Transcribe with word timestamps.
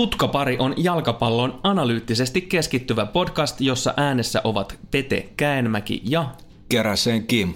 Tutkapari 0.00 0.56
on 0.58 0.74
jalkapallon 0.76 1.60
analyyttisesti 1.62 2.42
keskittyvä 2.42 3.06
podcast, 3.06 3.60
jossa 3.60 3.94
äänessä 3.96 4.40
ovat 4.44 4.78
Pete 4.90 5.28
Käenmäki 5.36 6.02
ja 6.04 6.30
Keräsen 6.68 7.26
Kim. 7.26 7.54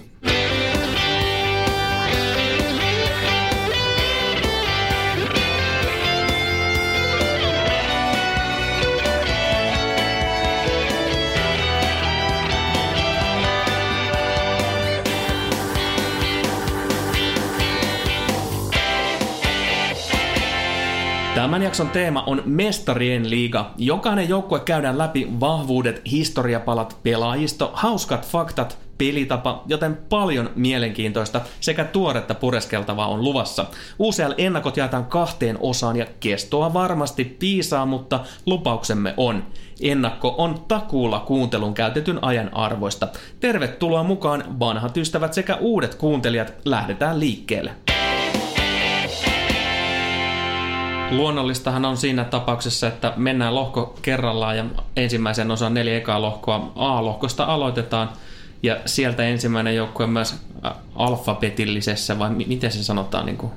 Tämän 21.45 21.63
jakson 21.63 21.89
teema 21.89 22.23
on 22.23 22.41
Mestarien 22.45 23.29
liiga. 23.29 23.71
Jokainen 23.77 24.29
joukkue 24.29 24.59
käydään 24.59 24.97
läpi 24.97 25.27
vahvuudet, 25.39 26.01
historiapalat, 26.11 26.97
pelaajisto, 27.03 27.71
hauskat 27.73 28.27
faktat, 28.27 28.77
pelitapa, 28.97 29.63
joten 29.67 29.97
paljon 30.09 30.49
mielenkiintoista 30.55 31.41
sekä 31.59 31.83
tuoretta 31.83 32.35
pureskeltavaa 32.35 33.07
on 33.07 33.23
luvassa. 33.23 33.65
UCL-ennakot 33.99 34.77
jaetaan 34.77 35.05
kahteen 35.05 35.57
osaan 35.59 35.95
ja 35.95 36.05
kestoa 36.19 36.73
varmasti 36.73 37.25
piisaa, 37.25 37.85
mutta 37.85 38.19
lupauksemme 38.45 39.13
on. 39.17 39.43
Ennakko 39.81 40.35
on 40.37 40.65
takuulla 40.67 41.19
kuuntelun 41.19 41.73
käytetyn 41.73 42.19
ajan 42.21 42.53
arvoista. 42.53 43.07
Tervetuloa 43.39 44.03
mukaan 44.03 44.59
vanhat 44.59 44.97
ystävät 44.97 45.33
sekä 45.33 45.55
uudet 45.55 45.95
kuuntelijat. 45.95 46.53
Lähdetään 46.65 47.19
liikkeelle. 47.19 47.84
Luonnollistahan 51.11 51.85
on 51.85 51.97
siinä 51.97 52.23
tapauksessa, 52.23 52.87
että 52.87 53.13
mennään 53.15 53.55
lohko 53.55 53.99
kerrallaan 54.01 54.57
ja 54.57 54.65
ensimmäisen 54.95 55.51
osan 55.51 55.73
neljä 55.73 55.97
ekaa 55.97 56.21
lohkoa 56.21 56.71
A-lohkosta 56.75 57.43
aloitetaan 57.43 58.09
ja 58.63 58.77
sieltä 58.85 59.23
ensimmäinen 59.23 59.75
joukkue 59.75 60.07
myös 60.07 60.35
alfabetillisessa 60.95 62.19
vai 62.19 62.29
miten 62.29 62.71
se 62.71 62.83
sanotaan 62.83 63.25
niin 63.25 63.37
kuin 63.37 63.51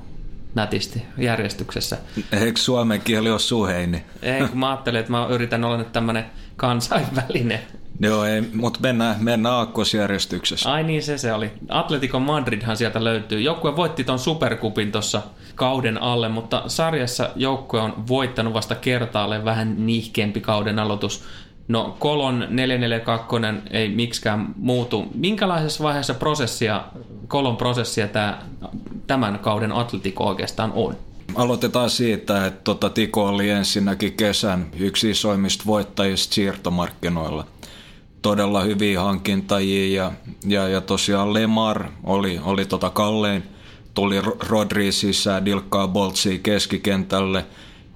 nätisti 0.55 1.03
järjestyksessä. 1.19 1.99
Eikö 2.33 2.61
suomen 2.61 3.01
kieli 3.01 3.31
ole 3.31 3.39
suheini? 3.39 4.05
Ei, 4.23 4.49
kun 4.49 4.59
mä 4.59 4.69
ajattelin, 4.71 5.01
että 5.01 5.13
mä 5.13 5.27
yritän 5.27 5.65
olla 5.65 5.77
nyt 5.77 5.93
tämmöinen 5.93 6.25
kansainvälinen. 6.57 7.61
Joo, 8.01 8.25
ei, 8.25 8.41
mutta 8.55 8.81
mennään, 8.83 9.17
mennään 9.21 9.55
aakkosjärjestyksessä. 9.55 10.73
Ai 10.73 10.83
niin, 10.83 11.03
se 11.03 11.19
se 11.19 11.33
oli. 11.33 11.51
Atletico 11.69 12.21
Madridhan 12.21 12.77
sieltä 12.77 13.05
löytyy. 13.05 13.41
Joukkue 13.41 13.77
voitti 13.77 14.05
ton 14.05 14.19
Supercupin 14.19 14.93
tuossa 14.93 15.23
kauden 15.55 16.03
alle, 16.03 16.29
mutta 16.29 16.63
sarjassa 16.67 17.31
joukkue 17.37 17.81
on 17.81 18.09
voittanut 18.09 18.55
vasta 18.55 18.75
kertaalle 18.75 19.45
vähän 19.45 19.87
nihkeämpi 19.87 20.41
kauden 20.41 20.79
aloitus. 20.79 21.25
No 21.69 21.97
Kolon 21.99 22.47
442 22.51 23.37
ei 23.71 23.89
miksikään 23.89 24.55
muutu. 24.57 25.07
Minkälaisessa 25.15 25.85
vaiheessa 25.85 26.15
prosessia, 26.15 26.85
Kolon 27.29 27.57
prosessia 27.57 28.09
tämä, 28.09 28.43
tämän 29.07 29.39
kauden 29.39 29.73
Atletico 29.73 30.25
oikeastaan 30.25 30.73
on? 30.75 30.97
Aloitetaan 31.35 31.91
siitä, 31.91 32.47
että 32.47 32.61
tota, 32.65 32.91
Tiko 32.91 33.29
oli 33.29 33.51
ensinnäkin 33.51 34.13
kesän 34.13 34.67
yksi 34.79 35.11
isoimmista 35.11 35.65
voittajista 35.67 36.35
siirtomarkkinoilla. 36.35 37.47
Todella 38.23 38.61
hyviä 38.61 39.01
hankintajia 39.01 40.03
ja, 40.03 40.13
ja, 40.47 40.69
ja 40.69 40.81
tosiaan 40.81 41.35
Lemar 41.35 41.89
oli, 42.05 42.41
oli 42.45 42.65
tota 42.65 42.91
kallein. 42.91 43.43
Tuli 43.95 44.21
Rodri 44.49 44.93
sisään, 44.93 45.45
Dilkkaa 45.45 45.89
Boltsia 45.89 46.39
keskikentälle, 46.39 47.45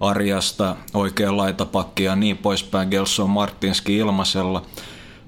Arjasta 0.00 0.76
oikea 0.94 1.36
laitapakki 1.36 2.04
ja 2.04 2.16
niin 2.16 2.38
poispäin, 2.38 2.88
Gelson 2.88 3.30
Martinski 3.30 3.96
ilmaisella. 3.96 4.62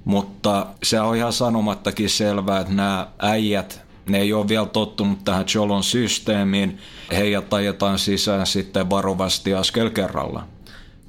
Mutta 0.05 0.67
se 0.83 1.01
on 1.01 1.17
ihan 1.17 1.33
sanomattakin 1.33 2.11
selvää, 2.11 2.61
että 2.61 2.73
nämä 2.73 3.09
äijät 3.19 3.85
ne 4.09 4.19
ei 4.19 4.33
ole 4.33 4.49
vielä 4.49 4.67
tottunut 4.67 5.25
tähän 5.25 5.47
Cholon 5.47 5.85
systeemiin. 5.85 6.79
Heidät 7.13 7.55
ajetaan 7.55 7.99
sisään 7.99 8.47
sitten 8.47 8.91
varovasti 8.91 9.55
askel 9.55 9.91
kerralla. 9.91 10.45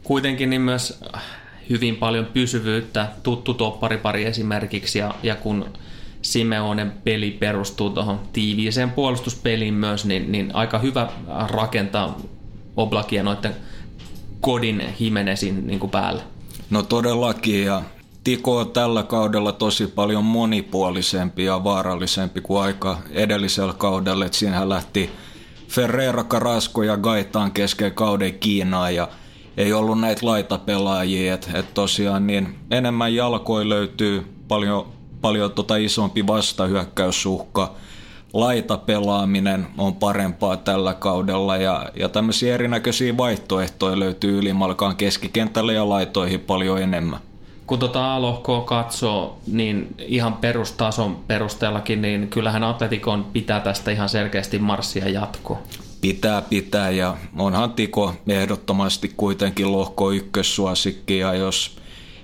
Kuitenkin 0.04 0.50
niin 0.50 0.62
myös 0.62 1.00
hyvin 1.70 1.96
paljon 1.96 2.26
pysyvyyttä, 2.26 3.08
tuttu 3.24 3.54
topparipari 3.54 4.26
esimerkiksi, 4.26 5.00
ja, 5.00 5.16
ja 5.24 5.36
kun 5.36 5.66
Simeonen 6.22 6.92
peli 7.04 7.32
perustuu 7.32 7.90
tuohon 7.90 8.20
tiiviiseen 8.34 8.92
puolustuspeliin 8.92 9.74
myös, 9.74 10.06
niin, 10.06 10.32
niin 10.32 10.56
aika 10.56 10.80
hyvä 10.80 11.10
rakentaa 11.48 12.18
Oblakia 12.78 13.24
noiden 13.24 13.56
kodin 14.42 14.84
Himenesin 15.00 15.68
niin 15.68 15.80
kuin 15.80 15.90
päälle. 15.90 16.22
No 16.70 16.84
todellakin, 16.84 17.66
ja 17.66 17.82
Tiko 18.24 18.58
on 18.58 18.72
tällä 18.72 19.04
kaudella 19.04 19.52
tosi 19.52 19.88
paljon 19.88 20.24
monipuolisempi 20.24 21.44
ja 21.44 21.64
vaarallisempi 21.64 22.42
kuin 22.42 22.62
aika 22.62 22.98
edellisellä 23.12 23.74
kaudella. 23.74 24.26
Että 24.26 24.38
siinähän 24.38 24.70
lähti 24.70 25.10
Ferreira, 25.68 26.24
Carrasco 26.24 26.84
ja 26.84 26.98
Gaitaan 26.98 27.52
kesken 27.52 27.92
kauden 27.92 28.34
Kiinaan 28.34 28.96
ja 28.96 29.08
ei 29.58 29.74
ollut 29.74 30.00
näitä 30.00 30.26
laitapelaajia. 30.26 31.34
Että 31.34 31.60
et 31.60 31.74
tosiaan 31.74 32.28
niin 32.28 32.56
enemmän 32.72 33.16
jalkoja 33.16 33.70
löytyy, 33.70 34.26
paljon, 34.48 34.88
paljon 35.22 35.52
tota 35.52 35.76
isompi 35.76 36.28
vastahyökkäysuhka. 36.28 37.72
Laitapelaaminen 38.34 39.68
on 39.78 39.96
parempaa 39.96 40.58
tällä 40.58 40.94
kaudella 40.94 41.58
ja, 41.58 41.90
ja 41.96 42.10
tämmöisiä 42.10 42.54
erinäköisiä 42.54 43.18
vaihtoehtoja 43.18 44.00
löytyy 44.00 44.40
ylimalkaan 44.40 44.96
keskikentälle 44.96 45.74
ja 45.74 45.90
laitoihin 45.90 46.40
paljon 46.40 46.82
enemmän 46.82 47.20
kun 47.68 47.80
tota 47.80 48.16
A-lohkoa 48.16 48.62
katsoo, 48.62 49.38
niin 49.48 49.96
ihan 49.98 50.34
perustason 50.34 51.16
perusteellakin, 51.28 52.02
niin 52.02 52.28
kyllähän 52.28 52.64
Atletikon 52.64 53.26
pitää 53.34 53.60
tästä 53.60 53.92
ihan 53.92 54.10
selkeästi 54.10 54.60
marssia 54.60 55.10
jatko. 55.10 55.60
Pitää, 56.02 56.42
pitää 56.42 56.90
ja 56.90 57.18
onhan 57.38 57.74
Tiko 57.74 58.14
ehdottomasti 58.28 59.14
kuitenkin 59.18 59.72
lohko 59.72 60.12
ykkössuosikki 60.12 61.18
ja 61.18 61.34
jos 61.34 61.78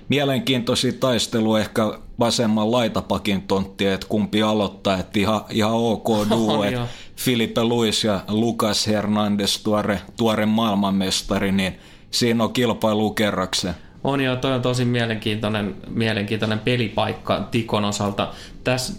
mielenkiintoisia 0.08 0.92
taistelu 0.92 1.56
ehkä 1.56 1.98
vasemman 2.18 2.72
laitapakin 2.72 3.42
tontti, 3.42 3.86
että 3.86 4.06
kumpi 4.06 4.42
aloittaa, 4.42 4.98
että 4.98 5.18
ihan, 5.18 5.40
ihan 5.50 5.72
ok 5.72 6.08
duo, 6.30 6.64
että 6.64 6.86
Filipe 7.16 7.64
Luis 7.64 8.04
ja 8.04 8.20
Lucas 8.28 8.86
Hernandez, 8.86 9.62
tuore, 9.62 10.00
tuore 10.16 10.46
maailmanmestari, 10.46 11.52
niin 11.52 11.78
siinä 12.10 12.44
on 12.44 12.52
kilpailu 12.52 13.10
kerrakseen. 13.10 13.74
On 14.04 14.20
ja 14.20 14.36
toi 14.36 14.52
on 14.52 14.62
tosi 14.62 14.84
mielenkiintoinen, 14.84 15.74
mielenkiintoinen 15.88 16.58
pelipaikka 16.58 17.48
Tikon 17.50 17.84
osalta. 17.84 18.28
Tässä 18.64 18.92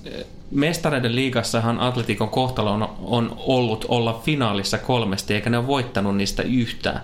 Mestareiden 0.53 1.15
liigassahan 1.15 1.79
Atletikon 1.79 2.29
kohtalo 2.29 2.71
on, 2.71 2.95
on 3.01 3.35
ollut 3.37 3.85
olla 3.87 4.21
finaalissa 4.25 4.77
kolmesti, 4.77 5.33
eikä 5.33 5.49
ne 5.49 5.57
ole 5.57 5.67
voittanut 5.67 6.17
niistä 6.17 6.43
yhtään. 6.43 7.01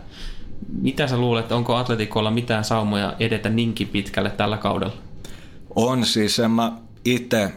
Mitä 0.82 1.08
sä 1.08 1.18
luulet, 1.18 1.52
onko 1.52 1.76
Atletikolla 1.76 2.32
mitään 2.32 2.64
saumoja 2.64 3.14
edetä 3.20 3.50
niinkin 3.50 3.88
pitkälle 3.88 4.30
tällä 4.30 4.58
kaudella? 4.58 4.94
On 5.76 6.06
siis, 6.06 6.40
en 6.40 6.52
mä 6.52 6.72
itse 7.06 7.52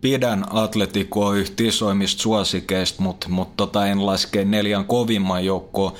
pidän 0.00 0.44
Atletikoa 0.50 1.34
yhtä 1.34 1.62
isoimmista 1.64 2.22
suosikeista, 2.22 3.02
mutta 3.02 3.28
mut 3.28 3.56
tota 3.56 3.86
en 3.86 4.06
laske 4.06 4.44
neljän 4.44 4.84
kovimman 4.84 5.44
joukkoon 5.44 5.92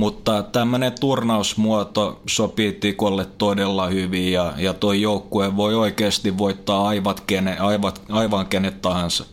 mutta 0.00 0.42
tämmöinen 0.42 0.92
turnausmuoto 1.00 2.22
sopii 2.26 2.72
Tikolle 2.72 3.26
todella 3.38 3.86
hyvin 3.86 4.32
ja, 4.32 4.52
ja 4.56 4.74
tuo 4.74 4.92
joukkue 4.92 5.56
voi 5.56 5.74
oikeasti 5.74 6.38
voittaa 6.38 6.88
aivat 6.88 7.20
kene, 7.20 7.58
aivat, 7.58 8.02
aivan 8.08 8.46
kenet 8.46 8.82
tahansa. 8.82 9.24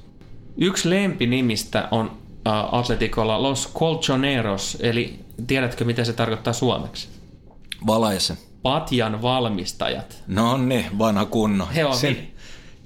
Yksi 0.57 0.89
lempinimistä 0.89 1.87
on 1.91 2.11
äh, 2.47 2.73
Atletikolla 2.73 3.43
Los 3.43 3.73
Colchoneros, 3.73 4.77
eli 4.79 5.19
tiedätkö 5.47 5.85
mitä 5.85 6.03
se 6.03 6.13
tarkoittaa 6.13 6.53
suomeksi? 6.53 7.07
Valaise. 7.87 8.37
Patjan 8.61 9.21
valmistajat. 9.21 10.23
No 10.27 10.57
niin, 10.57 10.85
vanha 10.99 11.25
kunno. 11.25 11.67
He 11.75 11.85
on, 11.85 11.97
Sen 11.97 12.27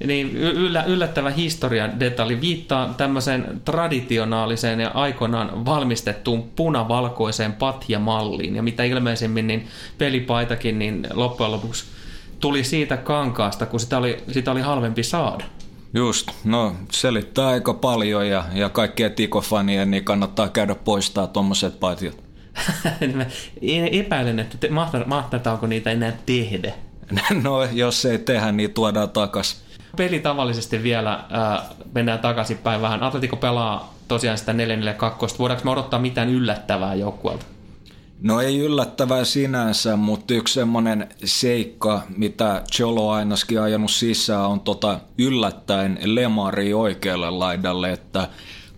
niin 0.05 0.37
yllä, 0.37 0.83
yllättävä 0.83 1.29
historian 1.29 1.99
detalji 1.99 2.41
viittaa 2.41 2.93
tämmöiseen 2.93 3.61
traditionaaliseen 3.65 4.79
ja 4.79 4.91
aikoinaan 4.93 5.65
valmistettuun 5.65 6.43
punavalkoiseen 6.55 7.53
patjamalliin. 7.53 8.55
Ja 8.55 8.63
mitä 8.63 8.83
ilmeisemmin 8.83 9.47
niin 9.47 9.67
pelipaitakin 9.97 10.79
niin 10.79 11.07
loppujen 11.13 11.51
lopuksi 11.51 11.85
tuli 12.39 12.63
siitä 12.63 12.97
kankaasta, 12.97 13.65
kun 13.65 13.79
sitä 13.79 13.97
oli, 13.97 14.17
sitä 14.31 14.51
oli 14.51 14.61
halvempi 14.61 15.03
saada. 15.03 15.43
Just, 15.93 16.31
no 16.43 16.75
selittää 16.91 17.47
aika 17.47 17.73
paljon 17.73 18.27
ja, 18.27 18.45
ja 18.53 18.69
kaikkia 18.69 19.09
tikofanien 19.09 19.91
niin 19.91 20.03
kannattaa 20.03 20.49
käydä 20.49 20.75
poistaa 20.75 21.27
tuommoiset 21.27 21.79
patjat. 21.79 22.23
epäilen, 23.91 24.39
että 24.39 24.57
te, 24.57 24.69
mahtataanko 25.05 25.67
niitä 25.67 25.91
enää 25.91 26.17
tehdä. 26.25 26.73
No 27.43 27.63
jos 27.63 28.05
ei 28.05 28.17
tehdä, 28.17 28.51
niin 28.51 28.73
tuodaan 28.73 29.09
takas 29.09 29.61
peli 29.97 30.19
tavallisesti 30.19 30.83
vielä, 30.83 31.13
äh, 31.13 31.69
mennään 31.93 32.19
takaisinpäin 32.19 32.81
vähän. 32.81 33.03
Atletico 33.03 33.35
pelaa 33.35 33.93
tosiaan 34.07 34.37
sitä 34.37 34.53
4-4-2. 34.53 34.55
Voidaanko 35.39 35.65
me 35.65 35.71
odottaa 35.71 35.99
mitään 35.99 36.29
yllättävää 36.29 36.93
joukkueelta? 36.93 37.45
No 38.21 38.41
ei 38.41 38.59
yllättävää 38.59 39.23
sinänsä, 39.23 39.95
mutta 39.95 40.33
yksi 40.33 40.53
semmoinen 40.53 41.09
seikka, 41.23 42.01
mitä 42.17 42.63
Cholo 42.71 43.09
ainakin 43.09 43.61
ajanut 43.61 43.91
sisään, 43.91 44.45
on 44.45 44.59
tota 44.59 44.99
yllättäen 45.17 45.99
Lemari 46.03 46.73
oikealle 46.73 47.29
laidalle, 47.29 47.91
että 47.91 48.27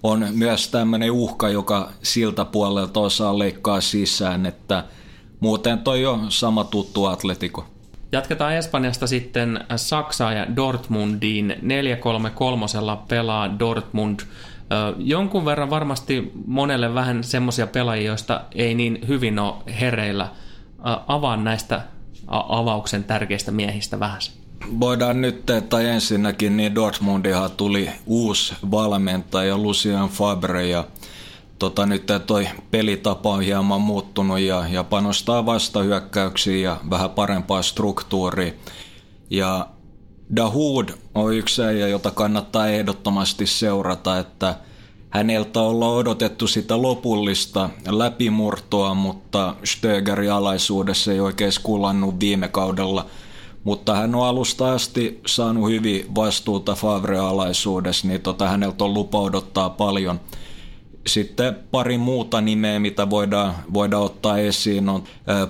on 0.03 0.27
myös 0.31 0.67
tämmöinen 0.67 1.11
uhka, 1.11 1.49
joka 1.49 1.89
siltä 2.03 2.45
puolelta 2.45 2.99
osaa 2.99 3.39
leikkaa 3.39 3.81
sisään, 3.81 4.45
että 4.45 4.83
muuten 5.39 5.79
toi 5.79 6.05
on 6.05 6.31
sama 6.31 6.63
tuttu 6.63 7.05
atletiko. 7.05 7.72
Jatketaan 8.13 8.53
Espanjasta 8.53 9.07
sitten 9.07 9.65
Saksaa 9.75 10.33
ja 10.33 10.55
Dortmundiin. 10.55 11.55
4-3-3 11.61 12.97
pelaa 13.07 13.59
Dortmund. 13.59 14.19
Jonkun 14.97 15.45
verran 15.45 15.69
varmasti 15.69 16.31
monelle 16.47 16.93
vähän 16.93 17.23
semmoisia 17.23 17.67
pelaajia, 17.67 18.07
joista 18.07 18.41
ei 18.55 18.75
niin 18.75 18.99
hyvin 19.07 19.39
ole 19.39 19.55
hereillä. 19.79 20.27
Avaan 21.07 21.43
näistä 21.43 21.81
avauksen 22.27 23.03
tärkeistä 23.03 23.51
miehistä 23.51 23.99
vähän. 23.99 24.21
Voidaan 24.79 25.21
nyt, 25.21 25.49
että 25.49 25.79
ensinnäkin 25.79 26.57
niin 26.57 26.75
Dortmundihan 26.75 27.51
tuli 27.51 27.89
uusi 28.05 28.55
valmentaja 28.71 29.57
Lucian 29.57 30.09
Fabre 30.09 30.67
ja 30.67 30.83
tota, 31.59 31.85
nyt 31.85 32.03
toi 32.27 32.47
pelitapa 32.71 33.29
on 33.29 33.41
hieman 33.41 33.81
muuttunut 33.81 34.39
ja, 34.39 34.67
ja 34.67 34.83
panostaa 34.83 35.45
vastahyökkäyksiin 35.45 36.61
ja 36.63 36.77
vähän 36.89 37.09
parempaa 37.09 37.61
struktuuria. 37.61 38.53
Ja 39.29 39.67
Dahoud 40.35 40.89
on 41.15 41.35
yksi 41.35 41.63
äijä, 41.63 41.87
jota 41.87 42.11
kannattaa 42.11 42.67
ehdottomasti 42.67 43.45
seurata, 43.45 44.19
että 44.19 44.55
häneltä 45.09 45.61
ollaan 45.61 45.95
odotettu 45.95 46.47
sitä 46.47 46.81
lopullista 46.81 47.69
läpimurtoa, 47.87 48.93
mutta 48.93 49.55
Stögerin 49.63 50.31
alaisuudessa 50.31 51.11
ei 51.11 51.19
oikein 51.19 51.51
kulannut 51.63 52.19
viime 52.19 52.47
kaudella. 52.47 53.05
Mutta 53.63 53.95
hän 53.95 54.15
on 54.15 54.27
alusta 54.27 54.73
asti 54.73 55.21
saanut 55.27 55.69
hyvin 55.69 56.15
vastuuta 56.15 56.75
Favre-alaisuudessa, 56.75 58.07
niin 58.07 58.21
tota, 58.21 58.47
häneltä 58.47 58.83
on 58.83 58.93
lupa 58.93 59.19
odottaa 59.19 59.69
paljon– 59.69 60.19
sitten 61.07 61.55
pari 61.71 61.97
muuta 61.97 62.41
nimeä, 62.41 62.79
mitä 62.79 63.09
voidaan, 63.09 63.55
voidaan 63.73 64.03
ottaa 64.03 64.37
esiin, 64.37 64.89
on 64.89 65.03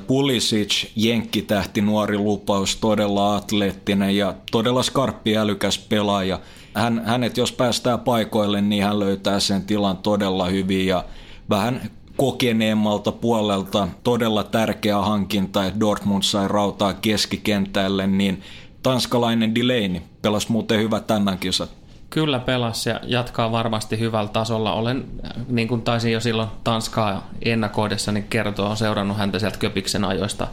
Pulisic, 0.07 0.85
jenkkitähti, 0.95 1.81
nuori 1.81 2.17
lupaus, 2.17 2.75
todella 2.75 3.35
atleettinen 3.35 4.17
ja 4.17 4.33
todella 4.51 4.83
skarppi 4.83 5.38
älykäs 5.38 5.77
pelaaja. 5.77 6.39
Hän, 6.73 7.01
hänet 7.05 7.38
jos 7.38 7.51
päästää 7.51 7.97
paikoille, 7.97 8.61
niin 8.61 8.83
hän 8.83 9.00
löytää 9.00 9.39
sen 9.39 9.63
tilan 9.63 9.97
todella 9.97 10.45
hyvin 10.45 10.88
ja 10.88 11.05
vähän 11.50 11.91
kokeneemmalta 12.17 13.11
puolelta 13.11 13.88
todella 14.03 14.44
tärkeä 14.44 14.97
hankinta, 14.97 15.65
että 15.65 15.79
Dortmund 15.79 16.23
sai 16.23 16.47
rautaa 16.47 16.94
keskikentälle, 16.94 18.07
niin 18.07 18.41
tanskalainen 18.83 19.56
Delaney 19.56 20.01
pelasi 20.21 20.51
muuten 20.51 20.79
hyvä 20.79 20.99
tämän 20.99 21.38
kisan. 21.38 21.67
Kyllä 22.13 22.39
pelas 22.39 22.86
ja 22.86 23.00
jatkaa 23.04 23.51
varmasti 23.51 24.00
hyvällä 24.00 24.30
tasolla. 24.30 24.74
Olen, 24.74 25.06
niin 25.48 25.68
kuin 25.68 25.81
taisin 25.81 26.12
jo 26.12 26.19
silloin 26.19 26.50
Tanskaa 26.63 27.30
ennakoidessa, 27.45 28.12
niin 28.12 28.24
kertoa, 28.30 28.69
on 28.69 28.77
seurannut 28.77 29.18
häntä 29.18 29.39
sieltä 29.39 29.57
Köpiksen 29.57 30.06
ajoista 30.06 30.48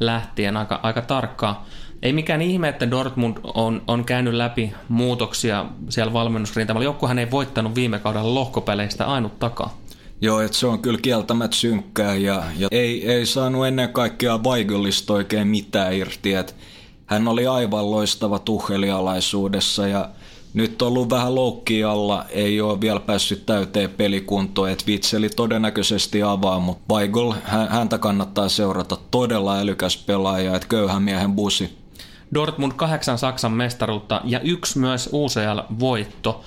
lähtien 0.00 0.56
aika, 0.56 0.80
aika 0.82 1.02
tarkkaan. 1.02 1.56
Ei 2.02 2.12
mikään 2.12 2.42
ihme, 2.42 2.68
että 2.68 2.90
Dortmund 2.90 3.36
on, 3.54 3.82
on 3.86 4.04
käynyt 4.04 4.34
läpi 4.34 4.72
muutoksia 4.88 5.66
siellä 5.88 6.12
valmennusrintamalla. 6.12 6.84
Joukkuhan 6.84 7.18
ei 7.18 7.30
voittanut 7.30 7.74
viime 7.74 7.98
kaudella 7.98 8.34
lohkopeleistä 8.34 9.06
ainut 9.06 9.38
takaa. 9.38 9.78
Joo, 10.20 10.40
että 10.40 10.56
se 10.56 10.66
on 10.66 10.82
kyllä 10.82 10.98
kieltämättä 11.02 11.56
synkkää 11.56 12.14
ja, 12.14 12.42
ja 12.58 12.68
ei, 12.70 13.10
ei 13.12 13.26
saanut 13.26 13.66
ennen 13.66 13.92
kaikkea 13.92 14.38
Weigellista 14.38 15.12
oikein 15.12 15.48
mitään 15.48 15.94
irti. 15.94 16.34
Et 16.34 16.56
hän 17.06 17.28
oli 17.28 17.46
aivan 17.46 17.90
loistava 17.90 18.38
tuhelialaisuudessa 18.38 19.88
ja 19.88 20.08
nyt 20.54 20.82
on 20.82 20.88
ollut 20.88 21.10
vähän 21.10 21.34
loukki 21.34 21.84
alla, 21.84 22.24
ei 22.28 22.60
ole 22.60 22.80
vielä 22.80 23.00
päässyt 23.00 23.46
täyteen 23.46 23.90
pelikuntoon, 23.90 24.70
että 24.70 24.86
Vitseli 24.86 25.28
todennäköisesti 25.28 26.22
avaa, 26.22 26.58
mutta 26.58 26.94
Weigl, 26.94 27.32
häntä 27.68 27.98
kannattaa 27.98 28.48
seurata, 28.48 28.98
todella 29.10 29.58
älykäs 29.58 29.96
pelaaja, 29.96 30.56
että 30.56 30.68
köyhän 30.68 31.02
miehen 31.02 31.32
busi. 31.32 31.78
Dortmund 32.34 32.72
kahdeksan 32.76 33.18
Saksan 33.18 33.52
mestaruutta 33.52 34.20
ja 34.24 34.40
yksi 34.40 34.78
myös 34.78 35.10
UCL-voitto. 35.12 36.44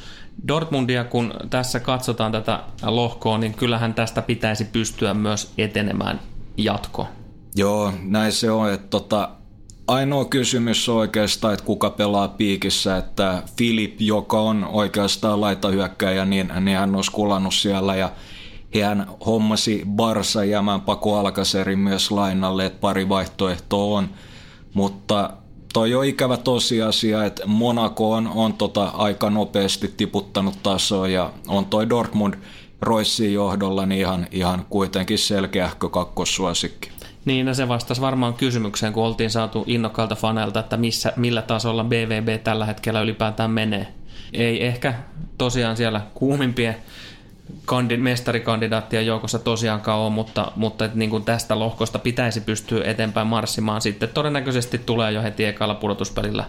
Dortmundia, 0.48 1.04
kun 1.04 1.34
tässä 1.50 1.80
katsotaan 1.80 2.32
tätä 2.32 2.60
lohkoa, 2.84 3.38
niin 3.38 3.54
kyllähän 3.54 3.94
tästä 3.94 4.22
pitäisi 4.22 4.66
pystyä 4.66 5.14
myös 5.14 5.52
etenemään 5.58 6.20
jatko. 6.58 7.08
Joo, 7.56 7.94
näin 8.02 8.32
se 8.32 8.52
on, 8.52 8.74
että 8.74 8.88
tota, 8.88 9.30
Ainoa 9.88 10.26
kysymys 10.26 10.90
on 10.90 10.96
oikeastaan, 10.96 11.54
että 11.54 11.66
kuka 11.66 11.90
pelaa 11.90 12.28
piikissä, 12.28 12.98
että 12.98 13.44
Filip, 13.58 14.02
joka 14.02 14.40
on 14.40 14.66
oikeastaan 14.72 15.42
laitahyökkäjä, 15.42 16.26
niin, 16.26 16.52
niin 16.62 16.78
hän 16.78 16.96
olisi 16.96 17.12
kulannut 17.12 17.54
siellä 17.54 17.96
ja 17.96 18.12
hän 18.84 19.08
hommasi 19.26 19.84
Barsa 19.90 20.44
jämän 20.44 20.82
Pako 20.82 21.18
Alkaserin 21.18 21.80
myös 21.80 22.12
lainalle, 22.12 22.66
että 22.66 22.80
pari 22.80 23.10
vaihtoehtoa 23.10 23.98
on, 23.98 24.10
mutta 24.74 25.30
toi 25.74 25.96
on 25.96 26.06
ikävä 26.06 26.38
tosiasia, 26.38 27.26
että 27.26 27.46
Monaco 27.46 28.12
on, 28.12 28.28
on 28.28 28.54
tota 28.54 28.84
aika 28.84 29.30
nopeasti 29.30 29.94
tiputtanut 29.98 30.64
tasoa 30.64 31.08
ja 31.08 31.34
on 31.48 31.66
toi 31.66 31.90
Dortmund 31.90 32.34
Roissin 32.82 33.34
johdolla 33.34 33.86
niin 33.86 34.00
ihan, 34.00 34.28
ihan 34.32 34.66
kuitenkin 34.70 35.20
selkeähkö 35.20 35.90
kakkossuosikki. 35.90 36.93
Niin, 37.26 37.56
se 37.56 37.68
vastasi 37.68 38.02
varmaan 38.02 38.34
kysymykseen, 38.34 38.94
kun 38.94 39.04
oltiin 39.04 39.30
saatu 39.30 39.64
innokkailta 39.68 40.16
faneilta, 40.16 40.60
että 40.60 40.78
missä, 40.78 41.14
millä 41.16 41.42
tasolla 41.42 41.84
BVB 41.84 42.44
tällä 42.44 42.66
hetkellä 42.66 43.02
ylipäätään 43.02 43.52
menee. 43.52 43.88
Ei 44.34 44.66
ehkä 44.66 44.94
tosiaan 45.38 45.78
siellä 45.78 46.02
kuumimpien 46.14 46.76
kandi, 47.66 47.98
mestarikandidaattien 47.98 49.06
joukossa 49.06 49.40
tosiaankaan 49.40 50.00
ole, 50.00 50.10
mutta, 50.10 50.52
mutta 50.56 50.86
että 50.86 50.98
niin 50.98 51.10
kuin 51.10 51.24
tästä 51.24 51.60
lohkosta 51.60 52.00
pitäisi 52.00 52.42
pystyä 52.42 52.84
eteenpäin 52.84 53.28
marssimaan. 53.28 53.82
Sitten 53.82 54.10
todennäköisesti 54.10 54.78
tulee 54.78 55.12
jo 55.12 55.24
heti 55.24 55.46
ekalla 55.46 55.76
pudotuspelillä, 55.76 56.46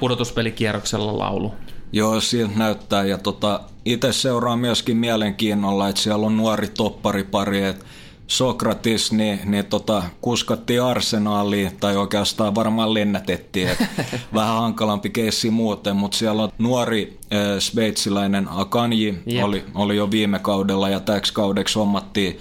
pudotuspelikierroksella 0.00 1.18
laulu. 1.18 1.54
Joo, 1.92 2.20
siltä 2.20 2.58
näyttää. 2.58 3.04
Ja 3.04 3.18
tota, 3.18 3.60
itse 3.84 4.12
seuraa 4.12 4.56
myöskin 4.56 4.96
mielenkiinnolla, 4.96 5.88
että 5.88 6.00
siellä 6.00 6.26
on 6.26 6.36
nuori 6.36 6.68
topparipari, 6.68 7.64
että 7.64 7.84
Sokratis, 8.28 9.12
niin, 9.12 9.40
niin 9.44 9.64
tota, 9.64 10.02
kuskattiin 10.20 10.82
arsenaaliin, 10.82 11.76
tai 11.80 11.96
oikeastaan 11.96 12.54
varmaan 12.54 12.94
lennätettiin, 12.94 13.68
että 13.68 13.86
vähän 14.34 14.54
hankalampi 14.54 15.10
keissi 15.10 15.50
muuten, 15.50 15.96
mutta 15.96 16.16
siellä 16.16 16.42
on 16.42 16.50
nuori 16.58 17.18
äh, 17.32 17.38
sveitsiläinen 17.58 18.48
Akanji, 18.50 19.18
yep. 19.32 19.44
oli, 19.44 19.64
oli 19.74 19.96
jo 19.96 20.10
viime 20.10 20.38
kaudella, 20.38 20.88
ja 20.88 21.00
täksi 21.00 21.32
kaudeksi 21.32 21.78
hommattiin 21.78 22.38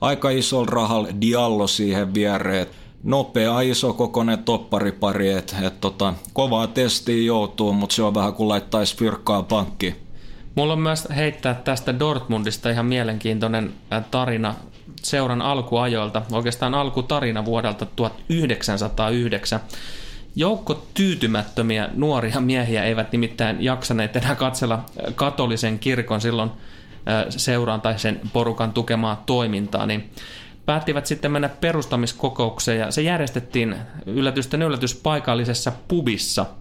aika 0.00 0.30
iso 0.30 0.64
rahal 0.64 1.06
Diallo 1.20 1.66
siihen 1.66 2.14
viereen, 2.14 2.66
nopea, 3.02 3.60
iso 3.60 3.92
kokoinen 3.92 4.44
topparipari, 4.44 5.32
että 5.32 5.56
et 5.62 5.80
tota, 5.80 6.14
kovaa 6.32 6.66
testiin 6.66 7.26
joutuu, 7.26 7.72
mutta 7.72 7.94
se 7.94 8.02
on 8.02 8.14
vähän 8.14 8.34
kuin 8.34 8.48
laittaisi 8.48 8.96
fyrkkaa 8.96 9.42
pankkiin. 9.42 9.96
Mulla 10.54 10.72
on 10.72 10.80
myös 10.80 11.08
heittää 11.16 11.54
tästä 11.54 11.98
Dortmundista 11.98 12.70
ihan 12.70 12.86
mielenkiintoinen 12.86 13.72
tarina 14.10 14.54
seuran 15.02 15.42
alkuajoilta, 15.42 16.22
oikeastaan 16.32 16.74
alkutarina 16.74 17.44
vuodelta 17.44 17.86
1909. 17.86 19.60
Joukko 20.36 20.86
tyytymättömiä 20.94 21.88
nuoria 21.94 22.40
miehiä 22.40 22.84
eivät 22.84 23.12
nimittäin 23.12 23.62
jaksaneet 23.62 24.16
enää 24.16 24.34
katsella 24.34 24.84
katolisen 25.14 25.78
kirkon 25.78 26.20
silloin 26.20 26.50
seuraan 27.28 27.80
tai 27.80 27.98
sen 27.98 28.20
porukan 28.32 28.72
tukemaa 28.72 29.22
toimintaa, 29.26 29.86
niin 29.86 30.10
päättivät 30.66 31.06
sitten 31.06 31.32
mennä 31.32 31.48
perustamiskokoukseen 31.48 32.78
ja 32.78 32.90
se 32.90 33.02
järjestettiin 33.02 33.76
yllätysten 34.06 34.62
yllätys 34.62 34.94
paikallisessa 34.94 35.72
pubissa– 35.88 36.46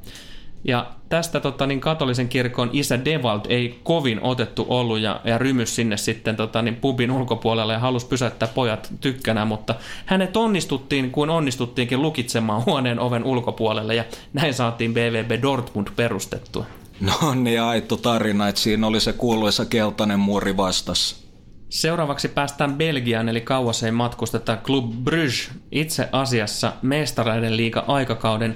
ja 0.63 0.91
tästä 1.09 1.39
tota, 1.39 1.67
niin 1.67 1.79
katolisen 1.79 2.29
kirkon 2.29 2.69
isä 2.73 3.05
Devalt 3.05 3.47
ei 3.49 3.79
kovin 3.83 4.19
otettu 4.23 4.65
ollut 4.69 4.99
ja, 4.99 5.21
ja 5.23 5.37
rymys 5.37 5.75
sinne 5.75 5.97
sitten 5.97 6.35
tota, 6.35 6.61
niin 6.61 6.75
pubin 6.75 7.11
ulkopuolelle 7.11 7.73
ja 7.73 7.79
halusi 7.79 8.05
pysäyttää 8.07 8.49
pojat 8.55 8.93
tykkänä, 9.01 9.45
mutta 9.45 9.75
hänet 10.05 10.37
onnistuttiin 10.37 11.11
kuin 11.11 11.29
onnistuttiinkin 11.29 12.01
lukitsemaan 12.01 12.65
huoneen 12.65 12.99
oven 12.99 13.23
ulkopuolelle 13.23 13.95
ja 13.95 14.03
näin 14.33 14.53
saatiin 14.53 14.93
BVB 14.93 15.41
Dortmund 15.41 15.87
perustettua. 15.95 16.65
No 16.99 17.33
niin, 17.35 17.61
aito 17.61 17.97
tarina, 17.97 18.47
että 18.47 18.61
siinä 18.61 18.87
oli 18.87 18.99
se 18.99 19.13
kuuluisa 19.13 19.65
keltainen 19.65 20.19
muuri 20.19 20.57
vastassa. 20.57 21.29
Seuraavaksi 21.69 22.27
päästään 22.27 22.75
Belgiaan, 22.75 23.29
eli 23.29 23.41
kauas 23.41 23.83
ei 23.83 23.91
matkusteta. 23.91 24.57
Club 24.57 24.91
Bruges 25.03 25.51
itse 25.71 26.09
asiassa 26.11 26.73
mestareiden 26.81 27.57
liiga 27.57 27.83
aikakauden 27.87 28.55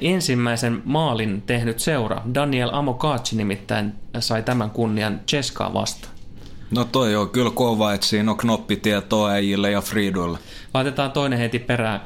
ensimmäisen 0.00 0.82
maalin 0.84 1.42
tehnyt 1.42 1.78
seura, 1.78 2.22
Daniel 2.34 2.70
Amokachi 2.72 3.36
nimittäin 3.36 3.92
sai 4.18 4.42
tämän 4.42 4.70
kunnian 4.70 5.20
Cheskaa 5.28 5.74
vastaan. 5.74 6.18
No 6.70 6.84
toi 6.84 7.16
on 7.16 7.30
kyllä 7.30 7.50
kova, 7.50 7.92
että 7.92 8.06
siinä 8.06 8.30
on 8.30 8.36
knoppitietoa 8.36 9.30
äijille 9.30 9.70
ja 9.70 9.80
Friiduille. 9.80 10.38
Laitetaan 10.74 11.12
toinen 11.12 11.38
heti 11.38 11.58
perään. 11.58 12.00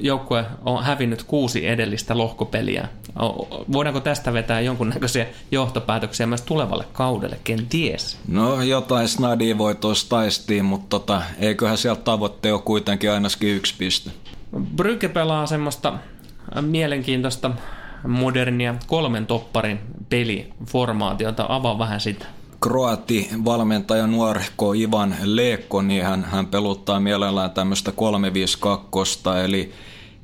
Joukkue 0.00 0.44
on 0.64 0.84
hävinnyt 0.84 1.22
kuusi 1.22 1.68
edellistä 1.68 2.18
lohkopeliä. 2.18 2.88
Voidaanko 3.72 4.00
tästä 4.00 4.32
vetää 4.32 4.60
jonkunnäköisiä 4.60 5.26
johtopäätöksiä 5.50 6.26
myös 6.26 6.42
tulevalle 6.42 6.84
kaudelle, 6.92 7.38
kenties? 7.44 8.18
No 8.28 8.62
jotain 8.62 9.08
snadia 9.08 9.58
voi 9.58 9.74
tuossa 9.74 10.08
taistiin, 10.08 10.64
mutta 10.64 10.88
tota, 10.88 11.22
eiköhän 11.38 11.78
sieltä 11.78 12.02
tavoitte 12.02 12.52
ole 12.52 12.62
kuitenkin 12.62 13.10
ainakin 13.10 13.56
yksi 13.56 13.74
piste. 13.78 14.10
Brygge 14.76 15.08
pelaa 15.08 15.46
semmoista 15.46 15.92
mielenkiintoista 16.60 17.50
modernia 18.08 18.74
kolmen 18.86 19.26
topparin 19.26 19.80
peliformaatiota. 20.08 21.46
Avaa 21.48 21.78
vähän 21.78 22.00
sitä. 22.00 22.26
Kroati 22.60 23.28
valmentaja 23.44 24.06
nuorehko 24.06 24.72
Ivan 24.72 25.16
Leekko, 25.22 25.82
niin 25.82 26.04
hän, 26.04 26.24
hän 26.24 26.46
peluttaa 26.46 27.00
mielellään 27.00 27.50
tämmöistä 27.50 27.92
352, 27.92 29.20
eli, 29.44 29.72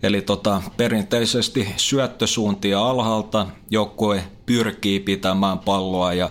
eli 0.02 0.22
tota, 0.22 0.62
perinteisesti 0.76 1.68
syöttösuuntia 1.76 2.82
alhaalta 2.88 3.46
joukkue 3.70 4.24
pyrkii 4.46 5.00
pitämään 5.00 5.58
palloa 5.58 6.14
ja 6.14 6.30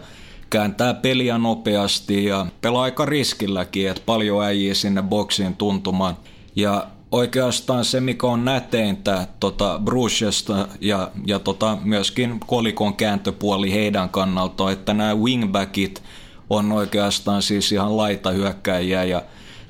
kääntää 0.49 0.93
peliä 0.93 1.37
nopeasti 1.37 2.25
ja 2.25 2.45
pelaa 2.61 2.83
aika 2.83 3.05
riskilläkin, 3.05 3.89
että 3.89 4.03
paljon 4.05 4.43
äijii 4.43 4.75
sinne 4.75 5.01
boksiin 5.01 5.55
tuntumaan. 5.55 6.17
Ja 6.55 6.87
oikeastaan 7.11 7.85
se, 7.85 8.01
mikä 8.01 8.27
on 8.27 8.45
näteintä 8.45 9.27
tota 9.39 9.79
Brucesta 9.83 10.67
ja, 10.81 11.11
ja 11.27 11.39
tota 11.39 11.77
myöskin 11.83 12.39
kolikon 12.39 12.93
kääntöpuoli 12.93 13.73
heidän 13.73 14.09
kannalta, 14.09 14.71
että 14.71 14.93
nämä 14.93 15.15
wingbackit 15.15 16.03
on 16.49 16.71
oikeastaan 16.71 17.41
siis 17.41 17.71
ihan 17.71 17.97
laitahyökkäjiä 17.97 19.03
ja, 19.03 19.21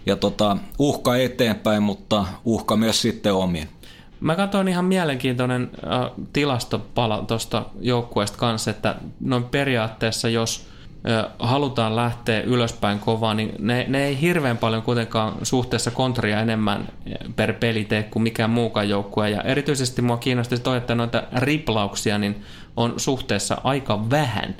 ja 0.05 0.15
tota, 0.15 0.57
uhka 0.79 1.15
eteenpäin, 1.15 1.83
mutta 1.83 2.25
uhka 2.45 2.77
myös 2.77 3.01
sitten 3.01 3.33
omiin. 3.33 3.67
Mä 4.19 4.35
katsoin 4.35 4.67
ihan 4.67 4.85
mielenkiintoinen 4.85 5.71
äh, 5.83 6.11
tilastopala 6.33 7.23
tuosta 7.27 7.65
joukkueesta 7.79 8.37
kanssa, 8.37 8.71
että 8.71 8.95
noin 9.19 9.43
periaatteessa 9.43 10.29
jos– 10.29 10.65
halutaan 11.39 11.95
lähteä 11.95 12.41
ylöspäin 12.41 12.99
kovaa, 12.99 13.33
niin 13.33 13.51
ne, 13.59 13.85
ne 13.87 14.05
ei 14.05 14.21
hirveän 14.21 14.57
paljon 14.57 14.81
kuitenkaan 14.81 15.33
suhteessa 15.43 15.91
kontria 15.91 16.41
enemmän 16.41 16.87
per 17.35 17.53
peli 17.53 17.85
tee 17.85 18.03
kuin 18.03 18.23
mikään 18.23 18.49
muukaan 18.49 18.89
joukkue. 18.89 19.29
Ja 19.29 19.41
erityisesti 19.41 20.01
mua 20.01 20.17
kiinnosti 20.17 20.59
toi, 20.59 20.77
että 20.77 20.95
noita 20.95 21.23
riplauksia 21.37 22.17
niin 22.17 22.43
on 22.77 22.93
suhteessa 22.97 23.61
aika 23.63 24.09
vähän. 24.09 24.55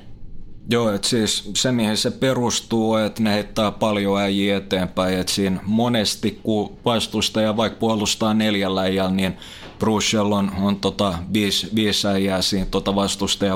Joo, 0.72 0.92
että 0.92 1.08
siis 1.08 1.52
se 1.56 1.72
mihin 1.72 1.98
se 1.98 2.12
perustuu, 2.12 2.96
että 2.96 3.24
ne 3.24 3.34
heittää 3.34 3.72
paljon 3.72 4.22
äijiä 4.22 4.58
eteenpäin, 4.58 5.20
että 5.20 5.34
siinä 5.34 5.60
monesti 5.66 6.40
kun 6.44 6.78
vastustaja 6.86 7.58
vaikka 7.58 7.80
puolustaa 7.80 8.34
neljällä 8.34 8.82
äijällä, 8.82 9.12
niin 9.12 9.38
Bruchel 9.80 10.32
on, 10.32 10.52
on 10.62 10.76
tota, 10.76 11.14
viisi, 11.34 11.70
viisi 11.76 12.08
äijää 12.08 12.42
siinä 12.42 12.66
tota 12.72 12.94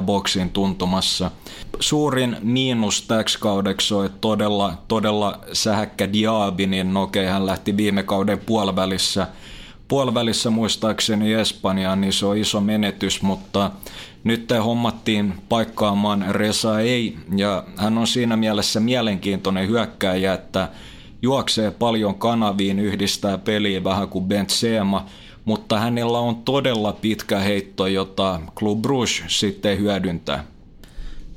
boksin 0.02 0.50
tuntumassa. 0.50 1.32
Suurin 1.80 2.38
miinus 2.42 3.02
täksi 3.02 3.40
kaudeksi 3.40 3.94
on, 3.94 4.06
että 4.06 4.18
todella, 4.22 4.74
todella 4.88 5.40
sähäkkä 5.54 6.14
Diaby, 6.14 6.66
niin 6.66 6.94
no 6.94 7.04
okei, 7.04 7.26
hän 7.26 7.46
lähti 7.46 7.78
viime 7.78 8.04
kauden 8.04 8.40
puolivälissä 8.40 9.28
puolivälissä 9.88 10.50
muistaakseni 10.50 11.34
Espanjaan, 11.34 12.02
niin 12.02 12.14
se 12.14 12.26
on 12.26 12.38
iso 12.38 12.62
menetys, 12.62 13.22
mutta 13.22 13.72
nyt 14.24 14.50
hommattiin 14.64 15.34
paikkaamaan 15.50 16.26
Resa 16.30 16.80
ei, 16.80 17.18
ja 17.38 17.64
hän 17.78 17.98
on 17.98 18.08
siinä 18.08 18.36
mielessä 18.36 18.80
mielenkiintoinen 18.80 19.68
hyökkäjä, 19.68 20.34
että 20.34 20.70
juoksee 21.22 21.72
paljon 21.72 22.16
kanaviin, 22.16 22.80
yhdistää 22.80 23.38
peliä 23.38 23.84
vähän 23.84 24.10
kuin 24.10 24.26
Benzema, 24.26 25.06
mutta 25.46 25.80
hänellä 25.80 26.20
on 26.20 26.36
todella 26.36 26.94
pitkä 26.94 27.40
heitto, 27.40 27.88
jota 27.88 28.42
Club 28.56 28.82
Brugge 28.82 29.24
sitten 29.28 29.78
hyödyntää. 29.78 30.55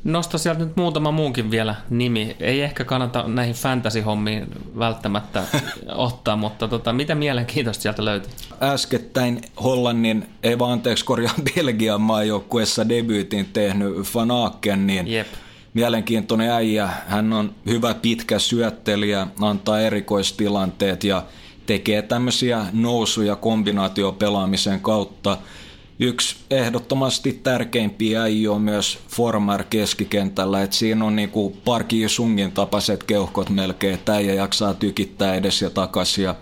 Nosta 0.05 0.39
sieltä 0.39 0.65
nyt 0.65 0.77
muutama 0.77 1.11
muunkin 1.11 1.51
vielä 1.51 1.75
nimi. 1.91 2.37
Ei 2.41 2.61
ehkä 2.61 2.85
kannata 2.85 3.25
näihin 3.29 3.55
fantasy-hommiin 3.55 4.47
välttämättä 4.79 5.45
ottaa, 5.95 6.37
mutta 6.37 6.69
tota, 6.69 6.93
mitä 6.93 7.15
mielenkiintoista 7.15 7.83
sieltä 7.83 8.05
löytyy? 8.05 8.31
Äskettäin 8.63 9.41
Hollannin, 9.63 10.29
ei 10.43 10.59
vaan 10.59 10.73
anteeksi 10.73 11.05
korjaa 11.05 11.35
Belgian 11.55 12.01
maajoukkuessa 12.01 12.89
debyytin 12.89 13.47
tehnyt 13.53 14.15
Van 14.15 14.31
Aken, 14.31 14.87
niin 14.87 15.09
Jep. 15.09 15.27
mielenkiintoinen 15.75 16.51
äijä. 16.51 16.89
Hän 17.09 17.33
on 17.33 17.55
hyvä 17.67 17.95
pitkä 17.95 18.39
syöttelijä, 18.39 19.27
antaa 19.41 19.81
erikoistilanteet 19.81 21.05
ja 21.05 21.23
tekee 21.67 22.03
tämmöisiä 22.03 22.67
nousuja 22.73 23.37
kombinaatiopelaamisen 23.37 24.81
kautta. 24.81 25.39
Yksi 26.01 26.37
ehdottomasti 26.51 27.33
tärkeimpiä 27.33 28.27
ei 28.27 28.49
ole 28.49 28.59
myös 28.59 28.99
Formar 29.09 29.65
keskikentällä, 29.65 30.63
että 30.63 30.77
siinä 30.77 31.05
on 31.05 31.17
niinku 31.17 31.57
Parki 31.65 32.09
Sungin 32.09 32.53
tapaiset 32.53 33.05
keuhkot 33.05 33.51
melkein, 33.51 33.95
että 33.95 34.15
äijä 34.15 34.35
jaksaa 34.35 34.75
tykittää 34.75 35.35
edes 35.35 35.63
ja 35.63 35.71
takaisin. 35.71 36.25
Ja 36.25 36.35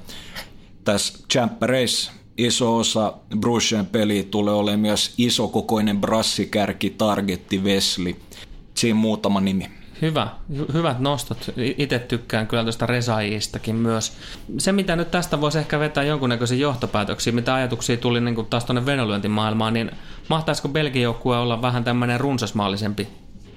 tässä 0.85 1.19
Champereissa 1.33 2.13
iso 2.39 2.77
osa 2.77 3.13
Brushen 3.41 3.87
peliä 3.87 4.23
tulee 4.23 4.55
olemaan 4.55 4.81
myös 4.81 5.15
isokokoinen 5.19 6.01
brassikärki 6.01 6.91
targetti 6.91 7.65
Vesli. 7.65 8.17
Siinä 8.75 8.95
muutama 8.95 9.41
nimi. 9.41 9.76
Hyvä, 10.03 10.29
hy- 10.53 10.73
hyvät 10.73 10.99
nostot. 10.99 11.51
Itse 11.57 11.99
tykkään 11.99 12.47
kyllä 12.47 12.63
tuosta 12.63 12.87
Resaiistakin 12.87 13.77
myös. 13.77 14.13
Se, 14.59 14.73
mitä 14.73 14.97
nyt 14.97 15.11
tästä 15.11 15.41
voisi 15.41 15.59
ehkä 15.59 15.81
vetää 15.81 16.05
jonkunnäköisiä 16.05 16.59
johtopäätöksiä, 16.59 17.33
mitä 17.33 17.55
ajatuksia 17.55 17.97
tuli 17.97 18.21
niin 18.21 18.35
kuin 18.35 18.47
taas 18.47 18.65
tuonne 18.65 18.87
venälyöntimaailmaan, 18.87 19.75
niin 19.75 19.91
mahtaisiko 20.29 20.69
Belgian 20.69 21.03
joukkue 21.03 21.39
olla 21.39 21.63
vähän 21.63 21.85
tämmöinen 21.85 22.21
runsasmaallisempi 22.21 23.09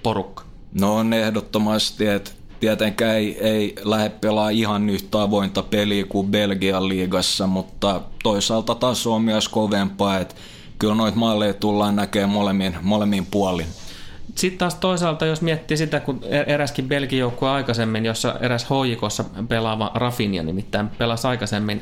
porukka? 0.03 0.43
No 0.74 0.96
on 0.96 1.13
ehdottomasti, 1.13 2.08
että 2.08 2.31
tietenkään 2.60 3.15
ei, 3.15 3.48
ei 3.48 3.75
lähde 3.84 4.10
pelaa 4.10 4.50
ihan 4.50 4.89
yhtä 4.89 5.22
avointa 5.22 5.63
peliä 5.63 6.05
kuin 6.05 6.27
Belgian 6.27 6.89
liigassa, 6.89 7.48
mutta 7.48 8.01
toisaalta 8.24 8.75
taso 8.75 9.13
on 9.13 9.22
myös 9.22 9.50
kovempaa, 9.50 10.17
että 10.17 10.36
kyllä 10.79 10.96
noita 10.96 11.17
malleja 11.17 11.53
tullaan 11.53 11.96
näkemään 11.96 12.29
molemmin, 12.29 12.77
molemmin 12.81 13.25
puolin. 13.25 13.67
Sitten 14.39 14.60
taas 14.60 14.75
toisaalta, 14.75 15.25
jos 15.25 15.41
miettii 15.41 15.77
sitä, 15.77 16.00
kun 16.00 16.19
e- 16.24 16.53
eräskin 16.53 16.88
Belgian 16.88 17.19
joukkue 17.19 17.50
aikaisemmin, 17.50 18.05
jossa 18.05 18.36
eräs 18.39 18.69
hoikossa 18.69 19.25
pelaava 19.48 19.91
Rafinha 19.96 20.43
nimittäin 20.43 20.89
pelasi 20.89 21.27
aikaisemmin, 21.27 21.81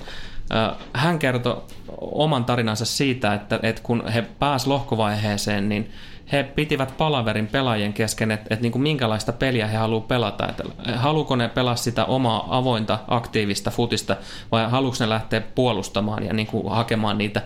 hän 0.93 1.19
kertoi 1.19 1.61
oman 1.97 2.45
tarinansa 2.45 2.85
siitä, 2.85 3.33
että, 3.33 3.59
että 3.63 3.81
kun 3.81 4.07
he 4.07 4.21
pääsivät 4.39 4.67
lohkovaiheeseen, 4.67 5.69
niin 5.69 5.91
he 6.31 6.43
pitivät 6.43 6.97
palaverin 6.97 7.47
pelaajien 7.47 7.93
kesken, 7.93 8.31
että, 8.31 8.47
että 8.49 8.61
niin 8.61 8.71
kuin 8.71 8.81
minkälaista 8.81 9.33
peliä 9.33 9.67
he 9.67 9.77
haluavat 9.77 10.07
pelata. 10.07 10.49
Että 10.49 10.63
haluuko 10.95 11.35
ne 11.35 11.49
pelaa 11.49 11.75
sitä 11.75 12.05
omaa 12.05 12.57
avointa, 12.57 12.99
aktiivista 13.07 13.71
futista 13.71 14.15
vai 14.51 14.69
haluuko 14.69 14.97
ne 14.99 15.09
lähteä 15.09 15.41
puolustamaan 15.41 16.25
ja 16.25 16.33
niin 16.33 16.47
kuin 16.47 16.69
hakemaan 16.69 17.17
niitä 17.17 17.41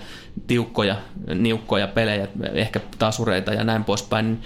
tiukkoja, 0.47 0.95
niukkoja 1.35 1.87
pelejä, 1.87 2.27
ehkä 2.53 2.79
tasureita 2.99 3.53
ja 3.53 3.63
näin 3.63 3.83
poispäin 3.83 4.41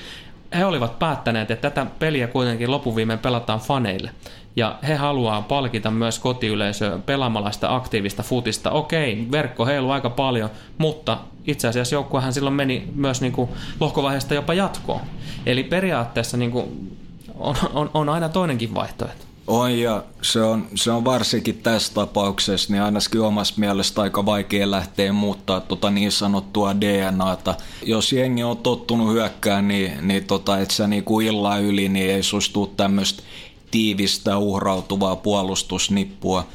he 0.55 0.65
olivat 0.65 0.99
päättäneet, 0.99 1.51
että 1.51 1.69
tätä 1.69 1.91
peliä 1.99 2.27
kuitenkin 2.27 2.71
lopuviimeen 2.71 3.19
pelataan 3.19 3.59
faneille. 3.59 4.11
Ja 4.55 4.79
he 4.87 4.95
haluaa 4.95 5.41
palkita 5.41 5.91
myös 5.91 6.19
kotiyleisöä 6.19 6.99
pelaamalla 7.05 7.51
sitä 7.51 7.75
aktiivista 7.75 8.23
futista. 8.23 8.71
Okei, 8.71 9.27
verkko 9.31 9.65
heilu 9.65 9.91
aika 9.91 10.09
paljon, 10.09 10.49
mutta 10.77 11.17
itse 11.47 11.67
asiassa 11.67 11.95
joukkuehan 11.95 12.33
silloin 12.33 12.55
meni 12.55 12.87
myös 12.95 13.21
niin 13.21 13.33
kuin 13.33 13.49
lohkovaiheesta 13.79 14.33
jopa 14.33 14.53
jatkoon. 14.53 15.01
Eli 15.45 15.63
periaatteessa 15.63 16.37
niin 16.37 16.51
kuin 16.51 16.97
on, 17.39 17.55
on, 17.73 17.89
on 17.93 18.09
aina 18.09 18.29
toinenkin 18.29 18.75
vaihtoehto. 18.75 19.24
On 19.47 19.79
ja 19.79 20.03
se 20.21 20.41
on, 20.41 20.67
se 20.75 20.91
on 20.91 21.05
varsinkin 21.05 21.57
tässä 21.57 21.93
tapauksessa 21.93 22.73
niin 22.73 22.83
ainakin 22.83 23.21
omasta 23.21 23.59
mielestä 23.59 24.01
aika 24.01 24.25
vaikea 24.25 24.71
lähteä 24.71 25.13
muuttaa 25.13 25.59
tota 25.59 25.91
niin 25.91 26.11
sanottua 26.11 26.81
DNAta. 26.81 27.55
Jos 27.83 28.13
jengi 28.13 28.43
on 28.43 28.57
tottunut 28.57 29.13
hyökkään, 29.13 29.67
niin, 29.67 30.07
niin 30.07 30.25
tota, 30.25 30.59
et 30.59 30.71
sä 30.71 30.87
niinku 30.87 31.19
illan 31.19 31.63
yli, 31.63 31.89
niin 31.89 32.09
ei 32.09 32.23
sustu 32.23 32.73
tämmöistä 32.77 33.23
tiivistä 33.71 34.37
uhrautuvaa 34.37 35.15
puolustusnippua. 35.15 36.45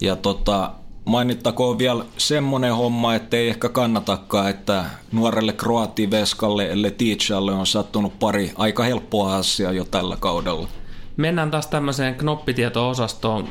Ja 0.00 0.16
tota, 0.16 0.72
mainittakoon 1.04 1.78
vielä 1.78 2.04
semmonen 2.18 2.74
homma, 2.74 3.14
että 3.14 3.36
ei 3.36 3.48
ehkä 3.48 3.68
kannatakaan, 3.68 4.50
että 4.50 4.84
nuorelle 5.12 5.52
kroativeskalle 5.52 6.68
Letichalle 6.82 7.52
on 7.52 7.66
sattunut 7.66 8.18
pari 8.18 8.52
aika 8.56 8.82
helppoa 8.82 9.36
asiaa 9.36 9.72
jo 9.72 9.84
tällä 9.84 10.16
kaudella. 10.16 10.68
Mennään 11.16 11.50
taas 11.50 11.66
tämmöiseen 11.66 12.14
knoppitieto-osastoon. 12.14 13.48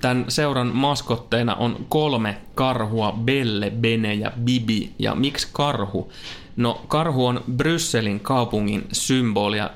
Tämän 0.00 0.24
seuran 0.28 0.66
maskotteina 0.66 1.54
on 1.54 1.86
kolme 1.88 2.38
karhua, 2.54 3.12
Belle, 3.24 3.70
Bene 3.70 4.14
ja 4.14 4.32
Bibi. 4.44 4.92
Ja 4.98 5.14
miksi 5.14 5.48
karhu? 5.52 6.12
No 6.56 6.80
karhu 6.88 7.26
on 7.26 7.44
Brysselin 7.56 8.20
kaupungin 8.20 8.84
symboli 8.92 9.58
ja 9.58 9.70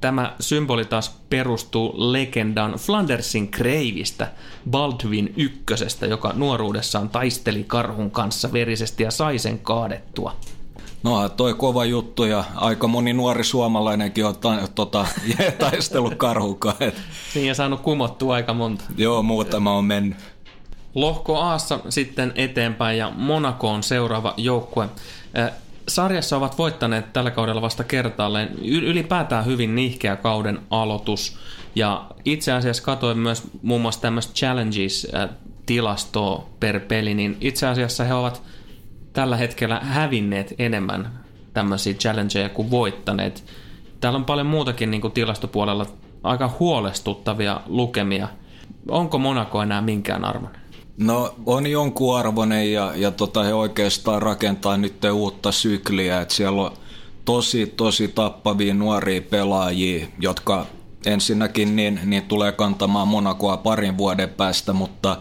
tämä 0.00 0.36
symboli 0.40 0.84
taas 0.84 1.20
perustuu 1.30 2.12
legendan 2.12 2.72
Flandersin 2.72 3.48
kreivistä, 3.48 4.32
Baldwin 4.70 5.34
ykkösestä, 5.36 6.06
joka 6.06 6.32
nuoruudessaan 6.36 7.08
taisteli 7.08 7.64
karhun 7.64 8.10
kanssa 8.10 8.52
verisesti 8.52 9.02
ja 9.02 9.10
sai 9.10 9.38
sen 9.38 9.58
kaadettua. 9.58 10.36
No 11.02 11.28
toi 11.28 11.54
kova 11.54 11.84
juttu 11.84 12.24
ja 12.24 12.44
aika 12.54 12.86
moni 12.86 13.12
nuori 13.12 13.44
suomalainenkin 13.44 14.26
on 14.26 14.36
ta, 14.36 14.58
tota, 14.74 15.06
taistellut 15.58 16.14
karhukaan. 16.14 16.76
Niin 17.34 17.46
ja 17.46 17.54
saanut 17.54 17.80
kumottua 17.80 18.34
aika 18.34 18.54
monta. 18.54 18.84
Joo, 18.96 19.22
muutama 19.22 19.76
on 19.76 19.84
mennyt. 19.84 20.18
Lohko 20.94 21.38
Aassa 21.38 21.80
sitten 21.88 22.32
eteenpäin 22.34 22.98
ja 22.98 23.12
Monaco 23.16 23.70
on 23.70 23.82
seuraava 23.82 24.34
joukkue. 24.36 24.88
Sarjassa 25.88 26.36
ovat 26.36 26.58
voittaneet 26.58 27.12
tällä 27.12 27.30
kaudella 27.30 27.62
vasta 27.62 27.84
kertaalleen. 27.84 28.58
Ylipäätään 28.64 29.46
hyvin 29.46 29.74
nihkeä 29.74 30.16
kauden 30.16 30.58
aloitus. 30.70 31.36
Ja 31.74 32.04
itse 32.24 32.52
asiassa 32.52 32.82
katsoin 32.82 33.18
myös 33.18 33.42
muun 33.62 33.80
muassa 33.80 34.00
tämmöistä 34.00 34.32
Challenges-tilastoa 34.34 36.44
per 36.60 36.80
peli, 36.80 37.14
niin 37.14 37.36
itse 37.40 37.66
asiassa 37.66 38.04
he 38.04 38.14
ovat 38.14 38.42
tällä 39.12 39.36
hetkellä 39.36 39.80
hävinneet 39.80 40.54
enemmän 40.58 41.20
tämmöisiä 41.52 41.94
challengeja 41.94 42.48
kuin 42.48 42.70
voittaneet. 42.70 43.44
Täällä 44.00 44.16
on 44.16 44.24
paljon 44.24 44.46
muutakin 44.46 44.90
niin 44.90 45.00
kuin 45.00 45.12
tilastopuolella 45.12 45.86
aika 46.22 46.50
huolestuttavia 46.60 47.60
lukemia. 47.66 48.28
Onko 48.88 49.18
Monaco 49.18 49.62
enää 49.62 49.80
minkään 49.80 50.24
arvon? 50.24 50.50
No 50.98 51.34
on 51.46 51.66
jonkun 51.66 52.18
arvoinen 52.18 52.72
ja, 52.72 52.92
ja 52.96 53.10
tota, 53.10 53.42
he 53.42 53.54
oikeastaan 53.54 54.22
rakentaa 54.22 54.76
nyt 54.76 55.04
uutta 55.12 55.52
sykliä, 55.52 56.20
että 56.20 56.34
siellä 56.34 56.62
on 56.62 56.72
tosi 57.24 57.66
tosi 57.66 58.08
tappavia 58.08 58.74
nuoria 58.74 59.22
pelaajia, 59.22 60.06
jotka 60.20 60.66
ensinnäkin 61.06 61.76
niin, 61.76 62.00
niin 62.04 62.22
tulee 62.22 62.52
kantamaan 62.52 63.08
Monacoa 63.08 63.56
parin 63.56 63.98
vuoden 63.98 64.28
päästä, 64.28 64.72
mutta 64.72 65.16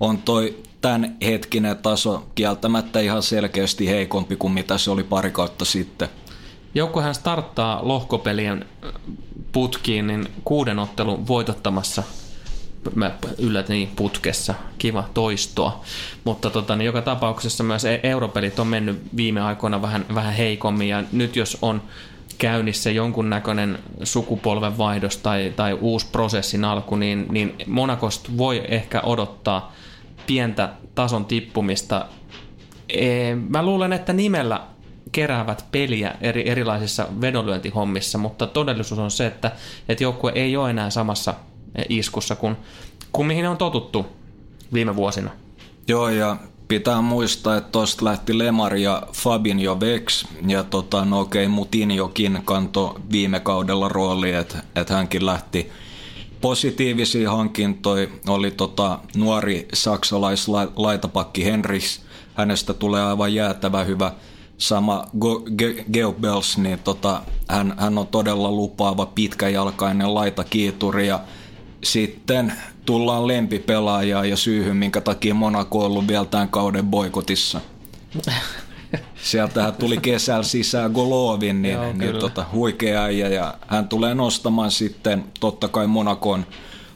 on 0.00 0.18
toi 0.18 0.56
tämän 0.84 1.16
hetkinen 1.24 1.76
taso 1.76 2.26
kieltämättä 2.34 3.00
ihan 3.00 3.22
selkeästi 3.22 3.88
heikompi 3.88 4.36
kuin 4.36 4.52
mitä 4.52 4.78
se 4.78 4.90
oli 4.90 5.02
pari 5.02 5.30
kautta 5.30 5.64
sitten. 5.64 6.08
Joukkuehan 6.74 7.14
starttaa 7.14 7.88
lohkopelien 7.88 8.66
putkiin 9.52 10.06
niin 10.06 10.28
kuuden 10.44 10.78
ottelun 10.78 11.28
voitottamassa 11.28 12.02
mä 12.94 13.10
yllätin 13.38 13.92
putkessa, 13.96 14.54
kiva 14.78 15.08
toistoa. 15.14 15.84
Mutta 16.24 16.50
tota, 16.50 16.76
niin 16.76 16.86
joka 16.86 17.02
tapauksessa 17.02 17.64
myös 17.64 17.84
e- 17.84 18.00
europelit 18.02 18.58
on 18.58 18.66
mennyt 18.66 19.02
viime 19.16 19.40
aikoina 19.40 19.82
vähän, 19.82 20.06
vähän 20.14 20.34
heikommin 20.34 20.88
ja 20.88 21.04
nyt 21.12 21.36
jos 21.36 21.58
on 21.62 21.82
käynnissä 22.38 22.90
jonkunnäköinen 22.90 23.78
sukupolvenvaihdos 24.02 25.16
tai, 25.16 25.52
tai 25.56 25.72
uusi 25.72 26.06
prosessin 26.12 26.64
alku, 26.64 26.96
niin, 26.96 27.26
niin 27.30 27.54
Monakosta 27.66 28.30
voi 28.36 28.62
ehkä 28.68 29.00
odottaa 29.00 29.72
pientä 30.26 30.68
tason 30.94 31.24
tippumista. 31.24 32.06
E, 32.88 33.34
mä 33.34 33.62
luulen, 33.62 33.92
että 33.92 34.12
nimellä 34.12 34.60
keräävät 35.12 35.64
peliä 35.72 36.14
eri, 36.20 36.48
erilaisissa 36.48 37.06
vedonlyöntihommissa, 37.20 38.18
mutta 38.18 38.46
todellisuus 38.46 38.98
on 38.98 39.10
se, 39.10 39.26
että, 39.26 39.52
että 39.88 40.04
joukkue 40.04 40.32
ei 40.34 40.56
ole 40.56 40.70
enää 40.70 40.90
samassa 40.90 41.34
iskussa 41.88 42.36
kuin, 42.36 42.56
kuin 43.12 43.26
mihin 43.26 43.46
on 43.46 43.56
totuttu 43.56 44.06
viime 44.72 44.96
vuosina. 44.96 45.30
Joo, 45.88 46.08
ja 46.08 46.36
pitää 46.68 47.00
muistaa, 47.00 47.56
että 47.56 47.70
tuosta 47.72 48.04
lähti 48.04 48.38
Lemar 48.38 48.76
ja 48.76 49.02
Fabinho 49.12 49.80
Vex, 49.80 50.24
ja 50.46 50.64
tota, 50.64 51.04
no 51.04 51.20
okei, 51.20 51.44
okay, 51.44 51.54
Mutinjokin 51.54 52.42
kanto 52.44 53.00
viime 53.12 53.40
kaudella 53.40 53.88
rooli, 53.88 54.32
että 54.32 54.58
et 54.76 54.90
hänkin 54.90 55.26
lähti 55.26 55.72
positiivisia 56.44 57.30
hankintoja. 57.30 58.08
Oli 58.28 58.50
tota, 58.50 58.98
nuori 59.16 59.68
saksalaislaitapakki 59.72 61.44
Henriks, 61.44 62.00
hänestä 62.34 62.74
tulee 62.74 63.02
aivan 63.02 63.34
jäätävä 63.34 63.84
hyvä. 63.84 64.12
Sama 64.58 65.06
Geobels, 65.92 66.58
niin 66.58 66.78
tota, 66.78 67.22
hän, 67.48 67.74
hän 67.78 67.98
on 67.98 68.06
todella 68.06 68.50
lupaava 68.50 69.06
pitkäjalkainen 69.06 70.14
laitakiituri 70.14 71.06
ja 71.06 71.20
sitten 71.84 72.52
tullaan 72.86 73.26
lempipelaajaa 73.26 74.24
ja 74.24 74.36
syyhyn, 74.36 74.76
minkä 74.76 75.00
takia 75.00 75.34
Monaco 75.34 75.78
on 75.78 75.86
ollut 75.86 76.08
vielä 76.08 76.24
tämän 76.24 76.48
kauden 76.48 76.86
boikotissa. 76.86 77.60
Sieltähän 79.14 79.74
tuli 79.74 79.98
kesällä 79.98 80.42
sisään 80.42 80.92
Golovin, 80.92 81.62
niin, 81.62 81.74
Joo, 81.74 81.92
niin 81.92 82.16
tota, 82.16 82.44
huikea 82.52 83.02
äijä, 83.02 83.28
ja 83.28 83.54
hän 83.66 83.88
tulee 83.88 84.14
nostamaan 84.14 84.70
sitten 84.70 85.24
totta 85.40 85.68
kai 85.68 85.86
Monakon, 85.86 86.46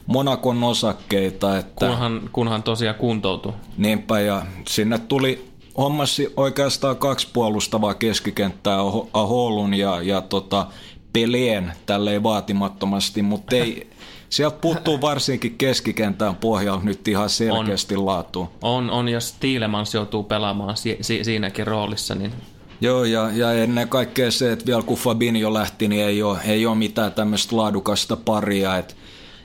Monakon 0.05 0.63
osakkeita. 0.63 1.57
Että, 1.57 1.85
kunhan, 1.87 2.29
kunhan 2.31 2.63
tosiaan 2.63 2.95
kuntoutuu. 2.95 3.53
Niinpä, 3.77 4.19
ja 4.19 4.45
sinne 4.67 4.97
tuli 4.97 5.49
hommasi 5.77 6.33
oikeastaan 6.37 6.97
kaksi 6.97 7.27
puolustavaa 7.33 7.93
keskikenttää, 7.93 8.77
Aholun 9.13 9.73
ja, 9.73 10.01
ja 10.01 10.21
tota, 10.21 10.67
Peleen 11.13 11.73
tälleen 11.85 12.23
vaatimattomasti, 12.23 13.21
mutta 13.21 13.55
ei, 13.55 13.89
Sieltä 14.29 14.57
puuttuu 14.61 15.01
varsinkin 15.01 15.57
keskikentän 15.57 16.35
pohjalta 16.35 16.85
nyt 16.85 17.07
ihan 17.07 17.29
selkeästi 17.29 17.95
on, 17.95 18.05
laatu. 18.05 18.49
On, 18.61 18.89
on, 18.89 19.09
jos 19.09 19.35
Tiilemans 19.39 19.93
joutuu 19.93 20.23
pelaamaan 20.23 20.77
si- 20.77 20.97
si- 21.01 21.23
siinäkin 21.23 21.67
roolissa, 21.67 22.15
niin 22.15 22.33
Joo, 22.81 23.05
ja, 23.05 23.29
ja 23.33 23.53
ennen 23.53 23.89
kaikkea 23.89 24.31
se, 24.31 24.51
että 24.51 24.65
vielä 24.65 24.81
kun 24.81 24.97
Fabinho 24.97 25.53
lähti, 25.53 25.87
niin 25.87 26.05
ei 26.05 26.23
ole, 26.23 26.39
ei 26.45 26.65
ole 26.65 26.75
mitään 26.75 27.11
tämmöistä 27.11 27.57
laadukasta 27.57 28.17
paria. 28.17 28.77
Et, 28.77 28.95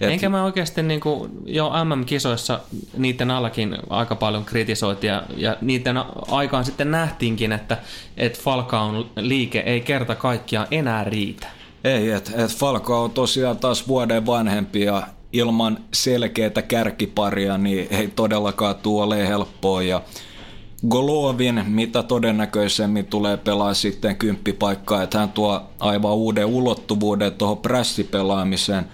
et... 0.00 0.10
Enkä 0.10 0.28
mä 0.28 0.44
oikeasti 0.44 0.82
niin 0.82 1.00
kuin, 1.00 1.30
jo 1.46 1.72
MM-kisoissa 1.84 2.60
niiden 2.96 3.30
allakin 3.30 3.76
aika 3.90 4.14
paljon 4.14 4.44
kritisoitiin, 4.44 5.12
ja, 5.12 5.22
ja 5.36 5.56
niiden 5.60 5.96
aikaan 6.28 6.64
sitten 6.64 6.90
nähtiinkin, 6.90 7.52
että, 7.52 7.78
että 8.16 8.38
Falcaon 8.42 9.10
liike 9.16 9.58
ei 9.58 9.80
kerta 9.80 10.14
kaikkiaan 10.14 10.66
enää 10.70 11.04
riitä. 11.04 11.46
Ei, 11.84 12.10
että 12.10 12.44
et 12.44 12.50
Falco 12.50 13.02
on 13.04 13.10
tosiaan 13.10 13.58
taas 13.58 13.88
vuoden 13.88 14.26
vanhempi 14.26 14.82
ja 14.82 15.02
ilman 15.32 15.78
selkeää 15.92 16.62
kärkiparia 16.68 17.58
niin 17.58 17.88
ei 17.90 18.08
todellakaan 18.08 18.74
tuo 18.74 19.04
ole 19.04 19.28
helppoa. 19.28 19.82
Ja 19.82 20.02
Golovin, 20.88 21.64
mitä 21.66 22.02
todennäköisemmin 22.02 23.06
tulee 23.06 23.36
pelaa 23.36 23.74
sitten 23.74 24.16
kymppipaikkaa, 24.16 25.02
että 25.02 25.18
hän 25.18 25.32
tuo 25.32 25.62
aivan 25.80 26.14
uuden 26.14 26.46
ulottuvuuden 26.46 27.32
tuohon 27.32 27.58
prässipelaamiseen. 27.58 28.84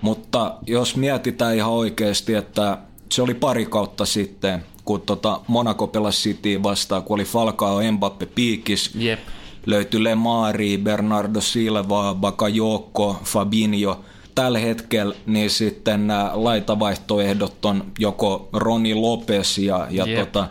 Mutta 0.00 0.54
jos 0.66 0.96
mietitään 0.96 1.56
ihan 1.56 1.72
oikeasti, 1.72 2.34
että 2.34 2.78
se 3.12 3.22
oli 3.22 3.34
pari 3.34 3.66
kautta 3.66 4.06
sitten, 4.06 4.64
kun 4.84 5.00
tota 5.00 5.40
Monaco 5.46 5.86
pelasi 5.86 6.34
City 6.34 6.62
vastaan, 6.62 7.02
kun 7.02 7.14
oli 7.14 7.24
Falcao 7.24 7.92
Mbappe 7.92 8.26
piikis. 8.26 8.90
Jep 8.94 9.20
löytyi 9.68 10.04
Lemari, 10.04 10.78
Bernardo 10.78 11.40
Silva, 11.40 12.14
Bakayoko, 12.14 13.20
Fabinho. 13.24 14.04
Tällä 14.34 14.58
hetkellä 14.58 15.14
niin 15.26 15.50
sitten 15.50 16.06
nämä 16.06 16.30
laitavaihtoehdot 16.34 17.64
on 17.64 17.84
joko 17.98 18.48
Roni 18.52 18.94
Lopes 18.94 19.58
ja, 19.58 19.86
ja 19.90 20.06
yep. 20.06 20.18
tota, 20.18 20.48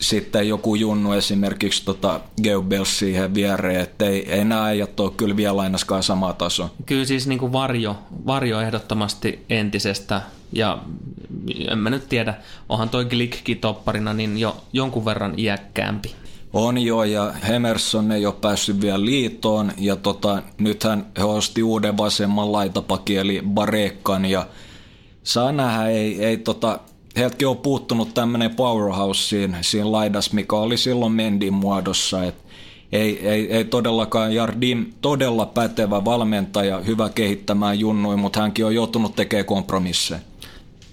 sitten 0.00 0.48
joku 0.48 0.74
junnu 0.74 1.12
esimerkiksi 1.12 1.84
tota 1.84 2.20
Geubels 2.42 2.98
siihen 2.98 3.34
viereen, 3.34 3.80
että 3.80 4.04
ei, 4.04 4.32
ei 4.32 4.44
nämä 4.44 4.64
äijät 4.64 5.00
ole 5.00 5.12
kyllä 5.16 5.36
vielä 5.36 5.62
ainakaan 5.62 6.02
sama 6.02 6.32
taso. 6.32 6.70
Kyllä 6.86 7.04
siis 7.04 7.26
niin 7.26 7.38
kuin 7.38 7.52
varjo, 7.52 7.96
varjo 8.26 8.60
ehdottomasti 8.60 9.44
entisestä 9.50 10.22
ja 10.52 10.78
en 11.70 11.78
mä 11.78 11.90
nyt 11.90 12.08
tiedä, 12.08 12.34
onhan 12.68 12.88
toi 12.88 13.04
Glickki 13.04 13.54
topparina 13.54 14.12
niin 14.12 14.38
jo 14.38 14.56
jonkun 14.72 15.04
verran 15.04 15.34
iäkkäämpi. 15.38 16.14
On 16.52 16.78
jo, 16.78 17.04
ja 17.04 17.32
Hemerson 17.48 18.12
ei 18.12 18.26
ole 18.26 18.34
päässyt 18.40 18.80
vielä 18.80 19.04
liitoon, 19.04 19.72
ja 19.78 19.96
tota, 19.96 20.42
nythän 20.58 21.06
he 21.18 21.24
osti 21.24 21.62
uuden 21.62 21.96
vasemman 21.96 22.52
laitapakin, 22.52 23.18
eli 23.18 23.42
Barekkan, 23.48 24.24
ja 24.24 24.46
saa 25.22 25.52
nähdä, 25.52 25.86
ei, 25.86 26.24
ei 26.24 26.36
tota, 26.36 26.80
heiltäkin 27.16 27.48
on 27.48 27.56
puuttunut 27.56 28.14
tämmöinen 28.14 28.54
powerhouse 28.54 29.22
siinä, 29.22 29.58
siinä 29.60 29.92
laidas, 29.92 30.32
mikä 30.32 30.56
oli 30.56 30.76
silloin 30.76 31.12
Mendin 31.12 31.54
muodossa, 31.54 32.24
et 32.24 32.34
ei, 32.92 33.28
ei, 33.28 33.52
ei 33.52 33.64
todellakaan 33.64 34.34
Jardim 34.34 34.92
todella 35.00 35.46
pätevä 35.46 36.04
valmentaja, 36.04 36.80
hyvä 36.80 37.08
kehittämään 37.08 37.78
junnui, 37.78 38.16
mutta 38.16 38.40
hänkin 38.40 38.66
on 38.66 38.74
joutunut 38.74 39.16
tekemään 39.16 39.44
kompromisseja. 39.44 40.20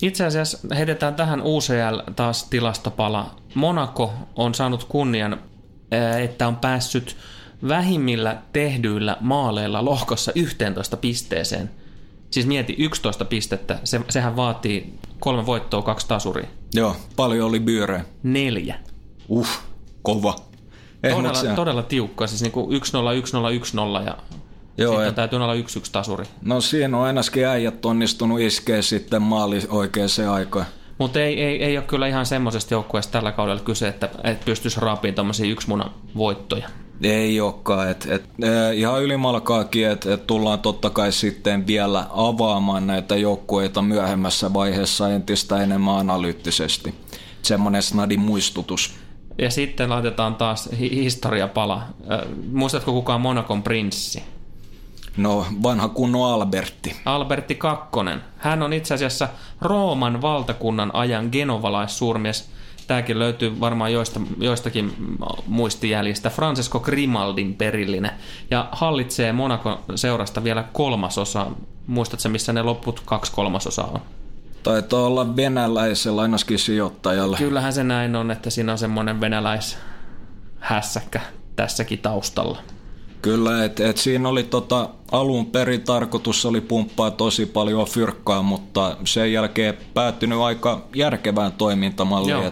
Itse 0.01 0.25
asiassa 0.25 0.57
heitetään 0.75 1.15
tähän 1.15 1.41
UCL 1.41 2.11
taas 2.15 2.43
tilastopala. 2.43 3.35
Monaco 3.53 4.13
on 4.35 4.55
saanut 4.55 4.83
kunnian 4.83 5.39
että 6.23 6.47
on 6.47 6.55
päässyt 6.55 7.17
vähimmillä 7.67 8.41
tehdyillä 8.53 9.17
maaleilla 9.19 9.85
lohkossa 9.85 10.31
11 10.35 10.97
pisteeseen. 10.97 11.71
Siis 12.31 12.45
mieti 12.45 12.75
11 12.77 13.25
pistettä, 13.25 13.79
se, 13.83 14.01
sehän 14.09 14.35
vaatii 14.35 14.93
kolme 15.19 15.45
voittoa, 15.45 15.81
kaksi 15.81 16.07
tasuria. 16.07 16.47
Joo, 16.73 16.95
paljon 17.15 17.47
oli 17.47 17.59
byöreä. 17.59 18.05
Neljä. 18.23 18.75
Uh, 19.29 19.47
kova. 20.01 20.35
Eh, 21.03 21.15
todella, 21.15 21.55
todella 21.55 21.83
tiukka, 21.83 22.27
siis 22.27 22.41
niin 22.41 22.51
kuin 22.51 22.81
1-0, 22.81 24.01
1-0, 24.01 24.01
1-0 24.01 24.05
ja 24.05 24.17
Joo, 24.77 24.91
sitten 24.91 25.09
et, 25.09 25.15
täytyy 25.15 25.43
olla 25.43 25.53
yksi 25.53 25.79
yksi 25.79 25.91
tasuri. 25.91 26.25
No 26.41 26.61
siinä 26.61 26.97
on 26.97 27.03
ainakin 27.03 27.45
äijät 27.45 27.85
onnistunut 27.85 28.39
iskeä 28.39 28.81
sitten 28.81 29.21
maali 29.21 29.61
oikeaan 29.69 30.09
aikaan. 30.31 30.65
Mutta 30.99 31.19
ei, 31.19 31.43
ei, 31.43 31.63
ei 31.63 31.77
ole 31.77 31.85
kyllä 31.85 32.07
ihan 32.07 32.25
semmoisesta 32.25 32.73
joukkueesta 32.73 33.11
tällä 33.11 33.31
kaudella 33.31 33.61
kyse, 33.61 33.87
että, 33.87 34.09
että 34.23 34.45
pystyisi 34.45 34.79
raapiin 34.79 35.15
tuommoisia 35.15 35.51
yksi 35.51 35.67
munan 35.67 35.91
voittoja. 36.17 36.69
Ei 37.03 37.41
olekaan. 37.41 37.89
Et, 37.91 38.07
et, 38.11 38.23
e, 38.43 38.73
ihan 38.73 39.03
ylimalkaakin, 39.03 39.87
että 39.87 40.13
et 40.13 40.27
tullaan 40.27 40.59
totta 40.59 40.89
kai 40.89 41.11
sitten 41.11 41.67
vielä 41.67 42.05
avaamaan 42.09 42.87
näitä 42.87 43.15
joukkueita 43.15 43.81
myöhemmässä 43.81 44.53
vaiheessa 44.53 45.09
entistä 45.09 45.63
enemmän 45.63 45.95
analyyttisesti. 45.95 46.95
Semmoinen 47.41 47.83
snadi 47.83 48.17
muistutus. 48.17 48.95
Ja 49.37 49.49
sitten 49.49 49.89
laitetaan 49.89 50.35
taas 50.35 50.69
historiapala. 50.79 51.81
Muistatko 52.51 52.91
kukaan 52.91 53.21
Monakon 53.21 53.63
prinssi? 53.63 54.23
No, 55.17 55.45
vanha 55.63 55.87
kunnon 55.87 56.33
Albertti. 56.33 56.95
Albertti 57.05 57.55
Kakkonen. 57.55 58.21
Hän 58.37 58.63
on 58.63 58.73
itse 58.73 58.93
asiassa 58.93 59.29
Rooman 59.61 60.21
valtakunnan 60.21 60.95
ajan 60.95 61.29
genovalaissuurmies. 61.31 62.49
Tämäkin 62.87 63.19
löytyy 63.19 63.59
varmaan 63.59 63.93
joista, 63.93 64.19
joistakin 64.37 64.93
muistijäljistä. 65.47 66.29
Francesco 66.29 66.79
Grimaldin 66.79 67.53
perillinen. 67.53 68.11
Ja 68.51 68.69
hallitsee 68.71 69.33
Monakon 69.33 69.79
seurasta 69.95 70.43
vielä 70.43 70.63
kolmasosa. 70.73 71.47
Muistatko 71.87 72.29
missä 72.29 72.53
ne 72.53 72.61
loput 72.61 73.01
kaksi 73.05 73.31
kolmasosaa 73.31 73.89
on? 73.93 74.01
Taitaa 74.63 75.01
olla 75.01 75.35
venäläisellä 75.35 76.21
ainakin 76.21 76.59
sijoittajalla. 76.59 77.37
Kyllähän 77.37 77.73
se 77.73 77.83
näin 77.83 78.15
on, 78.15 78.31
että 78.31 78.49
siinä 78.49 78.71
on 78.71 78.77
semmoinen 78.77 79.21
venäläishässäkkä 79.21 81.21
tässäkin 81.55 81.99
taustalla. 81.99 82.57
Kyllä, 83.21 83.65
että 83.65 83.89
et 83.89 83.97
siinä 83.97 84.29
oli 84.29 84.43
tota, 84.43 84.89
alun 85.11 85.45
perin 85.45 85.81
tarkoitus 85.81 86.45
oli 86.45 86.61
pumppaa 86.61 87.11
tosi 87.11 87.45
paljon 87.45 87.87
fyrkkaa, 87.87 88.41
mutta 88.41 88.97
sen 89.05 89.33
jälkeen 89.33 89.77
päättynyt 89.93 90.39
aika 90.39 90.81
järkevään 90.95 91.51
toimintamalliin. 91.51 92.51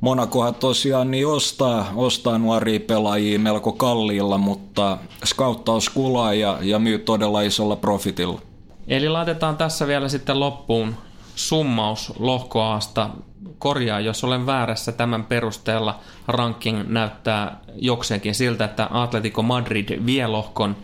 Monakohan 0.00 0.54
tosiaan 0.54 1.10
niin 1.10 1.26
ostaa, 1.26 1.92
ostaa 1.96 2.38
nuoria 2.38 2.80
pelaajia 2.80 3.38
melko 3.38 3.72
kalliilla, 3.72 4.38
mutta 4.38 4.98
skauttaus 5.24 5.88
kulaa 5.90 6.34
ja, 6.34 6.58
ja 6.60 6.78
myy 6.78 6.98
todella 6.98 7.40
isolla 7.40 7.76
profitilla. 7.76 8.40
Eli 8.88 9.08
laitetaan 9.08 9.56
tässä 9.56 9.86
vielä 9.86 10.08
sitten 10.08 10.40
loppuun 10.40 10.94
summaus 11.36 12.12
lohkoaasta 12.18 13.10
korjaa, 13.58 14.00
jos 14.00 14.24
olen 14.24 14.46
väärässä 14.46 14.92
tämän 14.92 15.24
perusteella. 15.24 15.98
Ranking 16.28 16.82
näyttää 16.88 17.60
jokseenkin 17.74 18.34
siltä, 18.34 18.64
että 18.64 18.88
Atletico 18.90 19.42
Madrid 19.42 20.06
vie 20.06 20.26
lohkon, 20.26 20.76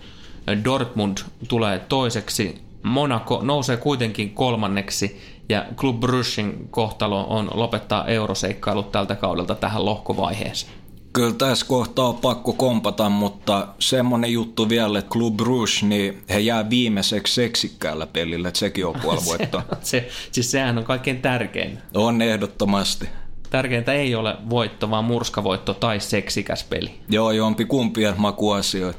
Dortmund 0.65 1.19
tulee 1.49 1.79
toiseksi, 1.79 2.63
Monaco 2.83 3.41
nousee 3.43 3.77
kuitenkin 3.77 4.35
kolmanneksi 4.35 5.21
ja 5.49 5.65
Club 5.77 6.01
Bruggen 6.01 6.69
kohtalo 6.71 7.27
on 7.29 7.49
lopettaa 7.55 8.07
euroseikkailut 8.07 8.93
tältä 8.93 9.15
kaudelta 9.15 9.55
tähän 9.55 9.85
lohkovaiheeseen. 9.85 10.78
Kyllä 11.19 11.33
tässä 11.33 11.67
kohtaa 11.67 12.09
on 12.09 12.17
pakko 12.17 12.53
kompata, 12.53 13.09
mutta 13.09 13.69
semmonen 13.79 14.33
juttu 14.33 14.69
vielä, 14.69 14.99
että 14.99 15.11
Club 15.11 15.41
Rouge, 15.41 15.71
niin 15.83 16.23
he 16.29 16.39
jää 16.39 16.71
viimeiseksi 16.71 17.35
seksikkäällä 17.35 18.07
pelillä, 18.07 18.49
että 18.49 18.59
sekin 18.59 18.87
on 18.87 18.95
puoli 19.03 19.21
se, 19.25 19.39
se, 19.81 20.09
siis 20.33 20.51
sehän 20.51 20.79
on 20.79 20.85
kaikkein 20.85 21.23
tärkein. 21.23 21.79
On 21.95 22.23
ehdottomasti. 22.23 23.09
Tärkeintä 23.51 23.93
ei 23.93 24.15
ole 24.15 24.37
voitto, 24.51 24.91
vaan 24.91 25.05
murskavoitto 25.05 25.75
tai 25.75 26.01
seksikäs 26.01 26.65
peli. 26.65 27.01
Joo, 27.09 27.31
jompi 27.31 27.65
kumpia 27.65 28.15
makuasioita. 28.17 28.99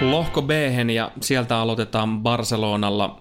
Lohko 0.00 0.42
b 0.42 0.50
ja 0.94 1.10
sieltä 1.20 1.58
aloitetaan 1.58 2.20
Barcelonalla. 2.20 3.20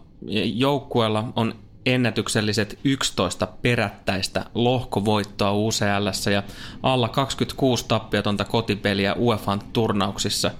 Joukkueella 0.53 1.33
on 1.35 1.55
ennätykselliset 1.93 2.79
11 2.83 3.47
perättäistä 3.61 4.45
lohkovoittoa 4.53 5.53
UCL 5.53 6.29
ja 6.31 6.43
alla 6.83 7.09
26 7.09 7.85
tappiotonta 7.87 8.45
kotipeliä 8.45 9.15
UEFAn 9.15 9.61
turnauksissa. 9.73 10.51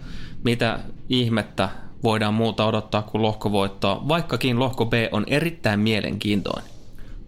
Mitä 0.43 0.79
ihmettä 1.09 1.69
voidaan 2.03 2.33
muuta 2.33 2.65
odottaa 2.65 3.01
kuin 3.01 3.21
lohkovoittoa, 3.21 4.03
vaikkakin 4.07 4.59
lohko 4.59 4.85
B 4.85 4.93
on 5.11 5.23
erittäin 5.27 5.79
mielenkiintoinen. 5.79 6.69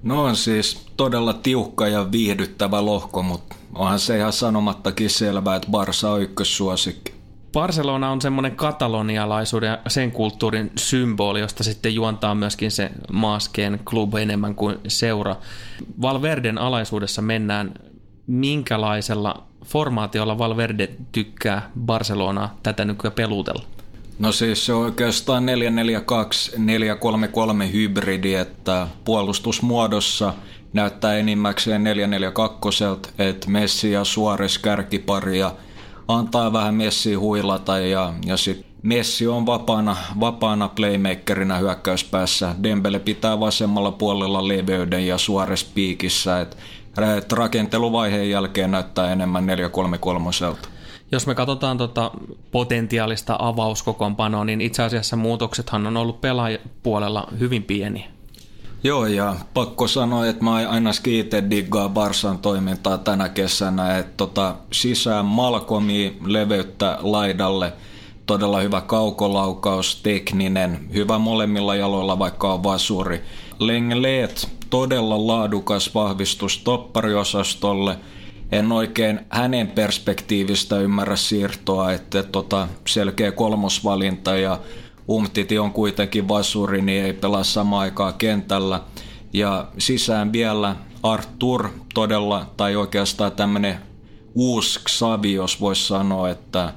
No 0.03 0.23
on 0.23 0.35
siis 0.35 0.85
todella 0.97 1.33
tiukka 1.33 1.87
ja 1.87 2.11
viihdyttävä 2.11 2.85
lohko, 2.85 3.23
mutta 3.23 3.55
onhan 3.75 3.99
se 3.99 4.17
ihan 4.17 4.33
sanomattakin 4.33 5.09
selvää, 5.09 5.55
että 5.55 5.71
Barsa 5.71 6.11
on 6.11 6.21
ykkössuosikki. 6.21 7.18
Barcelona 7.53 8.11
on 8.11 8.21
semmoinen 8.21 8.55
katalonialaisuuden 8.55 9.69
ja 9.69 9.79
sen 9.87 10.11
kulttuurin 10.11 10.71
symboli, 10.75 11.39
josta 11.39 11.63
sitten 11.63 11.95
juontaa 11.95 12.35
myöskin 12.35 12.71
se 12.71 12.91
maaskeen 13.11 13.79
klub 13.89 14.15
enemmän 14.15 14.55
kuin 14.55 14.77
seura. 14.87 15.35
Valverden 16.01 16.57
alaisuudessa 16.57 17.21
mennään 17.21 17.73
minkälaisella 18.27 19.43
formaatiolla 19.65 20.37
Valverde 20.37 20.89
tykkää 21.11 21.71
Barcelonaa 21.79 22.57
tätä 22.63 22.85
nykyään 22.85 23.13
pelutella? 23.13 23.63
No 24.19 24.31
siis 24.31 24.65
se 24.65 24.73
on 24.73 24.85
oikeastaan 24.85 25.43
442-433 27.63 27.73
hybridi, 27.73 28.33
että 28.33 28.87
puolustusmuodossa 29.05 30.33
näyttää 30.73 31.15
enimmäkseen 31.17 31.83
442, 31.83 32.83
että 33.19 33.49
Messi 33.49 33.91
ja 33.91 34.03
Suarez 34.03 34.57
kärkipari 34.57 35.39
ja 35.39 35.51
antaa 36.09 36.53
vähän 36.53 36.75
Messi 36.75 37.13
huilata 37.13 37.79
ja, 37.79 38.13
ja 38.25 38.37
sitten 38.37 38.69
Messi 38.83 39.27
on 39.27 39.45
vapaana, 39.45 39.97
vapaana 40.19 40.67
playmakerina 40.67 41.57
hyökkäyspäässä. 41.57 42.55
Dembele 42.63 42.99
pitää 42.99 43.39
vasemmalla 43.39 43.91
puolella 43.91 44.47
leveyden 44.47 45.07
ja 45.07 45.17
Suores 45.17 45.63
piikissä. 45.63 46.41
Et, 46.41 46.57
et 47.17 47.31
rakenteluvaiheen 47.31 48.29
jälkeen 48.29 48.71
näyttää 48.71 49.11
enemmän 49.11 49.47
4-3-3. 50.53 50.57
Jos 51.11 51.27
me 51.27 51.35
katsotaan 51.35 51.77
tota 51.77 52.11
potentiaalista 52.51 53.35
avauskokoonpanoa, 53.39 54.45
niin 54.45 54.61
itse 54.61 54.83
asiassa 54.83 55.15
muutoksethan 55.15 55.87
on 55.87 55.97
ollut 55.97 56.21
pelaajapuolella 56.21 57.27
hyvin 57.39 57.63
pieni. 57.63 58.18
Joo, 58.83 59.05
ja 59.05 59.35
pakko 59.53 59.87
sanoa, 59.87 60.27
että 60.27 60.43
mä 60.43 60.53
ainakin 60.55 61.19
itse 61.19 61.43
diggaa 61.49 61.89
Barsan 61.89 62.37
toimintaa 62.37 62.97
tänä 62.97 63.29
kesänä, 63.29 63.97
että 63.97 64.13
tota, 64.17 64.55
sisään 64.73 65.25
Malkomi 65.25 66.17
leveyttä 66.25 66.97
laidalle, 67.01 67.73
todella 68.25 68.59
hyvä 68.59 68.81
kaukolaukaus, 68.81 69.99
tekninen, 70.03 70.79
hyvä 70.93 71.17
molemmilla 71.17 71.75
jaloilla, 71.75 72.19
vaikka 72.19 72.53
on 72.53 72.63
vasuri. 72.63 73.21
Lengleet, 73.59 74.49
todella 74.69 75.27
laadukas 75.27 75.95
vahvistus 75.95 76.57
toppariosastolle, 76.57 77.97
en 78.51 78.71
oikein 78.71 79.19
hänen 79.29 79.67
perspektiivistä 79.67 80.79
ymmärrä 80.79 81.15
siirtoa, 81.15 81.91
että 81.91 82.23
tota, 82.23 82.67
selkeä 82.87 83.31
kolmosvalinta 83.31 84.37
ja 84.37 84.59
Umtiti 85.09 85.59
on 85.59 85.73
kuitenkin 85.73 86.27
vasuri, 86.27 86.81
niin 86.81 87.03
ei 87.03 87.13
pelaa 87.13 87.43
samaan 87.43 87.81
aikaan 87.81 88.13
kentällä. 88.13 88.81
Ja 89.33 89.67
sisään 89.77 90.33
vielä 90.33 90.75
Artur 91.03 91.69
todella, 91.93 92.45
tai 92.57 92.75
oikeastaan 92.75 93.31
tämmöinen 93.31 93.77
uusi 94.35 94.79
Xavi, 94.79 95.33
jos 95.33 95.61
voisi 95.61 95.87
sanoa, 95.87 96.29
että 96.29 96.73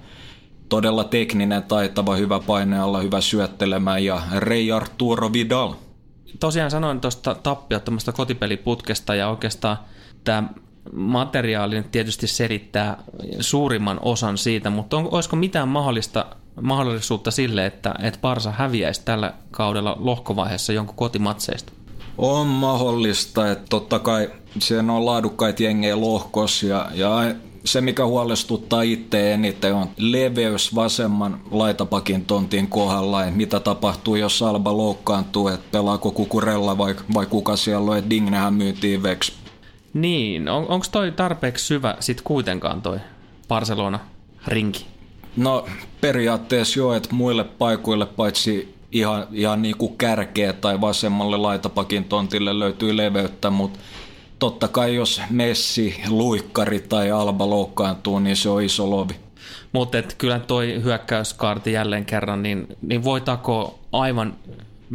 todella 0.68 1.04
tekninen, 1.04 1.62
taitava, 1.62 2.16
hyvä 2.16 2.40
painealla, 2.40 3.00
hyvä 3.00 3.20
syöttelemään 3.20 4.04
ja 4.04 4.22
Rei 4.36 4.72
Arturo 4.72 5.32
Vidal. 5.32 5.74
Tosiaan 6.40 6.70
sanoin 6.70 7.00
tuosta 7.00 7.34
tappiottomasta 7.34 8.12
kotipeliputkesta 8.12 9.14
ja 9.14 9.28
oikeastaan 9.28 9.78
tämä 10.24 10.48
materiaali 10.92 11.82
tietysti 11.92 12.26
selittää 12.26 13.02
suurimman 13.40 13.98
osan 14.02 14.38
siitä, 14.38 14.70
mutta 14.70 14.96
on, 14.96 15.08
olisiko 15.10 15.36
mitään 15.36 15.68
mahdollista 15.68 16.26
mahdollisuutta 16.60 17.30
sille, 17.30 17.66
että, 17.66 17.94
että 18.02 18.18
Barsa 18.22 18.50
häviäisi 18.50 19.02
tällä 19.04 19.32
kaudella 19.50 19.96
lohkovaiheessa 20.00 20.72
jonkun 20.72 20.96
kotimatseista? 20.96 21.72
On 22.18 22.46
mahdollista, 22.46 23.50
että 23.50 23.64
totta 23.70 23.98
kai 23.98 24.30
siellä 24.58 24.92
on 24.92 25.06
laadukkaita 25.06 25.62
jengejä 25.62 26.00
lohkos 26.00 26.62
ja, 26.62 26.88
ja 26.94 27.34
se, 27.64 27.80
mikä 27.80 28.06
huolestuttaa 28.06 28.82
itse 28.82 29.32
eniten, 29.32 29.74
on 29.74 29.88
leveys 29.96 30.74
vasemman 30.74 31.40
laitapakin 31.50 32.24
tontin 32.24 32.68
kohdalla, 32.68 33.24
että 33.24 33.36
mitä 33.36 33.60
tapahtuu, 33.60 34.16
jos 34.16 34.42
Alba 34.42 34.76
loukkaantuu, 34.76 35.48
että 35.48 35.66
pelaako 35.72 36.10
Kukurella 36.10 36.78
vai, 36.78 36.96
vai 37.14 37.26
kuka 37.26 37.56
siellä 37.56 37.90
on, 37.90 37.98
että 37.98 38.10
Dignehän 38.10 38.54
myytiin 38.54 39.02
veksi. 39.02 39.32
Niin, 39.94 40.48
on, 40.48 40.68
onko 40.68 40.86
toi 40.92 41.12
tarpeeksi 41.12 41.66
syvä 41.66 41.96
sitten 42.00 42.24
kuitenkaan 42.24 42.82
toi 42.82 42.98
Barcelona-rinki? 43.48 44.91
No 45.36 45.66
periaatteessa 46.00 46.80
jo, 46.80 46.92
että 46.94 47.14
muille 47.14 47.44
paikoille 47.44 48.06
paitsi 48.06 48.74
ihan, 48.92 49.26
ihan 49.32 49.62
niin 49.62 49.76
kuin 49.76 49.96
kärkeä 49.96 50.52
tai 50.52 50.80
vasemmalle 50.80 51.36
laitapakin 51.36 52.04
tontille 52.04 52.58
löytyy 52.58 52.96
leveyttä, 52.96 53.50
mutta 53.50 53.78
totta 54.38 54.68
kai 54.68 54.94
jos 54.94 55.20
Messi, 55.30 56.00
Luikkari 56.08 56.80
tai 56.80 57.10
Alba 57.10 57.50
loukkaantuu, 57.50 58.18
niin 58.18 58.36
se 58.36 58.48
on 58.48 58.62
iso 58.62 58.90
lovi. 58.90 59.14
Mutta 59.72 60.02
kyllä 60.18 60.38
toi 60.38 60.82
hyökkäyskaarti 60.82 61.72
jälleen 61.72 62.04
kerran, 62.04 62.42
niin, 62.42 62.66
niin 62.82 63.04
voi 63.04 63.20
takoa 63.20 63.78
aivan 63.92 64.36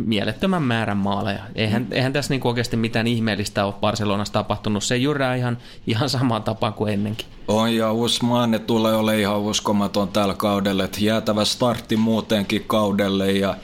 mielettömän 0.05 0.63
määrän 0.63 0.97
maaleja. 0.97 1.43
Eihän, 1.55 1.81
mm. 1.81 1.87
eihän 1.91 2.13
tässä 2.13 2.33
niinku 2.33 2.47
oikeasti 2.47 2.77
mitään 2.77 3.07
ihmeellistä 3.07 3.65
ole 3.65 3.73
Barcelonassa 3.81 4.33
tapahtunut. 4.33 4.83
Se 4.83 4.97
jyrää 4.97 5.35
ihan, 5.35 5.57
ihan 5.87 6.09
samaan 6.09 6.43
tapaan 6.43 6.73
kuin 6.73 6.93
ennenkin. 6.93 7.27
On 7.47 7.75
ja 7.75 7.91
Usmane 7.91 8.59
tulee 8.59 8.95
ole 8.95 9.19
ihan 9.19 9.39
uskomaton 9.39 10.07
tällä 10.07 10.33
kaudella. 10.33 10.83
Että 10.83 10.97
jäätävä 11.01 11.45
startti 11.45 11.97
muutenkin 11.97 12.63
kaudelle 12.67 13.31
ja 13.31 13.55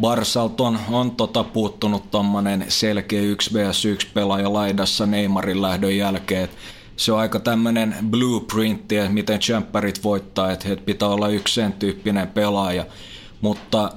Barsalt 0.00 0.60
on, 0.60 0.78
on 0.90 1.10
tota 1.10 1.44
puuttunut 1.44 2.10
tommonen 2.10 2.64
selkeä 2.68 3.22
1 3.22 3.54
vs 3.54 3.84
1 3.84 4.08
pelaaja 4.14 4.52
laidassa 4.52 5.06
Neymarin 5.06 5.62
lähdön 5.62 5.96
jälkeen. 5.96 6.48
se 6.96 7.12
on 7.12 7.18
aika 7.18 7.40
tämmönen 7.40 7.94
blueprintti, 8.10 8.96
että 8.96 9.12
miten 9.12 9.40
champerit 9.40 10.04
voittaa, 10.04 10.52
että 10.52 10.68
pitää 10.84 11.08
olla 11.08 11.28
yksi 11.28 11.54
sen 11.54 11.72
tyyppinen 11.72 12.28
pelaaja. 12.28 12.84
Mutta 13.40 13.92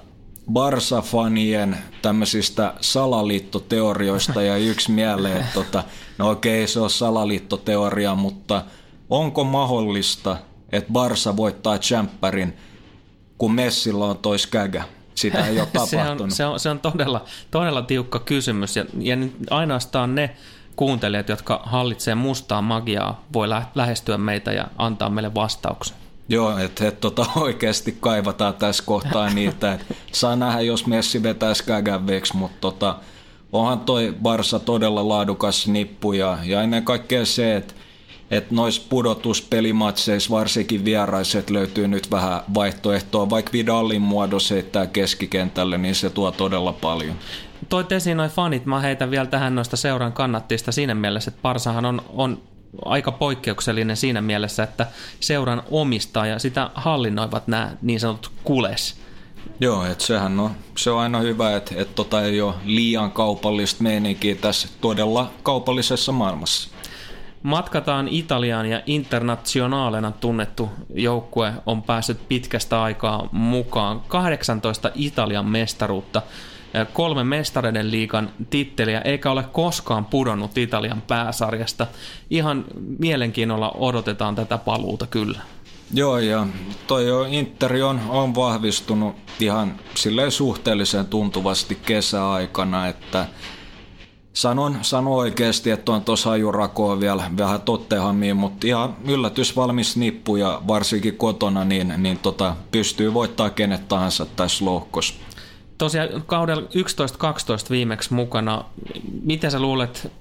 Barsa-fanien 0.53 1.77
tämmöisistä 2.01 2.73
salaliittoteorioista 2.81 4.41
ja 4.41 4.57
yksi 4.57 4.91
mieleen, 4.91 5.37
että 5.37 5.53
tota, 5.53 5.83
no 6.17 6.29
okei 6.29 6.67
se 6.67 6.79
on 6.79 6.89
salaliittoteoria, 6.89 8.15
mutta 8.15 8.63
onko 9.09 9.43
mahdollista, 9.43 10.37
että 10.71 10.93
Barsa 10.93 11.37
voittaa 11.37 11.77
Champerin, 11.77 12.57
kun 13.37 13.53
Messillä 13.53 14.05
on 14.05 14.17
tois 14.17 14.47
kägä? 14.47 14.83
Sitä 15.15 15.47
ei 15.47 15.59
ole 15.59 15.67
tapahtunut. 15.73 16.17
se, 16.17 16.23
on, 16.23 16.31
se, 16.31 16.45
on, 16.45 16.59
se 16.59 16.69
on 16.69 16.79
todella, 16.79 17.25
todella 17.51 17.81
tiukka 17.81 18.19
kysymys 18.19 18.75
ja, 18.75 18.85
ja 18.99 19.17
ainoastaan 19.49 20.15
ne 20.15 20.35
kuuntelijat, 20.75 21.29
jotka 21.29 21.61
hallitsee 21.65 22.15
mustaa 22.15 22.61
magiaa, 22.61 23.25
voi 23.33 23.47
lähestyä 23.75 24.17
meitä 24.17 24.51
ja 24.51 24.67
antaa 24.77 25.09
meille 25.09 25.33
vastauksen. 25.33 26.04
Joo, 26.29 26.57
että 26.57 26.87
et, 26.87 26.99
tota, 26.99 27.25
oikeasti 27.35 27.97
kaivataan 27.99 28.53
tässä 28.53 28.83
kohtaa 28.85 29.29
niitä, 29.29 29.73
että 29.73 29.95
saa 30.11 30.35
nähdä, 30.35 30.61
jos 30.61 30.87
Messi 30.87 31.23
vetäisi 31.23 31.63
kägäveksi, 31.63 32.37
mutta 32.37 32.57
tota, 32.61 32.95
onhan 33.51 33.79
toi 33.79 34.15
Barsa 34.21 34.59
todella 34.59 35.09
laadukas 35.09 35.67
nippu 35.67 36.13
ja, 36.13 36.37
ja 36.43 36.61
ennen 36.61 36.83
kaikkea 36.83 37.25
se, 37.25 37.55
että 37.55 37.73
että 38.31 38.55
noissa 38.55 38.81
pudotuspelimatseissa 38.89 40.29
varsinkin 40.29 40.85
vieraiset 40.85 41.49
löytyy 41.49 41.87
nyt 41.87 42.11
vähän 42.11 42.41
vaihtoehtoa, 42.53 43.29
vaikka 43.29 43.51
Vidalin 43.51 44.01
muodossa 44.01 44.53
heittää 44.53 44.87
keskikentälle, 44.87 45.77
niin 45.77 45.95
se 45.95 46.09
tuo 46.09 46.31
todella 46.31 46.73
paljon. 46.73 47.15
Toit 47.69 47.91
esiin 47.91 48.17
noin 48.17 48.29
fanit, 48.29 48.65
mä 48.65 48.79
heitän 48.79 49.11
vielä 49.11 49.25
tähän 49.25 49.55
noista 49.55 49.77
seuran 49.77 50.13
kannattista 50.13 50.71
siinä 50.71 50.95
mielessä, 50.95 51.29
että 51.29 51.41
Parsahan 51.41 51.85
on, 51.85 52.01
on 52.09 52.41
aika 52.85 53.11
poikkeuksellinen 53.11 53.97
siinä 53.97 54.21
mielessä, 54.21 54.63
että 54.63 54.87
seuran 55.19 55.63
omistaa 55.71 56.25
ja 56.25 56.39
sitä 56.39 56.69
hallinnoivat 56.75 57.47
nämä 57.47 57.71
niin 57.81 57.99
sanotut 57.99 58.31
kules. 58.43 58.95
Joo, 59.59 59.85
että 59.85 60.03
sehän 60.03 60.39
on, 60.39 60.51
se 60.77 60.91
on 60.91 60.99
aina 60.99 61.19
hyvä, 61.19 61.55
että, 61.55 61.75
että 61.77 61.95
tota 61.95 62.21
ei 62.21 62.41
ole 62.41 62.53
liian 62.65 63.11
kaupallista 63.11 63.83
meininkiä 63.83 64.35
tässä 64.35 64.67
todella 64.81 65.31
kaupallisessa 65.43 66.11
maailmassa. 66.11 66.69
Matkataan 67.43 68.07
Italiaan 68.07 68.65
ja 68.65 68.81
internationaalena 68.85 70.11
tunnettu 70.11 70.69
joukkue 70.93 71.53
on 71.65 71.83
päässyt 71.83 72.27
pitkästä 72.27 72.83
aikaa 72.83 73.29
mukaan. 73.31 74.01
18 74.07 74.91
Italian 74.95 75.45
mestaruutta 75.45 76.21
kolme 76.93 77.23
mestareiden 77.23 77.91
liikan 77.91 78.29
titteliä, 78.49 79.01
eikä 79.01 79.31
ole 79.31 79.43
koskaan 79.43 80.05
pudonnut 80.05 80.57
Italian 80.57 81.01
pääsarjasta. 81.01 81.87
Ihan 82.29 82.65
mielenkiinnolla 82.99 83.71
odotetaan 83.71 84.35
tätä 84.35 84.57
paluuta 84.57 85.07
kyllä. 85.07 85.39
Joo, 85.93 86.17
ja 86.17 86.47
toi 86.87 87.07
jo 87.07 87.23
Interi 87.23 87.81
on, 87.81 88.01
on 88.09 88.35
vahvistunut 88.35 89.15
ihan 89.39 89.75
silleen 89.95 90.31
suhteellisen 90.31 91.05
tuntuvasti 91.05 91.75
kesäaikana, 91.85 92.87
että 92.87 93.25
sanon, 94.33 94.77
sanon 94.81 95.13
oikeasti, 95.13 95.71
että 95.71 95.91
on 95.91 96.01
tuossa 96.01 96.31
ajurakoa 96.31 96.99
vielä 96.99 97.31
vähän 97.37 97.61
Tottenhamiin, 97.61 98.37
mutta 98.37 98.67
ihan 98.67 98.95
yllätys 99.07 99.55
valmis 99.55 99.97
nippu 99.97 100.35
ja 100.35 100.61
varsinkin 100.67 101.17
kotona, 101.17 101.63
niin, 101.63 101.93
niin 101.97 102.19
tota, 102.19 102.55
pystyy 102.71 103.13
voittaa 103.13 103.49
kenet 103.49 103.87
tahansa 103.87 104.25
tässä 104.25 104.65
lohkossa 104.65 105.13
tosiaan 105.77 106.09
kaudella 106.25 106.63
11-12 106.63 106.65
viimeksi 107.69 108.13
mukana. 108.13 108.63
Miten 109.23 109.51
sä 109.51 109.59
luulet, 109.59 110.11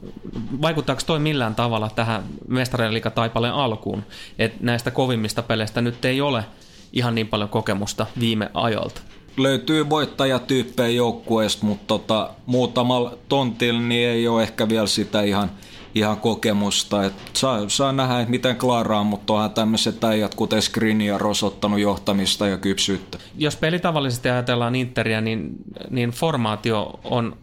vaikuttaako 0.63 1.03
toi 1.07 1.19
millään 1.19 1.55
tavalla 1.55 1.91
tähän 1.95 2.25
mestarien 2.49 3.03
taipaleen 3.15 3.55
alkuun? 3.55 4.03
Että 4.39 4.59
näistä 4.61 4.91
kovimmista 4.91 5.43
peleistä 5.43 5.81
nyt 5.81 6.05
ei 6.05 6.21
ole 6.21 6.45
ihan 6.93 7.15
niin 7.15 7.29
paljon 7.29 7.49
kokemusta 7.49 8.07
viime 8.21 8.51
ajoilta. 8.55 9.01
Löytyy 9.37 9.91
voittajatyyppejä 9.91 10.89
joukkueesta, 10.89 11.67
mutta 11.67 11.87
tota, 11.87 12.31
muutamalla 12.47 13.19
tontilla 13.29 13.81
niin 13.81 14.09
ei 14.09 14.29
ole 14.29 14.43
ehkä 14.43 14.69
vielä 14.69 14.87
sitä 14.87 15.23
ihan– 15.23 15.51
ihan 15.95 16.21
kokemusta. 16.21 17.05
Et 17.05 17.15
saa, 17.33 17.69
saa 17.69 17.93
nähdä, 17.93 18.21
että 18.21 18.31
miten 18.31 18.57
klaaraa, 18.57 19.05
mutta 19.05 19.33
onhan 19.33 19.51
tämmöiset 19.51 20.05
äijät, 20.05 20.35
kuten 20.35 20.63
Skriniar, 20.63 21.27
osoittanut 21.27 21.81
johtamista 21.81 22.47
ja 22.49 22.57
kypsyyttä. 22.59 23.19
Jos 23.39 23.57
pelitavallisesti 23.57 24.29
ajatellaan 24.29 24.75
Interia, 24.75 25.21
niin, 25.21 25.51
niin 25.91 26.11
formaatio 26.11 27.01
on, 27.05 27.37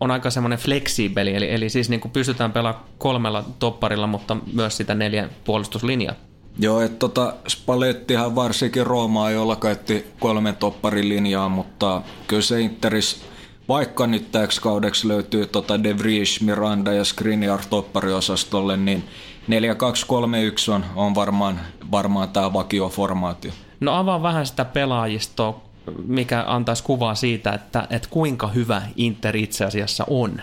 on 0.00 0.10
aika 0.10 0.30
semmoinen 0.30 0.58
fleksiibeli, 0.58 1.34
eli, 1.34 1.54
eli 1.54 1.70
siis 1.70 1.90
niin 1.90 2.00
kuin 2.00 2.12
pystytään 2.12 2.52
pelaamaan 2.52 2.84
kolmella 2.98 3.44
topparilla, 3.58 4.06
mutta 4.06 4.36
myös 4.52 4.76
sitä 4.76 4.94
neljän 4.94 5.30
puolustuslinjaa. 5.44 6.14
Joo, 6.58 6.80
että 6.80 6.98
tota, 6.98 7.34
Spallettihan 7.48 8.34
varsinkin 8.34 8.86
Roomaa, 8.86 9.30
jolla 9.30 9.56
käytti 9.56 10.06
kolmen 10.20 10.56
topparin 10.56 11.08
linjaa, 11.08 11.48
mutta 11.48 12.02
kyllä 12.26 12.42
se 12.42 12.60
Interis 12.60 13.22
vaikka 13.68 14.06
nyt 14.06 14.32
täksi 14.32 14.60
kaudeksi 14.60 15.08
löytyy 15.08 15.46
tota 15.46 15.82
De 15.82 15.98
Vries, 15.98 16.40
Miranda 16.40 16.92
ja 16.92 17.04
Skriniar 17.04 17.60
toppariosastolle, 17.70 18.76
niin 18.76 19.04
4-2-3-1 19.48 20.72
on, 20.72 20.84
on 20.96 21.14
varmaan, 21.14 21.60
varmaan 21.90 22.28
tämä 22.28 22.52
vakioformaatio. 22.52 23.52
No 23.80 23.94
avaa 23.94 24.22
vähän 24.22 24.46
sitä 24.46 24.64
pelaajistoa, 24.64 25.62
mikä 26.06 26.44
antaisi 26.46 26.82
kuvaa 26.82 27.14
siitä, 27.14 27.52
että, 27.52 27.86
että 27.90 28.08
kuinka 28.10 28.48
hyvä 28.48 28.82
Inter 28.96 29.36
itse 29.36 29.64
asiassa 29.64 30.04
on. 30.08 30.42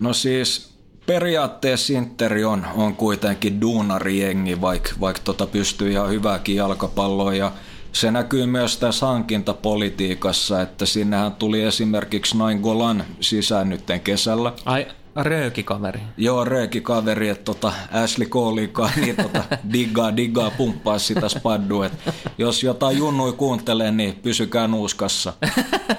No 0.00 0.12
siis 0.12 0.74
periaatteessa 1.06 1.92
Interi 1.92 2.44
on, 2.44 2.66
on 2.76 2.96
kuitenkin 2.96 3.60
duunarijengi, 3.60 4.60
vaikka, 4.60 4.90
vaikka 5.00 5.22
tota 5.24 5.46
pystyy 5.46 5.90
ihan 5.90 6.10
hyvääkin 6.10 6.56
jalkapalloa 6.56 7.34
ja 7.34 7.52
se 7.94 8.10
näkyy 8.10 8.46
myös 8.46 8.76
tässä 8.78 9.06
hankintapolitiikassa, 9.06 10.62
että 10.62 10.86
sinnehän 10.86 11.32
tuli 11.32 11.62
esimerkiksi 11.62 12.36
Nain 12.38 12.60
Golan 12.60 13.04
sisään 13.20 13.68
nytten 13.68 14.00
kesällä. 14.00 14.52
Ai, 14.64 14.86
röökikaveri. 15.16 16.00
Joo, 16.16 16.44
röökikaveri, 16.44 17.28
että 17.28 17.44
tota 17.44 17.72
Ashley 17.92 18.28
Coleikaan 18.28 18.90
niin 18.96 19.16
tota, 19.16 19.44
diggaa, 19.72 20.16
diggaa, 20.16 20.50
pumppaa 20.50 20.98
sitä 20.98 21.28
spaddua. 21.28 21.90
jos 22.38 22.62
jotain 22.62 22.98
junnui 22.98 23.32
kuuntelee, 23.32 23.90
niin 23.90 24.14
pysykää 24.14 24.68
nuuskassa. 24.68 25.32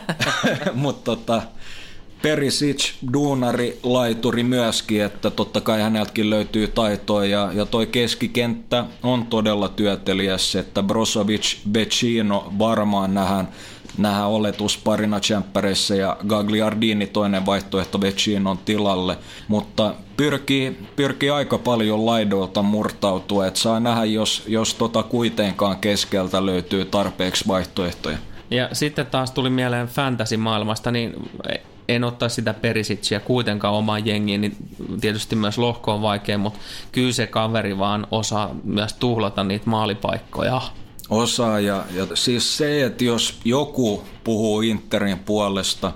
Mutta 0.74 1.04
tota, 1.04 1.42
Perisic, 2.26 2.94
duunari, 3.14 3.80
laituri 3.84 4.44
myöskin, 4.44 5.04
että 5.04 5.30
totta 5.30 5.62
kai 5.62 5.82
häneltäkin 5.82 6.30
löytyy 6.30 6.68
taitoa 6.68 7.26
ja, 7.26 7.52
ja 7.54 7.66
toi 7.66 7.88
keskikenttä 7.88 8.86
on 9.04 9.26
todella 9.26 9.70
työtelijäs, 9.70 10.56
että 10.56 10.84
Brozovic, 10.84 11.58
Vecino 11.74 12.54
varmaan 12.60 13.14
nähdään, 13.14 13.48
nähdään 13.98 14.28
oletusparina 14.28 15.20
Champereissa 15.20 15.96
ja 15.96 16.18
Gagliardini 16.28 17.08
toinen 17.08 17.46
vaihtoehto 17.46 18.02
Vecinon 18.02 18.58
tilalle, 18.58 19.18
mutta 19.48 19.96
pyrkii, 20.18 20.78
pyrkii 20.96 21.30
aika 21.30 21.58
paljon 21.58 22.06
laidoilta 22.06 22.62
murtautua, 22.62 23.48
että 23.48 23.60
saa 23.60 23.80
nähdä, 23.80 24.06
jos, 24.06 24.44
jos 24.48 24.74
tota 24.74 25.04
kuitenkaan 25.04 25.78
keskeltä 25.78 26.46
löytyy 26.46 26.86
tarpeeksi 26.86 27.48
vaihtoehtoja. 27.48 28.18
Ja 28.52 28.70
sitten 28.74 29.06
taas 29.06 29.32
tuli 29.32 29.50
mieleen 29.50 29.88
fantasy-maailmasta, 29.88 30.92
niin 30.92 31.14
en 31.88 32.04
ottaa 32.04 32.30
sitä 32.30 32.54
Perisitsiä 32.54 33.20
kuitenkaan 33.20 33.74
omaan 33.74 34.06
jengiin, 34.06 34.42
niin 34.42 34.58
tietysti 35.02 35.36
myös 35.36 35.58
lohko 35.58 35.94
on 35.94 36.02
vaikea, 36.02 36.38
mutta 36.38 36.60
kyllä 36.92 37.12
se 37.12 37.28
kaveri 37.28 37.78
vaan 37.78 38.08
osaa 38.12 38.56
myös 38.64 38.94
tuhlata 38.94 39.44
niitä 39.44 39.70
maalipaikkoja. 39.70 40.62
Osaa 41.10 41.60
ja, 41.60 41.84
ja 41.96 42.08
siis 42.14 42.58
se, 42.58 42.86
että 42.86 43.04
jos 43.04 43.40
joku 43.46 44.04
puhuu 44.24 44.62
Interin 44.62 45.20
puolesta, 45.20 45.92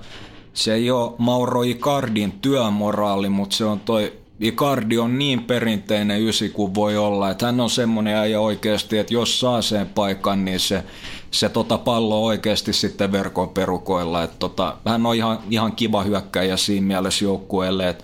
se 0.54 0.74
ei 0.74 0.92
ole 0.92 1.12
Mauro 1.18 1.64
Icardin 1.64 2.32
työmoraali, 2.32 3.30
mutta 3.30 3.56
se 3.56 3.66
on 3.66 3.80
toi 3.80 4.20
Icardi 4.40 4.98
on 4.98 5.20
niin 5.20 5.44
perinteinen 5.44 6.22
ysi 6.22 6.50
kuin 6.50 6.76
voi 6.76 6.98
olla, 6.98 7.30
että 7.30 7.46
hän 7.46 7.60
on 7.60 7.70
semmoinen 7.70 8.16
äijä 8.16 8.40
oikeasti, 8.40 8.98
että 8.98 9.14
jos 9.14 9.40
saa 9.40 9.62
sen 9.62 9.88
paikan, 9.88 10.46
niin 10.46 10.60
se 10.60 10.84
se 11.32 11.50
tota 11.50 11.78
pallo 11.78 12.26
oikeasti 12.26 12.74
sitten 12.74 13.12
verkon 13.12 13.50
perukoilla. 13.50 14.24
Et 14.24 14.40
tota, 14.40 14.78
hän 14.86 15.06
on 15.06 15.16
ihan, 15.16 15.40
ihan 15.50 15.72
kiva 15.72 16.04
hyökkäjä 16.04 16.58
siinä 16.58 16.88
mielessä 16.88 17.26
joukkueelle, 17.26 17.96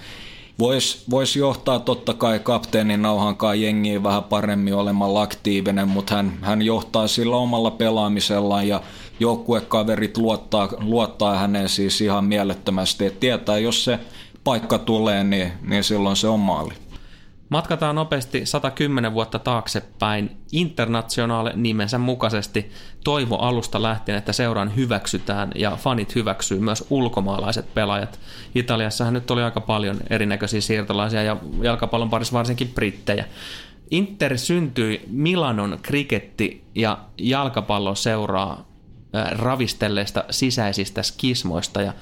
Voisi 0.59 1.03
vois 1.09 1.35
johtaa 1.35 1.79
totta 1.79 2.13
kai 2.13 2.39
kapteenin 2.39 3.01
nauhankaan 3.01 3.61
jengiin 3.61 4.03
vähän 4.03 4.23
paremmin 4.23 4.75
olemalla 4.75 5.21
aktiivinen, 5.21 5.87
mutta 5.87 6.15
hän, 6.15 6.37
hän 6.41 6.61
johtaa 6.61 7.07
sillä 7.07 7.35
omalla 7.35 7.71
pelaamisellaan 7.71 8.67
ja 8.67 8.81
joukkuekaverit 9.19 10.17
luottaa, 10.17 10.69
luottaa 10.79 11.37
häneen 11.37 11.69
siis 11.69 12.01
ihan 12.01 12.25
mielettömästi. 12.25 13.05
Et 13.05 13.19
tietää, 13.19 13.57
jos 13.57 13.83
se 13.83 13.99
paikka 14.43 14.77
tulee, 14.77 15.23
niin, 15.23 15.51
niin 15.61 15.83
silloin 15.83 16.15
se 16.15 16.27
on 16.27 16.39
maali. 16.39 16.73
Matkataan 17.49 17.95
nopeasti 17.95 18.45
110 18.45 19.13
vuotta 19.13 19.39
taaksepäin. 19.39 20.37
Internationaale 20.51 21.51
nimensä 21.55 21.97
mukaisesti 21.97 22.71
toivo 23.03 23.35
alusta 23.37 23.81
lähtien, 23.81 24.17
että 24.17 24.33
seuraan 24.33 24.75
hyväksytään 24.75 25.51
ja 25.55 25.71
fanit 25.71 26.15
hyväksyy 26.15 26.59
myös 26.59 26.85
ulkomaalaiset 26.89 27.73
pelaajat. 27.73 28.19
Italiassahan 28.55 29.13
nyt 29.13 29.31
oli 29.31 29.43
aika 29.43 29.61
paljon 29.61 29.97
erinäköisiä 30.09 30.61
siirtolaisia 30.61 31.23
ja 31.23 31.37
jalkapallon 31.61 32.09
parissa 32.09 32.33
varsinkin 32.33 32.71
brittejä. 32.75 33.25
Inter 33.91 34.37
syntyi 34.37 35.05
Milanon 35.07 35.79
kriketti- 35.81 36.63
ja 36.75 36.97
jalkapalloseuraa 37.17 38.65
ravistelleista 39.31 40.23
sisäisistä 40.29 41.03
skismoista 41.03 41.81
ja 41.81 41.93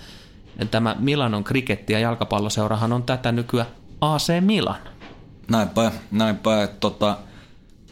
tämä 0.71 0.95
Milanon 0.99 1.43
kriketti- 1.43 1.93
ja 1.93 1.99
jalkapalloseurahan 1.99 2.93
on 2.93 3.03
tätä 3.03 3.32
nykyään 3.32 3.67
AC 4.01 4.41
Milan. 4.41 4.92
Näinpä, 5.51 5.91
näinpä, 6.12 6.63
että 6.63 6.77
tota, 6.79 7.17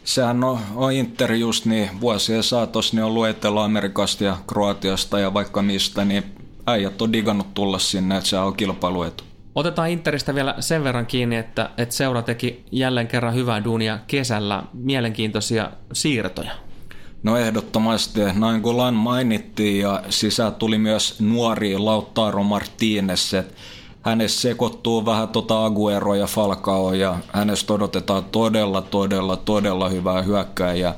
sehän 0.04 0.44
on, 0.44 0.58
on 0.74 0.92
Inter 0.92 1.32
just 1.32 1.64
niin 1.64 2.00
vuosien 2.00 2.42
saatossa 2.42 2.96
niin 2.96 3.04
ollut 3.04 3.26
Etelä-Amerikasta 3.26 4.24
ja 4.24 4.36
Kroatiasta 4.46 5.18
ja 5.18 5.34
vaikka 5.34 5.62
mistä, 5.62 6.04
niin 6.04 6.24
äijät 6.66 7.02
on 7.02 7.12
digannut 7.12 7.54
tulla 7.54 7.78
sinne, 7.78 8.16
että 8.16 8.28
se 8.28 8.38
on 8.38 8.56
kilpailuetu. 8.56 9.24
Otetaan 9.54 9.90
Interistä 9.90 10.34
vielä 10.34 10.54
sen 10.60 10.84
verran 10.84 11.06
kiinni, 11.06 11.36
että, 11.36 11.70
että 11.78 11.94
seura 11.94 12.22
teki 12.22 12.64
jälleen 12.70 13.08
kerran 13.08 13.34
hyvää 13.34 13.64
duunia 13.64 13.98
kesällä 14.06 14.62
mielenkiintoisia 14.72 15.70
siirtoja. 15.92 16.52
No 17.22 17.36
ehdottomasti, 17.36 18.20
noin 18.34 18.62
kuin 18.62 18.76
Lan 18.76 18.94
mainittiin 18.94 19.80
ja 19.80 20.02
sisään 20.08 20.54
tuli 20.54 20.78
myös 20.78 21.20
nuori 21.20 21.78
Lautaro 21.78 22.42
Martínez, 22.42 23.36
että 23.38 23.54
hänessä 24.02 24.40
sekoittuu 24.40 25.06
vähän 25.06 25.28
tota 25.28 25.64
Aguero 25.64 26.14
ja 26.14 26.26
Falcao 26.26 26.92
ja 26.92 27.18
hänestä 27.32 27.72
odotetaan 27.72 28.24
todella, 28.24 28.82
todella, 28.82 29.36
todella 29.36 29.88
hyvää 29.88 30.22
hyökkääjää. 30.22 30.94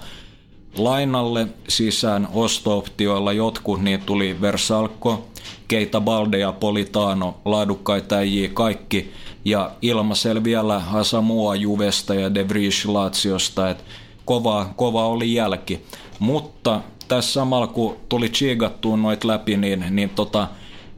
Lainalle 0.76 1.48
sisään 1.68 2.28
osto-optioilla 2.32 3.32
jotkut, 3.32 3.82
niin 3.82 4.00
tuli 4.00 4.40
Versalco, 4.40 5.24
Keita 5.68 6.00
Balde 6.00 6.38
ja 6.38 6.52
Politano, 6.52 7.36
laadukkaita 7.44 8.16
äijiä 8.16 8.48
kaikki. 8.54 9.12
Ja 9.44 9.70
ilmaisella 9.82 10.44
vielä 10.44 10.82
Asamua 10.92 11.54
Juvesta 11.54 12.14
ja 12.14 12.34
De 12.34 12.48
Vries 12.48 12.86
Laziosta, 12.86 13.70
että 13.70 13.84
kova, 14.24 14.66
kova 14.76 15.06
oli 15.06 15.34
jälki. 15.34 15.80
Mutta 16.18 16.80
tässä 17.08 17.32
samalla 17.32 17.66
kun 17.66 17.96
tuli 18.08 18.28
chigattua 18.28 18.96
noit 18.96 19.24
läpi, 19.24 19.56
niin, 19.56 19.84
niin 19.90 20.10
tota, 20.10 20.48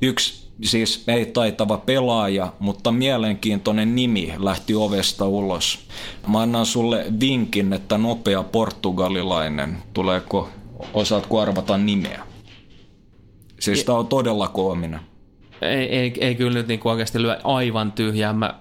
yksi 0.03 0.46
siis 0.63 1.05
ei 1.09 1.27
taitava 1.27 1.79
pelaaja, 1.79 2.53
mutta 2.59 2.93
mielenkiintoinen 2.93 3.95
nimi 3.95 4.35
lähti 4.39 4.75
ovesta 4.75 5.27
ulos. 5.27 5.79
Mä 6.29 6.41
annan 6.41 6.67
sulle 6.67 7.07
vinkin, 7.21 7.73
että 7.73 7.99
nopea 7.99 8.43
portugalilainen. 8.43 9.79
Tuleeko, 9.93 10.49
osaatko 10.95 11.41
arvata 11.41 11.79
nimeä? 11.79 12.23
Siis 13.61 13.85
tämä 13.85 13.99
on 13.99 14.07
todella 14.07 14.49
koominen. 14.49 15.01
Ei, 15.63 15.97
ei, 15.99 16.15
ei 16.21 16.35
kyllä 16.35 16.53
nyt 16.53 16.69
niinku 16.69 16.89
oikeasti 16.89 17.23
lyö 17.23 17.39
aivan 17.45 17.93
tyhjää. 17.93 18.33
Mä 18.33 18.55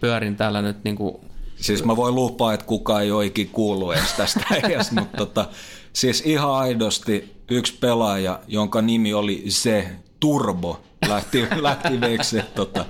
pyörin 0.00 0.36
täällä 0.36 0.62
nyt 0.62 0.84
niinku... 0.84 1.20
Siis 1.56 1.84
mä 1.84 1.96
voin 1.96 2.14
lupaa, 2.14 2.54
että 2.54 2.66
kukaan 2.66 3.02
ei 3.02 3.10
oikein 3.10 3.48
kuulu 3.48 3.90
edes 3.92 4.12
tästä 4.12 4.44
edes, 4.62 4.92
mutta 4.92 5.16
tota, 5.16 5.46
siis 5.92 6.22
ihan 6.26 6.54
aidosti 6.54 7.34
yksi 7.50 7.74
pelaaja, 7.80 8.40
jonka 8.48 8.82
nimi 8.82 9.14
oli 9.14 9.44
se 9.48 9.88
Turbo, 10.20 10.80
lähti, 11.08 11.46
lähti 11.62 12.00
veksi, 12.00 12.42
tota, 12.54 12.84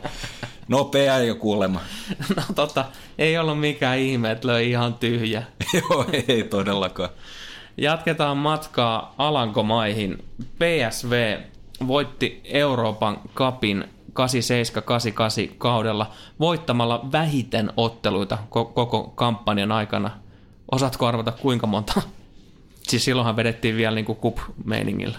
nopea 0.69 1.19
jo 1.19 1.35
kuulema. 1.35 1.81
No 2.37 2.43
tota, 2.55 2.85
ei 3.19 3.39
ollut 3.39 3.61
mikään 3.61 3.99
ihme, 3.99 4.31
että 4.31 4.49
löi 4.49 4.71
ihan 4.71 4.95
tyhjä. 4.95 5.43
Joo, 5.75 6.07
ei 6.29 6.43
todellakaan. 6.43 7.11
Jatketaan 7.77 8.37
matkaa 8.37 9.15
Alankomaihin. 9.19 10.25
PSV 10.59 11.39
voitti 11.87 12.41
Euroopan 12.45 13.21
kapin 13.35 13.85
87-88 14.11 15.55
kaudella 15.59 16.11
voittamalla 16.41 17.09
vähiten 17.13 17.73
otteluita 17.77 18.39
koko 18.51 19.13
kampanjan 19.15 19.73
aikana. 19.73 20.11
Osaatko 20.73 21.07
arvata 21.07 21.33
kuinka 21.33 21.67
monta? 21.67 22.03
Siis 22.83 23.05
silloinhan 23.05 23.37
vedettiin 23.37 23.77
vielä 23.77 23.95
niin 23.95 24.05
kuin 24.05 24.19
kup-meiningillä. 24.19 25.19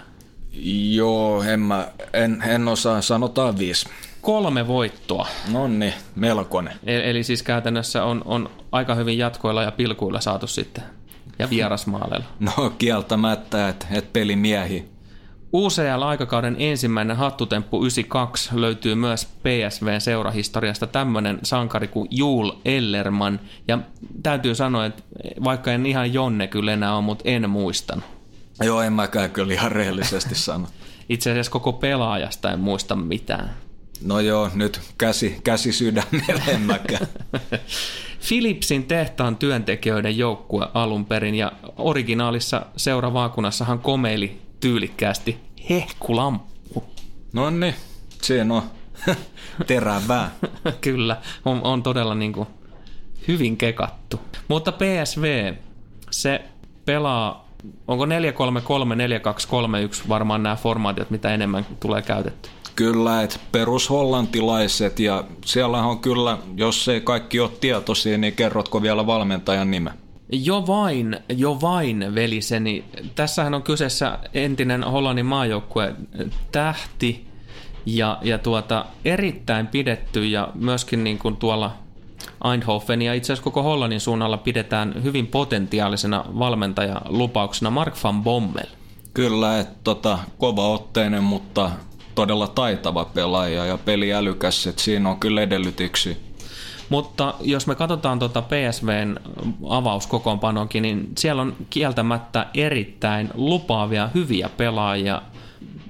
Joo, 0.93 1.43
en, 1.43 1.59
mä, 1.59 1.87
en, 2.13 2.43
en 2.47 2.67
osaa, 2.67 3.01
sanotaan 3.01 3.57
viisi. 3.57 3.89
Kolme 4.21 4.67
voittoa. 4.67 5.27
No 5.51 5.67
niin, 5.67 5.93
melkoinen. 6.15 6.73
Eli, 6.85 7.09
eli 7.09 7.23
siis 7.23 7.43
käytännössä 7.43 8.03
on, 8.03 8.21
on 8.25 8.49
aika 8.71 8.95
hyvin 8.95 9.17
jatkoilla 9.17 9.63
ja 9.63 9.71
pilkuilla 9.71 10.21
saatu 10.21 10.47
sitten. 10.47 10.83
Ja 11.39 11.49
vierasmaaleilla. 11.49 12.25
No 12.39 12.69
kieltämättä, 12.77 13.69
että 13.69 13.87
et 13.91 14.13
pelimiehi. 14.13 14.95
UCL-aikakauden 15.53 16.55
ensimmäinen 16.59 17.17
hattutemppu 17.17 17.81
92 17.81 18.49
löytyy 18.61 18.95
myös 18.95 19.25
PSVn 19.25 20.01
seurahistoriasta 20.01 20.87
tämmöinen 20.87 21.39
sankari 21.43 21.87
kuin 21.87 22.07
Jul 22.11 22.51
Ellerman. 22.65 23.39
Ja 23.67 23.79
täytyy 24.23 24.55
sanoa, 24.55 24.85
että 24.85 25.03
vaikka 25.43 25.71
en 25.71 25.85
ihan 25.85 26.13
Jonne 26.13 26.47
kyllä 26.47 26.73
enää 26.73 26.95
ole, 26.95 27.03
mutta 27.03 27.23
en 27.29 27.49
muistan. 27.49 28.03
Joo, 28.63 28.81
en 28.81 28.93
mäkään 28.93 29.31
kyllä 29.31 29.53
ihan 29.53 29.71
rehellisesti 29.71 30.35
sano. 30.35 30.67
Itse 31.09 31.31
asiassa 31.31 31.51
koko 31.51 31.73
pelaajasta 31.73 32.51
en 32.51 32.59
muista 32.59 32.95
mitään. 32.95 33.53
No 34.01 34.19
joo, 34.19 34.49
nyt 34.53 34.81
käsi, 34.97 35.39
käsi 35.43 35.71
sydämellä 35.71 36.43
en 36.47 36.61
mäkään. 36.61 37.07
Philipsin 38.27 38.83
tehtaan 38.83 39.35
työntekijöiden 39.35 40.17
joukkue 40.17 40.67
alun 40.73 41.05
perin 41.05 41.35
ja 41.35 41.51
originaalissa 41.77 42.65
seuravaakunassahan 42.77 43.79
komeili 43.79 44.41
tyylikkäästi 44.59 45.37
hehkulamppu. 45.69 46.83
No 47.33 47.49
niin, 47.49 47.75
se 48.21 48.41
on 48.41 48.63
terävää. 49.67 50.31
Kyllä, 50.81 51.17
on, 51.45 51.61
on 51.63 51.83
todella 51.83 52.15
niin 52.15 52.33
kuin 52.33 52.47
hyvin 53.27 53.57
kekattu. 53.57 54.19
Mutta 54.47 54.71
PSV, 54.71 55.53
se 56.11 56.41
pelaa 56.85 57.44
onko 57.87 58.05
433, 58.05 58.95
4231 58.95 60.09
varmaan 60.09 60.43
nämä 60.43 60.55
formaatiot, 60.55 61.09
mitä 61.09 61.33
enemmän 61.33 61.65
tulee 61.79 62.01
käytetty? 62.01 62.49
Kyllä, 62.75 63.23
että 63.23 63.39
perushollantilaiset 63.51 64.99
ja 64.99 65.23
siellä 65.45 65.77
on 65.77 65.99
kyllä, 65.99 66.37
jos 66.55 66.87
ei 66.87 67.01
kaikki 67.01 67.39
ole 67.39 67.51
tietoisia, 67.61 68.17
niin 68.17 68.33
kerrotko 68.33 68.81
vielä 68.81 69.07
valmentajan 69.07 69.71
nimen? 69.71 69.93
Jo 70.31 70.67
vain, 70.67 71.17
jo 71.29 71.61
vain, 71.61 72.15
veliseni. 72.15 72.85
Tässähän 73.15 73.53
on 73.53 73.63
kyseessä 73.63 74.19
entinen 74.33 74.83
Hollannin 74.83 75.25
maajoukkue 75.25 75.95
tähti 76.51 77.27
ja, 77.85 78.17
ja 78.21 78.37
tuota, 78.37 78.85
erittäin 79.05 79.67
pidetty 79.67 80.25
ja 80.25 80.49
myöskin 80.55 81.03
niin 81.03 81.17
kuin 81.17 81.37
tuolla 81.37 81.84
Eindhoven 82.51 83.01
ja 83.01 83.13
itse 83.13 83.33
asiassa 83.33 83.43
koko 83.43 83.63
Hollannin 83.63 83.99
suunnalla 83.99 84.37
pidetään 84.37 85.03
hyvin 85.03 85.27
potentiaalisena 85.27 86.25
valmentajalupauksena 86.39 87.69
Mark 87.69 87.95
van 88.03 88.23
Bommel. 88.23 88.67
Kyllä, 89.13 89.59
että 89.59 89.75
tota, 89.83 90.19
kova 90.37 90.69
otteinen, 90.69 91.23
mutta 91.23 91.71
todella 92.15 92.47
taitava 92.47 93.05
pelaaja 93.05 93.65
ja 93.65 93.77
peliälykäs, 93.77 94.67
että 94.67 94.81
siinä 94.81 95.09
on 95.09 95.19
kyllä 95.19 95.41
edellytyksiä. 95.41 96.15
Mutta 96.89 97.33
jos 97.41 97.67
me 97.67 97.75
katsotaan 97.75 98.19
tuota 98.19 98.41
PSVn 98.41 99.19
avauskokoonpanokin, 99.69 100.81
niin 100.81 101.09
siellä 101.17 101.41
on 101.41 101.55
kieltämättä 101.69 102.45
erittäin 102.53 103.29
lupaavia, 103.33 104.09
hyviä 104.13 104.49
pelaajia 104.57 105.21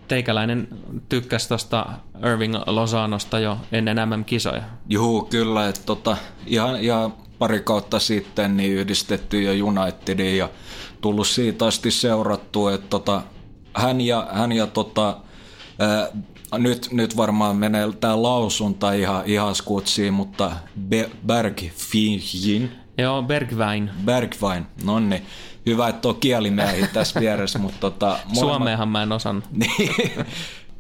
teikäläinen 0.08 0.68
tykkäsi 1.10 1.48
tuosta 1.48 1.86
Irving 2.32 2.56
Lozanosta 2.66 3.40
jo 3.40 3.58
ennen 3.72 3.98
MM-kisoja. 4.10 4.64
Juu, 4.90 5.22
kyllä. 5.22 5.70
Että 5.70 5.82
tota, 5.86 6.18
ihan, 6.46 6.80
ihan 6.80 7.14
pari 7.40 7.60
kautta 7.60 8.00
sitten 8.00 8.58
niin 8.58 8.74
yhdistetty 8.74 9.42
jo 9.42 9.66
Unitedin 9.66 10.38
ja 10.38 10.50
tullut 11.02 11.28
siitä 11.28 11.66
asti 11.66 11.92
seurattu, 11.92 12.68
että 12.68 12.88
tota, 12.90 13.22
hän 13.74 14.02
ja, 14.02 14.28
hän 14.32 14.52
ja 14.52 14.68
tota, 14.68 15.18
ää, 15.80 16.08
nyt, 16.58 16.88
nyt 16.92 17.18
varmaan 17.18 17.56
menee 17.56 17.92
tämä 18.00 18.22
lausunta 18.22 18.94
ihan, 18.94 19.24
ihan 19.26 19.56
skutsiin, 19.56 20.14
mutta 20.14 20.52
Be- 20.90 21.10
Bergfin. 21.26 22.72
Joo, 22.98 23.24
Bergvain. 23.24 23.92
Bergvain, 24.06 24.66
no 24.84 25.00
niin 25.00 25.26
hyvä, 25.66 25.88
että 25.88 26.08
on 26.08 26.16
kielimiehi 26.16 26.88
tässä 26.94 27.20
vieressä, 27.20 27.60
mutta 27.60 27.80
tota, 27.80 28.20
Suomeenhan 28.34 28.90
mä 28.90 29.04
en 29.04 29.12
osannut. 29.12 29.46
Niin. 29.52 30.12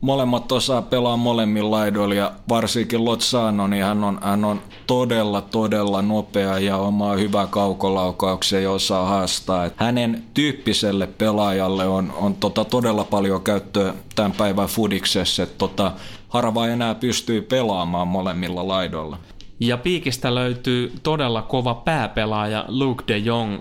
molemmat 0.01 0.51
osaa 0.51 0.81
pelaa 0.81 1.17
molemmilla 1.17 1.71
laidoilla 1.71 2.15
ja 2.15 2.31
varsinkin 2.49 3.05
Lozano, 3.05 3.67
niin 3.67 3.83
hän 3.83 4.03
on, 4.03 4.19
hän 4.21 4.45
on 4.45 4.61
todella, 4.87 5.41
todella 5.41 6.01
nopea 6.01 6.59
ja 6.59 6.77
omaa 6.77 7.15
hyvää 7.15 7.47
kaukolaukauksia 7.47 8.61
ja 8.61 8.71
osaa 8.71 9.05
haastaa. 9.05 9.65
Et 9.65 9.73
hänen 9.77 10.23
tyyppiselle 10.33 11.07
pelaajalle 11.07 11.87
on, 11.87 12.13
on 12.17 12.33
tota 12.33 12.65
todella 12.65 13.03
paljon 13.03 13.41
käyttöä 13.41 13.93
tämän 14.15 14.31
päivän 14.31 14.67
fudiksessa, 14.67 15.43
että 15.43 15.57
tota, 15.57 15.91
harva 16.29 16.67
enää 16.67 16.95
pystyy 16.95 17.41
pelaamaan 17.41 18.07
molemmilla 18.07 18.67
laidoilla. 18.67 19.17
Ja 19.59 19.77
piikistä 19.77 20.35
löytyy 20.35 20.93
todella 21.03 21.41
kova 21.41 21.75
pääpelaaja 21.75 22.65
Luke 22.67 23.03
de 23.07 23.17
Jong. 23.17 23.59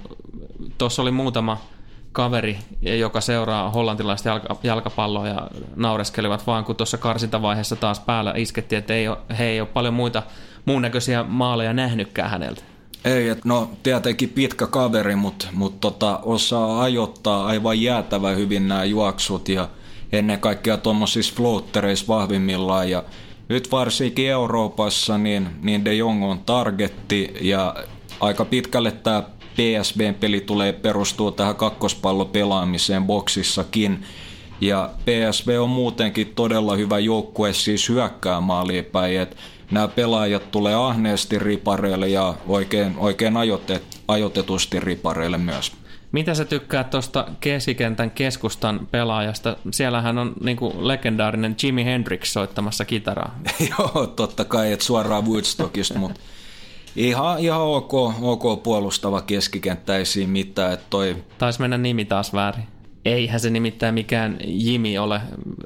Tuossa 0.78 1.03
oli 1.03 1.11
muutama 1.11 1.59
kaveri, 2.12 2.59
joka 2.82 3.20
seuraa 3.20 3.70
hollantilaista 3.70 4.28
jalka, 4.28 4.57
jalkapalloa 4.62 5.28
ja 5.28 5.49
naureskelivat 5.76 6.47
vaan, 6.47 6.64
kun 6.64 6.76
tuossa 6.76 6.99
karsintavaiheessa 6.99 7.76
taas 7.76 8.01
päällä 8.01 8.34
iskettiin, 8.36 8.78
että 8.78 8.95
ei 8.95 9.09
ole, 9.09 9.18
he 9.38 9.45
ei 9.45 9.61
ole 9.61 9.68
paljon 9.68 9.95
muita 9.95 10.22
muun 10.64 10.82
näköisiä 10.82 11.22
maaleja 11.22 11.72
nähnytkään 11.72 12.30
häneltä. 12.30 12.62
Ei, 13.05 13.28
et 13.28 13.45
no 13.45 13.70
tietenkin 13.82 14.28
pitkä 14.28 14.66
kaveri, 14.66 15.16
mutta 15.16 15.47
mut 15.53 15.80
tota, 15.80 16.20
osaa 16.22 16.82
ajoittaa 16.82 17.47
aivan 17.47 17.80
jäätävä 17.82 18.30
hyvin 18.30 18.68
nämä 18.68 18.84
juoksut 18.84 19.49
ja 19.49 19.68
ennen 20.12 20.40
kaikkea 20.40 20.76
tuommoisissa 20.76 21.34
floattereissa 21.36 22.07
vahvimmillaan 22.09 22.90
ja 22.90 23.05
nyt 23.49 23.72
varsinkin 23.72 24.30
Euroopassa 24.30 25.18
niin, 25.18 25.49
niin 25.62 25.84
De 25.84 25.95
Jong 25.95 26.24
on 26.24 26.38
targetti 26.38 27.34
ja 27.40 27.74
aika 28.20 28.45
pitkälle 28.45 28.90
tämä 28.90 29.22
PSV-peli 29.55 30.40
tulee 30.40 30.72
perustua 30.72 31.32
tähän 31.32 31.57
kakkospallopelaamiseen 31.57 33.05
boksissakin. 33.05 34.05
Ja 34.61 34.90
PSV 35.05 35.59
on 35.61 35.70
muutenkin 35.70 36.32
todella 36.34 36.76
hyvä 36.76 36.99
joukkue 36.99 37.53
siis 37.53 37.88
hyökkää 37.88 38.40
maaliin 38.40 38.84
päin, 38.84 39.20
että 39.20 39.36
nämä 39.70 39.88
pelaajat 39.88 40.51
tulee 40.51 40.74
ahneesti 40.74 41.38
ripareille 41.38 42.09
ja 42.09 42.34
oikein, 42.47 42.95
oikein 42.99 43.36
ajoitet, 43.36 43.84
ajoitetusti 44.09 44.80
ripareille 44.80 45.38
myös. 45.38 45.72
Mitä 46.15 46.35
sä 46.35 46.45
tykkää 46.45 46.85
tuosta 46.85 47.27
keskikentän 47.41 48.11
keskustan 48.11 48.89
pelaajasta? 48.91 49.57
Siellähän 49.71 50.19
on 50.19 50.33
niinku 50.45 50.75
legendaarinen 50.79 51.57
Jimi 51.62 51.85
Hendrix 51.85 52.33
soittamassa 52.33 52.85
kitaraa. 52.85 53.39
Joo, 53.71 54.07
totta 54.07 54.45
kai, 54.45 54.73
et 54.73 54.81
suoraan 54.81 55.27
Woodstockista, 55.27 55.99
mutta 55.99 56.21
ihan, 56.97 57.39
ihan 57.39 57.61
ok, 57.61 57.95
ok 58.23 58.62
puolustava 58.62 59.21
keskikenttä, 59.21 59.97
ei 59.97 60.05
siinä 60.05 60.33
mitään. 60.33 60.73
Että 60.73 60.87
toi... 60.91 61.17
Taisi 61.39 61.61
mennä 61.61 61.79
nimi 61.79 62.05
taas 62.05 62.33
väärin. 62.33 62.65
Eihän 63.05 63.41
se 63.41 63.51
nimittäin 63.51 63.95
mikään 63.95 64.39
Jimi 64.45 64.99
ole. 64.99 65.21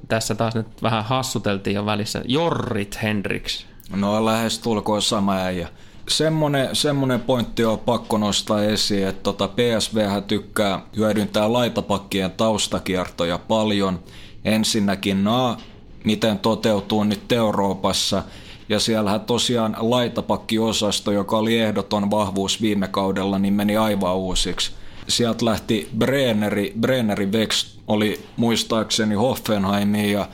Tässä 0.09 0.35
taas 0.35 0.55
nyt 0.55 0.83
vähän 0.83 1.05
hassuteltiin 1.05 1.75
jo 1.75 1.87
välissä. 1.87 2.23
Jorrit 2.29 2.99
Hendrix. 3.03 3.65
No 3.97 4.25
lähes 4.25 4.59
tulkoon 4.59 5.03
sama 5.03 5.37
äijä 5.37 5.69
semmonen, 6.09 6.77
semmonen 6.77 7.21
pointti 7.21 7.65
on 7.65 7.79
pakko 7.79 8.19
nostaa 8.19 8.63
esiin, 8.63 9.07
että 9.07 9.23
tota 9.23 9.49
PSV 9.49 10.23
tykkää 10.27 10.81
hyödyntää 10.97 11.53
laitapakkien 11.53 12.31
taustakiertoja 12.31 13.39
paljon. 13.39 14.01
Ensinnäkin 14.45 15.25
naa, 15.25 15.57
miten 16.05 16.39
toteutuu 16.39 17.05
nyt 17.05 17.33
Euroopassa, 17.33 18.23
ja 18.69 18.81
siellähän 18.81 19.21
tosiaan 19.21 19.77
laitapakkiosasto, 19.79 21.13
joka 21.13 21.39
oli 21.39 21.59
ehdoton 21.59 22.11
vahvuus 22.11 22.63
viime 22.63 22.89
kaudella, 22.89 23.39
niin 23.39 23.55
meni 23.55 23.77
aivan 23.77 24.17
uusiksi. 24.17 24.73
Sieltä 25.09 25.45
lähti 25.45 25.89
Brenneri, 25.99 26.73
Brenneri 26.81 27.33
Vex 27.33 27.77
oli 27.87 28.25
muistaakseni 28.37 29.15
Hoffenheimiin 29.15 30.13
ja 30.13 30.29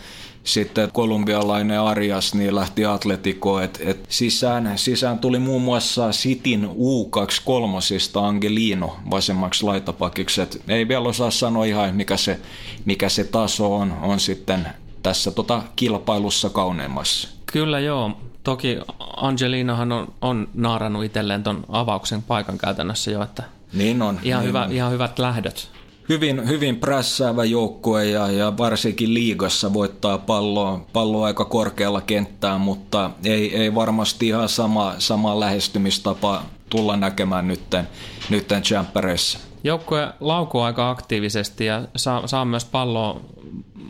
sitten 0.45 0.91
kolumbialainen 0.93 1.81
Arias 1.81 2.35
niin 2.35 2.55
lähti 2.55 2.85
Atletikoon, 2.85 3.63
että 3.63 3.79
et 3.83 4.07
sisään, 4.09 4.79
sisään 4.79 5.19
tuli 5.19 5.39
muun 5.39 5.63
muassa 5.63 6.13
Sitin 6.13 6.69
U23 6.71 8.21
Angelino 8.23 8.97
vasemmaksi 9.11 9.65
laitapakiksi, 9.65 10.41
et 10.41 10.63
ei 10.69 10.89
vielä 10.89 11.09
osaa 11.09 11.31
sanoa 11.31 11.65
ihan 11.65 11.95
mikä 11.95 12.17
se, 12.17 12.41
mikä 12.85 13.09
se 13.09 13.25
taso 13.25 13.77
on, 13.77 13.93
on 14.03 14.21
sitten 14.21 14.69
tässä 15.03 15.31
tota 15.31 15.63
kilpailussa 15.77 16.51
kauneemmassa. 16.51 17.29
Kyllä 17.47 17.81
joo, 17.81 18.11
toki 18.43 18.79
Angelinahan 19.17 19.93
on, 19.93 20.13
on 20.21 20.49
naarannut 20.55 21.05
itselleen 21.05 21.43
ton 21.43 21.65
avauksen 21.69 22.23
paikan 22.23 22.59
käytännössä 22.59 23.11
jo, 23.11 23.23
että 23.23 23.43
niin 23.73 24.03
on. 24.03 24.21
Ihan, 24.23 24.41
niin 24.41 24.49
hyvä, 24.49 24.63
on. 24.63 24.73
ihan 24.73 24.93
hyvät 24.93 25.19
lähdöt 25.19 25.74
hyvin, 26.09 26.49
hyvin 26.49 26.77
prässäävä 26.77 27.45
joukkue 27.45 28.05
ja, 28.05 28.31
ja 28.31 28.57
varsinkin 28.59 29.15
liigassa 29.15 29.73
voittaa 29.73 30.19
palloa, 30.19 30.87
palloa 30.93 31.27
aika 31.27 31.45
korkealla 31.45 32.01
kenttään, 32.01 32.61
mutta 32.61 33.11
ei, 33.25 33.57
ei 33.57 33.75
varmasti 33.75 34.29
ihan 34.29 34.49
sama, 34.49 34.95
sama 34.99 35.41
lähestymistapa 35.41 36.43
tulla 36.71 36.97
näkemään 36.97 37.49
nytten, 37.49 37.89
nytten 38.31 38.63
Champereissa. 38.63 39.39
Joukkue 39.65 40.09
laukoo 40.21 40.63
aika 40.63 40.91
aktiivisesti 40.91 41.65
ja 41.65 41.83
saa, 41.97 42.27
saa 42.27 42.45
myös 42.45 42.65
palloa 42.65 43.21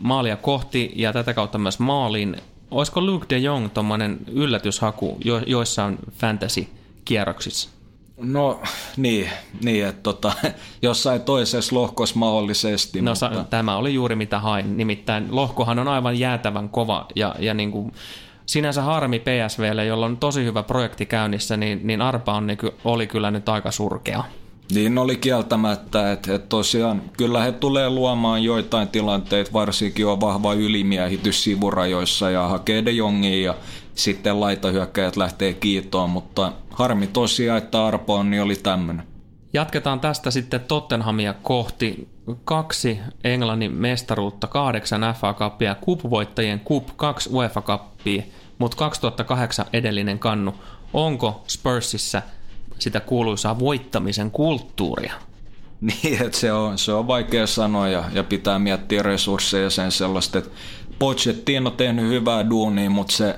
maalia 0.01 0.37
kohti 0.37 0.91
ja 0.95 1.13
tätä 1.13 1.33
kautta 1.33 1.57
myös 1.57 1.79
maaliin. 1.79 2.35
Olisiko 2.71 3.01
Luke 3.01 3.25
de 3.29 3.37
Jong 3.37 3.69
tuommoinen 3.73 4.19
yllätyshaku 4.31 5.17
jo, 5.25 5.41
joissain 5.47 5.97
fantasy-kierroksissa? 6.11 7.74
No 8.17 8.59
niin, 8.97 9.29
niin 9.63 9.85
että 9.85 10.03
tota, 10.03 10.33
jossain 10.81 11.21
toisessa 11.21 11.75
lohkossa 11.75 12.19
mahdollisesti. 12.19 13.01
No 13.01 13.11
mutta... 13.11 13.45
tämä 13.49 13.77
oli 13.77 13.93
juuri 13.93 14.15
mitä 14.15 14.39
hain, 14.39 14.77
nimittäin 14.77 15.27
lohkohan 15.29 15.79
on 15.79 15.87
aivan 15.87 16.19
jäätävän 16.19 16.69
kova 16.69 17.05
ja, 17.15 17.35
ja 17.39 17.53
niin 17.53 17.71
kuin, 17.71 17.91
sinänsä 18.45 18.81
harmi 18.81 19.19
PSVlle, 19.19 19.85
jolla 19.85 20.05
on 20.05 20.17
tosi 20.17 20.45
hyvä 20.45 20.63
projekti 20.63 21.05
käynnissä, 21.05 21.57
niin, 21.57 21.87
niin 21.87 22.01
Arpa 22.01 22.33
on, 22.33 22.47
niin, 22.47 22.57
oli 22.83 23.07
kyllä 23.07 23.31
nyt 23.31 23.49
aika 23.49 23.71
surkea. 23.71 24.23
Niin 24.71 24.97
oli 24.97 25.15
kieltämättä, 25.15 26.11
että, 26.11 26.35
että 26.35 26.47
tosiaan 26.47 27.01
kyllä 27.17 27.43
he 27.43 27.51
tulee 27.51 27.89
luomaan 27.89 28.43
joitain 28.43 28.87
tilanteita, 28.87 29.53
varsinkin 29.53 30.07
on 30.07 30.21
vahva 30.21 30.53
ylimiehitys 30.53 31.43
sivurajoissa 31.43 32.29
ja 32.29 32.47
hakee 32.47 32.85
de 32.85 32.91
Jongia 32.91 33.41
ja 33.41 33.55
sitten 33.95 34.39
laitahyökkäjät 34.39 35.17
lähtee 35.17 35.53
kiitoon, 35.53 36.09
mutta 36.09 36.51
harmi 36.75 37.07
tosiaan, 37.07 37.57
että 37.57 37.85
Arpo 37.85 38.23
niin 38.23 38.41
oli 38.41 38.55
tämmöinen. 38.55 39.07
Jatketaan 39.53 39.99
tästä 39.99 40.31
sitten 40.31 40.61
Tottenhamia 40.61 41.33
kohti. 41.33 42.07
Kaksi 42.43 42.99
Englannin 43.23 43.71
mestaruutta, 43.71 44.47
kahdeksan 44.47 45.15
FA 45.19 45.33
Cupia, 45.33 45.75
Cup-voittajien 45.85 46.59
Cup, 46.59 46.87
kaksi 46.95 47.29
UEFA 47.33 47.61
Cupia, 47.61 48.23
mutta 48.57 48.77
2008 48.77 49.65
edellinen 49.73 50.19
kannu. 50.19 50.55
Onko 50.93 51.43
Spursissa 51.47 52.21
sitä 52.79 52.99
kuuluisaa 52.99 53.59
voittamisen 53.59 54.31
kulttuuria? 54.31 55.13
Niin, 55.81 56.21
että 56.25 56.37
se 56.37 56.53
on, 56.53 56.77
se 56.77 56.93
on 56.93 57.07
vaikea 57.07 57.47
sanoa 57.47 57.87
ja, 57.87 58.03
ja 58.13 58.23
pitää 58.23 58.59
miettiä 58.59 59.03
resursseja 59.03 59.69
sen 59.69 59.91
sellaista, 59.91 60.37
että 60.37 60.51
Pochettino 60.99 61.69
on 61.69 61.75
tehnyt 61.77 62.09
hyvää 62.09 62.49
duunia, 62.49 62.89
mutta 62.89 63.15
se 63.15 63.35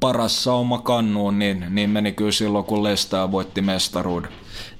paras 0.00 0.44
sauma 0.44 0.78
kannuun, 0.78 1.38
niin, 1.38 1.66
niin 1.70 1.90
meni 1.90 2.12
kyllä 2.12 2.32
silloin, 2.32 2.64
kun 2.64 2.82
Lestaa 2.82 3.32
voitti 3.32 3.62
mestaruuden. 3.62 4.30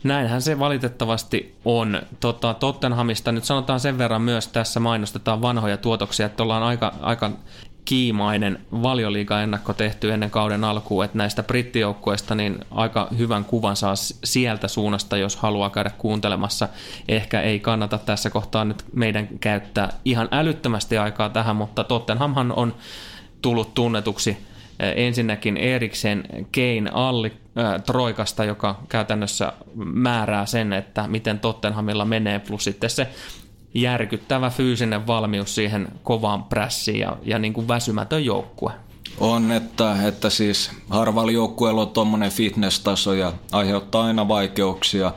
Näinhän 0.04 0.42
se 0.42 0.58
valitettavasti 0.58 1.54
on. 1.64 2.02
Tota, 2.20 2.54
Tottenhamista 2.54 3.32
nyt 3.32 3.44
sanotaan 3.44 3.80
sen 3.80 3.98
verran 3.98 4.22
myös 4.22 4.48
tässä 4.48 4.80
mainostetaan 4.80 5.42
vanhoja 5.42 5.76
tuotoksia, 5.76 6.26
että 6.26 6.42
ollaan 6.42 6.62
aika, 6.62 6.92
aika 7.00 7.30
kiimainen 7.84 8.60
valioliiga-ennakko 8.72 9.74
tehty 9.74 10.12
ennen 10.12 10.30
kauden 10.30 10.64
alkuun, 10.64 11.04
että 11.04 11.18
näistä 11.18 11.42
brittijoukkueista 11.42 12.34
niin 12.34 12.58
aika 12.70 13.08
hyvän 13.18 13.44
kuvan 13.44 13.76
saa 13.76 13.94
sieltä 14.24 14.68
suunnasta, 14.68 15.16
jos 15.16 15.36
haluaa 15.36 15.70
käydä 15.70 15.90
kuuntelemassa. 15.98 16.68
Ehkä 17.08 17.40
ei 17.40 17.60
kannata 17.60 17.98
tässä 17.98 18.30
kohtaa 18.30 18.64
nyt 18.64 18.84
meidän 18.92 19.28
käyttää 19.40 19.92
ihan 20.04 20.28
älyttömästi 20.30 20.98
aikaa 20.98 21.28
tähän, 21.28 21.56
mutta 21.56 21.84
Tottenhamhan 21.84 22.52
on 22.52 22.74
tullut 23.42 23.74
tunnetuksi 23.74 24.49
ensinnäkin 24.96 25.56
Eriksen 25.56 26.24
Kein 26.52 26.94
Alli 26.94 27.32
äh, 27.58 27.82
Troikasta, 27.82 28.44
joka 28.44 28.82
käytännössä 28.88 29.52
määrää 29.74 30.46
sen, 30.46 30.72
että 30.72 31.08
miten 31.08 31.40
Tottenhamilla 31.40 32.04
menee, 32.04 32.38
plus 32.38 32.64
sitten 32.64 32.90
se 32.90 33.08
järkyttävä 33.74 34.50
fyysinen 34.50 35.06
valmius 35.06 35.54
siihen 35.54 35.88
kovaan 36.02 36.44
prässiin 36.44 37.00
ja, 37.00 37.16
ja 37.22 37.38
niin 37.38 37.52
kuin 37.52 37.68
väsymätön 37.68 38.24
joukkue. 38.24 38.72
On, 39.18 39.52
että, 39.52 39.96
että 40.08 40.30
siis 40.30 40.70
harvalla 40.90 41.32
joukkueella 41.32 41.82
on 41.82 41.88
tuommoinen 41.88 42.30
fitness-taso 42.30 43.14
ja 43.14 43.32
aiheuttaa 43.52 44.04
aina 44.04 44.28
vaikeuksia. 44.28 45.12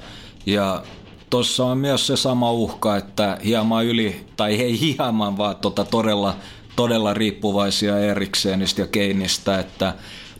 Ja 0.45 0.84
tuossa 1.30 1.66
on 1.66 1.78
myös 1.78 2.07
se 2.07 2.18
sama 2.18 2.51
uhka, 2.51 2.97
että 2.97 3.38
hieman 3.45 3.86
yli, 3.86 4.26
tai 4.38 4.55
ei 4.55 4.80
hieman, 4.80 5.38
vaan 5.38 5.55
tota 5.55 5.86
todella 5.86 6.36
todella 6.76 7.13
riippuvaisia 7.13 7.99
Eriksenistä 7.99 8.82
ja 8.82 8.88
Keinistä, 8.88 9.59
että 9.59 9.93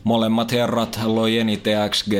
molemmat 0.04 0.52
herrat 0.52 1.00
loi 1.04 1.38
eniten 1.38 1.90
XG 1.90 2.12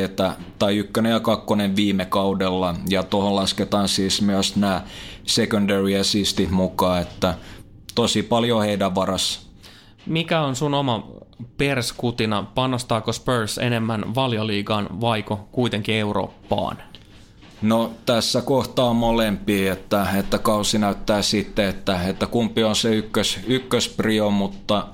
tai 0.59 0.77
ykkönen 0.77 1.11
ja 1.11 1.19
kakkonen 1.19 1.75
viime 1.75 2.05
kaudella 2.05 2.75
ja 2.89 3.03
tuohon 3.03 3.35
lasketaan 3.35 3.87
siis 3.87 4.21
myös 4.21 4.55
nämä 4.55 4.81
secondary 5.25 5.99
assistit 5.99 6.51
mukaan, 6.51 7.01
että 7.01 7.35
tosi 7.95 8.23
paljon 8.23 8.63
heidän 8.63 8.95
varassa. 8.95 9.39
mikä 10.05 10.41
on 10.41 10.55
sun 10.55 10.73
oma 10.73 11.07
perskutina? 11.57 12.45
Panostaako 12.55 13.13
Spurs 13.13 13.57
enemmän 13.57 14.15
valioliigaan 14.15 15.01
vaiko 15.01 15.47
kuitenkin 15.51 15.95
Eurooppaan? 15.95 16.77
No 17.61 17.91
tässä 18.05 18.41
kohtaa 18.41 18.93
molempia, 18.93 19.73
että, 19.73 20.07
että 20.19 20.37
kausi 20.37 20.77
näyttää 20.77 21.21
sitten, 21.21 21.65
että, 21.65 22.03
että 22.07 22.27
kumpi 22.27 22.63
on 22.63 22.75
se 22.75 22.95
ykkös, 22.95 23.39
ykkösprio, 23.47 24.29
mutta 24.29 24.87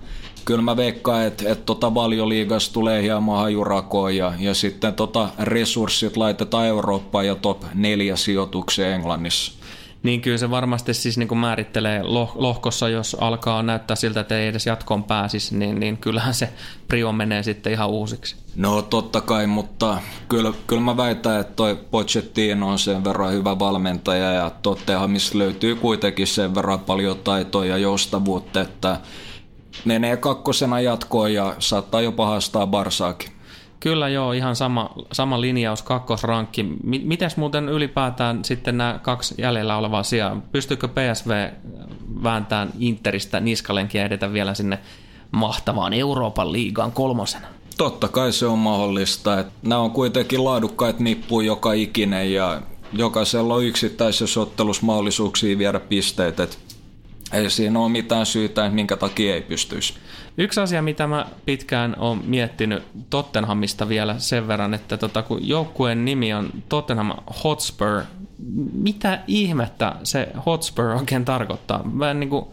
kyllä 0.46 0.62
mä 0.62 0.78
veikkaan, 0.78 1.24
että, 1.24 1.52
että 1.52 1.66
tota 1.66 1.94
valioliigassa 1.94 2.74
tulee 2.74 3.04
hieman 3.04 3.38
hajurakoon 3.38 4.16
ja, 4.16 4.34
ja 4.40 4.54
sitten 4.54 4.94
tota 4.94 5.30
resurssit 5.40 6.18
laitetaan 6.18 6.66
Eurooppaan 6.66 7.28
ja 7.28 7.36
top 7.36 7.64
neljä 7.74 8.16
sijoitukseen 8.16 8.94
Englannissa. 8.94 9.61
Niin 10.04 10.22
kyllä 10.22 10.38
se 10.38 10.50
varmasti 10.50 10.94
siis 10.94 11.18
niin 11.18 11.28
kuin 11.28 11.38
määrittelee 11.38 12.02
loh- 12.02 12.34
lohkossa, 12.36 12.90
jos 12.90 13.18
alkaa 13.20 13.64
näyttää 13.64 13.96
siltä, 13.96 14.20
että 14.20 14.40
ei 14.40 14.48
edes 14.48 14.66
jatkoon 14.66 15.04
pääsisi, 15.04 15.58
niin, 15.58 15.80
niin 15.80 15.98
kyllähän 15.98 16.34
se 16.34 16.50
prio 16.88 17.12
menee 17.12 17.44
sitten 17.44 17.74
ihan 17.74 17.90
uusiksi. 17.90 18.36
No 18.56 18.82
totta 18.82 19.22
kai, 19.22 19.48
mutta 19.48 19.98
kyllä, 20.30 20.54
kyllä 20.68 20.82
mä 20.82 20.98
väitän, 20.98 21.40
että 21.40 21.54
toi 21.54 21.80
Pochettino 21.92 22.70
on 22.70 22.80
sen 22.80 23.04
verran 23.04 23.34
hyvä 23.34 23.60
valmentaja 23.60 24.32
ja 24.32 24.52
Tottenhamissa 24.62 25.38
löytyy 25.38 25.76
kuitenkin 25.76 26.28
sen 26.28 26.56
verran 26.56 26.80
paljon 26.80 27.20
taitoa 27.20 27.66
ja 27.66 27.78
joustavuutta, 27.78 28.62
että 28.62 29.00
menee 29.86 30.18
kakkosena 30.18 30.82
jatkoon 30.82 31.34
ja 31.34 31.56
saattaa 31.60 32.02
jopa 32.02 32.26
haastaa 32.26 32.68
Barsaakin. 32.68 33.41
Kyllä 33.82 34.10
joo, 34.10 34.32
ihan 34.32 34.56
sama, 34.56 34.90
sama 35.12 35.42
linjaus, 35.42 35.82
kakkosrankki. 35.82 36.64
Mites 36.84 37.38
muuten 37.38 37.70
ylipäätään 37.70 38.46
sitten 38.46 38.78
nämä 38.78 39.00
kaksi 39.02 39.36
jäljellä 39.38 39.78
olevaa 39.78 40.04
sijaa? 40.04 40.42
Pystyykö 40.52 40.88
PSV 40.88 41.50
vääntämään 42.24 42.70
Interistä 42.80 43.40
niskalenkiä 43.40 44.06
edetä 44.06 44.34
vielä 44.34 44.54
sinne 44.54 44.80
mahtavaan 45.32 45.94
Euroopan 45.94 46.52
liigaan 46.52 46.92
kolmosena? 46.92 47.48
Totta 47.78 48.08
kai 48.08 48.32
se 48.32 48.46
on 48.46 48.60
mahdollista. 48.60 49.46
Nämä 49.62 49.82
on 49.82 49.92
kuitenkin 49.92 50.46
laadukkaita 50.46 51.04
nippuja 51.04 51.48
joka 51.48 51.74
ikinen 51.74 52.34
ja 52.34 52.62
jokaisella 52.94 53.56
on 53.56 53.66
yksittäisessä 53.66 54.42
ottelussa 54.42 54.86
mahdollisuuksia 54.86 55.58
viedä 55.58 55.80
pisteitä. 55.80 56.44
Että 56.44 56.58
ei 57.34 57.50
siinä 57.50 57.80
ole 57.80 57.90
mitään 57.90 58.26
syytä, 58.26 58.70
minkä 58.70 58.98
takia 58.98 59.34
ei 59.34 59.42
pystyisi. 59.42 59.94
Yksi 60.38 60.60
asia, 60.60 60.82
mitä 60.82 61.08
mä 61.08 61.26
pitkään 61.46 61.96
olen 62.00 62.22
miettinyt 62.26 62.84
Tottenhamista 63.10 63.90
vielä 63.90 64.20
sen 64.20 64.48
verran, 64.48 64.74
että 64.74 64.98
tota, 64.98 65.22
kun 65.24 65.48
joukkueen 65.48 66.06
nimi 66.06 66.34
on 66.34 66.50
Tottenham 66.70 67.12
Hotspur, 67.44 68.02
mitä 68.74 69.20
ihmettä 69.28 69.96
se 70.04 70.28
Hotspur 70.46 70.86
oikein 70.86 71.26
tarkoittaa? 71.26 71.84
Vähän 72.00 72.20
niin 72.20 72.30
kuin 72.30 72.46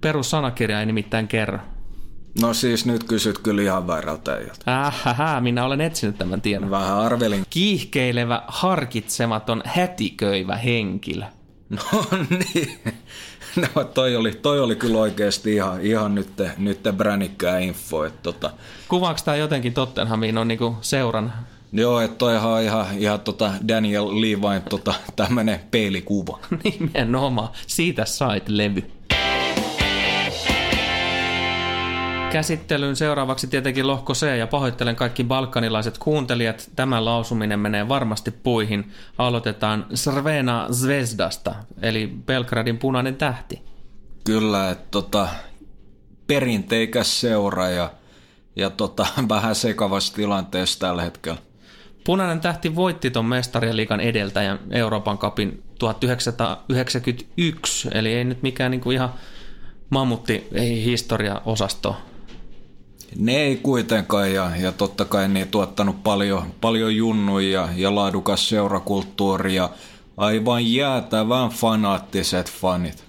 perussanakirja 0.00 0.80
ei 0.80 0.86
nimittäin 0.86 1.28
kerro. 1.28 1.58
No 2.40 2.54
siis 2.54 2.86
nyt 2.86 3.04
kysyt 3.04 3.38
kyllä 3.38 3.62
ihan 3.62 3.86
väärältä 3.86 4.32
äijältä. 4.32 4.86
Ähähä, 4.86 5.40
minä 5.40 5.64
olen 5.64 5.80
etsinyt 5.80 6.18
tämän 6.18 6.40
tiedon. 6.40 6.70
Vähän 6.70 6.96
arvelin. 6.98 7.44
Kiihkeilevä, 7.50 8.42
harkitsematon, 8.46 9.62
hätiköivä 9.64 10.56
henkilö. 10.56 11.24
No 11.70 12.04
niin. 12.30 12.80
No 13.74 13.84
toi 13.84 14.16
oli, 14.16 14.32
toi 14.32 14.60
oli 14.60 14.76
kyllä 14.76 14.98
oikeasti 14.98 15.54
ihan, 15.54 15.80
ihan 15.80 16.14
nyt, 16.14 16.28
nyt 16.58 16.80
bränikkää 16.96 17.58
info. 17.58 18.04
Että 18.04 18.22
tota. 18.22 18.50
Kuvaako 18.88 19.20
tämä 19.24 19.36
jotenkin 19.36 19.74
Tottenhamiin 19.74 20.38
on 20.38 20.48
niinku 20.48 20.76
seuran? 20.80 21.32
Joo, 21.72 22.00
että 22.00 22.18
toihan 22.18 22.50
on 22.50 22.62
ihan, 22.62 22.86
ihan 22.98 23.20
tota 23.20 23.52
Daniel 23.68 24.08
Levine 24.08 24.62
tota, 24.70 24.94
tämmönen 25.16 25.60
peilikuva. 25.70 26.38
Nimenomaan, 26.64 27.48
siitä 27.66 28.04
sait 28.04 28.48
levy. 28.48 28.97
Käsittelyyn 32.32 32.96
seuraavaksi 32.96 33.46
tietenkin 33.46 33.86
lohko 33.86 34.12
C 34.12 34.38
ja 34.38 34.46
pahoittelen 34.46 34.96
kaikki 34.96 35.24
balkanilaiset 35.24 35.98
kuuntelijat. 35.98 36.70
Tämä 36.76 37.04
lausuminen 37.04 37.60
menee 37.60 37.88
varmasti 37.88 38.30
puihin. 38.30 38.92
Aloitetaan 39.18 39.86
Srvena 39.94 40.68
Zvezdasta, 40.72 41.54
eli 41.82 42.12
Belgradin 42.26 42.78
punainen 42.78 43.16
tähti. 43.16 43.62
Kyllä, 44.24 44.70
että 44.70 44.86
tota, 44.90 45.28
perinteikäs 46.26 47.20
seura 47.20 47.70
ja, 47.70 47.90
ja 48.56 48.70
tota, 48.70 49.06
vähän 49.28 49.54
sekavassa 49.54 50.14
tilanteessa 50.14 50.78
tällä 50.78 51.02
hetkellä. 51.02 51.38
Punainen 52.04 52.40
tähti 52.40 52.76
voitti 52.76 53.10
tuon 53.10 53.24
mestarien 53.24 53.76
liikan 53.76 54.00
edeltäjän 54.00 54.58
Euroopan 54.70 55.18
kapin 55.18 55.62
1991, 55.78 57.88
eli 57.92 58.14
ei 58.14 58.24
nyt 58.24 58.42
mikään 58.42 58.70
niinku 58.70 58.90
ihan 58.90 59.14
mammutti 59.90 60.48
ei 60.52 60.84
historia-osasto 60.84 61.96
ne 63.16 63.36
ei 63.36 63.56
kuitenkaan, 63.56 64.32
ja, 64.32 64.50
ja 64.56 64.72
totta 64.72 65.04
kai 65.04 65.28
ne 65.28 65.40
ei 65.40 65.46
tuottanut 65.46 66.02
paljon, 66.02 66.42
paljon 66.60 66.96
junnuja 66.96 67.68
ja 67.76 67.94
laadukas 67.94 68.48
seurakulttuuri 68.48 69.54
ja 69.54 69.70
aivan 70.16 70.72
jäätävän 70.72 71.50
fanaattiset 71.50 72.50
fanit. 72.50 73.04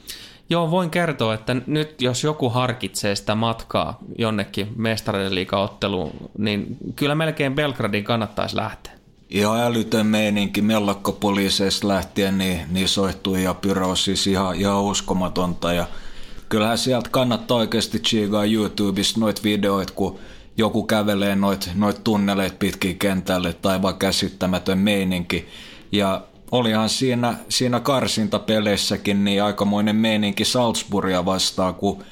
Joo, 0.50 0.72
voin 0.72 0.90
kertoa, 0.90 1.34
että 1.34 1.56
nyt 1.68 2.02
jos 2.02 2.24
joku 2.24 2.50
harkitsee 2.50 3.16
sitä 3.16 3.36
matkaa 3.36 4.00
jonnekin 4.18 4.68
mestareiden 4.76 5.36
liikaotteluun, 5.36 6.12
niin 6.38 6.78
kyllä 6.96 7.16
melkein 7.16 7.56
Belgradin 7.56 8.04
kannattaisi 8.04 8.56
lähteä. 8.56 8.94
Ihan 9.30 9.60
älytön 9.62 10.06
meininki 10.06 10.62
mellakkopoliiseista 10.62 11.88
lähtien, 11.88 12.38
niin, 12.38 12.62
niin 12.72 12.88
soihtui 12.88 13.44
ja 13.44 13.54
pyro 13.54 13.96
siis 13.96 14.28
ihan, 14.28 14.56
ihan 14.56 14.82
uskomatonta. 14.82 15.74
Ja 15.74 15.86
kyllähän 16.50 16.78
sieltä 16.78 17.10
kannattaa 17.10 17.58
oikeasti 17.58 18.00
chigaa 18.00 18.46
YouTubesta 18.46 19.20
noit 19.20 19.44
videoita, 19.44 19.94
kun 19.94 20.20
joku 20.58 20.84
kävelee 20.84 21.36
noit, 21.36 21.70
noit 21.76 22.04
tunneleet 22.04 22.60
pitkin 22.60 23.00
kentälle 23.00 23.54
tai 23.54 23.82
vaan 23.82 23.98
käsittämätön 23.98 24.78
meininki. 24.78 25.48
Ja 25.92 26.22
olihan 26.52 26.90
siinä, 26.90 27.34
siinä 27.50 27.80
karsintapeleissäkin 27.80 29.24
niin 29.24 29.44
aikamoinen 29.44 29.96
meininki 29.96 30.46
Salzburgia 30.46 31.26
vastaan, 31.26 31.76
kun 31.76 32.04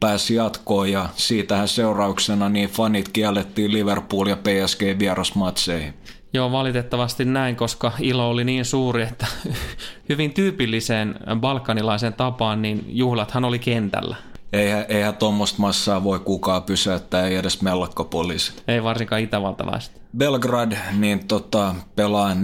pääsi 0.00 0.34
jatkoon 0.34 0.92
ja 0.92 1.08
siitähän 1.16 1.68
seurauksena 1.68 2.48
niin 2.48 2.68
fanit 2.68 3.08
kiellettiin 3.08 3.72
Liverpool 3.72 4.26
ja 4.26 4.36
PSG 4.36 4.98
vierasmatseihin. 4.98 5.94
Joo, 6.36 6.52
valitettavasti 6.52 7.24
näin, 7.24 7.56
koska 7.56 7.92
ilo 8.00 8.30
oli 8.30 8.44
niin 8.44 8.64
suuri, 8.64 9.02
että 9.02 9.26
hyvin 10.08 10.34
tyypilliseen 10.34 11.14
balkanilaisen 11.40 12.12
tapaan, 12.12 12.62
niin 12.62 12.84
juhlathan 12.88 13.44
oli 13.44 13.58
kentällä. 13.58 14.16
Eihän, 14.52 14.84
eihän 14.88 15.16
tuommoista 15.16 15.58
massaa 15.60 16.04
voi 16.04 16.18
kukaan 16.18 16.62
pysäyttää, 16.62 17.26
ei 17.26 17.36
edes 17.36 17.62
mellakkopoliisi. 17.62 18.52
Ei 18.68 18.82
varsinkaan 18.82 19.20
itävaltalaiset. 19.20 20.00
Belgrad 20.16 20.72
niin 20.98 21.28
tota, 21.28 21.74
pelaa 21.96 22.34
4-2-3-1 22.34 22.36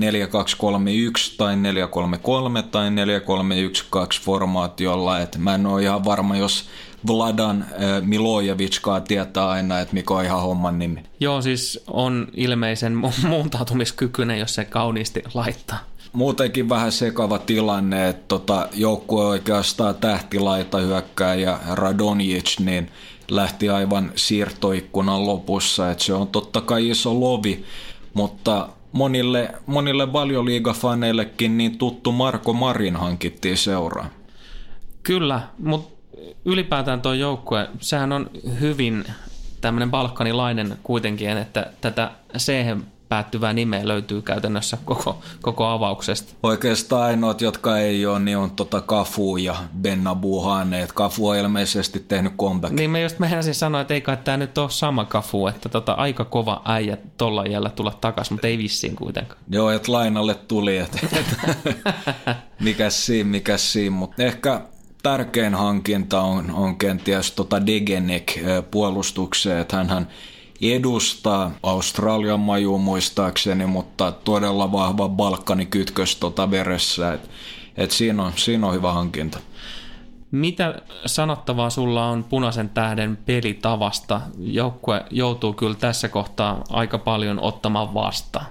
tai 1.36 1.54
4-3-3 1.54 2.62
tai 2.62 2.88
4-3-1-2 2.88 4.22
formaatiolla. 4.22 5.20
Et 5.20 5.36
mä 5.36 5.54
en 5.54 5.66
ole 5.66 5.82
ihan 5.82 6.04
varma, 6.04 6.36
jos 6.36 6.68
Vladan 7.06 7.62
äh, 7.62 8.02
Milojevickaan 8.02 9.02
tietää 9.02 9.48
aina, 9.48 9.80
että 9.80 9.94
mikä 9.94 10.14
on 10.14 10.24
ihan 10.24 10.42
homman 10.42 10.78
nimi. 10.78 11.02
Joo, 11.20 11.42
siis 11.42 11.84
on 11.86 12.28
ilmeisen 12.34 13.02
mu- 13.04 13.26
muuntautumiskykyinen, 13.26 14.38
jos 14.38 14.54
se 14.54 14.64
kauniisti 14.64 15.22
laittaa. 15.34 15.78
Muutenkin 16.12 16.68
vähän 16.68 16.92
sekava 16.92 17.38
tilanne, 17.38 18.08
että 18.08 18.24
tota, 18.28 18.68
joukkue 18.72 19.24
oikeastaan 19.24 19.94
tähtilaita 19.94 20.78
hyökkääjä 20.78 21.58
Radonjic, 21.70 22.60
niin 22.60 22.90
lähti 23.30 23.68
aivan 23.68 24.12
siirtoikkunan 24.14 25.26
lopussa, 25.26 25.90
että 25.90 26.04
se 26.04 26.14
on 26.14 26.28
totta 26.28 26.60
kai 26.60 26.88
iso 26.90 27.20
lovi, 27.20 27.64
mutta 28.14 28.68
monille, 28.92 29.50
monille 29.66 30.12
valioliigafaneillekin 30.12 31.58
niin 31.58 31.78
tuttu 31.78 32.12
Marko 32.12 32.52
Marin 32.52 32.96
hankittiin 32.96 33.56
seuraan. 33.56 34.10
Kyllä, 35.02 35.40
mutta 35.58 35.91
ylipäätään 36.44 37.00
tuo 37.00 37.12
joukkue, 37.12 37.68
sehän 37.80 38.12
on 38.12 38.30
hyvin 38.60 39.04
tämmöinen 39.60 39.90
balkanilainen 39.90 40.78
kuitenkin, 40.82 41.28
että 41.28 41.66
tätä 41.80 42.10
c 42.38 42.52
päättyvää 43.12 43.52
nimeä 43.52 43.88
löytyy 43.88 44.22
käytännössä 44.22 44.78
koko, 44.84 45.22
koko 45.42 45.66
avauksesta. 45.66 46.34
Oikeastaan 46.42 47.02
ainoat, 47.02 47.40
jotka 47.40 47.78
ei 47.78 48.06
ole, 48.06 48.18
niin 48.18 48.36
on 48.36 48.50
tota 48.50 48.80
Kafu 48.80 49.36
ja 49.36 49.54
Bennabu 49.82 50.40
Hane. 50.40 50.88
Kafu 50.94 51.28
on 51.28 51.36
ilmeisesti 51.36 52.04
tehnyt 52.08 52.32
comeback. 52.36 52.74
Niin 52.74 52.90
me 52.90 53.02
just 53.02 53.16
siis 53.40 53.60
sanoa, 53.60 53.80
että 53.80 53.94
ei 53.94 54.00
kai 54.00 54.16
tämä 54.16 54.36
nyt 54.36 54.58
ole 54.58 54.70
sama 54.70 55.04
Kafu, 55.04 55.46
että 55.46 55.68
tota, 55.68 55.92
aika 55.92 56.24
kova 56.24 56.62
äijä 56.64 56.96
tolla 57.16 57.46
jällä 57.46 57.70
tulla 57.70 57.98
takaisin, 58.00 58.34
mutta 58.34 58.46
ei 58.46 58.58
vissiin 58.58 58.96
kuitenkaan. 58.96 59.40
Joo, 59.50 59.70
että 59.70 59.92
lainalle 59.92 60.34
tuli, 60.34 60.78
että 60.78 60.98
mikäs 62.60 63.06
siinä, 63.06 63.30
mikäs 63.30 63.72
siinä, 63.72 63.96
mutta 63.96 64.22
ehkä 64.22 64.60
tärkein 65.02 65.54
hankinta 65.54 66.20
on, 66.20 66.50
on 66.50 66.76
kenties 66.76 67.32
tota 67.32 67.66
Degenek 67.66 68.32
puolustukseen, 68.70 69.58
että 69.58 69.84
hän 69.84 70.08
edustaa 70.62 71.50
Australian 71.62 72.40
maju 72.40 72.78
muistaakseni, 72.78 73.66
mutta 73.66 74.12
todella 74.12 74.72
vahva 74.72 75.08
Balkani 75.08 75.66
kytkös 75.66 76.16
tota 76.16 76.50
veressä, 76.50 77.12
että 77.12 77.28
et 77.76 77.90
siinä, 77.90 78.22
on, 78.22 78.32
siinä 78.36 78.66
on 78.66 78.74
hyvä 78.74 78.92
hankinta. 78.92 79.38
Mitä 80.30 80.82
sanottavaa 81.06 81.70
sulla 81.70 82.08
on 82.08 82.24
punaisen 82.24 82.68
tähden 82.68 83.18
pelitavasta? 83.26 84.20
Joukkue 84.38 85.04
joutuu 85.10 85.52
kyllä 85.52 85.74
tässä 85.74 86.08
kohtaa 86.08 86.64
aika 86.70 86.98
paljon 86.98 87.40
ottamaan 87.40 87.94
vastaan. 87.94 88.46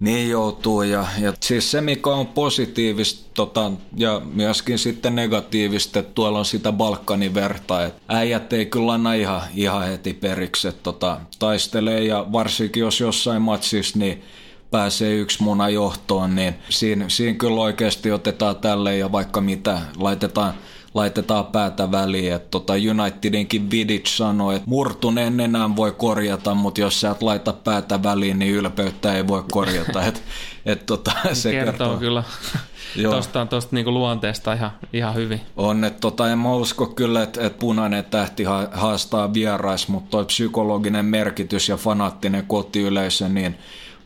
Niin 0.00 0.30
joutuu 0.30 0.82
ja, 0.82 1.06
ja 1.20 1.32
siis 1.40 1.70
se 1.70 1.80
mikä 1.80 2.10
on 2.10 2.26
positiivista 2.26 3.30
tota, 3.34 3.72
ja 3.96 4.22
myöskin 4.34 4.78
sitten 4.78 5.14
negatiivista, 5.14 5.98
että 5.98 6.12
tuolla 6.14 6.38
on 6.38 6.44
sitä 6.44 6.72
Balkanin 6.72 7.34
verta, 7.34 7.84
että 7.84 8.02
äijät 8.08 8.52
ei 8.52 8.66
kyllä 8.66 8.92
anna 8.92 9.14
ihan, 9.14 9.42
ihan 9.54 9.86
heti 9.86 10.14
periksi, 10.14 10.68
että 10.68 10.82
tota, 10.82 11.20
taistelee 11.38 12.04
ja 12.04 12.26
varsinkin 12.32 12.80
jos 12.80 13.00
jossain 13.00 13.42
matsissa 13.42 13.98
niin 13.98 14.22
pääsee 14.70 15.14
yksi 15.14 15.42
muna 15.42 15.68
johtoon, 15.68 16.34
niin 16.34 16.54
siinä, 16.68 17.04
siinä 17.08 17.38
kyllä 17.38 17.60
oikeasti 17.60 18.12
otetaan 18.12 18.56
tälle 18.56 18.96
ja 18.96 19.12
vaikka 19.12 19.40
mitä 19.40 19.80
laitetaan 19.96 20.54
laitetaan 20.94 21.46
päätä 21.46 21.90
väliin. 21.90 22.32
Et 22.32 22.50
tota 22.50 22.72
Unitedinkin 22.72 23.70
Vidic 23.70 24.06
sanoi, 24.06 24.56
että 24.56 24.68
murtuneen 24.68 25.40
enää 25.40 25.76
voi 25.76 25.92
korjata, 25.92 26.54
mutta 26.54 26.80
jos 26.80 27.00
sä 27.00 27.10
et 27.10 27.22
laita 27.22 27.52
päätä 27.52 28.02
väliin, 28.02 28.38
niin 28.38 28.54
ylpeyttä 28.54 29.14
ei 29.14 29.26
voi 29.26 29.44
korjata. 29.52 30.02
Et, 30.02 30.22
et 30.66 30.86
tota, 30.86 31.12
se 31.32 31.50
kertoo, 31.50 31.72
kertoo 31.72 31.96
kyllä 31.98 32.24
tuosta, 33.02 33.46
tuosta 33.46 33.76
niinku 33.76 33.92
luonteesta 33.92 34.52
ihan, 34.52 34.70
ihan 34.92 35.14
hyvin. 35.14 35.40
On, 35.56 35.84
että 35.84 36.00
tota, 36.00 36.30
en 36.30 36.38
mä 36.38 36.54
usko 36.54 36.86
kyllä, 36.86 37.22
että 37.22 37.46
et 37.46 37.58
punainen 37.58 38.04
tähti 38.04 38.44
haastaa 38.72 39.34
vierais, 39.34 39.88
mutta 39.88 40.10
toi 40.10 40.24
psykologinen 40.24 41.04
merkitys 41.04 41.68
ja 41.68 41.76
fanaattinen 41.76 42.46
kotiyleisö, 42.46 43.28
niin 43.28 43.58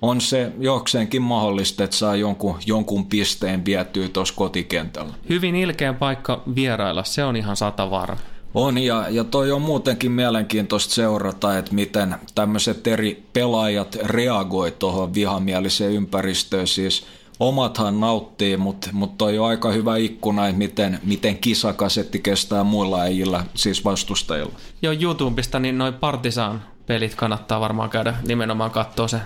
on 0.09 0.21
se 0.21 0.53
jokseenkin 0.59 1.23
mahdollista, 1.23 1.85
että 1.85 1.97
saa 1.97 2.17
jonkun, 2.17 2.59
jonkun 2.67 3.07
pisteen 3.07 3.65
vietyä 3.65 4.09
tuossa 4.09 4.35
kotikentällä. 4.35 5.15
Hyvin 5.29 5.57
ilkeä 5.57 5.93
paikka 5.93 6.43
vierailla, 6.55 7.05
se 7.05 7.25
on 7.25 7.37
ihan 7.37 7.57
sata 7.57 7.91
varma. 7.91 8.21
On 8.55 8.79
ja, 8.79 9.09
ja 9.09 9.25
toi 9.25 9.53
on 9.53 9.63
muutenkin 9.63 10.13
mielenkiintoista 10.13 10.95
seurata, 10.95 11.59
että 11.59 11.75
miten 11.75 12.15
tämmöiset 12.35 12.87
eri 12.87 13.27
pelaajat 13.33 13.95
reagoi 14.03 14.71
tuohon 14.71 15.15
vihamieliseen 15.15 15.93
ympäristöön. 15.93 16.67
Siis 16.67 17.07
omathan 17.41 18.01
nauttii, 18.01 18.57
mutta 18.57 18.91
mut 18.93 19.19
toi 19.19 19.39
on 19.39 19.49
aika 19.49 19.73
hyvä 19.73 19.97
ikkuna, 19.97 20.47
että 20.47 20.59
miten, 20.59 20.99
miten 21.05 21.39
kisakasetti 21.39 22.19
kestää 22.19 22.65
muilla 22.65 23.01
äijillä, 23.01 23.45
siis 23.55 23.85
vastustajilla. 23.85 24.53
Joo, 24.83 24.95
YouTubesta 25.01 25.59
niin 25.59 25.79
noin 25.79 25.95
Partisan 25.95 26.63
pelit 26.87 27.15
kannattaa 27.15 27.61
varmaan 27.61 27.91
käydä 27.91 28.15
nimenomaan 28.27 28.71
katsoa 28.71 29.09
se 29.09 29.19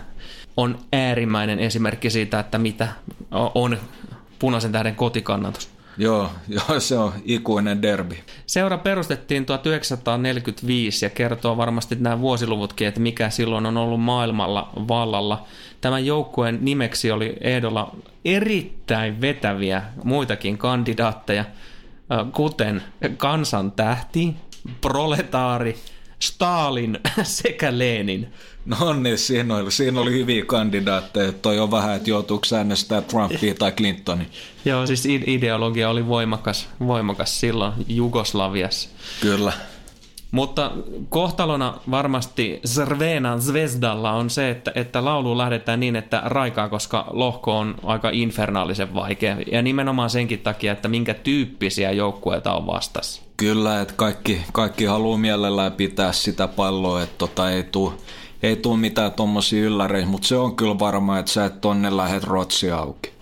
on 0.58 0.78
äärimmäinen 0.92 1.58
esimerkki 1.58 2.10
siitä, 2.10 2.40
että 2.40 2.58
mitä 2.58 2.88
on 3.30 3.78
punaisen 4.38 4.72
tähden 4.72 4.94
kotikannatus. 4.94 5.68
Joo, 5.98 6.30
joo, 6.48 6.80
se 6.80 6.98
on 6.98 7.12
ikuinen 7.24 7.82
derbi. 7.82 8.18
Seura 8.46 8.78
perustettiin 8.78 9.46
1945 9.46 11.06
ja 11.06 11.10
kertoo 11.10 11.56
varmasti 11.56 11.96
nämä 12.00 12.20
vuosiluvutkin, 12.20 12.88
että 12.88 13.00
mikä 13.00 13.30
silloin 13.30 13.66
on 13.66 13.76
ollut 13.76 14.00
maailmalla 14.00 14.70
vallalla. 14.88 15.46
Tämän 15.80 16.06
joukkueen 16.06 16.58
nimeksi 16.60 17.10
oli 17.10 17.36
ehdolla 17.40 17.96
erittäin 18.24 19.20
vetäviä 19.20 19.82
muitakin 20.04 20.58
kandidaatteja, 20.58 21.44
kuten 22.32 22.82
kansantähti, 23.16 24.34
proletaari, 24.80 25.76
Stalin 26.18 26.98
sekä 27.22 27.78
Lenin. 27.78 28.28
No 28.64 28.92
niin, 28.92 29.18
siinä 29.18 29.56
oli, 29.56 29.70
siinä 29.70 30.00
oli 30.00 30.12
hyviä 30.12 30.44
kandidaatteja. 30.44 31.32
Toi 31.32 31.58
on 31.58 31.70
vähän, 31.70 31.96
että 31.96 32.10
joutuuko 32.10 32.46
äänestää 32.56 33.00
Trumpia 33.00 33.54
tai 33.54 33.72
Clintonia. 33.72 34.26
Joo, 34.64 34.86
siis 34.86 35.06
ideologia 35.06 35.90
oli 35.90 36.06
voimakas, 36.06 36.68
voimakas 36.86 37.40
silloin 37.40 37.72
Jugoslaviassa. 37.88 38.88
Kyllä. 39.20 39.52
Mutta 40.30 40.70
kohtalona 41.08 41.74
varmasti 41.90 42.60
Zrvena 42.66 43.38
Zvezdalla 43.38 44.12
on 44.12 44.30
se, 44.30 44.50
että, 44.50 44.72
että 44.74 45.04
laulu 45.04 45.38
lähdetään 45.38 45.80
niin, 45.80 45.96
että 45.96 46.22
raikaa, 46.24 46.68
koska 46.68 47.06
lohko 47.10 47.58
on 47.58 47.74
aika 47.82 48.10
infernaalisen 48.12 48.94
vaikea. 48.94 49.36
Ja 49.52 49.62
nimenomaan 49.62 50.10
senkin 50.10 50.38
takia, 50.38 50.72
että 50.72 50.88
minkä 50.88 51.14
tyyppisiä 51.14 51.92
joukkueita 51.92 52.54
on 52.54 52.66
vastassa. 52.66 53.22
Kyllä, 53.36 53.80
että 53.80 53.94
kaikki, 53.96 54.40
kaikki 54.52 54.84
haluaa 54.84 55.18
mielellään 55.18 55.72
pitää 55.72 56.12
sitä 56.12 56.48
palloa, 56.48 57.02
että 57.02 57.18
tota 57.18 57.50
ei 57.50 57.62
tule 57.62 57.92
ei 58.42 58.56
tule 58.56 58.78
mitään 58.78 59.12
tuommoisia 59.12 59.64
ylläreitä, 59.64 60.08
mutta 60.08 60.28
se 60.28 60.36
on 60.36 60.56
kyllä 60.56 60.78
varma, 60.78 61.18
että 61.18 61.32
sä 61.32 61.44
et 61.44 61.60
tonne 61.60 61.96
lähdet 61.96 62.24
rotsi 62.24 62.70
auki. 62.70 63.17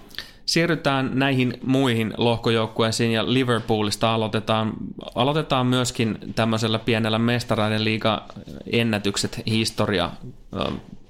Siirrytään 0.47 1.11
näihin 1.15 1.59
muihin 1.65 2.15
lohkojoukkueisiin 2.17 3.13
ja 3.13 3.33
Liverpoolista 3.33 4.15
aloitetaan, 4.15 4.73
aloitetaan 5.15 5.67
myöskin 5.67 6.19
tämmöisellä 6.35 6.79
pienellä 6.79 7.19
mestaraiden 7.19 7.85
liiga 7.85 8.23
ennätykset 8.73 9.43
historia 9.47 10.11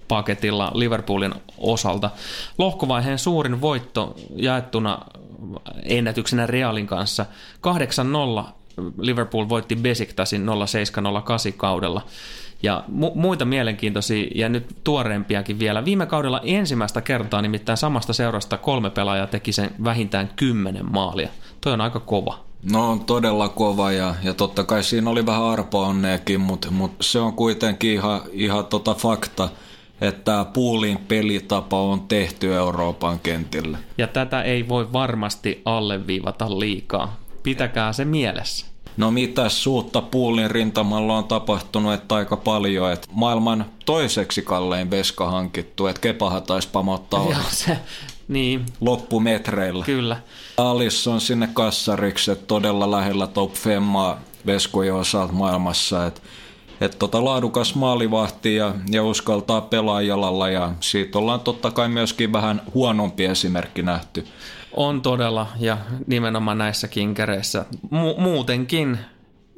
paketilla 0.09 0.73
Liverpoolin 0.75 1.35
osalta. 1.59 2.11
Lohkovaiheen 2.59 3.19
suurin 3.19 3.61
voitto 3.61 4.17
jaettuna 4.37 4.99
ennätyksenä 5.83 6.47
Realin 6.47 6.87
kanssa 6.87 7.27
8-0 8.43 8.45
Liverpool 8.99 9.49
voitti 9.49 9.77
Besiktasin 9.77 10.47
07-08 10.47 10.49
kaudella. 11.57 12.03
Ja 12.63 12.85
mu- 12.89 13.15
muita 13.15 13.45
mielenkiintoisia 13.45 14.29
ja 14.35 14.49
nyt 14.49 14.77
tuoreempiakin 14.85 15.59
vielä. 15.59 15.85
Viime 15.85 16.07
kaudella 16.07 16.41
ensimmäistä 16.45 17.01
kertaa 17.01 17.43
nimittäin 17.43 17.79
samasta 17.79 18.13
seurasta 18.13 18.59
kolme 18.59 18.91
pelaajaa 18.91 19.27
teki 19.27 19.53
sen 19.53 19.71
vähintään 19.85 20.31
kymmenen 20.37 20.93
maalia. 20.93 21.29
Toi 21.61 21.73
on 21.73 21.81
aika 21.81 22.01
kova. 22.01 22.39
No 22.73 22.91
on 22.91 23.01
todella 23.01 23.49
kova 23.49 23.93
ja, 23.93 24.15
ja 24.23 24.35
totta 24.35 24.65
kai 24.65 24.83
siinä 24.83 25.11
oli 25.11 25.27
vähän 25.27 25.43
arpaonneekin, 25.43 26.41
mutta 26.41 26.71
mut 26.71 26.93
se 27.01 27.19
on 27.19 27.33
kuitenkin 27.33 27.93
ihan, 27.93 28.21
ihan 28.33 28.67
tota 28.67 28.95
fakta, 28.95 29.49
että 30.01 30.47
puulin 30.53 30.99
pelitapa 30.99 31.81
on 31.81 32.01
tehty 32.01 32.55
Euroopan 32.55 33.21
kentillä. 33.21 33.79
Ja 33.99 34.07
tätä 34.07 34.43
ei 34.43 34.69
voi 34.69 34.93
varmasti 34.93 35.63
alleviivata 35.65 36.59
liikaa. 36.59 37.17
Pitäkää 37.43 37.93
se 37.93 38.05
mielessä. 38.05 38.67
No 38.97 39.11
mitä 39.11 39.49
suutta 39.49 40.03
puulin 40.03 40.51
rintamalla 40.51 41.17
on 41.17 41.25
tapahtunut, 41.25 41.93
että 41.95 42.15
aika 42.15 42.37
paljon, 42.37 42.93
että 42.93 43.09
maailman 43.13 43.67
toiseksi 43.85 44.43
kallein 44.43 44.91
veska 44.91 45.31
hankittu, 45.31 45.87
että 45.87 46.01
Kepaha 46.01 46.41
taisi 46.41 46.69
pamottaa 46.73 47.25
Joo, 47.25 47.35
se, 47.49 47.79
niin. 48.29 48.67
loppumetreillä. 48.81 49.85
Kyllä. 49.85 50.17
Alis 50.57 51.07
on 51.07 51.21
sinne 51.21 51.49
kassariksi, 51.53 52.31
että 52.31 52.47
todella 52.47 52.91
lähellä 52.91 53.27
top 53.27 53.55
femmaa 53.55 54.21
veskojen 54.47 54.95
osalta 54.95 55.33
maailmassa, 55.33 56.07
että 56.07 56.21
et 56.81 56.99
tota 56.99 57.25
laadukas 57.25 57.75
maalivahti 57.75 58.57
ja, 58.57 58.75
ja 58.91 59.03
uskaltaa 59.03 59.61
pelaa 59.61 60.03
jalalla 60.03 60.49
ja 60.49 60.73
siitä 60.81 61.19
ollaan 61.19 61.41
totta 61.41 61.71
kai 61.71 61.89
myöskin 61.89 62.33
vähän 62.33 62.63
huonompi 62.75 63.25
esimerkki 63.25 63.83
nähty. 63.83 64.27
On 64.77 65.03
todella, 65.03 65.47
ja 65.61 65.79
nimenomaan 66.07 66.59
näissä 66.59 66.89
kinkereissä. 66.89 67.65
Mu- 67.85 68.21
muutenkin 68.21 68.99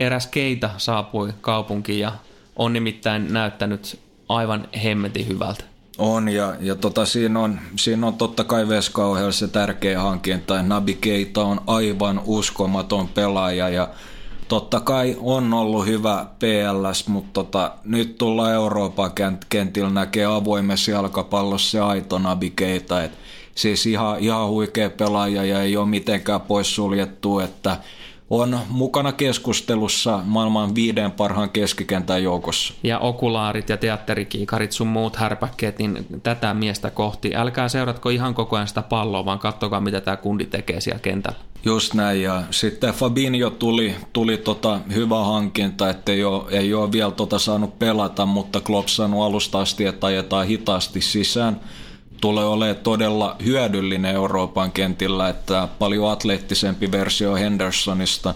eräs 0.01 0.27
keitä 0.27 0.71
saapui 0.77 1.33
kaupunkiin 1.41 2.01
ja 2.01 2.13
on 2.57 2.73
nimittäin 2.73 3.33
näyttänyt 3.33 4.01
aivan 4.29 4.69
hemmetin 4.85 5.29
hyvältä. 5.29 5.65
On, 5.99 6.29
ja, 6.29 6.55
ja 6.61 6.75
tota, 6.75 7.07
siinä, 7.07 7.41
on, 7.41 7.61
siinä 7.77 8.07
on 8.07 8.15
totta 8.15 8.45
kai 8.45 8.69
Veska 8.69 9.33
se 9.33 9.49
tärkeä 9.49 10.03
hankinta. 10.03 10.63
Nabi 10.63 10.95
Keita 10.95 11.45
on 11.45 11.61
aivan 11.67 12.21
uskomaton 12.25 13.09
pelaaja, 13.09 13.69
ja 13.69 13.89
totta 14.49 14.81
kai 14.81 15.17
on 15.21 15.55
ollut 15.55 15.87
hyvä 15.87 16.27
PLS, 16.39 17.09
mutta 17.09 17.31
tota, 17.33 17.73
nyt 17.85 18.19
tulla 18.19 18.53
Euroopan 18.53 19.11
kentillä 19.49 19.91
näkee 19.91 20.27
avoimessa 20.27 20.91
jalkapallossa 20.91 21.71
se 21.71 21.81
aito 21.81 22.19
Nabi 22.19 22.51
Keita, 22.51 23.03
että 23.03 23.19
siis 23.59 23.87
ihan, 23.87 24.19
ihan 24.19 24.49
huikea 24.49 24.91
pelaaja 24.91 25.45
ja 25.45 25.63
ei 25.63 25.77
ole 25.77 25.87
mitenkään 25.87 26.41
poissuljettu, 26.41 27.39
että 27.39 27.77
on 28.31 28.59
mukana 28.69 29.13
keskustelussa 29.13 30.21
maailman 30.25 30.75
viiden 30.75 31.13
parhaan 31.13 31.51
keskikentän 31.51 32.23
joukossa. 32.23 32.75
Ja 32.83 32.99
okulaarit 32.99 33.69
ja 33.69 33.77
teatterikiikarit 33.77 34.73
sun 34.73 34.87
muut 34.87 35.17
härpäkkeet, 35.17 35.79
niin 35.79 36.07
tätä 36.23 36.55
miestä 36.55 36.91
kohti. 36.91 37.37
Älkää 37.37 37.69
seuratko 37.69 38.09
ihan 38.11 38.35
koko 38.35 38.57
ajan 38.57 38.69
sitä 38.69 38.83
palloa, 38.83 39.25
vaan 39.25 39.39
kattokaa 39.39 39.81
mitä 39.81 40.01
tämä 40.01 40.17
kundi 40.17 40.47
tekee 40.47 40.81
siellä 40.81 41.01
kentällä. 41.01 41.39
Just 41.65 41.95
näin, 41.95 42.23
ja 42.23 42.43
sitten 42.51 42.95
Fabinho 42.95 43.51
tuli, 43.51 43.95
tuli 44.13 44.37
tota 44.37 44.81
hyvä 44.95 45.25
hankinta, 45.25 45.91
että 45.91 46.13
ei 46.13 46.25
ole, 46.25 46.45
ei 46.51 46.75
ole 46.75 46.93
vielä 46.93 47.11
tota 47.11 47.39
saanut 47.39 47.79
pelata, 47.79 48.27
mutta 48.27 48.61
Klopp 48.61 48.89
sanoi 48.89 49.27
alusta 49.27 49.61
asti, 49.61 49.85
että 49.85 50.07
ajetaan 50.07 50.47
hitaasti 50.47 51.01
sisään 51.01 51.61
tulee 52.21 52.45
olemaan 52.45 52.77
todella 52.77 53.37
hyödyllinen 53.45 54.15
Euroopan 54.15 54.73
kentillä, 54.73 55.29
että 55.29 55.69
paljon 55.79 56.11
atleettisempi 56.11 56.93
versio 56.93 57.35
Hendersonista. 57.35 58.35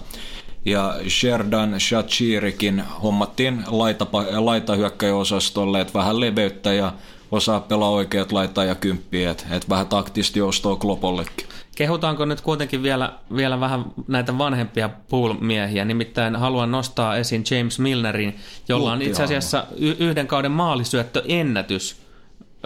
Ja 0.64 0.94
Sherdan 1.08 1.80
Shachirikin 1.80 2.82
hommattiin 3.02 3.64
laita, 3.66 4.06
laitahyökkäjäosastolle, 4.30 5.80
että 5.80 5.94
vähän 5.94 6.20
leveyttä 6.20 6.72
ja 6.72 6.92
osaa 7.30 7.60
pelaa 7.60 7.90
oikeat 7.90 8.32
laittaa 8.32 8.64
ja 8.64 8.74
kymppiä, 8.74 9.30
että 9.30 9.44
et 9.50 9.68
vähän 9.68 9.86
taktisesti 9.86 10.38
joustoa 10.38 10.76
Klopollekin. 10.76 11.46
Kehutaanko 11.76 12.24
nyt 12.24 12.40
kuitenkin 12.40 12.82
vielä, 12.82 13.12
vielä 13.36 13.60
vähän 13.60 13.84
näitä 14.08 14.38
vanhempia 14.38 14.90
pool-miehiä, 15.08 15.84
nimittäin 15.84 16.36
haluan 16.36 16.70
nostaa 16.70 17.16
esiin 17.16 17.44
James 17.50 17.78
Milnerin, 17.78 18.36
jolla 18.68 18.92
on 18.92 19.02
itse 19.02 19.22
asiassa 19.22 19.66
yhden 19.78 20.26
kauden 20.26 20.52
maalisyöttö 20.52 21.22
ennätys 21.28 22.01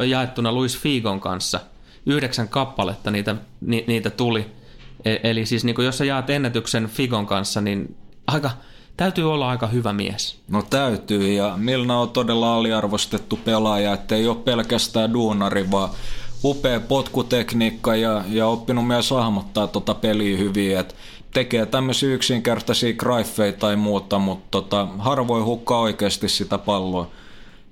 jaettuna 0.04 0.52
Luis 0.52 0.78
Figon 0.78 1.20
kanssa. 1.20 1.60
Yhdeksän 2.06 2.48
kappaletta 2.48 3.10
niitä, 3.10 3.36
ni, 3.60 3.84
niitä 3.86 4.10
tuli. 4.10 4.46
E- 5.04 5.16
eli 5.22 5.46
siis 5.46 5.64
niin 5.64 5.76
jos 5.84 5.98
sä 5.98 6.04
jaat 6.04 6.30
ennätyksen 6.30 6.86
Figon 6.86 7.26
kanssa, 7.26 7.60
niin 7.60 7.96
aika, 8.26 8.50
täytyy 8.96 9.32
olla 9.32 9.48
aika 9.48 9.66
hyvä 9.66 9.92
mies. 9.92 10.38
No 10.48 10.62
täytyy, 10.62 11.32
ja 11.32 11.54
Milna 11.56 11.98
on 12.00 12.10
todella 12.10 12.56
aliarvostettu 12.56 13.38
pelaaja, 13.44 13.92
ettei 13.92 14.28
ole 14.28 14.36
pelkästään 14.36 15.12
duunari, 15.12 15.70
vaan 15.70 15.90
upea 16.44 16.80
potkutekniikka 16.80 17.96
ja, 17.96 18.24
ja 18.28 18.46
oppinut 18.46 18.86
myös 18.86 19.10
hahmottaa 19.10 19.66
tota 19.66 19.94
peliä 19.94 20.38
hyvin, 20.38 20.78
että 20.78 20.94
tekee 21.34 21.66
tämmöisiä 21.66 22.14
yksinkertaisia 22.14 22.92
graifeja 22.92 23.52
tai 23.52 23.76
muuta, 23.76 24.18
mutta 24.18 24.46
tota, 24.50 24.88
harvoin 24.98 25.44
hukkaa 25.44 25.80
oikeasti 25.80 26.28
sitä 26.28 26.58
palloa. 26.58 27.10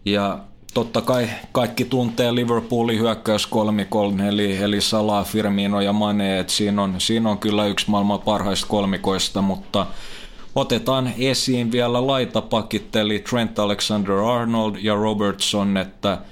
Ja 0.05 0.39
totta 0.75 1.01
kai 1.01 1.29
kaikki 1.53 1.85
tuntee 1.85 2.35
Liverpoolin 2.35 2.99
hyökkäyskolmikon, 2.99 4.21
eli, 4.21 4.57
eli 4.57 4.81
Salah, 4.81 5.27
Firmino 5.27 5.81
ja 5.81 5.93
Mane, 5.93 6.39
että 6.39 6.53
siinä 6.53 6.83
on, 6.83 6.95
siinä 6.99 7.31
on 7.31 7.39
kyllä 7.39 7.67
yksi 7.67 7.91
maailman 7.91 8.21
parhaista 8.21 8.67
kolmikoista, 8.67 9.43
mutta 9.43 9.87
otetaan 10.55 11.13
esiin 11.19 11.73
vielä 11.73 12.07
laitapakit, 12.07 12.97
eli 12.97 13.19
Trent 13.19 13.59
Alexander-Arnold 13.59 14.77
ja 14.81 14.95
Robertson, 14.95 15.77
että– 15.77 16.19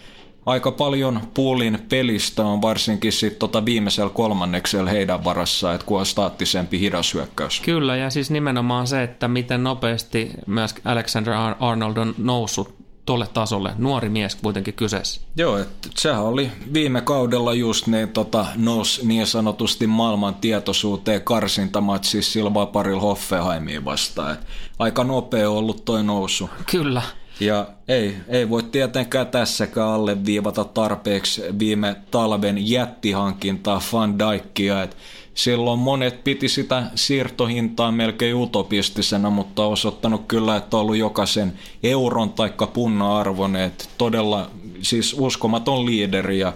aika 0.47 0.73
paljon 0.73 1.21
puulin 1.35 1.79
pelistä 1.89 2.45
on 2.45 2.63
varsinkin 2.63 3.13
sit 3.13 3.39
tota 3.39 3.65
viimeisellä 3.65 4.11
kolmanneksella 4.11 4.91
heidän 4.91 5.25
varassa, 5.25 5.75
että 5.75 5.87
kun 5.87 6.01
on 6.01 6.07
staattisempi 6.07 6.81
hidas 6.81 7.15
hyökkäys. 7.15 7.61
Kyllä, 7.61 7.97
ja 7.97 8.11
siis 8.11 8.31
nimenomaan 8.31 8.87
se, 8.87 9.03
että 9.03 9.29
miten 9.29 9.65
nopeasti 9.65 10.31
myös 10.47 10.75
Alexander 10.85 11.35
Arnold 11.61 11.97
on 11.97 12.15
noussut 12.19 12.82
tuolle 13.07 13.27
tasolle. 13.35 13.73
Nuori 13.79 14.09
mies 14.09 14.35
kuitenkin 14.35 14.75
kyseessä. 14.75 15.21
Joo, 15.37 15.59
että 15.59 15.89
sehän 15.97 16.23
oli 16.23 16.51
viime 16.73 17.01
kaudella 17.01 17.55
just 17.55 17.87
niin, 17.87 18.09
tota, 18.09 18.47
nousi 18.57 19.07
niin 19.07 19.27
sanotusti 19.27 19.87
maailman 19.87 20.35
tietoisuuteen 20.35 21.23
karsintamatsissa 21.23 22.33
sillä 22.33 22.55
vaparilla 22.55 23.01
Hoffenheimiin 23.01 23.85
vastaan. 23.85 24.33
Et 24.33 24.41
aika 24.79 25.05
nopea 25.05 25.51
ollut 25.51 25.85
toi 25.85 26.05
nousu. 26.05 26.51
Kyllä. 26.71 27.03
Ja 27.41 27.67
ei, 27.89 28.17
ei 28.29 28.51
voi 28.51 28.63
tietenkään 28.63 29.27
tässäkään 29.27 29.89
alleviivata 29.89 30.65
tarpeeksi 30.65 31.43
viime 31.59 31.97
talven 32.11 32.71
jättihankintaa 32.71 33.83
Van 33.93 34.19
Dijkia, 34.19 34.83
että 34.83 34.97
silloin 35.35 35.79
monet 35.79 36.25
piti 36.25 36.49
sitä 36.49 36.83
siirtohintaa 36.95 37.93
melkein 37.93 38.35
utopistisena, 38.35 39.31
mutta 39.31 39.65
osoittanut 39.65 40.25
kyllä, 40.29 40.57
että 40.57 40.77
on 40.77 40.81
ollut 40.81 40.97
jokaisen 40.97 41.53
euron 41.83 42.31
taikka 42.31 42.67
punna 42.67 43.19
arvoinen, 43.19 43.63
että 43.63 43.85
todella 43.99 44.51
siis 44.83 45.17
uskomaton 45.19 45.87
liideri 45.87 46.39
ja 46.39 46.53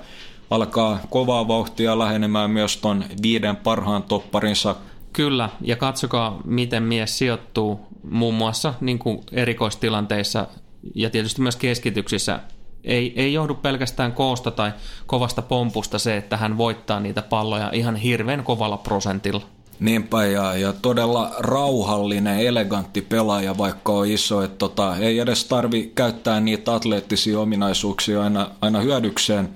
alkaa 0.51 1.01
kovaa 1.11 1.49
vauhtia 1.49 1.99
lähenemään 1.99 2.51
myös 2.51 2.77
ton 2.77 3.05
viiden 3.23 3.57
parhaan 3.57 4.03
topparinsa 4.03 4.77
Kyllä, 5.17 5.49
ja 5.61 5.77
katsokaa, 5.77 6.41
miten 6.45 6.83
mies 6.83 7.19
sijoittuu 7.19 7.81
muun 8.11 8.35
muassa 8.35 8.75
niin 8.81 8.99
kuin 8.99 9.21
erikoistilanteissa 9.33 10.47
ja 10.95 11.11
tietysti 11.11 11.43
myös 11.43 11.57
keskityksissä 11.57 12.41
ei, 12.87 13.13
ei 13.17 13.33
johdu 13.33 13.55
pelkästään 13.55 14.13
koosta 14.13 14.51
tai 14.51 14.73
kovasta 15.07 15.43
pompusta 15.43 15.99
se, 15.99 16.17
että 16.17 16.37
hän 16.37 16.59
voittaa 16.59 17.01
niitä 17.01 17.23
palloja 17.23 17.71
ihan 17.73 17.97
hirveän 17.97 18.45
kovalla 18.45 18.77
prosentilla. 18.77 19.43
Niinpä, 19.81 20.27
ja, 20.27 20.57
ja 20.57 20.73
todella 20.73 21.35
rauhallinen, 21.39 22.41
elegantti 22.41 23.03
pelaaja, 23.03 23.59
vaikka 23.59 23.93
on 23.93 24.07
iso, 24.07 24.43
että 24.43 24.59
tota, 24.59 24.97
ei 24.97 25.19
edes 25.19 25.45
tarvi 25.45 25.93
käyttää 25.95 26.41
niitä 26.41 26.75
atleettisia 26.75 27.41
ominaisuuksia 27.41 28.23
aina, 28.23 28.51
aina 28.61 28.81
hyödykseen. 28.81 29.49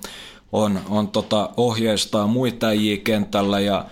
On, 0.53 0.81
on 0.89 1.09
tota, 1.09 1.51
ohjeistaa 1.57 2.27
muita 2.27 2.67
kentällä 3.05 3.61
ja 3.61 3.85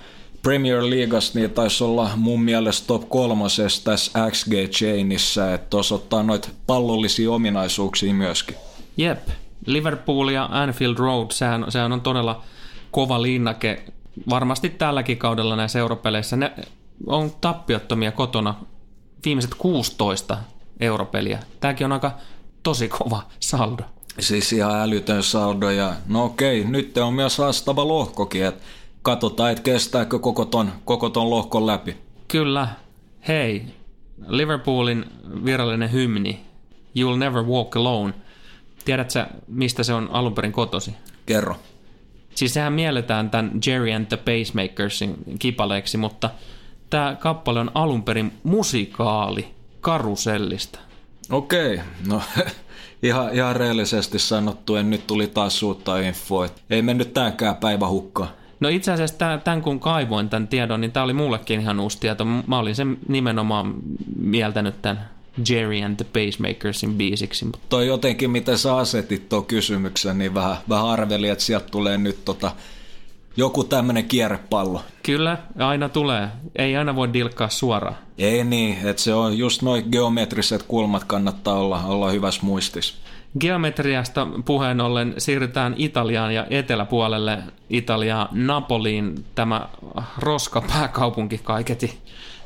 Premier 0.43 0.91
Leagueassa 0.91 1.39
niin 1.39 1.51
taisi 1.51 1.85
olla 1.85 2.11
mun 2.17 2.43
mielestä 2.43 2.87
top 2.87 3.09
kolmosessa 3.09 3.85
tässä 3.85 4.31
XG 4.31 4.53
Chainissa, 4.71 5.55
että 5.55 5.77
osoittaa 5.77 6.23
noita 6.23 6.49
pallollisia 6.67 7.31
ominaisuuksia 7.31 8.15
myöskin. 8.15 8.57
Jep, 8.99 9.29
Liverpool 9.67 10.29
ja 10.29 10.49
Anfield 10.51 10.97
Road, 10.99 11.31
sehän, 11.31 11.67
sehän 11.69 11.93
on 11.93 12.01
todella 12.01 12.43
kova 12.91 13.23
linnake. 13.23 13.85
Varmasti 14.31 14.69
tälläkin 14.71 15.19
kaudella 15.19 15.57
näissä 15.57 15.79
europeleissä 15.79 16.37
ne 16.37 16.53
on 17.07 17.33
tappiottomia 17.41 18.13
kotona 18.13 18.55
viimeiset 19.25 19.55
16 19.55 20.39
europeliä. 20.81 21.39
Tämäkin 21.61 21.85
on 21.85 21.93
aika 21.93 22.13
tosi 22.63 22.89
kova 22.89 23.23
saldo. 23.41 23.83
Siis 24.19 24.53
ihan 24.53 24.81
älytön 24.81 25.23
saldo 25.23 25.71
ja 25.71 25.93
no 26.09 26.25
okei, 26.25 26.65
nyt 26.65 26.97
on 26.99 27.15
myös 27.15 27.39
haastava 27.39 27.89
lohkokin, 27.89 28.45
että 28.45 28.65
katsotaan, 29.03 29.51
että 29.51 29.63
kestääkö 29.63 30.19
koko 30.19 30.45
ton, 30.45 30.73
koko 30.85 31.11
ton 31.11 31.31
lohkon 31.31 31.67
läpi. 31.67 31.97
Kyllä. 32.29 32.69
Hei, 33.29 33.65
Liverpoolin 34.27 35.05
virallinen 35.45 35.93
hymni, 35.93 36.41
You'll 36.99 37.19
Never 37.19 37.43
Walk 37.43 37.77
Alone. 37.77 38.15
Tiedätkö, 38.89 39.27
mistä 39.49 39.83
se 39.83 39.95
on 39.95 40.09
alun 40.13 40.35
perin 40.35 40.53
kotosi? 40.53 40.95
Kerro. 41.27 41.57
Siis 42.35 42.55
sehän 42.55 42.73
mielletään 42.73 43.31
tämän 43.31 43.51
Jerry 43.67 43.93
and 43.93 44.07
the 44.07 44.17
Pacemakersin 44.17 45.17
kipaleeksi, 45.39 45.97
mutta 45.97 46.31
tämä 46.91 47.17
kappale 47.21 47.61
on 47.61 47.71
alun 47.75 48.03
perin 48.03 48.33
musikaali 48.43 49.49
karusellista. 49.81 50.79
Okei, 51.31 51.81
no 52.07 52.23
ihan, 53.03 53.35
ihan 53.35 53.57
reellisesti 53.57 54.19
sanottu, 54.19 54.77
en 54.77 54.91
nyt 54.91 55.07
tuli 55.07 55.27
taas 55.27 55.59
suutta 55.59 55.99
infoa. 55.99 56.49
Ei 56.71 56.83
mennyt 56.83 57.15
täänkään 57.15 57.57
päivä 57.57 57.89
hukkaan. 57.89 58.31
No 58.61 58.69
itse 58.69 58.93
asiassa 58.93 59.39
tämän 59.45 59.63
kun 59.63 59.81
kaivoin 59.81 60.29
tämän 60.29 60.49
tiedon, 60.49 60.81
niin 60.81 60.93
tämä 60.93 61.05
oli 61.05 61.13
mullekin 61.13 61.61
ihan 61.61 61.81
uusi 61.81 62.01
tieto. 62.01 62.25
Mä 62.25 62.59
olin 62.59 62.75
sen 62.75 62.99
nimenomaan 63.09 63.75
mieltänyt 64.17 64.83
tämän 64.83 65.18
Jerry 65.49 65.83
and 65.83 65.97
the 65.97 66.05
Pacemakersin 66.05 66.95
biisiksi. 66.95 67.47
Toi 67.69 67.87
jotenkin, 67.87 68.31
miten 68.31 68.59
sä 68.59 68.77
asetit 68.77 69.29
tuon 69.29 69.47
kysymyksen, 69.47 70.19
niin 70.19 70.35
vähän, 70.35 70.57
vähän 70.69 70.87
arveli, 70.87 71.29
että 71.29 71.45
sieltä 71.45 71.67
tulee 71.71 71.99
nyt 71.99 72.25
tota, 72.25 72.51
joku 73.37 73.65
tämmöinen 73.65 74.05
kierrepallo. 74.05 74.83
Kyllä, 75.03 75.39
aina 75.59 75.89
tulee. 75.89 76.29
Ei 76.57 76.77
aina 76.77 76.97
voi 76.97 77.13
dilkkaa 77.13 77.49
suoraan. 77.49 77.97
Ei 78.19 78.45
niin, 78.45 78.89
että 78.89 79.03
se 79.03 79.15
on 79.15 79.39
just 79.39 79.63
noin 79.63 79.85
geometriset 79.93 80.63
kulmat 80.63 81.05
kannattaa 81.05 81.55
olla, 81.55 81.83
olla 81.85 82.11
hyvässä 82.11 82.41
muistis. 82.43 82.99
Geometriasta 83.41 84.27
puheen 84.45 84.81
ollen 84.81 85.15
siirrytään 85.19 85.75
Italiaan 85.77 86.35
ja 86.35 86.47
eteläpuolelle 86.51 87.39
Italiaa 87.71 88.29
Napoliin, 88.33 89.25
tämä 89.35 89.69
roska 90.19 90.61
pääkaupunki 90.61 91.39
kaiketi 91.39 91.99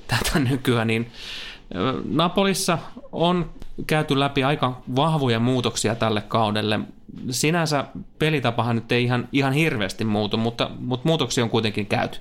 tätä 0.07 0.39
nykyään, 0.39 0.87
niin 0.87 1.13
Napolissa 2.05 2.79
on 3.13 3.51
käyty 3.87 4.21
läpi 4.21 4.45
aika 4.45 4.83
vahvoja 4.97 5.41
muutoksia 5.41 5.95
tälle 5.95 6.21
kaudelle. 6.21 6.81
Sinänsä 7.31 7.85
pelitapahan 8.19 8.77
nyt 8.77 8.93
ei 8.93 9.05
ihan, 9.05 9.29
ihan 9.33 9.53
hirveästi 9.53 10.05
muutu, 10.05 10.37
mutta, 10.37 10.71
mutta 10.79 11.09
muutoksia 11.09 11.45
on 11.45 11.51
kuitenkin 11.51 11.87
käyty. 11.87 12.19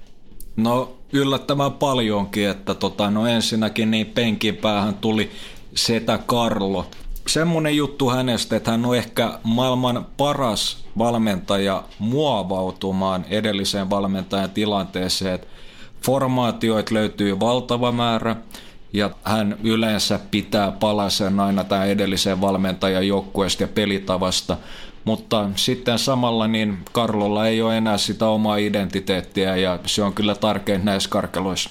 No 0.55 0.93
yllättävän 1.13 1.71
paljonkin, 1.71 2.49
että 2.49 2.73
tota, 2.73 3.11
no 3.11 3.27
ensinnäkin 3.27 3.91
niin 3.91 4.07
penkin 4.07 4.55
päähän 4.55 4.93
tuli 4.93 5.31
Setä 5.75 6.19
Carlo, 6.27 6.85
semmoinen 7.27 7.77
juttu 7.77 8.09
hänestä, 8.09 8.55
että 8.55 8.71
hän 8.71 8.85
on 8.85 8.95
ehkä 8.95 9.39
maailman 9.43 10.05
paras 10.17 10.85
valmentaja 10.97 11.83
muovautumaan 11.99 13.25
edelliseen 13.29 13.89
valmentajan 13.89 14.49
tilanteeseen. 14.49 15.35
Että 15.35 15.47
formaatioita 16.05 16.93
löytyy 16.93 17.39
valtava 17.39 17.91
määrä 17.91 18.35
ja 18.93 19.09
hän 19.23 19.57
yleensä 19.63 20.19
pitää 20.31 20.71
palasen 20.71 21.39
aina 21.39 21.63
tämän 21.63 21.87
edellisen 21.87 22.41
valmentajan 22.41 23.07
joukkueesta 23.07 23.63
ja 23.63 23.67
pelitavasta. 23.67 24.57
Mutta 25.05 25.49
sitten 25.55 25.99
samalla 25.99 26.47
niin 26.47 26.77
Karlolla 26.91 27.47
ei 27.47 27.61
ole 27.61 27.77
enää 27.77 27.97
sitä 27.97 28.27
omaa 28.27 28.57
identiteettiä 28.57 29.55
ja 29.55 29.79
se 29.85 30.03
on 30.03 30.13
kyllä 30.13 30.35
tärkein 30.35 30.85
näissä 30.85 31.09
karkeloissa. 31.09 31.69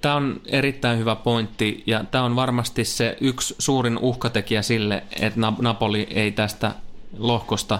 Tämä 0.00 0.14
on 0.14 0.40
erittäin 0.46 0.98
hyvä 0.98 1.16
pointti 1.16 1.82
ja 1.86 2.04
tämä 2.10 2.24
on 2.24 2.36
varmasti 2.36 2.84
se 2.84 3.16
yksi 3.20 3.54
suurin 3.58 3.98
uhkatekijä 3.98 4.62
sille, 4.62 5.02
että 5.20 5.40
Napoli 5.60 6.06
ei 6.10 6.32
tästä 6.32 6.72
lohkosta 7.18 7.78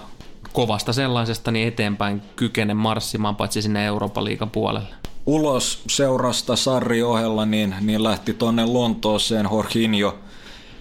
kovasta 0.53 0.93
sellaisesta 0.93 1.51
niin 1.51 1.69
eteenpäin 1.69 2.23
kykene 2.37 2.75
marssimaan 2.75 3.37
paitsi 3.37 3.63
sinne 3.63 3.87
Euroopan 3.87 4.25
liigan 4.25 4.51
puolelle. 4.51 4.95
Ulos 5.29 5.83
seurasta 5.89 6.57
Sarri 6.57 7.03
ohella 7.03 7.47
niin, 7.47 7.75
niin 7.81 8.03
lähti 8.03 8.35
tuonne 8.35 8.67
Lontooseen 8.67 9.49
Jorginho 9.53 10.19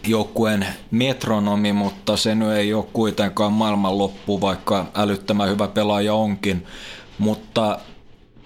joukkueen 0.08 0.68
metronomi, 0.92 1.74
mutta 1.74 2.18
se 2.18 2.36
nyt 2.36 2.52
ei 2.52 2.74
ole 2.74 2.86
kuitenkaan 2.94 3.54
maailmanloppu, 3.54 4.42
vaikka 4.42 4.86
älyttömän 4.96 5.50
hyvä 5.50 5.68
pelaaja 5.68 6.14
onkin. 6.14 6.66
Mutta 7.18 7.80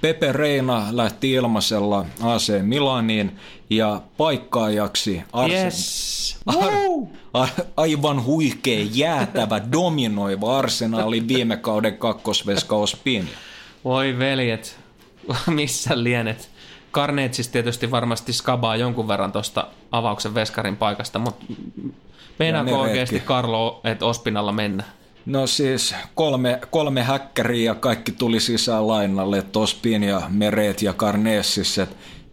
Pepe 0.01 0.31
Reina 0.31 0.87
lähti 0.91 1.31
ilmaisella 1.31 2.05
AC 2.21 2.51
Milaniin 2.61 3.39
ja 3.69 4.01
paikkaajaksi 4.17 5.21
Arsen... 5.33 5.63
Yes. 5.63 6.37
Ar- 6.45 7.07
ar- 7.33 7.65
aivan 7.77 8.25
huikea, 8.25 8.85
jäätävä, 8.93 9.61
dominoiva 9.71 10.57
arsenaali 10.59 11.27
viime 11.27 11.57
kauden 11.57 11.97
kakkosveska 11.97 12.75
Ospin. 12.75 13.29
Voi 13.83 14.19
veljet, 14.19 14.80
missä 15.47 16.03
lienet. 16.03 16.49
Karneetsis 16.91 17.47
tietysti 17.47 17.91
varmasti 17.91 18.33
skabaa 18.33 18.75
jonkun 18.75 19.07
verran 19.07 19.31
tuosta 19.31 19.67
avauksen 19.91 20.35
veskarin 20.35 20.77
paikasta, 20.77 21.19
mutta 21.19 21.45
meinaako 22.39 22.81
oikeasti 22.81 23.19
Karlo, 23.19 23.81
että 23.83 24.05
Ospinalla 24.05 24.51
mennä? 24.51 24.83
No 25.25 25.47
siis 25.47 25.95
kolme, 26.15 26.61
kolme 26.69 27.03
häkkäriä 27.03 27.71
ja 27.71 27.75
kaikki 27.75 28.11
tuli 28.11 28.39
sisään 28.39 28.87
lainalle, 28.87 29.43
Ospin 29.55 30.03
ja 30.03 30.21
Meret 30.29 30.81
ja 30.81 30.93
Karneessis. 30.93 31.81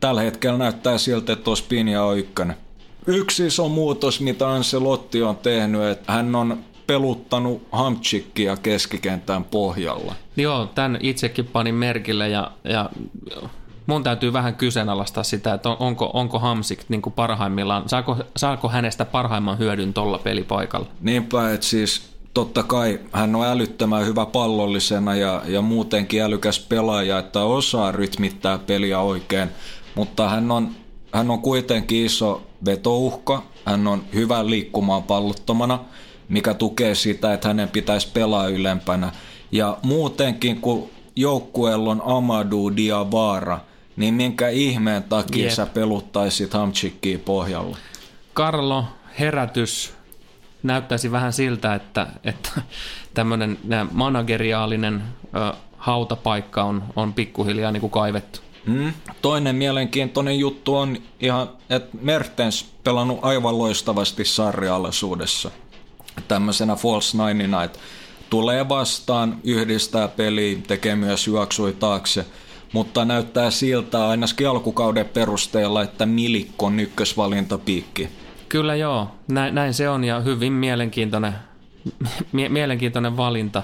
Tällä 0.01 0.21
hetkellä 0.21 0.59
näyttää 0.59 0.99
siltä, 0.99 1.33
että 1.33 1.51
Ospinia 1.51 2.05
on 2.05 2.19
ykkönen. 2.19 2.57
Yksi 3.07 3.47
iso 3.47 3.69
muutos, 3.69 4.21
mitä 4.21 4.51
Ancelotti 4.51 5.23
on 5.23 5.37
tehnyt, 5.37 5.83
että 5.83 6.13
hän 6.13 6.35
on 6.35 6.65
peluttanut 6.89 7.63
Hamchikkia 7.73 8.57
keskikentän 8.57 9.45
pohjalla. 9.45 10.15
Joo, 10.37 10.67
tämän 10.67 10.99
itsekin 11.03 11.47
panin 11.47 11.75
merkille 11.75 12.29
ja, 12.29 12.51
ja 12.65 12.91
mun 13.87 14.05
täytyy 14.05 14.33
vähän 14.33 14.55
kyseenalaistaa 14.55 15.25
sitä, 15.25 15.55
että 15.55 15.69
onko, 15.69 16.11
onko 16.15 16.39
Hamsik 16.39 16.85
niin 16.89 17.03
kuin 17.03 17.13
parhaimmillaan, 17.13 17.89
saako, 17.89 18.17
saako 18.37 18.69
hänestä 18.69 19.05
parhaimman 19.05 19.59
hyödyn 19.59 19.95
tuolla 19.95 20.19
pelipaikalla? 20.19 20.87
Niinpä, 21.01 21.53
että 21.53 21.67
siis 21.67 22.11
totta 22.35 22.63
kai 22.63 23.01
hän 23.13 23.37
on 23.37 23.47
älyttömän 23.47 24.07
hyvä 24.07 24.27
pallollisena 24.27 25.15
ja, 25.15 25.43
ja 25.47 25.63
muutenkin 25.63 26.23
älykäs 26.23 26.61
pelaaja, 26.61 27.19
että 27.19 27.45
osaa 27.45 27.93
rytmittää 27.93 28.59
peliä 28.59 29.01
oikein, 29.01 29.49
mutta 29.95 30.29
hän 30.29 30.51
on, 30.51 30.71
hän 31.15 31.31
on 31.31 31.43
kuitenkin 31.43 32.07
iso 32.07 32.43
vetouhka, 32.65 33.43
hän 33.65 33.87
on 33.87 34.05
hyvä 34.15 34.47
liikkumaan 34.47 35.03
pallottomana, 35.03 35.79
mikä 36.29 36.55
tukee 36.55 36.95
sitä, 36.95 37.33
että 37.33 37.49
hänen 37.49 37.69
pitäisi 37.69 38.09
pelaa 38.15 38.49
ylempänä. 38.49 39.13
Ja 39.53 39.79
muutenkin, 39.83 40.61
kun 40.61 40.91
joukkueella 41.17 41.91
on 41.91 42.03
Amadou 42.05 42.77
Diawara, 42.77 43.61
niin 43.97 44.15
minkä 44.15 44.49
ihmeen 44.49 45.03
takia 45.03 45.45
yep. 45.45 45.53
sä 45.53 45.67
peluttaisit 45.67 46.55
Hamchikkiä 46.55 47.19
pohjalla? 47.19 47.77
Karlo, 48.35 48.85
herätys 49.19 49.93
näyttäisi 50.63 51.13
vähän 51.13 51.33
siltä, 51.33 51.75
että, 51.75 52.07
että 52.25 52.51
tämmöinen 53.15 53.59
manageriaalinen 53.93 55.03
ö, 55.25 55.57
hautapaikka 55.77 56.65
on, 56.65 56.85
on 56.97 57.15
pikkuhiljaa 57.15 57.73
niin 57.73 57.81
kuin 57.81 57.91
kaivettu. 57.91 58.41
Mm. 58.67 58.93
Toinen 59.23 59.57
mielenkiintoinen 59.57 60.39
juttu 60.39 60.77
on 60.77 60.97
ihan, 61.21 61.49
että 61.71 61.97
Mertens 62.01 62.67
pelannut 62.85 63.19
aivan 63.23 63.59
loistavasti 63.59 64.25
sarjalaisuudessa. 64.25 65.51
Tämmöisenä 66.29 66.77
false 66.77 67.19
nine 67.19 67.65
että 67.65 67.79
tulee 68.31 68.69
vastaan, 68.69 69.37
yhdistää 69.45 70.09
peli, 70.09 70.63
tekee 70.67 70.97
myös 70.97 71.27
juoksui 71.27 71.73
taakse, 71.73 72.27
mutta 72.73 73.05
näyttää 73.05 73.51
siltä 73.51 74.09
ainakin 74.09 74.49
alkukauden 74.49 75.07
perusteella, 75.07 75.83
että 75.83 76.07
Milikko 76.07 76.67
on 76.67 76.81
ykkösvalintapiikki. 76.81 78.09
Kyllä 78.49 78.75
joo, 78.75 79.09
näin, 79.29 79.55
näin 79.55 79.75
se 79.75 79.89
on 79.89 80.05
ja 80.05 80.21
hyvin 80.21 80.53
mielenkiintoinen, 80.53 81.33
mie- 82.33 82.49
mielenkiintoinen 82.49 83.17
valinta. 83.17 83.63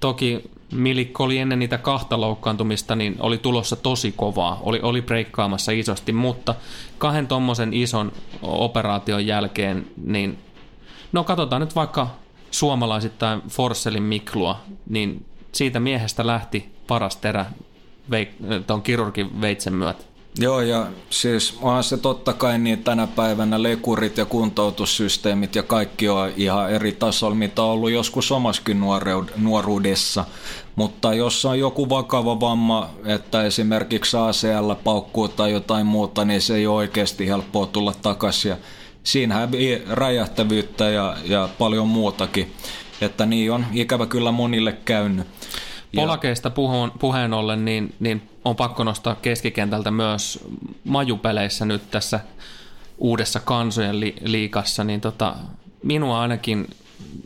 Toki 0.00 0.50
Milikko 0.72 1.24
oli 1.24 1.38
ennen 1.38 1.58
niitä 1.58 1.78
kahta 1.78 2.20
loukkaantumista, 2.20 2.96
niin 2.96 3.16
oli 3.20 3.38
tulossa 3.38 3.76
tosi 3.76 4.12
kovaa, 4.16 4.60
oli, 4.62 4.80
oli 4.82 5.02
breikkaamassa 5.02 5.72
isosti, 5.72 6.12
mutta 6.12 6.54
kahden 6.98 7.26
tuommoisen 7.26 7.74
ison 7.74 8.12
operaation 8.42 9.26
jälkeen, 9.26 9.86
niin 10.04 10.38
no 11.14 11.24
katsotaan 11.24 11.60
nyt 11.60 11.74
vaikka 11.74 12.08
suomalaisittain 12.50 13.42
Forsselin 13.48 14.02
Miklua, 14.02 14.60
niin 14.88 15.26
siitä 15.52 15.80
miehestä 15.80 16.26
lähti 16.26 16.72
paras 16.86 17.16
terä 17.16 17.46
tuon 18.66 18.82
kirurgin 18.82 19.40
veitsen 19.40 19.74
myötä. 19.74 20.04
Joo, 20.38 20.60
ja 20.60 20.86
siis 21.10 21.58
onhan 21.62 21.84
se 21.84 21.96
totta 21.96 22.32
kai 22.32 22.58
niin 22.58 22.84
tänä 22.84 23.06
päivänä 23.06 23.62
lekurit 23.62 24.18
ja 24.18 24.24
kuntoutussysteemit 24.24 25.54
ja 25.54 25.62
kaikki 25.62 26.08
on 26.08 26.32
ihan 26.36 26.70
eri 26.70 26.92
tasolla, 26.92 27.34
mitä 27.34 27.62
on 27.62 27.68
ollut 27.68 27.90
joskus 27.90 28.32
omaskin 28.32 28.80
nuoruudessa. 29.36 30.24
Mutta 30.76 31.14
jos 31.14 31.44
on 31.44 31.58
joku 31.58 31.88
vakava 31.88 32.40
vamma, 32.40 32.90
että 33.04 33.44
esimerkiksi 33.44 34.16
ACL 34.16 34.74
paukkuu 34.84 35.28
tai 35.28 35.52
jotain 35.52 35.86
muuta, 35.86 36.24
niin 36.24 36.42
se 36.42 36.54
ei 36.54 36.66
ole 36.66 36.76
oikeasti 36.76 37.28
helppoa 37.28 37.66
tulla 37.66 37.94
takaisin. 38.02 38.56
Ja 39.04 39.08
siinä 39.08 39.34
hävii 39.34 39.82
räjähtävyyttä 39.90 40.90
ja, 40.90 41.16
ja 41.24 41.48
paljon 41.58 41.88
muutakin. 41.88 42.52
Että 43.00 43.26
niin 43.26 43.52
on 43.52 43.66
ikävä 43.72 44.06
kyllä 44.06 44.32
monille 44.32 44.72
käynyt. 44.72 45.26
Polakeista 45.94 46.50
puhun, 46.50 46.92
puheen 46.98 47.32
ollen, 47.32 47.64
niin, 47.64 47.94
niin 48.00 48.22
on 48.44 48.56
pakko 48.56 48.84
nostaa 48.84 49.14
keskikentältä 49.14 49.90
myös 49.90 50.44
majupeleissä 50.84 51.64
nyt 51.64 51.90
tässä 51.90 52.20
uudessa 52.98 53.40
kansojen 53.40 54.00
li- 54.00 54.16
liikassa, 54.20 54.84
niin 54.84 55.00
tota, 55.00 55.34
minua 55.82 56.20
ainakin 56.20 56.66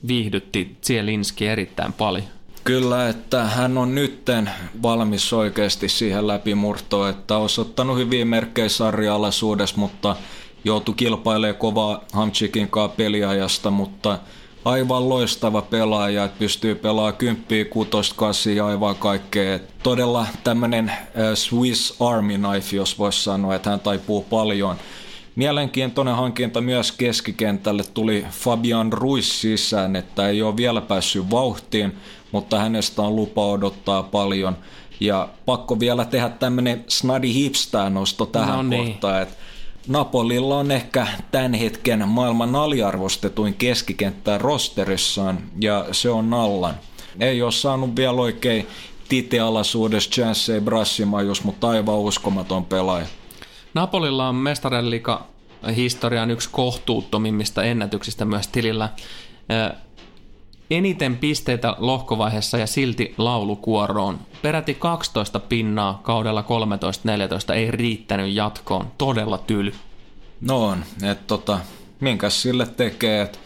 viihdytti 0.08 0.76
Zielinski 0.82 1.46
erittäin 1.46 1.92
paljon. 1.92 2.26
Kyllä, 2.64 3.08
että 3.08 3.44
hän 3.44 3.78
on 3.78 3.94
nytten 3.94 4.50
valmis 4.82 5.32
oikeasti 5.32 5.88
siihen 5.88 6.26
läpimurtoon, 6.26 7.10
että 7.10 7.36
on 7.36 7.42
osoittanut 7.42 7.98
hyviä 7.98 8.24
merkkejä 8.24 8.68
sarja-alaisuudessa, 8.68 9.76
mutta 9.76 10.16
joutui 10.64 10.94
kilpailemaan 10.94 11.56
kovaa 11.56 12.04
Hamchikin 12.12 12.68
kanssa 12.68 12.96
peliajasta, 12.96 13.70
mutta– 13.70 14.18
aivan 14.64 15.08
loistava 15.08 15.62
pelaaja, 15.62 16.24
että 16.24 16.38
pystyy 16.38 16.74
pelaamaan 16.74 17.16
kymppiä, 17.16 17.64
kutosta, 17.64 18.14
kasia, 18.14 18.66
aivan 18.66 18.96
kaikkea. 18.96 19.58
Todella 19.82 20.26
tämmöinen 20.44 20.92
Swiss 21.34 22.02
Army 22.02 22.38
Knife, 22.38 22.76
jos 22.76 22.98
voisi 22.98 23.22
sanoa, 23.22 23.54
että 23.54 23.70
hän 23.70 23.80
taipuu 23.80 24.22
paljon. 24.22 24.76
Mielenkiintoinen 25.36 26.16
hankinta 26.16 26.60
myös 26.60 26.92
keskikentälle 26.92 27.82
tuli 27.94 28.26
Fabian 28.30 28.92
Ruiz 28.92 29.24
sisään, 29.24 29.96
että 29.96 30.28
ei 30.28 30.42
ole 30.42 30.56
vielä 30.56 30.80
päässyt 30.80 31.30
vauhtiin, 31.30 31.96
mutta 32.32 32.58
hänestä 32.58 33.02
on 33.02 33.16
lupa 33.16 33.46
odottaa 33.46 34.02
paljon. 34.02 34.56
Ja 35.00 35.28
pakko 35.46 35.80
vielä 35.80 36.04
tehdä 36.04 36.28
tämmöinen 36.28 36.84
snadi 36.88 37.34
hipstää 37.34 37.90
nosto 37.90 38.26
tähän 38.26 38.56
no 38.56 38.62
niin. 38.62 38.86
kohtaan, 38.86 39.22
että 39.22 39.34
Napolilla 39.88 40.58
on 40.58 40.70
ehkä 40.70 41.06
tämän 41.30 41.54
hetken 41.54 42.08
maailman 42.08 42.56
aliarvostetuin 42.56 43.54
keskikenttä 43.54 44.38
rosterissaan 44.38 45.38
ja 45.60 45.86
se 45.92 46.10
on 46.10 46.30
Nallan. 46.30 46.74
Ei 47.20 47.42
ole 47.42 47.52
saanut 47.52 47.96
vielä 47.96 48.20
oikein 48.20 48.66
titealaisuudessa 49.08 50.10
chanceja 50.10 50.60
Brassimajus, 50.60 51.44
mutta 51.44 51.68
aivan 51.68 51.98
uskomaton 51.98 52.64
pelaaja. 52.64 53.06
Napolilla 53.74 54.28
on 54.28 54.34
mestarellika 54.34 55.26
historian 55.76 56.30
yksi 56.30 56.48
kohtuuttomimmista 56.52 57.62
ennätyksistä 57.62 58.24
myös 58.24 58.48
tilillä 58.48 58.88
eniten 60.70 61.16
pisteitä 61.16 61.76
lohkovaiheessa 61.78 62.58
ja 62.58 62.66
silti 62.66 63.14
laulukuoroon. 63.18 64.18
Peräti 64.42 64.74
12 64.74 65.40
pinnaa 65.40 66.00
kaudella 66.02 66.44
13-14 67.50 67.54
ei 67.54 67.70
riittänyt 67.70 68.34
jatkoon. 68.34 68.86
Todella 68.98 69.38
tyly. 69.38 69.74
No 70.40 70.64
on, 70.64 70.84
että 71.02 71.24
tota, 71.26 71.58
minkäs 72.00 72.42
sille 72.42 72.66
tekee, 72.66 73.22
että 73.22 73.38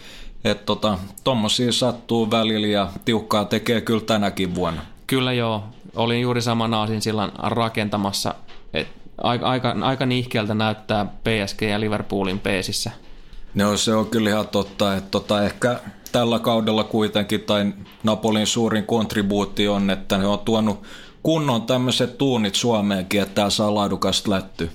et 0.44 0.66
tota, 0.66 0.98
tommosia 1.24 1.72
sattuu 1.72 2.30
välillä 2.30 2.66
ja 2.66 2.88
tiukkaa 3.04 3.44
tekee 3.44 3.80
kyllä 3.80 4.00
tänäkin 4.00 4.54
vuonna. 4.54 4.82
Kyllä 5.06 5.32
joo, 5.32 5.64
olin 5.94 6.20
juuri 6.20 6.42
saman 6.42 6.74
aasin 6.74 7.02
sillan 7.02 7.32
rakentamassa, 7.38 8.34
että 8.74 8.94
aika, 9.18 9.48
aika, 9.48 9.76
aika 9.80 10.06
nihkeältä 10.06 10.54
näyttää 10.54 11.04
PSG 11.04 11.62
ja 11.62 11.80
Liverpoolin 11.80 12.38
peesissä. 12.38 12.90
No 13.54 13.76
se 13.76 13.94
on 13.94 14.06
kyllä 14.06 14.30
ihan 14.30 14.48
totta, 14.48 14.96
että 14.96 15.10
tota, 15.10 15.44
ehkä 15.44 15.80
tällä 16.12 16.38
kaudella 16.38 16.84
kuitenkin, 16.84 17.40
tai 17.40 17.72
Napolin 18.02 18.46
suurin 18.46 18.86
kontribuutti 18.86 19.68
on, 19.68 19.90
että 19.90 20.18
ne 20.18 20.26
on 20.26 20.38
tuonut 20.38 20.82
kunnon 21.22 21.62
tämmöiset 21.62 22.18
tuunit 22.18 22.54
Suomeenkin, 22.54 23.22
että 23.22 23.34
tää 23.34 23.50
saa 23.50 23.74
laadukasta 23.74 24.30
lätty. 24.30 24.70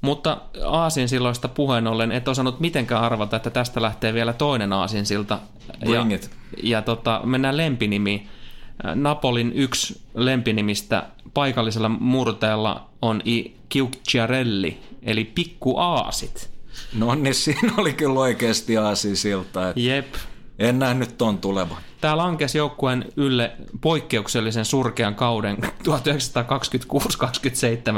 Mutta 0.00 0.40
aasinsilloista 0.64 1.48
puheen 1.48 1.86
ollen 1.86 2.12
et 2.12 2.28
osannut 2.28 2.60
mitenkään 2.60 3.02
arvata, 3.02 3.36
että 3.36 3.50
tästä 3.50 3.82
lähtee 3.82 4.14
vielä 4.14 4.32
toinen 4.32 4.72
aasinsilta. 4.72 5.38
Bring 5.80 6.10
ja, 6.10 6.16
it. 6.16 6.30
ja 6.62 6.82
tota, 6.82 7.20
mennään 7.24 7.56
lempinimiin. 7.56 8.28
Napolin 8.94 9.52
yksi 9.52 10.00
lempinimistä 10.14 11.06
paikallisella 11.34 11.88
murteella 11.88 12.90
on 13.02 13.22
I 13.24 13.56
Kiucciarelli, 13.68 14.80
eli 15.02 15.24
pikku 15.24 15.78
aasit. 15.78 16.50
No 16.98 17.14
niin, 17.14 17.34
siinä 17.34 17.72
oli 17.78 17.92
kyllä 17.92 18.20
oikeasti 18.20 18.74
siltä, 19.14 19.68
että 19.68 19.80
Jep. 19.80 20.14
En 20.58 20.78
nähnyt 20.78 21.18
ton 21.18 21.38
tulevan. 21.38 21.76
Tämä 22.00 22.16
lankesi 22.16 22.58
joukkueen 22.58 23.04
ylle 23.16 23.52
poikkeuksellisen 23.80 24.64
surkean 24.64 25.14
kauden 25.14 25.56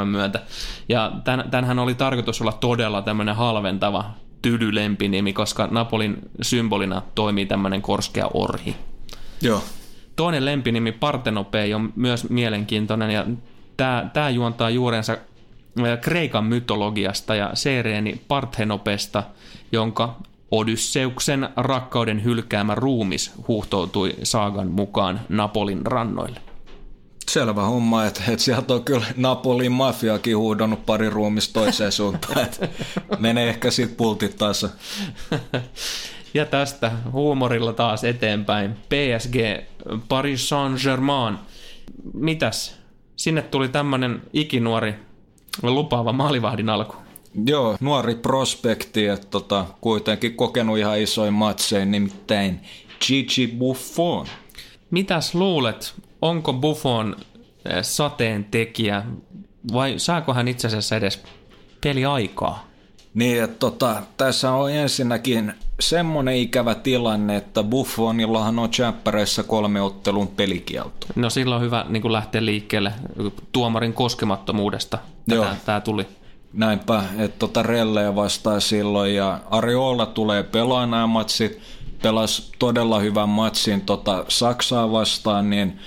1926-27 0.01 0.05
myötä. 0.05 0.41
Ja 0.89 1.11
tän, 1.23 1.47
tänhän 1.51 1.79
oli 1.79 1.95
tarkoitus 1.95 2.41
olla 2.41 2.51
todella 2.51 3.01
tämmöinen 3.01 3.35
halventava 3.35 4.05
tydylempinimi, 4.41 5.33
koska 5.33 5.67
Napolin 5.71 6.17
symbolina 6.41 7.01
toimii 7.15 7.45
tämmöinen 7.45 7.81
korskea 7.81 8.29
orhi. 8.33 8.75
Joo. 9.41 9.63
Toinen 10.15 10.45
lempinimi 10.45 10.91
Partenopei 10.91 11.73
on 11.73 11.93
myös 11.95 12.29
mielenkiintoinen 12.29 13.11
ja 13.11 13.25
tämä, 13.77 14.09
tämä 14.13 14.29
juontaa 14.29 14.69
juurensa 14.69 15.17
Kreikan 16.01 16.45
mytologiasta 16.45 17.35
ja 17.35 17.49
Sereeni 17.53 18.21
Parthenopesta, 18.27 19.23
jonka 19.71 20.15
Odysseuksen 20.51 21.49
rakkauden 21.55 22.23
hylkäämä 22.23 22.75
ruumis 22.75 23.31
huuhtoutui 23.47 24.13
saagan 24.23 24.71
mukaan 24.71 25.19
Napolin 25.29 25.85
rannoille. 25.85 26.41
Selvä 27.29 27.61
homma, 27.61 28.05
että, 28.05 28.21
että 28.27 28.43
sieltä 28.45 28.73
on 28.73 28.83
kyllä 28.83 29.05
Napolin 29.17 29.71
mafiakin 29.71 30.37
huudonnut 30.37 30.85
pari 30.85 31.09
ruumista 31.09 31.53
toiseen 31.53 31.91
suuntaan. 31.91 32.41
Että 32.43 32.67
menee 33.19 33.49
ehkä 33.49 33.71
sitten 33.71 33.97
pultit 33.97 34.37
taas. 34.37 34.65
Ja 36.33 36.45
tästä 36.45 36.91
huumorilla 37.11 37.73
taas 37.73 38.03
eteenpäin. 38.03 38.71
PSG, 38.71 39.35
Paris 40.09 40.49
Saint-Germain. 40.49 41.37
Mitäs? 42.13 42.79
Sinne 43.15 43.41
tuli 43.41 43.69
tämmönen 43.69 44.21
ikinuori 44.33 44.95
lupaava 45.63 46.13
maalivahdin 46.13 46.69
alku. 46.69 46.95
Joo, 47.45 47.77
nuori 47.79 48.15
prospekti, 48.15 49.05
että 49.05 49.27
tota, 49.27 49.65
kuitenkin 49.81 50.35
kokenut 50.35 50.77
ihan 50.77 50.99
isoin 50.99 51.33
matseja, 51.33 51.85
nimittäin 51.85 52.59
Gigi 53.07 53.47
Buffon. 53.47 54.27
Mitäs 54.91 55.35
luulet, 55.35 55.93
onko 56.21 56.53
Buffon 56.53 57.15
eh, 57.65 57.83
sateen 57.83 58.43
tekijä 58.43 59.03
vai 59.73 59.93
saako 59.97 60.33
hän 60.33 60.47
itse 60.47 60.67
asiassa 60.67 60.95
edes 60.95 61.23
peliaikaa? 61.81 62.69
Niin, 63.13 63.43
että 63.43 63.57
tota, 63.59 64.03
tässä 64.17 64.51
on 64.51 64.71
ensinnäkin 64.71 65.53
semmoinen 65.79 66.35
ikävä 66.35 66.75
tilanne, 66.75 67.35
että 67.35 67.63
Buffonillahan 67.63 68.59
on 68.59 68.71
Champereissa 68.71 69.43
kolme 69.43 69.81
ottelun 69.81 70.27
pelikielto. 70.27 71.07
No 71.15 71.29
silloin 71.29 71.59
on 71.59 71.65
hyvä 71.65 71.85
niin 71.89 72.13
lähteä 72.13 72.45
liikkeelle 72.45 72.93
tuomarin 73.51 73.93
koskemattomuudesta. 73.93 74.97
Joo. 75.27 75.45
Tätä, 75.45 75.55
tämä 75.65 75.81
tuli. 75.81 76.07
Näinpä, 76.53 77.03
että 77.17 77.39
tota 77.39 77.63
Relleä 77.63 78.15
vastaa 78.15 78.59
silloin 78.59 79.15
ja 79.15 79.39
Ariola 79.51 80.05
tulee 80.05 80.43
pelaa 80.43 80.85
nämä 80.85 81.07
matsit, 81.07 81.59
pelasi 82.01 82.51
todella 82.59 82.99
hyvän 82.99 83.29
matsin 83.29 83.81
tota 83.81 84.25
Saksaa 84.27 84.91
vastaan, 84.91 85.49
niin 85.49 85.79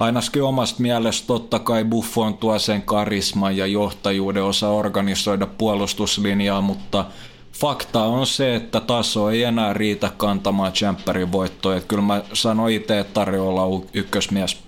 ainakin 0.00 0.42
omasta 0.42 0.82
mielestä 0.82 1.26
totta 1.26 1.58
kai 1.58 1.84
Buffon 1.84 2.38
tuo 2.38 2.58
sen 2.58 2.82
karisman 2.82 3.56
ja 3.56 3.66
johtajuuden 3.66 4.44
osa 4.44 4.68
organisoida 4.68 5.46
puolustuslinjaa, 5.46 6.60
mutta 6.60 7.04
fakta 7.52 8.04
on 8.04 8.26
se, 8.26 8.54
että 8.54 8.80
taso 8.80 9.30
ei 9.30 9.42
enää 9.42 9.72
riitä 9.72 10.10
kantamaan 10.16 10.72
Champerin 10.72 11.32
voittoa. 11.32 11.80
Kyllä 11.80 12.02
mä 12.02 12.22
sanoin 12.32 12.74
itse, 12.74 12.98
että 12.98 13.14
tarjolla 13.14 13.86
ykkösmies. 13.94 14.58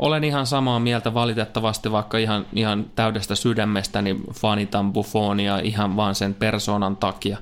Olen 0.00 0.24
ihan 0.24 0.46
samaa 0.46 0.80
mieltä 0.80 1.14
valitettavasti, 1.14 1.92
vaikka 1.92 2.18
ihan, 2.18 2.46
ihan 2.52 2.90
täydestä 2.94 3.34
sydämestäni 3.34 4.16
fanitan 4.34 4.92
Buffonia 4.92 5.58
ihan 5.58 5.96
vaan 5.96 6.14
sen 6.14 6.34
persoonan 6.34 6.96
takia. 6.96 7.38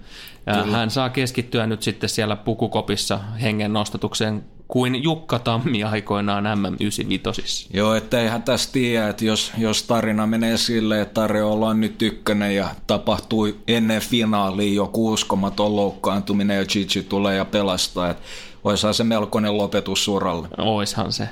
Ja 0.46 0.54
hän 0.54 0.90
saa 0.90 1.11
keskittyä 1.11 1.66
nyt 1.66 1.82
sitten 1.82 2.09
siellä 2.09 2.36
pukukopissa 2.36 3.20
hengen 3.42 3.72
nostatukseen 3.72 4.44
kuin 4.68 5.02
Jukka 5.02 5.38
Tammi 5.38 5.84
aikoinaan 5.84 6.44
MM95. 6.44 7.66
Joo, 7.72 7.94
että 7.94 8.20
eihän 8.20 8.42
tässä 8.42 8.72
tiedä, 8.72 9.09
että 9.09 9.24
jos, 9.24 9.52
jos 9.59 9.82
tarina 9.82 10.26
menee 10.26 10.56
silleen, 10.56 11.02
että 11.02 11.14
tarjolla 11.14 11.68
on 11.68 11.80
nyt 11.80 12.02
ykkönen 12.02 12.54
ja 12.54 12.68
tapahtui 12.86 13.56
ennen 13.68 14.00
finaalia 14.00 14.74
joku 14.74 15.12
uskomaton 15.12 15.76
loukkaantuminen 15.76 16.56
ja 16.56 16.66
Gigi 16.66 17.02
tulee 17.02 17.36
ja 17.36 17.44
pelastaa, 17.44 18.11
että 18.11 18.22
oishan 18.64 18.94
se 18.94 19.04
melkoinen 19.04 19.59
lopetus 19.59 20.04
suralle. 20.04 20.48
Oishan 20.59 21.12
se. 21.12 21.28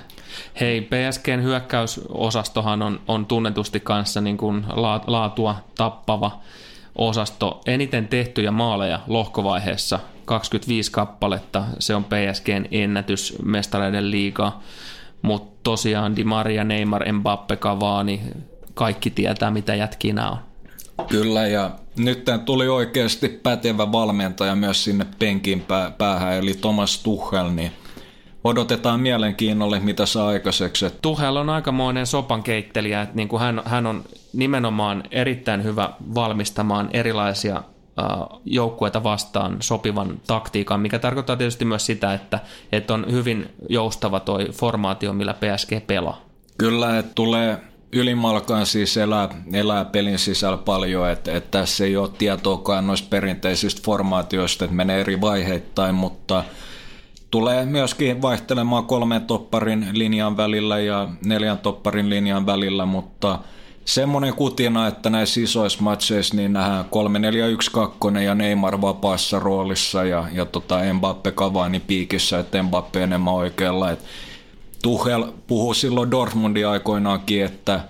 Hei, 0.60 0.80
PSGn 0.80 1.42
hyökkäysosastohan 1.42 2.82
on, 2.82 3.00
on 3.08 3.26
tunnetusti 3.26 3.80
kanssa 3.80 4.20
niin 4.20 4.36
kuin 4.36 4.64
laatua 5.06 5.56
tappava 5.76 6.40
osasto. 6.94 7.60
Eniten 7.66 8.08
tehtyjä 8.08 8.50
maaleja 8.50 9.00
lohkovaiheessa 9.06 9.98
25 10.24 10.92
kappaletta. 10.92 11.64
Se 11.78 11.94
on 11.94 12.04
PSGn 12.04 12.66
ennätys 12.70 13.36
mestareiden 13.44 14.10
liigaa. 14.10 14.62
Mutta 15.22 15.60
tosiaan 15.62 16.16
Di 16.16 16.24
Maria, 16.24 16.64
Neymar, 16.64 17.12
Mbappe, 17.12 17.56
Cavani, 17.56 18.20
kaikki 18.74 19.10
tietää 19.10 19.50
mitä 19.50 19.74
jätkinä 19.74 20.30
on. 20.30 20.38
Kyllä, 21.08 21.46
ja 21.46 21.70
nyt 21.96 22.24
tuli 22.44 22.68
oikeasti 22.68 23.28
pätevä 23.28 23.92
valmentaja 23.92 24.54
myös 24.54 24.84
sinne 24.84 25.06
penkin 25.18 25.64
päähän, 25.98 26.34
eli 26.34 26.54
Thomas 26.54 27.02
Tuchel, 27.02 27.50
niin 27.50 27.72
odotetaan 28.44 29.00
mielenkiinnolle, 29.00 29.80
mitä 29.80 30.06
saa 30.06 30.28
aikaiseksi. 30.28 30.86
Tuhel 31.02 31.36
on 31.36 31.50
aikamoinen 31.50 32.06
sopan 32.06 32.42
keittelijä, 32.42 33.02
että 33.02 33.16
niin 33.16 33.28
kuin 33.28 33.40
hän, 33.40 33.62
hän 33.64 33.86
on 33.86 34.04
nimenomaan 34.32 35.02
erittäin 35.10 35.64
hyvä 35.64 35.90
valmistamaan 36.14 36.90
erilaisia 36.92 37.62
joukkueita 38.44 39.02
vastaan 39.02 39.56
sopivan 39.60 40.20
taktiikan, 40.26 40.80
mikä 40.80 40.98
tarkoittaa 40.98 41.36
tietysti 41.36 41.64
myös 41.64 41.86
sitä, 41.86 42.14
että, 42.14 42.40
että 42.72 42.94
on 42.94 43.06
hyvin 43.10 43.48
joustava 43.68 44.20
toi 44.20 44.48
formaatio, 44.52 45.12
millä 45.12 45.34
PSG 45.34 45.86
pelaa. 45.86 46.20
Kyllä, 46.58 46.98
että 46.98 47.12
tulee 47.14 47.58
ylimalkaan 47.96 48.66
siis 48.66 48.96
elää, 48.96 49.28
elää 49.52 49.84
pelin 49.84 50.18
sisällä 50.18 50.56
paljon, 50.56 51.10
että, 51.10 51.36
että 51.36 51.58
tässä 51.58 51.84
ei 51.84 51.96
ole 51.96 52.10
tietoakaan 52.18 52.86
noista 52.86 53.08
perinteisistä 53.10 53.82
formaatioista, 53.84 54.64
että 54.64 54.76
menee 54.76 55.00
eri 55.00 55.20
vaiheittain, 55.20 55.94
mutta 55.94 56.44
tulee 57.30 57.66
myöskin 57.66 58.22
vaihtelemaan 58.22 58.86
kolmen 58.86 59.22
topparin 59.22 59.88
linjan 59.92 60.36
välillä 60.36 60.78
ja 60.78 61.08
neljän 61.24 61.58
topparin 61.58 62.10
linjan 62.10 62.46
välillä, 62.46 62.86
mutta– 62.86 63.38
semmoinen 63.86 64.34
kutina, 64.34 64.86
että 64.86 65.10
näissä 65.10 65.40
isoissa 65.40 65.82
matseissa 65.82 66.36
niin 66.36 66.52
nähdään 66.52 66.84
3-4-1-2 68.14 68.18
ja 68.18 68.34
Neymar 68.34 68.80
vapaassa 68.80 69.38
roolissa 69.38 70.04
ja, 70.04 70.24
ja 70.32 70.44
tota 70.44 70.78
Mbappe 70.92 71.30
Cavani 71.32 71.80
piikissä, 71.80 72.38
että 72.38 72.62
Mbappe 72.62 73.02
enemmän 73.02 73.34
oikealla. 73.34 73.90
Et 73.90 74.04
Tuchel 74.86 75.32
puhuu 75.46 75.74
silloin 75.74 76.10
Dortmundin 76.10 76.68
aikoinaankin, 76.68 77.44
että, 77.44 77.80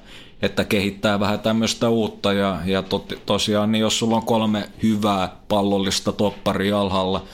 että 0.42 0.64
kehittää 0.64 1.20
vähän 1.20 1.40
tämmöistä 1.40 1.88
uutta 1.88 2.32
ja, 2.32 2.61
ja 2.64 2.82
to, 2.82 3.07
tosiaan 3.26 3.72
niin 3.72 3.80
jos 3.80 3.99
sulla 3.99 4.16
on 4.16 4.26
kolme 4.26 4.68
hyvää 4.82 5.36
pallollista 5.49 6.12
topparia 6.12 6.80
alhaalla, 6.80 7.24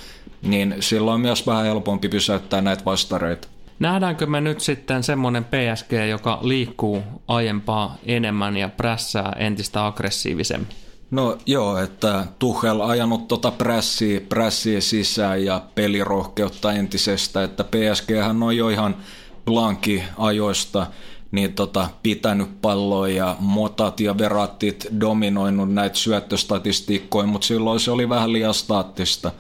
niin 0.43 0.75
silloin 0.81 1.15
on 1.15 1.21
myös 1.21 1.47
vähän 1.47 1.65
helpompi 1.65 2.09
pysäyttää 2.09 2.61
näitä 2.61 2.85
vastareita. 2.85 3.49
Nähdäänkö 3.79 4.27
me 4.27 4.41
nyt 4.41 4.61
sitten 4.61 5.03
semmoinen 5.03 5.45
PSG, 5.45 5.93
joka 6.11 6.39
liikkuu 6.43 7.03
aiempaa 7.29 7.97
enemmän 8.07 8.57
ja 8.57 8.69
prässää 8.69 9.33
entistä 9.39 9.87
aggressiivisemmin? 9.87 10.69
No 11.11 11.39
joo, 11.47 11.79
että 11.79 12.25
Tuchel 12.39 12.81
ajanut 12.81 13.29
tota 13.29 13.51
prässiä, 13.51 14.21
prässiä 14.21 14.81
sisään 14.81 15.45
ja 15.45 15.63
pelirohkeutta 15.75 16.73
entisestä, 16.73 17.45
että 17.45 17.65
PSG 17.65 18.11
on 18.43 18.57
jo 18.57 18.69
ihan 18.69 18.97
blanki 19.45 20.03
ajoista 20.19 20.87
niin 21.33 21.53
tota, 21.53 21.89
pitänyt 22.03 22.61
palloa 22.63 23.09
ja 23.09 23.37
motat 23.41 24.01
ja 24.01 24.19
verattit 24.19 24.87
dominoinut 25.01 25.75
näitä 25.75 25.97
syöttöstatistiikkoja, 25.97 27.27
mutta 27.27 27.47
silloin 27.47 27.81
se 27.81 27.91
oli 27.91 28.09
vähän 28.09 28.33
liian 28.33 28.55
staattista. 28.55 29.33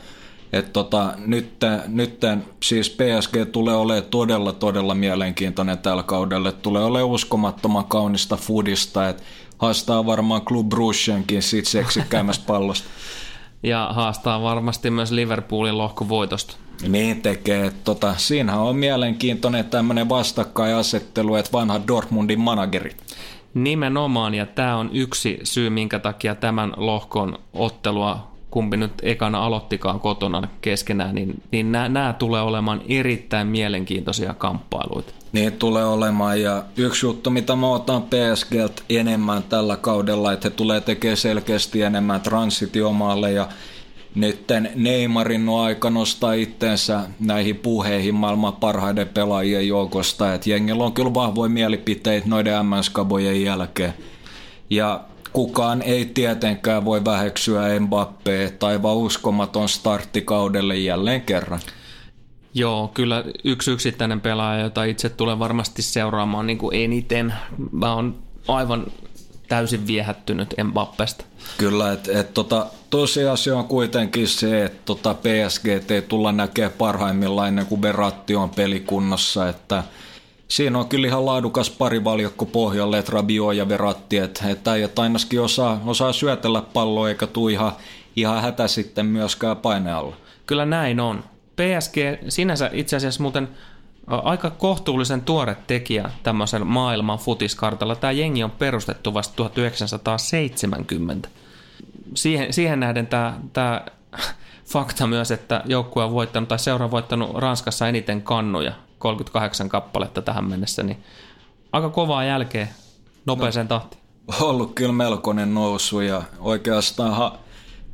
Et 0.53 0.73
tota, 0.73 1.15
nyt, 1.17 1.55
nyt 1.87 2.21
siis 2.63 2.91
PSG 2.91 3.53
tulee 3.53 3.75
olemaan 3.75 4.11
todella, 4.11 4.53
todella 4.53 4.95
mielenkiintoinen 4.95 5.79
tällä 5.79 6.03
kaudella. 6.03 6.53
Tulee 6.53 6.85
olemaan 6.85 7.11
uskomattoman 7.11 7.85
kaunista 7.85 8.37
foodista, 8.37 9.09
että 9.09 9.23
haastaa 9.59 10.07
varmaan 10.07 10.43
Club 10.43 10.69
Bruggenkin 10.69 11.43
siitä 11.43 11.71
seksikkäämmästä 11.71 12.45
pallosta. 12.47 12.89
ja 13.63 13.89
haastaa 13.93 14.43
varmasti 14.43 14.91
myös 14.91 15.13
Liverpoolin 15.13 15.79
lohkovoitosta. 15.79 16.57
Niin 16.89 17.23
tekee. 17.23 17.73
Tota, 17.85 18.15
siinähän 18.17 18.63
on 18.63 18.77
mielenkiintoinen 18.77 19.65
tämmöinen 19.65 20.09
vastakkainasettelu, 20.09 21.35
että 21.35 21.53
vanha 21.53 21.81
Dortmundin 21.89 22.41
manageri. 22.41 22.97
Nimenomaan, 23.55 24.35
ja 24.35 24.47
tämä 24.47 24.77
on 24.77 24.91
yksi 24.93 25.41
syy, 25.43 25.71
minkä 25.71 25.99
takia 25.99 26.35
tämän 26.35 26.73
lohkon 26.77 27.39
ottelua 27.53 28.33
kumpi 28.51 28.77
nyt 28.77 28.93
ekana 29.03 29.45
aloittikaan 29.45 30.01
kotona 30.01 30.49
keskenään, 30.61 31.15
niin, 31.15 31.43
niin 31.51 31.73
nämä 31.73 32.15
tulee 32.19 32.43
olemaan 32.43 32.83
erittäin 32.89 33.47
mielenkiintoisia 33.47 34.35
kamppailuita. 34.35 35.22
Niin 35.33 35.53
tulee 35.53 35.85
olemaan 35.85 36.43
ja 36.43 36.65
yksi 36.77 37.07
juttu, 37.07 37.31
mitä 37.31 37.57
mä 37.57 37.69
otan 37.69 38.03
PSGltä 38.03 38.83
enemmän 38.89 39.43
tällä 39.43 39.77
kaudella, 39.77 40.33
että 40.33 40.49
he 40.49 40.55
tulee 40.55 40.81
tekemään 40.81 41.17
selkeästi 41.17 41.83
enemmän 41.83 42.21
transitiomalle 42.21 43.33
ja 43.33 43.49
nyt 44.15 44.47
Neymarin 44.75 45.49
on 45.49 45.65
aika 45.65 45.91
nostaa 45.91 46.33
itteensä 46.33 47.01
näihin 47.21 47.57
puheihin 47.57 48.15
maailman 48.15 48.53
parhaiden 48.53 49.09
pelaajien 49.09 49.69
joukosta, 49.69 50.35
että 50.35 50.51
jengillä 50.51 50.85
on 50.85 50.93
kyllä 50.93 51.15
vahvoja 51.15 51.51
mielipiteitä 51.51 52.29
noiden 52.29 52.67
MS-kabojen 52.67 53.43
jälkeen. 53.43 53.95
Ja 54.71 55.01
kukaan 55.33 55.83
ei 55.83 56.05
tietenkään 56.05 56.85
voi 56.85 57.05
väheksyä 57.05 57.79
Mbappé 57.79 58.53
tai 58.59 58.83
vaan 58.83 58.97
uskomaton 58.97 59.69
starttikaudelle 59.69 60.77
jälleen 60.77 61.23
kerran. 61.23 61.61
Joo, 62.55 62.91
kyllä 62.95 63.25
yksi 63.45 63.71
yksittäinen 63.71 64.21
pelaaja, 64.21 64.63
jota 64.63 64.85
itse 64.85 65.09
tulen 65.09 65.39
varmasti 65.39 65.83
seuraamaan 65.83 66.47
niin 66.47 66.59
kuin 66.59 66.77
eniten. 66.77 67.35
Mä 67.73 67.95
oon 67.95 68.19
aivan 68.49 68.87
täysin 69.49 69.87
viehättynyt 69.87 70.55
Mbappesta. 70.65 71.25
Kyllä, 71.59 71.93
että 71.93 72.21
et, 72.21 72.35
tota, 72.35 72.67
tosiasia 72.91 73.57
on 73.57 73.65
kuitenkin 73.65 74.29
se, 74.29 74.65
että 74.65 74.81
tota 74.85 75.15
PSG 75.15 75.67
ei 75.91 76.03
tulla 76.03 76.33
näkemään 76.33 76.73
parhaimmillaan 76.79 77.49
ennen 77.49 77.67
kuin 77.67 77.83
Verratti 77.83 78.37
on 78.37 78.51
pelikunnossa, 78.51 79.49
että 79.49 79.85
siinä 80.49 80.79
on 80.79 80.89
kyllä 80.89 81.07
ihan 81.07 81.27
laadukas 81.27 81.71
parivaljakko 81.71 82.47
pohjalle, 82.47 82.99
että 82.99 83.13
Rabio 83.13 83.53
ja 83.53 83.69
Veratti, 83.69 84.19
että, 84.19 84.49
että 84.49 84.73
äijät 84.73 84.99
ainakin 84.99 85.41
osaa, 85.41 85.81
osaa 85.87 86.13
syötellä 86.13 86.63
palloa 86.73 87.09
eikä 87.09 87.27
tuu 87.27 87.49
ihan, 87.49 87.73
ihan 88.17 88.43
hätä 88.43 88.69
sitten 88.69 89.07
myöskään 89.07 89.57
painealla. 89.57 90.17
Kyllä 90.47 90.65
näin 90.65 91.01
on. 91.01 91.25
PSG 91.63 91.97
sinänsä 92.29 92.71
itse 92.73 92.97
asiassa 92.97 93.23
muuten 93.23 93.49
aika 94.07 94.51
kohtuullisen 94.51 95.23
tuore 95.23 95.57
tekijä 95.67 96.11
tämmöisen 96.23 96.67
maailman 96.67 97.19
futiskartalla. 97.19 97.97
Tämä 97.97 98.11
jengi 98.13 98.45
on 98.45 98.51
perustettu 98.51 99.15
vasta 99.15 99.37
1970. 99.37 101.29
Siihen, 102.15 102.53
siihen 102.53 102.81
nähden 102.81 103.07
tämä, 103.07 103.39
tämä 103.53 103.87
fakta 104.73 105.07
myös, 105.07 105.31
että 105.31 105.63
joukkue 105.65 106.05
on 106.05 106.13
voittanut 106.13 106.49
tai 106.49 106.59
seura 106.59 106.85
on 106.85 106.91
voittanut 106.91 107.35
Ranskassa 107.35 107.89
eniten 107.89 108.23
kannuja, 108.23 108.73
38 108.99 109.69
kappaletta 109.69 110.23
tähän 110.23 110.45
mennessä, 110.45 110.83
niin 110.83 111.03
aika 111.73 111.91
kovaa 111.91 112.25
jälkeen 112.25 112.69
nopeeseen 113.27 113.67
no, 113.67 113.79
tahtiin. 113.79 114.03
Ollut 114.41 114.75
kyllä 114.75 114.93
melkoinen 114.93 115.55
nousu 115.55 116.01
ja 116.01 116.23
oikeastaan 116.41 117.15
ha- 117.15 117.39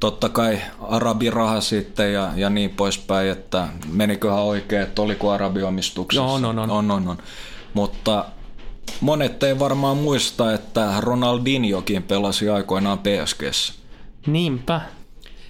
totta 0.01 0.29
kai 0.29 0.59
arabiraha 0.81 1.61
sitten 1.61 2.13
ja, 2.13 2.31
ja 2.37 2.51
niin 2.51 2.71
poispäin, 2.71 3.31
että 3.31 3.69
meniköhän 3.93 4.39
oikein, 4.39 4.83
että 4.83 5.03
oliko 5.03 5.31
arabiomistuksessa. 5.31 6.23
Joo, 6.23 6.35
on, 6.35 6.45
on. 6.45 6.59
on, 6.59 6.91
on, 6.91 7.09
on. 7.09 7.19
Mutta 7.75 8.25
monet 9.01 9.43
ei 9.43 9.59
varmaan 9.59 9.97
muista, 9.97 10.55
että 10.55 10.95
Ronaldinhokin 11.01 12.03
pelasi 12.03 12.49
aikoinaan 12.49 12.99
PSGssä. 12.99 13.73
Niinpä. 14.27 14.81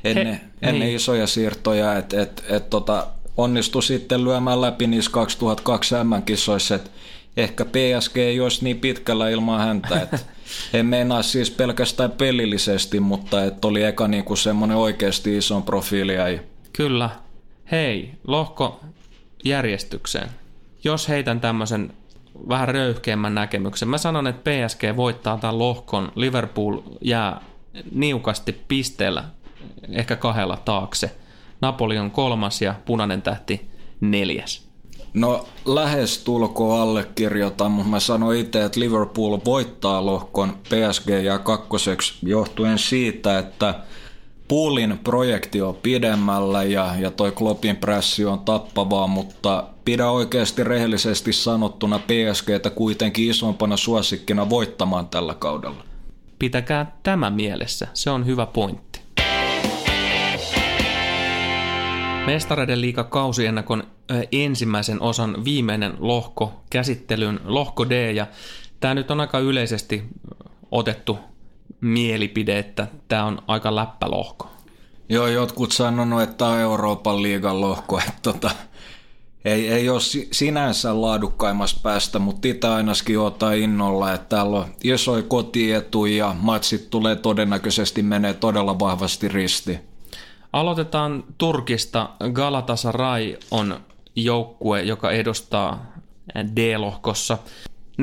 Ennen, 0.05 0.27
He, 0.27 0.41
ennen 0.63 0.81
niin. 0.81 0.97
isoja 0.97 1.27
siirtoja, 1.27 1.97
että 1.97 2.23
et, 2.23 2.45
et, 2.49 2.71
tota, 2.71 3.07
onnistui 3.37 3.83
sitten 3.83 4.25
lyömään 4.25 4.61
läpi 4.61 4.87
niissä 4.87 5.11
2002 5.11 5.95
M-kisoissa, 6.05 6.75
että 6.75 6.91
ehkä 7.39 7.65
PSG 7.65 8.17
ei 8.17 8.41
olisi 8.41 8.65
niin 8.65 8.81
pitkällä 8.81 9.29
ilman 9.31 9.61
häntä, 9.61 10.03
että 10.03 10.19
en 10.79 10.87
meinaa 10.87 11.23
siis 11.23 11.51
pelkästään 11.51 12.11
pelillisesti, 12.11 13.01
mutta 13.01 13.45
että 13.45 13.69
oli 13.69 13.83
eka 13.83 14.09
niinku 14.09 14.37
semmoinen 14.37 14.77
oikeasti 14.77 15.37
ison 15.37 15.63
profiili 15.63 16.15
Kyllä. 16.73 17.11
Hei, 17.71 18.15
lohko 18.27 18.81
järjestykseen. 19.45 20.29
Jos 20.85 21.09
heitän 21.09 21.41
tämmöisen 21.41 21.93
vähän 22.49 22.69
röyhkeämmän 22.69 23.35
näkemyksen. 23.35 23.89
Mä 23.89 23.99
sanon, 23.99 24.27
että 24.27 24.51
PSG 24.51 24.97
voittaa 24.97 25.39
tämän 25.39 25.59
lohkon. 25.59 26.13
Liverpool 26.15 26.81
jää 27.01 27.41
niukasti 27.93 28.53
pisteellä, 28.69 29.25
ehkä 29.93 30.17
kahdella 30.17 30.57
taakse. 30.57 31.17
Napoli 31.61 31.99
on 31.99 32.11
kolmas 32.11 32.63
ja 32.63 32.75
punainen 32.85 33.23
tähti 33.23 33.71
neljäs. 34.01 34.68
No 35.15 35.47
lähes 35.65 36.19
tulkoon 36.19 36.81
allekirjoitan, 36.81 37.71
mutta 37.71 37.91
mä 37.91 38.01
sanoin 38.01 38.41
itse, 38.41 38.65
että 38.65 38.81
Liverpool 38.81 39.39
voittaa 39.45 40.07
lohkon 40.07 40.59
PSG 40.63 41.09
ja 41.25 41.39
kakkoseksi 41.39 42.15
johtuen 42.23 42.79
siitä, 42.79 43.39
että 43.39 43.75
Poolin 44.49 44.99
projekti 45.05 45.63
on 45.63 45.75
pidemmällä 45.75 46.63
ja, 46.63 46.95
ja 46.99 47.11
toi 47.11 47.33
Kloppin 47.33 47.77
pressi 47.77 48.25
on 48.25 48.39
tappavaa, 48.39 49.07
mutta 49.07 49.65
pidä 49.85 50.11
oikeasti 50.11 50.65
rehellisesti 50.65 51.33
sanottuna 51.33 51.99
PSGtä 51.99 52.71
kuitenkin 52.71 53.31
isompana 53.31 53.77
suosikkina 53.77 54.51
voittamaan 54.51 55.09
tällä 55.09 55.35
kaudella. 55.35 55.85
Pitäkää 56.39 56.99
tämä 57.03 57.31
mielessä, 57.31 57.89
se 57.95 58.11
on 58.11 58.27
hyvä 58.27 58.47
pointti. 58.47 58.88
Mestareiden 62.29 62.81
liiga 62.81 63.05
kausiennakon 63.05 63.83
ensimmäisen 64.33 65.03
osan 65.03 65.45
viimeinen 65.45 65.95
lohko 65.99 66.61
käsittelyyn, 66.71 67.41
lohko 67.45 67.91
D, 67.91 68.13
ja 68.13 68.27
tämä 68.81 68.95
nyt 68.95 69.11
on 69.11 69.21
aika 69.21 69.39
yleisesti 69.39 70.05
otettu 70.71 71.19
mielipide, 71.81 72.59
että 72.59 72.87
tämä 73.09 73.25
on 73.25 73.43
aika 73.47 73.77
läppälohko. 73.77 74.51
Joo, 75.09 75.27
jotkut 75.27 75.73
sanonut, 75.73 76.23
että 76.23 76.37
tämä 76.37 76.51
on 76.51 76.59
Euroopan 76.59 77.23
liigan 77.23 77.61
lohko, 77.61 77.99
että 78.09 78.23
tota, 78.23 78.51
ei, 79.45 79.69
ei 79.69 79.89
ole 79.89 80.01
sinänsä 80.33 81.01
laadukkaimmasta 81.01 81.81
päästä, 81.83 82.19
mutta 82.19 82.49
itse 82.49 82.69
ainakin 82.69 83.19
ottaa 83.19 83.53
innolla, 83.53 84.13
että 84.13 84.37
täällä 84.37 84.57
on 84.57 84.67
isoja 84.85 85.23
kotietu 85.23 86.07
ja 86.07 86.37
matsit 86.41 86.91
tulee 86.91 87.17
todennäköisesti 87.17 88.03
menee 88.03 88.35
todella 88.35 88.79
vahvasti 88.79 89.29
risti. 89.29 89.79
Aloitetaan 90.53 91.25
Turkista. 91.39 92.11
Galatasaray 92.33 93.37
on 93.51 93.81
joukkue, 94.17 94.83
joka 94.83 95.11
edustaa 95.11 95.93
D-lohkossa. 96.57 97.39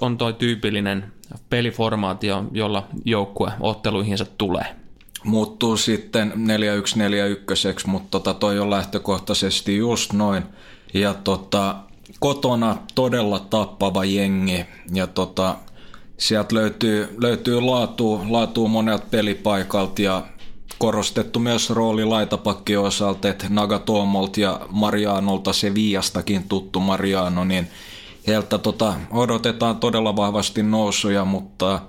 on 0.00 0.18
tuo 0.18 0.32
tyypillinen 0.32 1.12
peliformaatio, 1.50 2.44
jolla 2.52 2.88
joukkue 3.04 3.52
otteluihinsa 3.60 4.26
tulee. 4.38 4.76
Muuttuu 5.24 5.76
sitten 5.76 6.32
4-1-4-1, 6.32 6.36
mutta 7.86 8.10
tota 8.10 8.34
toi 8.34 8.58
on 8.58 8.70
lähtökohtaisesti 8.70 9.76
just 9.76 10.12
noin. 10.12 10.42
Ja 10.94 11.14
tota, 11.14 11.76
kotona 12.20 12.76
todella 12.94 13.38
tappava 13.38 14.04
jengi 14.04 14.66
ja 14.94 15.06
tota, 15.06 15.56
sieltä 16.18 16.54
löytyy, 16.54 17.16
löytyy 17.18 17.60
laatu, 17.60 18.20
laatu 18.28 18.68
monelta 18.68 19.06
pelipaikalta 19.10 20.02
ja 20.02 20.22
korostettu 20.78 21.38
myös 21.38 21.70
rooli 21.70 22.04
laitapakki 22.04 22.76
osalta, 22.76 23.28
että 23.28 23.46
Nagatomolt 23.48 24.36
ja 24.36 24.60
Marianolta 24.70 25.52
se 25.52 25.74
viiastakin 25.74 26.48
tuttu 26.48 26.80
Mariano, 26.80 27.44
niin 27.44 27.70
heiltä 28.26 28.58
tota, 28.58 28.94
odotetaan 29.10 29.76
todella 29.76 30.16
vahvasti 30.16 30.62
nousuja, 30.62 31.24
mutta 31.24 31.80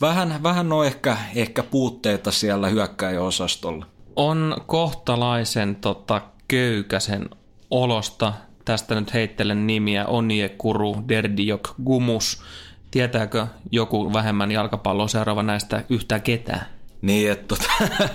vähän, 0.00 0.42
vähän 0.42 0.72
on 0.72 0.86
ehkä, 0.86 1.16
ehkä 1.34 1.62
puutteita 1.62 2.30
siellä 2.30 2.68
hyökkäjäosastolla. 2.68 3.86
On 4.16 4.56
kohtalaisen 4.66 5.76
tota, 5.76 6.20
köykäsen 6.48 7.30
olosta. 7.70 8.32
Tästä 8.64 8.94
nyt 8.94 9.14
heittelen 9.14 9.66
nimiä 9.66 10.06
Onie 10.06 10.48
Kuru, 10.48 10.96
Derdiok, 11.08 11.74
Gumus. 11.84 12.42
Tietääkö 12.90 13.46
joku 13.70 14.12
vähemmän 14.12 14.50
jalkapalloa 14.50 15.08
seuraava 15.08 15.42
näistä 15.42 15.84
yhtään 15.88 16.22
ketään? 16.22 16.66
Niin, 17.02 17.30
että 17.30 17.56
tota, 17.56 17.72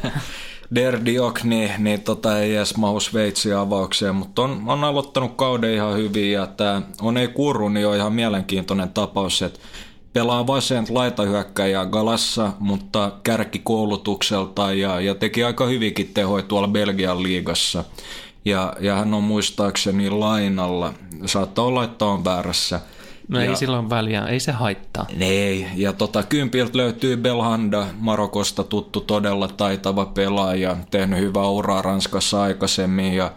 Derdiok, 0.76 1.44
niin, 1.44 1.72
niin 1.78 2.02
tota, 2.02 2.40
ei 2.40 2.56
edes 2.56 2.78
mahu 2.78 3.00
Sveitsin 3.00 3.56
avaukseen, 3.56 4.16
mutta 4.16 4.42
on, 4.42 4.64
on 4.68 4.84
aloittanut 4.84 5.36
kauden 5.36 5.74
ihan 5.74 5.98
hyvin 5.98 6.32
ja 6.32 6.48
tämä 6.48 6.82
on 7.02 7.18
ei 7.18 7.28
kurru, 7.28 7.70
niin 7.70 7.88
on 7.88 7.96
ihan 7.96 8.14
mielenkiintoinen 8.14 8.90
tapaus, 8.90 9.42
että 9.42 9.60
pelaa 10.14 10.48
vasen 10.48 10.86
laitahyökkäjä 10.90 11.86
Galassa, 11.86 12.54
mutta 12.60 13.12
kärki 13.24 13.60
koulutukselta 13.60 14.74
ja, 14.74 15.02
ja 15.02 15.16
teki 15.16 15.44
aika 15.44 15.66
hyvinkin 15.66 16.12
tehoja 16.14 16.44
tuolla 16.44 16.68
Belgian 16.68 17.24
liigassa. 17.24 17.84
Ja, 18.46 18.74
ja 18.80 18.96
hän 18.96 19.14
on 19.14 19.24
muistaakseni 19.24 20.10
lainalla. 20.10 20.94
Saattaa 21.26 21.66
olla, 21.66 21.84
että 21.84 22.06
on 22.06 22.26
väärässä– 22.26 22.80
No 23.28 23.40
ja, 23.40 23.50
ei 23.50 23.56
silloin 23.56 23.90
väliä, 23.90 24.26
ei 24.26 24.40
se 24.40 24.52
haittaa. 24.52 25.06
Ei, 25.20 25.68
ja 25.76 25.94
tota, 25.94 26.24
kympiltä 26.24 26.78
löytyy 26.78 27.18
Belhanda, 27.18 27.88
Marokosta 28.00 28.64
tuttu 28.64 29.02
todella 29.02 29.48
taitava 29.48 30.06
pelaaja, 30.06 30.78
tehnyt 30.92 31.20
hyvää 31.20 31.48
uraa 31.48 31.82
Ranskassa 31.82 32.42
aikaisemmin 32.42 33.14
ja 33.14 33.32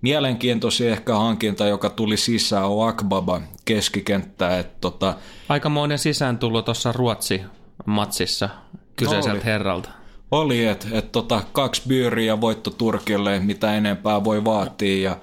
mielenkiintoisia 0.00 0.92
ehkä 0.92 1.14
hankinta, 1.14 1.66
joka 1.66 1.90
tuli 1.90 2.16
sisään, 2.16 2.68
on 2.68 2.88
Akbaba 2.88 3.40
keskikenttä. 3.64 4.58
Että 4.58 4.76
tota... 4.80 5.14
Aikamoinen 5.48 5.98
sisään 5.98 6.38
tullut 6.38 6.64
tuossa 6.64 6.92
Ruotsi-matsissa 6.92 8.48
kyseiseltä 8.96 9.36
oli. 9.36 9.44
herralta. 9.44 9.88
Oli, 10.30 10.64
että 10.64 10.86
et 10.92 11.12
tota, 11.12 11.42
kaksi 11.52 11.82
byyriä 11.88 12.40
voitto 12.40 12.70
Turkille, 12.70 13.38
mitä 13.38 13.74
enempää 13.74 14.24
voi 14.24 14.44
vaatia. 14.44 15.10
Ja 15.10 15.16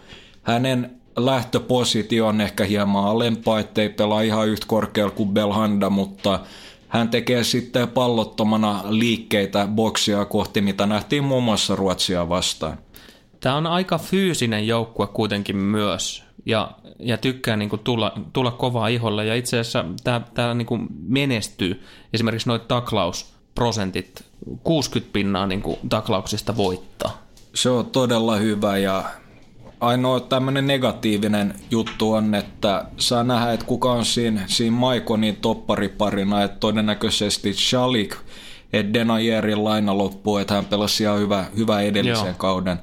hänen 0.43 0.98
lähtöpositio 1.17 2.27
on 2.27 2.41
ehkä 2.41 2.65
hieman 2.65 3.05
alempaa, 3.05 3.59
ettei 3.59 3.89
pelaa 3.89 4.21
ihan 4.21 4.47
yhtä 4.47 4.65
korkealla 4.67 5.11
kuin 5.11 5.29
Belhanda, 5.29 5.89
mutta 5.89 6.39
hän 6.87 7.09
tekee 7.09 7.43
sitten 7.43 7.87
pallottomana 7.87 8.83
liikkeitä 8.89 9.67
boksia 9.67 10.25
kohti, 10.25 10.61
mitä 10.61 10.85
nähtiin 10.85 11.23
muun 11.23 11.43
muassa 11.43 11.75
Ruotsia 11.75 12.29
vastaan. 12.29 12.77
Tämä 13.39 13.55
on 13.55 13.67
aika 13.67 13.97
fyysinen 13.97 14.67
joukkue 14.67 15.07
kuitenkin 15.07 15.55
myös 15.55 16.23
ja, 16.45 16.71
ja 16.99 17.17
tykkää 17.17 17.57
niin 17.57 17.69
kuin 17.69 17.81
tulla, 17.83 18.13
tulla 18.33 18.51
kovaa 18.51 18.87
iholle 18.87 19.25
ja 19.25 19.35
itse 19.35 19.59
asiassa 19.59 19.85
tämä, 20.03 20.21
tämä 20.33 20.53
niin 20.53 20.65
kuin 20.65 20.87
menestyy. 21.07 21.83
Esimerkiksi 22.13 22.49
noita 22.49 22.65
taklausprosentit, 22.65 24.23
60 24.63 25.13
pinnaa 25.13 25.47
niin 25.47 25.61
kuin 25.61 25.77
taklauksista 25.89 26.57
voittaa. 26.57 27.21
Se 27.55 27.69
on 27.69 27.85
todella 27.85 28.35
hyvä 28.35 28.77
ja 28.77 29.03
ainoa 29.79 30.19
tämmöinen 30.19 30.67
negatiivinen 30.67 31.53
juttu 31.71 32.11
on, 32.11 32.35
että 32.35 32.85
saa 32.97 33.23
nähdä, 33.23 33.53
että 33.53 33.65
kuka 33.65 33.91
on 33.91 34.05
siinä, 34.05 34.41
siinä 34.47 34.75
Maikonin 34.75 35.35
toppariparina, 35.35 36.43
että 36.43 36.57
todennäköisesti 36.59 37.53
Shalik, 37.53 38.15
että 38.73 38.93
Denajerin 38.93 39.63
laina 39.63 39.97
loppuu, 39.97 40.37
että 40.37 40.53
hän 40.53 40.65
pelasi 40.65 41.03
ihan 41.03 41.19
hyvä, 41.19 41.45
hyvä 41.57 41.81
edellisen 41.81 42.25
Joo. 42.25 42.35
kauden. 42.37 42.79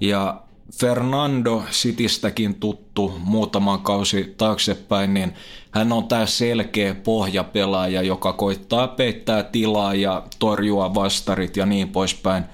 Ja 0.00 0.42
Fernando 0.80 1.62
Sitistäkin 1.70 2.54
tuttu 2.54 3.20
muutaman 3.24 3.80
kausi 3.80 4.34
taaksepäin, 4.36 5.14
niin 5.14 5.32
hän 5.70 5.92
on 5.92 6.08
tämä 6.08 6.26
selkeä 6.26 6.94
pohjapelaaja, 6.94 8.02
joka 8.02 8.32
koittaa 8.32 8.88
peittää 8.88 9.42
tilaa 9.42 9.94
ja 9.94 10.22
torjua 10.38 10.94
vastarit 10.94 11.56
ja 11.56 11.66
niin 11.66 11.88
poispäin. 11.88 12.44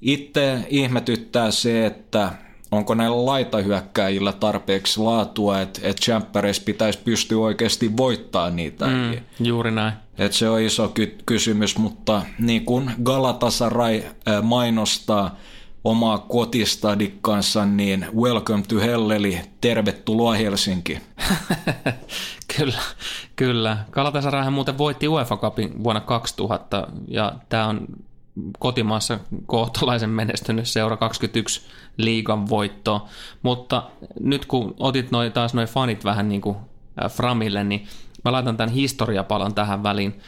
Itse 0.00 0.58
ihmetyttää 0.68 1.50
se, 1.50 1.86
että 1.86 2.32
onko 2.72 2.94
näillä 2.94 3.26
laitahyökkäjillä 3.26 4.32
tarpeeksi 4.32 5.00
laatua, 5.00 5.60
että 5.60 5.80
et 5.82 6.00
Champeres 6.00 6.60
pitäisi 6.60 6.98
pystyä 7.04 7.38
oikeasti 7.38 7.96
voittaa 7.96 8.50
niitä. 8.50 8.86
Mm, 8.86 9.12
juuri 9.40 9.70
näin. 9.70 9.92
Et 10.18 10.32
se 10.32 10.48
on 10.48 10.60
iso 10.60 10.88
ky- 10.88 11.18
kysymys, 11.26 11.78
mutta 11.78 12.22
niin 12.38 12.64
kuin 12.64 12.90
Galatasaray 13.02 14.02
mainostaa 14.42 15.36
omaa 15.84 16.18
kotistadikkansa, 16.18 17.66
niin 17.66 18.06
welcome 18.16 18.62
to 18.68 18.76
hell, 18.76 19.10
eli 19.10 19.40
tervetuloa 19.60 20.34
Helsinki. 20.34 20.98
kyllä, 22.56 22.80
kyllä. 23.36 23.78
Galatasarayhan 23.90 24.52
muuten 24.52 24.78
voitti 24.78 25.08
UEFA 25.08 25.36
Cupin 25.36 25.84
vuonna 25.84 26.00
2000, 26.00 26.88
ja 27.08 27.32
tämä 27.48 27.66
on 27.66 27.86
kotimaassa 28.58 29.18
kohtalaisen 29.46 30.10
menestynyt 30.10 30.68
seura 30.68 30.96
21 30.96 31.60
liigan 31.96 32.48
voitto. 32.48 33.06
Mutta 33.42 33.82
nyt 34.20 34.46
kun 34.46 34.74
otit 34.78 35.10
noi, 35.10 35.30
taas 35.30 35.54
noin 35.54 35.68
fanit 35.68 36.04
vähän 36.04 36.28
niin 36.28 36.40
kuin 36.40 36.56
Framille, 37.08 37.64
niin 37.64 37.86
mä 38.24 38.32
laitan 38.32 38.56
tämän 38.56 38.74
historiapalan 38.74 39.54
tähän 39.54 39.82
väliin. 39.82 40.20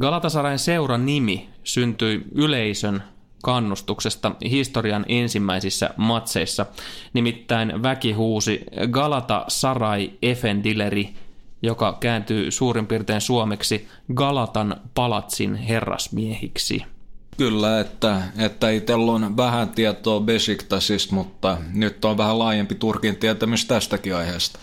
Galatasarayn 0.00 0.58
seuran 0.58 1.06
nimi 1.06 1.48
syntyi 1.64 2.24
yleisön 2.34 3.02
kannustuksesta 3.42 4.32
historian 4.50 5.04
ensimmäisissä 5.08 5.90
matseissa. 5.96 6.66
Nimittäin 7.12 7.82
väki 7.82 8.12
huusi 8.12 8.64
Galata 8.90 9.44
Sarai 9.48 10.12
Efendileri, 10.22 11.14
joka 11.62 11.96
kääntyy 12.00 12.50
suurin 12.50 12.86
piirtein 12.86 13.20
suomeksi 13.20 13.88
Galatan 14.14 14.80
palatsin 14.94 15.54
herrasmiehiksi. 15.54 16.95
Kyllä, 17.36 17.80
että, 17.80 18.22
että 18.38 18.70
itsellä 18.70 19.12
on 19.12 19.36
vähän 19.36 19.68
tietoa 19.68 20.20
Besiktasista, 20.20 21.14
mutta 21.14 21.58
nyt 21.72 22.04
on 22.04 22.18
vähän 22.18 22.38
laajempi 22.38 22.74
Turkin 22.74 23.16
tietämys 23.16 23.64
tästäkin 23.64 24.16
aiheesta. 24.16 24.58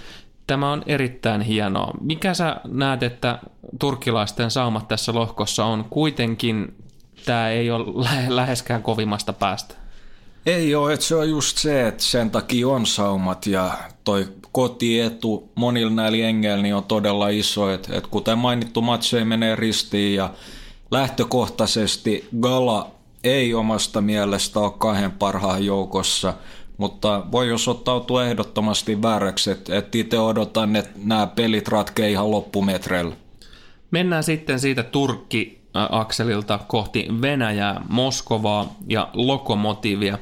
Tämä 0.47 0.71
on 0.71 0.83
erittäin 0.85 1.41
hienoa. 1.41 1.93
Mikä 2.01 2.33
sä 2.33 2.57
näet, 2.67 3.03
että 3.03 3.39
turkkilaisten 3.79 4.51
saumat 4.51 4.87
tässä 4.87 5.13
lohkossa 5.13 5.65
on 5.65 5.85
kuitenkin, 5.89 6.75
tämä 7.25 7.49
ei 7.49 7.71
ole 7.71 8.05
läheskään 8.35 8.83
kovimmasta 8.83 9.33
päästä? 9.33 9.75
Ei 10.45 10.75
ole, 10.75 10.93
että 10.93 11.05
se 11.05 11.15
on 11.15 11.29
just 11.29 11.57
se, 11.57 11.87
että 11.87 12.03
sen 12.03 12.31
takia 12.31 12.67
on 12.67 12.85
saumat 12.85 13.45
ja 13.45 13.71
toi 14.03 14.27
kotietu 14.51 15.51
monilla 15.55 15.91
näillä 15.91 16.17
jengeillä 16.17 16.63
niin 16.63 16.75
on 16.75 16.83
todella 16.83 17.29
iso, 17.29 17.71
että, 17.71 17.97
että 17.97 18.09
kuten 18.09 18.37
mainittu, 18.37 18.81
matse 18.81 19.25
menee 19.25 19.55
ristiin 19.55 20.15
ja 20.15 20.29
Lähtökohtaisesti 20.93 22.27
Gala 22.41 22.91
ei 23.23 23.53
omasta 23.53 24.01
mielestä 24.01 24.59
ole 24.59 24.71
kahden 24.77 25.11
parhaan 25.11 25.65
joukossa, 25.65 26.33
mutta 26.77 27.25
voi 27.31 27.47
jos 27.47 27.67
ottautua 27.67 28.25
ehdottomasti 28.25 29.01
vääräksi, 29.01 29.51
että 29.51 29.77
et 29.77 29.95
itse 29.95 30.19
odotan, 30.19 30.75
että 30.75 30.99
nämä 31.03 31.27
pelit 31.27 31.67
ratkee 31.67 32.09
ihan 32.09 32.31
loppumetreillä. 32.31 33.15
Mennään 33.91 34.23
sitten 34.23 34.59
siitä 34.59 34.83
Turkki-akselilta 34.83 36.59
kohti 36.67 37.07
Venäjää, 37.21 37.81
Moskovaa 37.89 38.75
ja 38.87 39.09
Lokomotivia. 39.13 40.17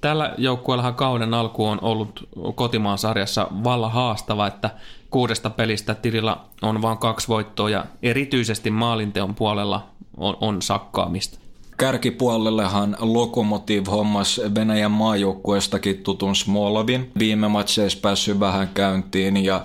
Tällä 0.00 0.34
joukkueellahan 0.38 0.94
kauden 0.94 1.34
alku 1.34 1.66
on 1.66 1.78
ollut 1.82 2.28
kotimaan 2.54 2.98
sarjassa 2.98 3.48
valla 3.64 3.88
haastava, 3.88 4.46
että 4.46 4.70
kuudesta 5.10 5.50
pelistä 5.50 5.94
tilillä 5.94 6.36
on 6.62 6.82
vain 6.82 6.98
kaksi 6.98 7.28
voittoa 7.28 7.70
ja 7.70 7.84
erityisesti 8.02 8.70
maalinteon 8.70 9.34
puolella 9.34 9.86
on, 10.16 10.36
on 10.40 10.62
sakkaamista. 10.62 11.38
Kärkipuolellehan 11.76 12.96
Lokomotiv 13.00 13.86
hommas 13.86 14.40
Venäjän 14.54 14.90
maajoukkueestakin 14.90 16.02
tutun 16.02 16.36
Smolovin. 16.36 17.10
Viime 17.18 17.48
matseissa 17.48 17.98
päässyt 18.02 18.40
vähän 18.40 18.68
käyntiin 18.68 19.44
ja 19.44 19.60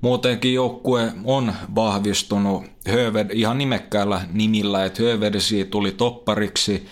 muutenkin 0.00 0.54
joukkue 0.54 1.12
on 1.24 1.52
vahvistunut 1.74 2.64
Höved, 2.88 3.30
ihan 3.32 3.58
nimekkäällä 3.58 4.20
nimillä, 4.32 4.84
että 4.84 5.02
Hövedsi 5.02 5.64
tuli 5.64 5.92
toppariksi 5.92 6.86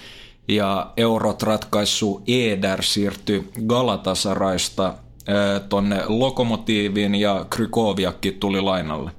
ja 0.49 0.93
eurot 0.97 1.43
ratkaisu 1.43 2.23
Eder 2.27 2.83
siirtyi 2.83 3.51
Galatasaraista 3.67 4.95
tonne 5.69 6.03
Lokomotiiviin 6.07 7.15
ja 7.15 7.47
Krykoviakki 7.51 8.33
tuli 8.33 8.61
lainalle. 8.61 9.11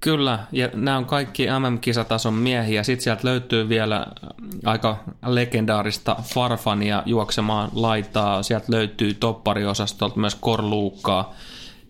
Kyllä, 0.00 0.38
ja 0.52 0.68
nämä 0.74 0.96
on 0.96 1.04
kaikki 1.04 1.46
MM-kisatason 1.46 2.34
miehiä. 2.34 2.82
Sitten 2.82 3.04
sieltä 3.04 3.28
löytyy 3.28 3.68
vielä 3.68 4.06
aika 4.64 4.96
legendaarista 5.26 6.16
Farfania 6.22 7.02
juoksemaan 7.06 7.70
laitaa. 7.74 8.42
Sieltä 8.42 8.66
löytyy 8.68 9.14
toppariosastolta 9.14 10.20
myös 10.20 10.34
Korluukkaa. 10.34 11.34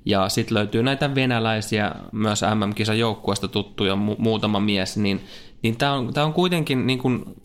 Ja 0.05 0.29
sitten 0.29 0.55
löytyy 0.55 0.83
näitä 0.83 1.15
venäläisiä 1.15 1.95
myös 2.13 2.43
MM-kisan 2.55 2.99
joukkueesta 2.99 3.49
tuttuja 3.49 3.95
mu- 3.95 4.17
muutama 4.19 4.61
mies. 4.61 4.97
Niin, 4.97 5.21
niin 5.63 5.77
tämä 5.77 5.93
on, 5.93 6.13
on 6.25 6.33
kuitenkin, 6.33 6.87
niin 6.87 6.99
kun, 6.99 7.37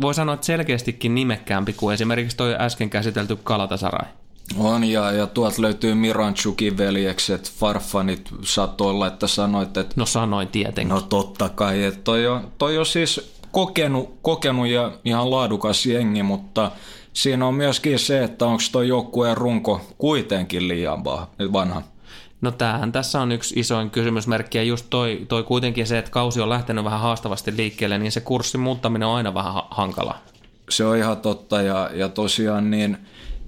voi 0.00 0.14
sanoa, 0.14 0.34
että 0.34 0.46
selkeästikin 0.46 1.14
nimekkäämpi 1.14 1.72
kuin 1.72 1.94
esimerkiksi 1.94 2.36
tuo 2.36 2.46
äsken 2.58 2.90
käsitelty 2.90 3.36
Kalatasarai. 3.36 4.08
On, 4.56 4.84
ja, 4.84 5.12
ja 5.12 5.26
tuolta 5.26 5.62
löytyy 5.62 5.94
Miranchukin 5.94 6.78
veljekset, 6.78 7.52
Farfanit 7.52 8.28
satoilla, 8.42 9.06
että 9.06 9.26
sanoit, 9.26 9.76
että... 9.76 9.94
No 9.96 10.06
sanoin 10.06 10.48
tietenkin. 10.48 10.94
No 10.94 11.00
totta 11.00 11.48
kai, 11.48 11.84
että 11.84 12.00
toi 12.04 12.26
on, 12.26 12.52
toi 12.58 12.78
on 12.78 12.86
siis 12.86 13.34
kokenut, 13.52 14.18
kokenut 14.22 14.66
ja 14.66 14.92
ihan 15.04 15.30
laadukas 15.30 15.86
jengi, 15.86 16.22
mutta 16.22 16.70
siinä 17.12 17.46
on 17.46 17.54
myöskin 17.54 17.98
se, 17.98 18.24
että 18.24 18.46
onko 18.46 18.62
tuo 18.72 18.82
joukkueen 18.82 19.36
runko 19.36 19.80
kuitenkin 19.98 20.68
liian 20.68 21.04
vanha. 21.52 21.82
No 22.40 22.50
tämähän 22.50 22.92
tässä 22.92 23.20
on 23.20 23.32
yksi 23.32 23.60
isoin 23.60 23.90
kysymysmerkki 23.90 24.58
ja 24.58 24.64
just 24.64 24.86
toi, 24.90 25.26
toi 25.28 25.42
kuitenkin 25.42 25.86
se, 25.86 25.98
että 25.98 26.10
kausi 26.10 26.40
on 26.40 26.48
lähtenyt 26.48 26.84
vähän 26.84 27.00
haastavasti 27.00 27.56
liikkeelle, 27.56 27.98
niin 27.98 28.12
se 28.12 28.20
kurssin 28.20 28.60
muuttaminen 28.60 29.08
on 29.08 29.14
aina 29.14 29.34
vähän 29.34 29.62
hankala. 29.70 30.18
Se 30.70 30.84
on 30.84 30.96
ihan 30.96 31.16
totta 31.16 31.62
ja, 31.62 31.90
ja 31.94 32.08
tosiaan 32.08 32.70
niin 32.70 32.98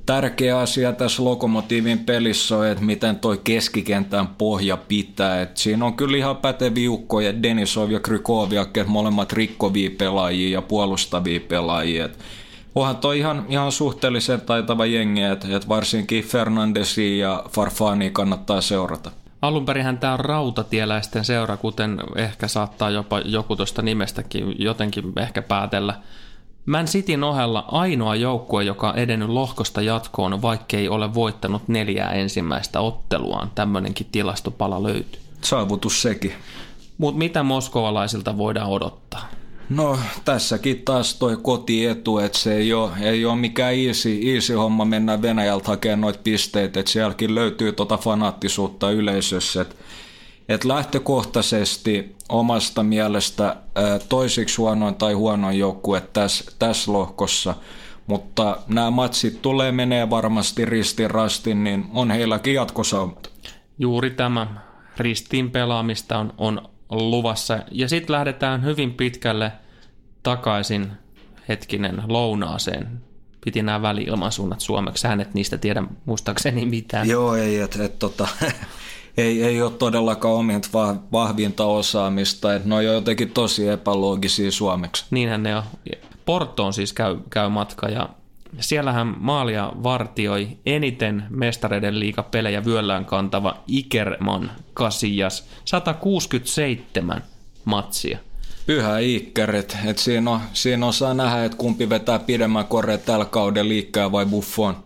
tärkeä 0.06 0.58
asia 0.58 0.92
tässä 0.92 1.24
Lokomotiivin 1.24 1.98
pelissä 1.98 2.56
on, 2.56 2.66
että 2.66 2.84
miten 2.84 3.16
toi 3.16 3.40
keskikentän 3.44 4.26
pohja 4.26 4.76
pitää. 4.76 5.42
Et 5.42 5.56
siinä 5.56 5.84
on 5.84 5.96
kyllä 5.96 6.16
ihan 6.16 6.36
päteviä 6.36 6.90
ukkoja, 6.90 7.42
Denisov 7.42 7.90
ja 7.90 8.00
Krykoviak, 8.00 8.68
molemmat 8.86 9.32
rikkovia 9.32 9.90
pelaajia 9.98 10.52
ja 10.52 10.62
puolustavia 10.62 11.40
pelaajia. 11.40 12.04
Et 12.04 12.18
onhan 12.74 12.96
toi 12.96 13.18
ihan, 13.18 13.46
ihan 13.48 13.72
suhteellisen 13.72 14.40
taitava 14.40 14.86
jengi, 14.86 15.22
että 15.22 15.56
et 15.56 15.68
varsinkin 15.68 16.24
Fernandesi 16.24 17.18
ja 17.18 17.44
Farfani 17.48 18.10
kannattaa 18.10 18.60
seurata. 18.60 19.10
Alunperinhän 19.42 19.98
tämä 19.98 20.12
on 20.12 20.20
rautatieläisten 20.20 21.24
seura, 21.24 21.56
kuten 21.56 21.98
ehkä 22.16 22.48
saattaa 22.48 22.90
jopa 22.90 23.20
joku 23.20 23.56
tuosta 23.56 23.82
nimestäkin 23.82 24.54
jotenkin 24.58 25.12
ehkä 25.16 25.42
päätellä– 25.42 25.94
Man 26.66 26.86
Cityn 26.86 27.24
ohella 27.24 27.64
ainoa 27.68 28.14
joukkue, 28.14 28.64
joka 28.64 28.90
on 28.90 28.98
edennyt 28.98 29.28
lohkosta 29.28 29.82
jatkoon, 29.82 30.42
vaikkei 30.42 30.88
ole 30.88 31.14
voittanut 31.14 31.68
neljää 31.68 32.12
ensimmäistä 32.12 32.80
otteluaan. 32.80 33.50
Tämmöinenkin 33.54 34.06
tilastopala 34.12 34.82
löytyy. 34.82 35.20
Saavutus 35.42 36.02
sekin. 36.02 36.32
Mutta 36.98 37.18
mitä 37.18 37.42
moskovalaisilta 37.42 38.36
voidaan 38.36 38.70
odottaa? 38.70 39.28
No 39.70 39.98
tässäkin 40.24 40.82
taas 40.84 41.14
toi 41.14 41.36
kotietu, 41.42 42.18
että 42.18 42.38
se 42.38 42.54
ei 42.54 42.72
ole, 42.72 42.90
ei 43.00 43.24
ole 43.24 43.36
mikään 43.36 43.74
easy, 43.74 44.20
easy 44.34 44.54
homma 44.54 44.84
mennä 44.84 45.22
Venäjältä 45.22 45.68
hakemaan 45.68 46.00
noita 46.00 46.20
pisteitä, 46.24 46.80
että 46.80 46.92
sielläkin 46.92 47.34
löytyy 47.34 47.72
tota 47.72 47.96
fanaattisuutta 47.96 48.90
yleisössä, 48.90 49.60
että 49.60 49.74
että 50.48 50.68
lähtökohtaisesti 50.68 52.16
omasta 52.28 52.82
mielestä 52.82 53.56
toisiksi 54.08 54.56
huonoin 54.56 54.94
tai 54.94 55.12
huonoin 55.12 55.58
joukkue 55.58 56.00
tässä 56.12 56.52
täs 56.58 56.88
lohkossa, 56.88 57.54
mutta 58.06 58.56
nämä 58.68 58.90
matsit 58.90 59.42
tulee 59.42 59.72
menee 59.72 60.10
varmasti 60.10 60.64
ristin 60.64 61.10
rastin, 61.10 61.64
niin 61.64 61.84
on 61.94 62.10
heilläkin 62.10 62.54
jatkosaumat. 62.54 63.30
Juuri 63.78 64.10
tämä 64.10 64.46
ristiin 64.96 65.50
pelaamista 65.50 66.18
on, 66.18 66.32
on 66.38 66.68
luvassa. 66.90 67.58
Ja 67.70 67.88
sitten 67.88 68.12
lähdetään 68.12 68.64
hyvin 68.64 68.94
pitkälle 68.94 69.52
takaisin 70.22 70.92
hetkinen 71.48 72.02
lounaaseen. 72.06 73.00
Piti 73.44 73.62
nämä 73.62 73.82
väli-ilmansuunnat 73.82 74.60
suomeksi. 74.60 75.06
Hänet 75.08 75.34
niistä 75.34 75.58
tiedä 75.58 75.82
muistaakseni 76.04 76.66
mitään. 76.66 77.08
Joo, 77.08 77.34
ei, 77.34 77.58
että 77.58 77.84
et, 77.84 77.98
tota, 77.98 78.28
ei, 79.16 79.42
ei 79.42 79.62
ole 79.62 79.70
todellakaan 79.70 80.34
omint 80.34 80.70
vahvinta 81.12 81.64
osaamista. 81.64 82.54
Että 82.54 82.68
ne 82.68 82.74
on 82.74 82.84
jotenkin 82.84 83.30
tosi 83.30 83.68
epäloogisia 83.68 84.50
suomeksi. 84.50 85.04
Niinhän 85.10 85.42
ne 85.42 85.56
on. 85.56 85.62
Portoon 86.24 86.72
siis 86.72 86.92
käy, 86.92 87.16
käy 87.30 87.48
matka 87.48 87.88
ja 87.88 88.08
siellähän 88.60 89.14
maalia 89.18 89.72
vartioi 89.82 90.48
eniten 90.66 91.24
mestareiden 91.30 92.00
liigapelejä 92.00 92.64
vyöllään 92.64 93.04
kantava 93.04 93.56
Ikerman 93.66 94.50
Casillas 94.74 95.48
167 95.64 97.22
matsia. 97.64 98.18
Pyhä 98.66 98.98
Iikkärit, 98.98 99.76
että 99.84 100.02
siinä, 100.02 100.30
on, 100.30 100.40
siinä 100.52 100.86
osaa 100.86 101.14
nähdä, 101.14 101.44
että 101.44 101.58
kumpi 101.58 101.88
vetää 101.88 102.18
pidemmän 102.18 102.66
koreen 102.66 103.00
tällä 103.00 103.24
kauden 103.24 103.68
liikkää 103.68 104.12
vai 104.12 104.26
Buffon. 104.26 104.76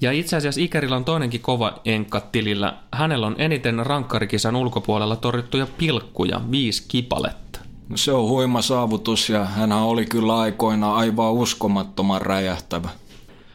Ja 0.00 0.12
itse 0.12 0.36
asiassa 0.36 0.60
Ikerillä 0.60 0.96
on 0.96 1.04
toinenkin 1.04 1.40
kova 1.40 1.80
enkka 1.84 2.20
tilillä. 2.20 2.76
Hänellä 2.92 3.26
on 3.26 3.34
eniten 3.38 3.86
rankkarikisan 3.86 4.56
ulkopuolella 4.56 5.16
torjuttuja 5.16 5.66
pilkkuja, 5.78 6.40
viisi 6.50 6.84
kipaletta. 6.88 7.60
No 7.92 7.96
se 7.98 8.12
on 8.12 8.28
huima 8.28 8.62
saavutus 8.62 9.28
ja 9.28 9.44
hän 9.44 9.72
oli 9.72 10.06
kyllä 10.06 10.38
aikoina 10.38 10.94
aivan 10.94 11.32
uskomattoman 11.32 12.20
räjähtävä. 12.22 12.88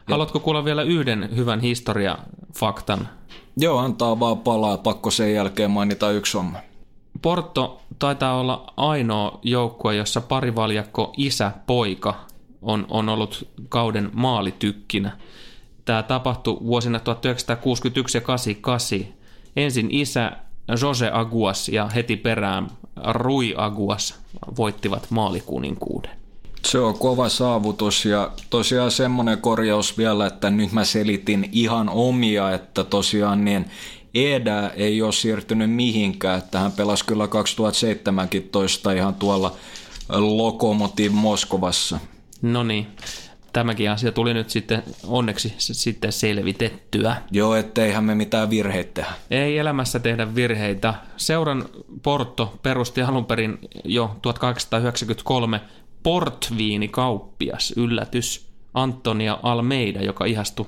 Haluatko 0.09 0.39
kuulla 0.39 0.65
vielä 0.65 0.83
yhden 0.83 1.29
hyvän 1.35 1.59
historiafaktan? 1.59 3.09
Joo, 3.57 3.77
antaa 3.77 4.19
vaan 4.19 4.37
palaa. 4.37 4.77
Pakko 4.77 5.11
sen 5.11 5.33
jälkeen 5.33 5.71
mainita 5.71 6.11
yksi 6.11 6.37
homma. 6.37 6.57
Porto 7.21 7.81
taitaa 7.99 8.39
olla 8.39 8.73
ainoa 8.77 9.39
joukkue, 9.43 9.95
jossa 9.95 10.21
parivaljakko 10.21 11.13
isä-poika 11.17 12.13
on, 12.61 12.85
on 12.89 13.09
ollut 13.09 13.47
kauden 13.69 14.09
maalitykkinä. 14.13 15.17
Tämä 15.85 16.03
tapahtui 16.03 16.57
vuosina 16.65 16.99
1961 16.99 18.17
ja 18.17 18.21
88. 18.21 18.99
Ensin 19.55 19.87
isä 19.91 20.31
Jose 20.81 21.09
Aguas 21.13 21.69
ja 21.69 21.87
heti 21.87 22.15
perään 22.17 22.67
Rui 23.13 23.53
Aguas 23.57 24.15
voittivat 24.57 25.07
maalikuninkuuden. 25.09 26.11
Se 26.65 26.79
on 26.79 26.99
kova 26.99 27.29
saavutus 27.29 28.05
ja 28.05 28.31
tosiaan 28.49 28.91
semmoinen 28.91 29.37
korjaus 29.37 29.97
vielä, 29.97 30.27
että 30.27 30.49
nyt 30.49 30.71
mä 30.71 30.85
selitin 30.85 31.49
ihan 31.51 31.89
omia, 31.89 32.51
että 32.51 32.83
tosiaan 32.83 33.45
niin 33.45 33.65
Eda 34.13 34.69
ei 34.69 35.01
ole 35.01 35.11
siirtynyt 35.11 35.71
mihinkään, 35.71 36.37
että 36.37 36.59
hän 36.59 36.71
pelasi 36.71 37.05
kyllä 37.05 37.27
2017 37.27 38.91
ihan 38.91 39.15
tuolla 39.15 39.55
Lokomotiv 40.09 41.11
Moskovassa. 41.11 41.99
No 42.41 42.63
niin, 42.63 42.87
tämäkin 43.53 43.91
asia 43.91 44.11
tuli 44.11 44.33
nyt 44.33 44.49
sitten 44.49 44.83
onneksi 45.07 45.53
sitten 45.57 46.11
selvitettyä. 46.11 47.15
Joo, 47.31 47.55
etteihän 47.55 48.03
me 48.03 48.15
mitään 48.15 48.49
virheitä 48.49 48.93
tehdä. 48.93 49.13
Ei 49.31 49.57
elämässä 49.57 49.99
tehdä 49.99 50.35
virheitä. 50.35 50.93
Seuran 51.17 51.65
Porto 52.03 52.59
perusti 52.63 53.01
alun 53.01 53.25
perin 53.25 53.59
jo 53.83 54.15
1893 54.21 55.61
portviinikauppias, 56.03 57.73
yllätys, 57.77 58.47
Antonia 58.73 59.39
Almeida, 59.43 60.01
joka 60.01 60.25
ihastui 60.25 60.65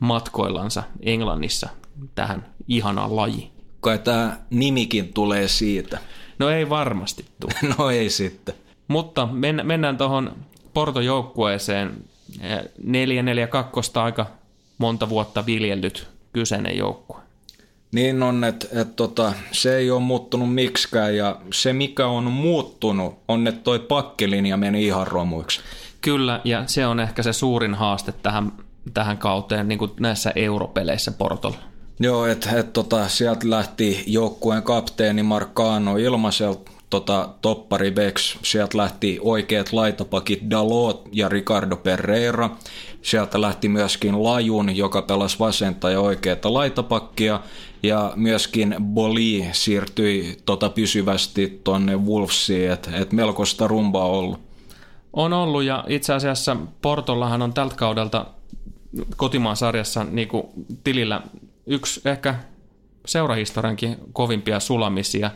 matkoillansa 0.00 0.82
Englannissa 1.00 1.68
tähän 2.14 2.46
ihanaan 2.68 3.16
lajiin. 3.16 3.50
Kai 3.80 3.98
tämä 3.98 4.36
nimikin 4.50 5.12
tulee 5.12 5.48
siitä. 5.48 5.98
No 6.38 6.48
ei 6.48 6.68
varmasti 6.68 7.24
tule. 7.40 7.52
no 7.78 7.90
ei 7.90 8.10
sitten. 8.10 8.54
Mutta 8.88 9.26
men, 9.26 9.60
mennään 9.64 9.96
tuohon 9.96 10.36
Porto-joukkueeseen. 10.74 12.04
4-4-2 12.38 12.40
aika 13.94 14.26
monta 14.78 15.08
vuotta 15.08 15.46
viljellyt 15.46 16.08
kyseinen 16.32 16.78
joukkue. 16.78 17.22
Niin 17.92 18.22
on, 18.22 18.44
että 18.44 18.66
et 18.80 18.96
tota, 18.96 19.32
se 19.52 19.76
ei 19.76 19.90
ole 19.90 20.00
muuttunut 20.00 20.54
miksikään 20.54 21.16
ja 21.16 21.36
se 21.52 21.72
mikä 21.72 22.06
on 22.06 22.24
muuttunut 22.24 23.18
on, 23.28 23.46
että 23.46 23.60
toi 23.60 23.78
pakkelinja 23.78 24.56
meni 24.56 24.86
ihan 24.86 25.06
romuiksi. 25.06 25.60
Kyllä, 26.00 26.40
ja 26.44 26.62
se 26.66 26.86
on 26.86 27.00
ehkä 27.00 27.22
se 27.22 27.32
suurin 27.32 27.74
haaste 27.74 28.12
tähän, 28.12 28.52
tähän 28.94 29.18
kauteen 29.18 29.68
niin 29.68 29.78
kuin 29.78 29.90
näissä 30.00 30.32
europeleissä 30.36 31.12
Portolla. 31.12 31.56
Joo, 32.00 32.26
että 32.26 32.58
et, 32.58 32.72
tota, 32.72 33.08
sieltä 33.08 33.50
lähti 33.50 34.04
joukkueen 34.06 34.62
kapteeni 34.62 35.22
Marcano 35.22 35.96
ilmaiselta 35.96 36.71
tota, 36.92 37.28
toppari 37.42 37.96
Vex. 37.96 38.36
Sieltä 38.42 38.78
lähti 38.78 39.18
oikeat 39.22 39.72
laitapakit 39.72 40.50
Dalot 40.50 41.08
ja 41.12 41.28
Ricardo 41.28 41.76
Pereira. 41.76 42.50
Sieltä 43.02 43.40
lähti 43.40 43.68
myöskin 43.68 44.24
Lajun, 44.24 44.76
joka 44.76 45.02
pelasi 45.02 45.38
vasenta 45.38 45.90
ja 45.90 46.00
oikeata 46.00 46.52
laitapakkia. 46.52 47.40
Ja 47.82 48.12
myöskin 48.16 48.76
Boli 48.80 49.46
siirtyi 49.52 50.36
tota 50.46 50.68
pysyvästi 50.68 51.60
tuonne 51.64 51.96
Wolvesiin, 51.96 52.70
että 52.70 52.90
et 52.96 53.12
melkoista 53.12 53.68
rumbaa 53.68 54.06
ollut. 54.06 54.40
On 55.12 55.32
ollut 55.32 55.62
ja 55.62 55.84
itse 55.88 56.12
asiassa 56.12 56.56
Portollahan 56.82 57.42
on 57.42 57.52
tältä 57.52 57.76
kaudelta 57.76 58.26
kotimaan 59.16 59.56
sarjassa 59.56 60.04
niin 60.04 60.28
tilillä 60.84 61.22
yksi 61.66 62.00
ehkä 62.04 62.34
seurahistoriankin 63.06 63.96
kovimpia 64.12 64.60
sulamisia. 64.60 65.30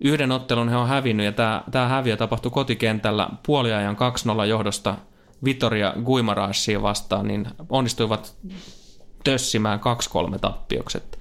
Yhden 0.00 0.32
ottelun 0.32 0.68
he 0.68 0.76
on 0.76 0.88
hävinnyt 0.88 1.26
ja 1.26 1.32
tämä, 1.32 1.62
tämä 1.70 1.88
häviö 1.88 2.16
tapahtui 2.16 2.50
kotikentällä 2.50 3.28
puoliajan 3.46 3.96
2-0 4.42 4.46
johdosta 4.46 4.96
Vitoria 5.44 5.94
Guimarãesia 6.04 6.82
vastaan, 6.82 7.28
niin 7.28 7.46
onnistuivat 7.68 8.36
tössimään 9.24 9.80
2-3 10.34 10.38
tappiokset. 10.38 11.18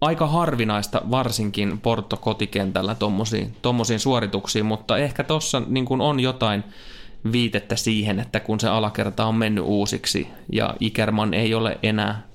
Aika 0.00 0.26
harvinaista 0.26 1.02
varsinkin 1.10 1.80
Porto 1.80 2.16
kotikentällä 2.16 2.96
tommosiin 3.62 4.00
suorituksiin, 4.00 4.66
mutta 4.66 4.98
ehkä 4.98 5.24
tuossa 5.24 5.62
niin 5.66 5.86
on 6.00 6.20
jotain 6.20 6.64
viitettä 7.32 7.76
siihen, 7.76 8.20
että 8.20 8.40
kun 8.40 8.60
se 8.60 8.68
alakerta 8.68 9.24
on 9.24 9.34
mennyt 9.34 9.64
uusiksi 9.64 10.28
ja 10.52 10.74
Ikerman 10.80 11.34
ei 11.34 11.54
ole 11.54 11.78
enää 11.82 12.26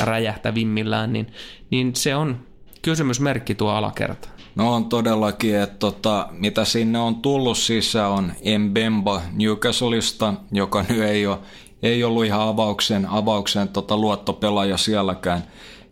räjähtävimmillään, 0.00 1.12
niin, 1.12 1.32
niin 1.70 1.96
se 1.96 2.14
on 2.14 2.46
kysymysmerkki 2.82 3.54
tuo 3.54 3.70
alakerta. 3.70 4.28
No 4.54 4.74
on 4.74 4.84
todellakin, 4.84 5.56
että 5.56 5.76
tota, 5.78 6.28
mitä 6.30 6.64
sinne 6.64 6.98
on 6.98 7.14
tullut 7.14 7.58
sisään 7.58 8.10
on 8.10 8.32
Mbemba 8.58 9.22
Newcastleista, 9.32 10.34
joka 10.52 10.84
nyt 10.88 11.00
ei, 11.00 11.26
ole, 11.26 11.38
ei 11.82 12.04
ollut 12.04 12.24
ihan 12.24 12.48
avauksen, 12.48 13.06
avauksen 13.06 13.68
tota, 13.68 13.96
luottopelaaja 13.96 14.76
sielläkään. 14.76 15.44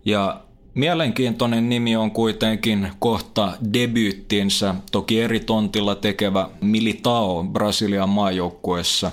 Ja 0.04 0.40
Mielenkiintoinen 0.74 1.68
nimi 1.68 1.96
on 1.96 2.10
kuitenkin 2.10 2.88
kohta 2.98 3.52
debyyttinsä, 3.72 4.74
toki 4.92 5.20
eri 5.20 5.40
tontilla 5.40 5.94
tekevä 5.94 6.48
Militao 6.60 7.44
Brasilian 7.52 8.08
maajoukkueessa. 8.08 9.10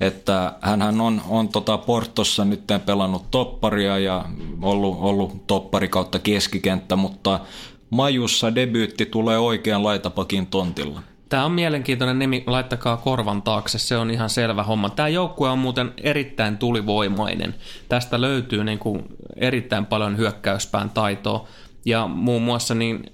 Että 0.00 0.52
hän 0.60 1.00
on, 1.00 1.22
on 1.28 1.48
tota 1.48 1.78
Portossa 1.78 2.44
nyt 2.44 2.62
pelannut 2.86 3.30
topparia 3.30 3.98
ja 3.98 4.24
ollut, 4.62 4.96
ollut 5.00 5.46
toppari 5.46 5.88
kautta 5.88 6.18
keskikenttä, 6.18 6.96
mutta 6.96 7.40
Majussa 7.90 8.54
debyytti 8.54 9.06
tulee 9.06 9.38
oikean 9.38 9.84
laitapakin 9.84 10.46
tontilla. 10.46 11.02
Tämä 11.28 11.44
on 11.44 11.52
mielenkiintoinen 11.52 12.18
nimi, 12.18 12.44
laittakaa 12.46 12.96
korvan 12.96 13.42
taakse, 13.42 13.78
se 13.78 13.96
on 13.96 14.10
ihan 14.10 14.30
selvä 14.30 14.62
homma. 14.62 14.90
Tämä 14.90 15.08
joukkue 15.08 15.50
on 15.50 15.58
muuten 15.58 15.92
erittäin 16.02 16.58
tulivoimainen. 16.58 17.54
Tästä 17.88 18.20
löytyy 18.20 18.64
niin 18.64 18.78
kuin 18.78 19.04
erittäin 19.36 19.86
paljon 19.86 20.16
hyökkäyspään 20.16 20.90
taitoa 20.90 21.48
ja 21.84 22.06
muun 22.06 22.42
muassa 22.42 22.74
niin 22.74 23.12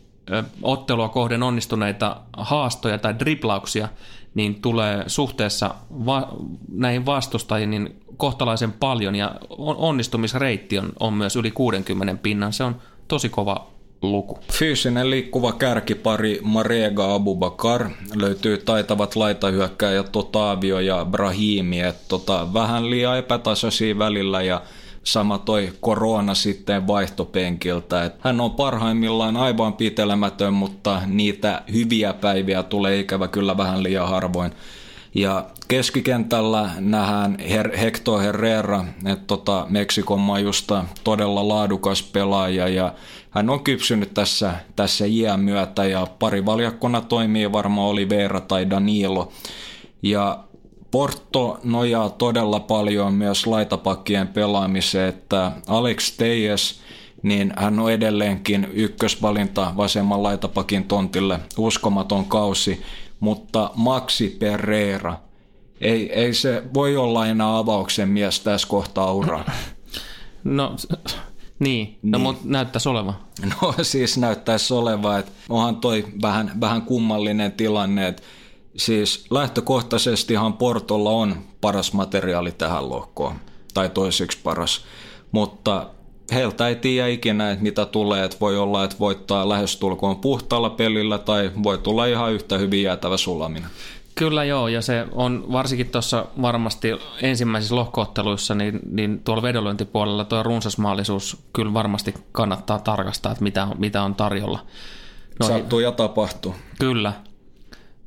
ottelua 0.62 1.08
kohden 1.08 1.42
onnistuneita 1.42 2.20
haastoja 2.36 2.98
tai 2.98 3.18
driplauksia 3.18 3.88
niin 4.34 4.62
tulee 4.62 5.04
suhteessa 5.06 5.74
va- 5.90 6.32
näihin 6.72 7.06
vastustajiin 7.06 7.70
niin 7.70 8.00
kohtalaisen 8.16 8.72
paljon 8.72 9.14
ja 9.14 9.34
onnistumisreitti 9.58 10.78
on, 10.78 10.92
on 11.00 11.12
myös 11.12 11.36
yli 11.36 11.50
60 11.50 12.22
pinnan. 12.22 12.52
Se 12.52 12.64
on 12.64 12.76
tosi 13.08 13.28
kova 13.28 13.73
luku. 14.12 14.38
Fyysinen 14.52 15.10
liikkuva 15.10 15.52
kärkipari 15.52 16.40
Marega 16.42 17.14
Abubakar 17.14 17.90
löytyy 18.14 18.58
taitavat 18.58 19.16
laitahyökkäjät 19.16 20.16
Otavio 20.16 20.80
ja 20.80 21.06
Brahimi, 21.10 21.80
että 21.80 22.04
tota, 22.08 22.48
vähän 22.54 22.90
liian 22.90 23.18
epätasaisia 23.18 23.98
välillä 23.98 24.42
ja 24.42 24.62
sama 25.04 25.38
toi 25.38 25.72
korona 25.80 26.34
sitten 26.34 26.86
vaihtopenkiltä. 26.86 28.04
Et 28.04 28.14
hän 28.20 28.40
on 28.40 28.50
parhaimmillaan 28.50 29.36
aivan 29.36 29.72
pitelemätön, 29.72 30.54
mutta 30.54 31.02
niitä 31.06 31.62
hyviä 31.72 32.12
päiviä 32.12 32.62
tulee 32.62 33.00
ikävä 33.00 33.28
kyllä 33.28 33.56
vähän 33.56 33.82
liian 33.82 34.08
harvoin. 34.08 34.52
Ja 35.14 35.46
keskikentällä 35.68 36.70
nähdään 36.78 37.36
Her- 37.40 37.76
Hector 37.76 38.20
Herrera, 38.20 38.84
että 39.06 39.24
tota 39.26 39.66
Meksikon 39.68 40.20
majusta 40.20 40.84
todella 41.04 41.48
laadukas 41.48 42.02
pelaaja 42.02 42.68
ja 42.68 42.94
hän 43.30 43.50
on 43.50 43.64
kypsynyt 43.64 44.14
tässä, 44.14 44.54
tässä 44.76 45.04
iän 45.06 45.40
myötä 45.40 45.84
ja 45.84 46.06
pari 46.18 46.46
valjakkona 46.46 47.00
toimii 47.00 47.52
varmaan 47.52 47.88
oli 47.88 48.08
Veera 48.08 48.40
tai 48.40 48.70
Danilo. 48.70 49.32
Ja 50.02 50.44
Porto 50.90 51.60
nojaa 51.64 52.10
todella 52.10 52.60
paljon 52.60 53.14
myös 53.14 53.46
laitapakkien 53.46 54.28
pelaamiseen, 54.28 55.08
että 55.08 55.52
Alex 55.68 56.16
Tejes, 56.16 56.80
niin 57.22 57.52
hän 57.56 57.78
on 57.78 57.92
edelleenkin 57.92 58.68
ykkösvalinta 58.72 59.72
vasemman 59.76 60.22
laitapakin 60.22 60.84
tontille, 60.84 61.40
uskomaton 61.58 62.24
kausi, 62.24 62.82
mutta 63.20 63.70
Maxi 63.74 64.36
Pereira, 64.38 65.18
ei, 65.80 66.12
ei 66.12 66.34
se 66.34 66.62
voi 66.74 66.96
olla 66.96 67.26
enää 67.26 67.58
avauksen 67.58 68.08
mies 68.08 68.40
tässä 68.40 68.68
kohtaa 68.68 69.12
uraa. 69.12 69.44
No 70.44 70.76
niin, 71.58 71.98
no, 72.02 72.18
niin. 72.18 72.22
mutta 72.22 72.42
näyttäisi 72.44 72.88
olevan. 72.88 73.14
No 73.62 73.74
siis 73.82 74.18
näyttäisi 74.18 74.74
olevan, 74.74 75.20
että 75.20 75.32
onhan 75.48 75.76
toi 75.76 76.04
vähän, 76.22 76.52
vähän 76.60 76.82
kummallinen 76.82 77.52
tilanne, 77.52 78.08
että 78.08 78.22
siis 78.76 79.24
lähtökohtaisestihan 79.30 80.52
Portolla 80.52 81.10
on 81.10 81.36
paras 81.60 81.92
materiaali 81.92 82.52
tähän 82.52 82.88
lohkoon, 82.88 83.36
tai 83.74 83.88
toiseksi 83.88 84.38
paras, 84.42 84.84
mutta 85.32 85.90
heiltä 86.34 86.68
ei 86.68 86.76
tiedä 86.76 87.08
ikinä, 87.08 87.50
että 87.50 87.62
mitä 87.62 87.86
tulee, 87.86 88.24
että 88.24 88.36
voi 88.40 88.58
olla, 88.58 88.84
että 88.84 88.96
voittaa 89.00 89.48
lähestulkoon 89.48 90.16
puhtaalla 90.16 90.70
pelillä 90.70 91.18
tai 91.18 91.50
voi 91.62 91.78
tulla 91.78 92.06
ihan 92.06 92.32
yhtä 92.32 92.58
hyvin 92.58 92.82
jäätävä 92.82 93.16
sulaminen. 93.16 93.70
Kyllä 94.14 94.44
joo, 94.44 94.68
ja 94.68 94.82
se 94.82 95.06
on 95.12 95.44
varsinkin 95.52 95.88
tuossa 95.88 96.26
varmasti 96.42 96.88
ensimmäisissä 97.22 97.74
lohkootteluissa, 97.74 98.54
niin, 98.54 98.80
niin 98.90 99.20
tuolla 99.24 99.42
vedonlyöntipuolella 99.42 100.24
tuo 100.24 100.42
runsasmaallisuus 100.42 101.36
kyllä 101.52 101.74
varmasti 101.74 102.14
kannattaa 102.32 102.78
tarkastaa, 102.78 103.32
että 103.32 103.44
mitä, 103.44 103.68
mitä 103.78 104.02
on 104.02 104.14
tarjolla. 104.14 104.66
No, 105.40 105.46
Sattuu 105.46 105.80
ja 105.80 105.92
tapahtuu. 105.92 106.54
Kyllä, 106.78 107.12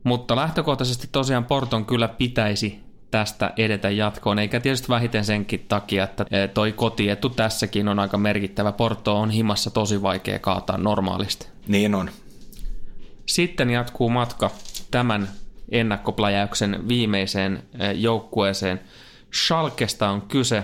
mutta 0.04 0.36
lähtökohtaisesti 0.36 1.10
tosiaan 1.12 1.46
Porton 1.46 1.86
kyllä 1.86 2.08
pitäisi 2.08 2.87
tästä 3.12 3.54
edetä 3.58 3.90
jatkoon, 3.90 4.40
eikä 4.40 4.60
tietysti 4.60 4.90
vähiten 4.90 5.26
senkin 5.26 5.66
takia, 5.68 6.04
että 6.04 6.26
eh, 6.32 6.50
toi 6.50 6.72
kotietu 6.72 7.30
tässäkin 7.30 7.88
on 7.88 8.00
aika 8.00 8.18
merkittävä. 8.18 8.72
Porto 8.72 9.20
on 9.20 9.30
himassa 9.30 9.72
tosi 9.72 10.02
vaikea 10.02 10.40
kaataa 10.40 10.78
normaalisti. 10.78 11.48
Niin 11.68 11.96
on. 11.96 12.10
Sitten 13.26 13.70
jatkuu 13.70 14.10
matka 14.10 14.52
tämän 14.92 15.28
ennakkopläjäyksen 15.72 16.88
viimeiseen 16.88 17.64
eh, 17.80 17.92
joukkueeseen. 17.96 18.82
Schalkesta 19.46 20.10
on 20.10 20.22
kyse. 20.22 20.64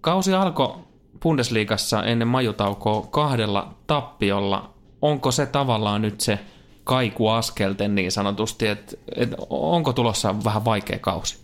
Kausi 0.00 0.34
alkoi 0.34 0.78
Bundesliigassa 1.22 2.04
ennen 2.04 2.28
majutaukoa 2.28 3.06
kahdella 3.10 3.74
tappiolla. 3.86 4.74
Onko 5.02 5.30
se 5.30 5.46
tavallaan 5.46 6.02
nyt 6.02 6.20
se 6.20 6.38
kaikuaskelten 6.84 7.94
niin 7.94 8.12
sanotusti, 8.12 8.68
että, 8.68 8.96
että 9.16 9.36
onko 9.50 9.92
tulossa 9.92 10.34
vähän 10.44 10.64
vaikea 10.64 10.98
kausi? 10.98 11.41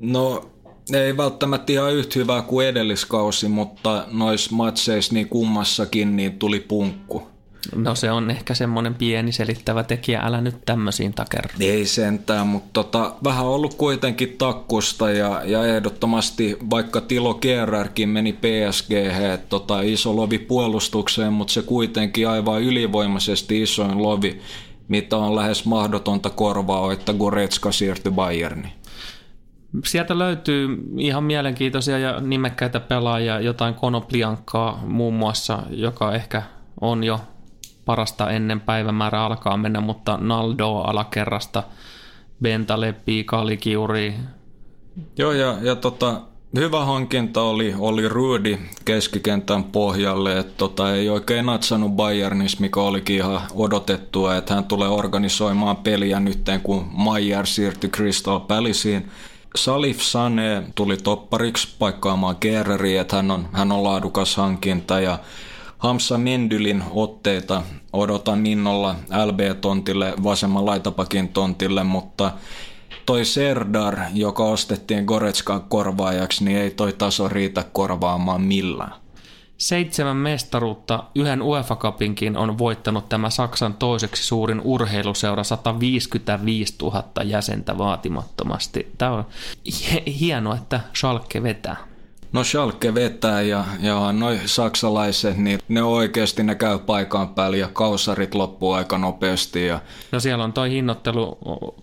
No 0.00 0.50
ei 0.92 1.16
välttämättä 1.16 1.72
ihan 1.72 1.94
yhtä 1.94 2.18
hyvää 2.18 2.42
kuin 2.42 2.66
edelliskausi, 2.66 3.48
mutta 3.48 4.06
noissa 4.10 4.56
matseissa 4.56 5.14
niin 5.14 5.28
kummassakin 5.28 6.16
niin 6.16 6.38
tuli 6.38 6.60
punkku. 6.60 7.28
No 7.74 7.94
se 7.94 8.10
on 8.10 8.30
ehkä 8.30 8.54
semmoinen 8.54 8.94
pieni 8.94 9.32
selittävä 9.32 9.82
tekijä, 9.82 10.20
älä 10.20 10.40
nyt 10.40 10.56
tämmöisiin 10.66 11.14
takerra. 11.14 11.54
Ei 11.60 11.86
sentään, 11.86 12.46
mutta 12.46 12.68
tota, 12.72 13.14
vähän 13.24 13.46
ollut 13.46 13.74
kuitenkin 13.74 14.34
takkusta 14.38 15.10
ja, 15.10 15.42
ja 15.44 15.66
ehdottomasti 15.66 16.56
vaikka 16.70 17.00
Tilo 17.00 17.34
Kerrärkin 17.34 18.08
meni 18.08 18.32
PSG, 18.32 18.90
tota, 19.48 19.80
iso 19.80 20.16
lovi 20.16 20.38
puolustukseen, 20.38 21.32
mutta 21.32 21.52
se 21.52 21.62
kuitenkin 21.62 22.28
aivan 22.28 22.62
ylivoimaisesti 22.62 23.62
isoin 23.62 24.02
lovi, 24.02 24.40
mitä 24.88 25.16
on 25.16 25.36
lähes 25.36 25.64
mahdotonta 25.64 26.30
korvaa, 26.30 26.92
että 26.92 27.12
Goretzka 27.12 27.72
siirtyi 27.72 28.12
Bayerniin. 28.12 28.72
Sieltä 29.84 30.18
löytyy 30.18 30.68
ihan 30.98 31.24
mielenkiintoisia 31.24 31.98
ja 31.98 32.20
nimekkäitä 32.20 32.80
pelaajia, 32.80 33.40
jotain 33.40 33.74
Konopliankkaa 33.74 34.82
muun 34.86 35.14
muassa, 35.14 35.62
joka 35.70 36.14
ehkä 36.14 36.42
on 36.80 37.04
jo 37.04 37.20
parasta 37.84 38.30
ennen 38.30 38.60
päivämäärä 38.60 39.24
alkaa 39.24 39.56
mennä, 39.56 39.80
mutta 39.80 40.18
Naldo 40.20 40.74
alakerrasta, 40.74 41.62
Bentaleppi, 42.42 43.24
Kalikiuri. 43.24 44.14
Joo, 45.18 45.32
ja, 45.32 45.56
ja 45.62 45.76
tota, 45.76 46.20
hyvä 46.56 46.84
hankinta 46.84 47.42
oli, 47.42 47.74
oli 47.78 48.08
Rudy 48.08 48.58
keskikentän 48.84 49.64
pohjalle, 49.64 50.38
että 50.38 50.52
tota, 50.56 50.94
ei 50.94 51.08
oikein 51.08 51.46
natsannut 51.46 51.92
Bayernissa, 51.92 52.60
mikä 52.60 52.80
olikin 52.80 53.16
ihan 53.16 53.40
odotettua, 53.54 54.36
että 54.36 54.54
hän 54.54 54.64
tulee 54.64 54.88
organisoimaan 54.88 55.76
peliä 55.76 56.20
nyt, 56.20 56.40
kun 56.62 56.88
Mayer 56.92 57.46
siirtyi 57.46 57.90
Crystal 57.90 58.40
Palaceen. 58.40 59.10
Salif 59.56 60.00
Sane 60.00 60.62
tuli 60.74 60.96
toppariksi 60.96 61.68
paikkaamaan 61.78 62.36
Gerreriä, 62.40 63.00
että 63.00 63.16
hän 63.16 63.30
on, 63.30 63.48
hän 63.52 63.72
on 63.72 63.84
laadukas 63.84 64.36
hankinta 64.36 65.00
ja 65.00 65.18
Hamsa 65.78 66.18
Mendylin 66.18 66.84
otteita 66.90 67.62
odotan 67.92 68.46
innolla 68.46 68.94
LB-tontille, 69.24 70.14
vasemman 70.24 70.66
laitapakin 70.66 71.28
tontille, 71.28 71.84
mutta 71.84 72.32
toi 73.06 73.24
Serdar, 73.24 73.98
joka 74.14 74.44
ostettiin 74.44 75.04
Goretskan 75.04 75.62
korvaajaksi, 75.62 76.44
niin 76.44 76.58
ei 76.58 76.70
toi 76.70 76.92
taso 76.92 77.28
riitä 77.28 77.64
korvaamaan 77.72 78.40
millään. 78.40 79.05
Seitsemän 79.58 80.16
mestaruutta, 80.16 81.04
yhden 81.14 81.42
UEFA 81.42 81.76
Cupinkin 81.76 82.36
on 82.36 82.58
voittanut 82.58 83.08
tämä 83.08 83.30
Saksan 83.30 83.74
toiseksi 83.74 84.26
suurin 84.26 84.60
urheiluseura 84.64 85.44
155 85.44 86.74
000 86.82 87.04
jäsentä 87.24 87.78
vaatimattomasti. 87.78 88.92
Tämä 88.98 89.10
on 89.10 89.26
hienoa, 90.20 90.54
että 90.54 90.80
Schalke 90.94 91.42
vetää. 91.42 91.76
No 92.32 92.44
Schalke 92.44 92.94
vetää 92.94 93.42
ja, 93.42 93.64
ja 93.80 94.12
noin 94.12 94.40
saksalaiset, 94.46 95.36
niin 95.36 95.58
ne 95.68 95.82
oikeasti 95.82 96.42
ne 96.42 96.54
käy 96.54 96.78
paikan 96.78 97.28
päällä 97.28 97.56
ja 97.56 97.68
kausarit 97.72 98.34
loppuu 98.34 98.72
aika 98.72 98.98
nopeasti. 98.98 99.66
Ja... 99.66 99.80
No 100.12 100.20
siellä 100.20 100.44
on 100.44 100.52
toi 100.52 100.70
hinnoittelu 100.70 101.38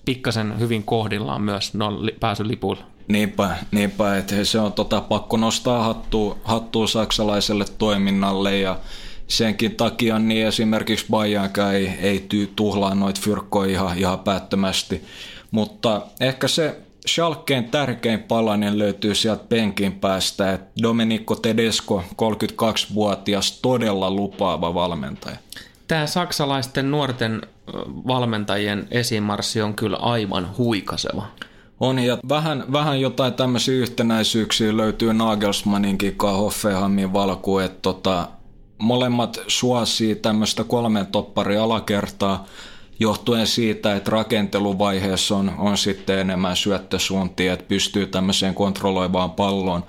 pikkasen 0.06 0.60
hyvin 0.60 0.84
kohdillaan 0.84 1.42
myös 1.42 1.74
no, 1.74 1.92
pääsy 2.20 2.48
lipuilla. 2.48 2.93
Niinpä, 3.08 3.58
niinpä 3.72 4.18
että 4.18 4.44
se 4.44 4.60
on 4.60 4.74
tota, 4.74 5.02
pakko 5.02 5.38
nostaa 5.38 5.84
hattua, 5.84 6.38
hattua 6.44 6.88
saksalaiselle 6.88 7.66
toiminnalle 7.78 8.60
ja 8.60 8.80
senkin 9.28 9.76
takia 9.76 10.20
niin 10.20 10.48
esimerkiksi 10.48 11.06
Bayernkään 11.10 11.76
ei, 11.76 11.88
ei 11.88 12.28
tuhlaa 12.56 12.96
noita 12.96 13.22
fyrkkoja 13.22 13.72
ihan, 13.72 13.98
ihan 13.98 14.20
päättömästi. 14.20 15.04
Mutta 15.52 16.02
ehkä 16.20 16.48
se 16.48 16.78
Schalkeen 17.08 17.64
tärkein 17.64 18.24
palanen 18.24 18.80
löytyy 18.80 19.16
sieltä 19.16 19.44
penkin 19.50 19.92
päästä, 19.92 20.54
että 20.54 20.82
Domenico 20.82 21.36
Tedesco, 21.36 22.04
32-vuotias, 22.12 23.60
todella 23.62 24.12
lupaava 24.12 24.74
valmentaja. 24.74 25.38
Tämä 25.88 26.06
saksalaisten 26.06 26.92
nuorten 26.92 27.42
valmentajien 28.08 28.88
esimarssi 28.92 29.62
on 29.62 29.74
kyllä 29.74 29.98
aivan 29.98 30.58
huikaseva. 30.58 31.28
On, 31.84 32.00
ja 32.00 32.18
vähän, 32.30 32.66
vähän 32.72 33.02
jotain 33.02 33.34
tämmöisiä 33.34 33.76
yhtenäisyyksiä 33.76 34.78
löytyy 34.78 35.14
Nagelsmanninkin 35.14 36.16
kanssa 36.16 36.38
Hoffenheimin 36.38 37.14
valkuun, 37.14 37.64
että 37.64 37.80
tota, 37.82 38.28
molemmat 38.78 39.42
suosii 39.48 40.16
tämmöistä 40.16 40.64
kolmen 40.64 41.08
toppari 41.08 41.58
alakertaa, 41.58 42.46
johtuen 43.00 43.48
siitä, 43.48 43.96
että 43.96 44.12
rakenteluvaiheessa 44.12 45.36
on, 45.36 45.52
on 45.58 45.78
sitten 45.78 46.20
enemmän 46.20 46.56
syöttösuuntia, 46.56 47.54
että 47.54 47.66
pystyy 47.68 48.08
tämmöiseen 48.08 48.54
kontrolloivaan 48.54 49.32
palloon. 49.32 49.84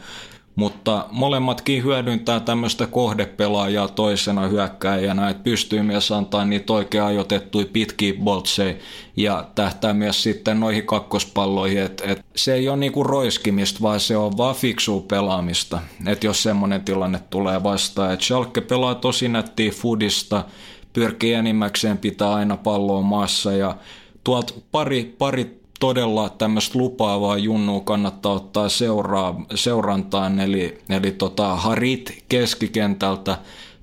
Mutta 0.56 1.06
molemmatkin 1.10 1.84
hyödyntää 1.84 2.40
tämmöistä 2.40 2.86
kohdepelaajaa 2.86 3.88
toisena 3.88 4.48
hyökkääjänä, 4.48 5.28
että 5.28 5.42
pystyy 5.42 5.82
myös 5.82 6.12
antaa 6.12 6.44
niitä 6.44 6.72
oikein 6.72 7.04
ajoitettuja 7.04 7.66
pitkiä 7.72 8.14
boltseja 8.14 8.74
ja 9.16 9.48
tähtää 9.54 9.92
myös 9.92 10.22
sitten 10.22 10.60
noihin 10.60 10.86
kakkospalloihin, 10.86 11.82
että 11.82 12.04
et 12.06 12.24
se 12.36 12.54
ei 12.54 12.68
ole 12.68 12.76
niinku 12.76 13.02
roiskimista, 13.02 13.78
vaan 13.82 14.00
se 14.00 14.16
on 14.16 14.36
vaan 14.36 14.54
fiksua 14.54 15.04
pelaamista, 15.08 15.80
että 16.06 16.26
jos 16.26 16.42
semmoinen 16.42 16.84
tilanne 16.84 17.20
tulee 17.30 17.62
vastaan. 17.62 18.12
Että 18.12 18.24
Schalke 18.24 18.60
pelaa 18.60 18.94
tosi 18.94 19.28
nättiä 19.28 19.70
foodista, 19.70 20.44
pyrkii 20.92 21.32
enimmäkseen 21.32 21.98
pitää 21.98 22.34
aina 22.34 22.56
palloa 22.56 23.02
maassa 23.02 23.52
ja 23.52 23.76
tuolta 24.24 24.54
pari, 24.72 25.14
pari 25.18 25.63
todella 25.84 26.28
tämmöistä 26.28 26.78
lupaavaa 26.78 27.38
junnua 27.38 27.80
kannattaa 27.80 28.32
ottaa 28.32 28.68
seuraa, 28.68 29.40
seurantaan, 29.54 30.40
eli, 30.40 30.78
eli 30.88 31.10
tota 31.10 31.56
Harit 31.56 32.24
keskikentältä 32.28 33.38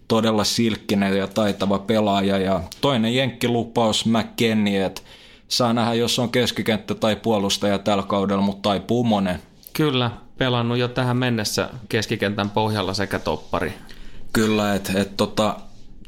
todella 0.08 0.44
silkkinen 0.44 1.18
ja 1.18 1.28
taitava 1.28 1.80
pelaaja 1.80 2.38
ja 2.38 2.62
toinen 2.82 3.16
jenkkilupaus 3.16 4.06
McKennie, 4.06 4.86
että 4.86 5.02
saa 5.48 5.74
nähdä, 5.74 5.94
jos 5.94 6.20
on 6.20 6.30
keskikenttä 6.30 6.96
tai 6.96 7.16
puolustaja 7.16 7.80
tällä 7.80 8.04
kaudella, 8.04 8.42
mutta 8.42 8.70
taipuu 8.70 9.04
monen. 9.04 9.40
Kyllä, 9.74 10.12
pelannut 10.38 10.78
jo 10.78 10.88
tähän 10.88 11.18
mennessä 11.18 11.70
keskikentän 11.90 12.50
pohjalla 12.50 12.94
sekä 12.94 13.20
toppari. 13.20 13.74
Kyllä, 14.34 14.76
että 14.76 15.02
et, 15.02 15.18
tota, 15.18 15.56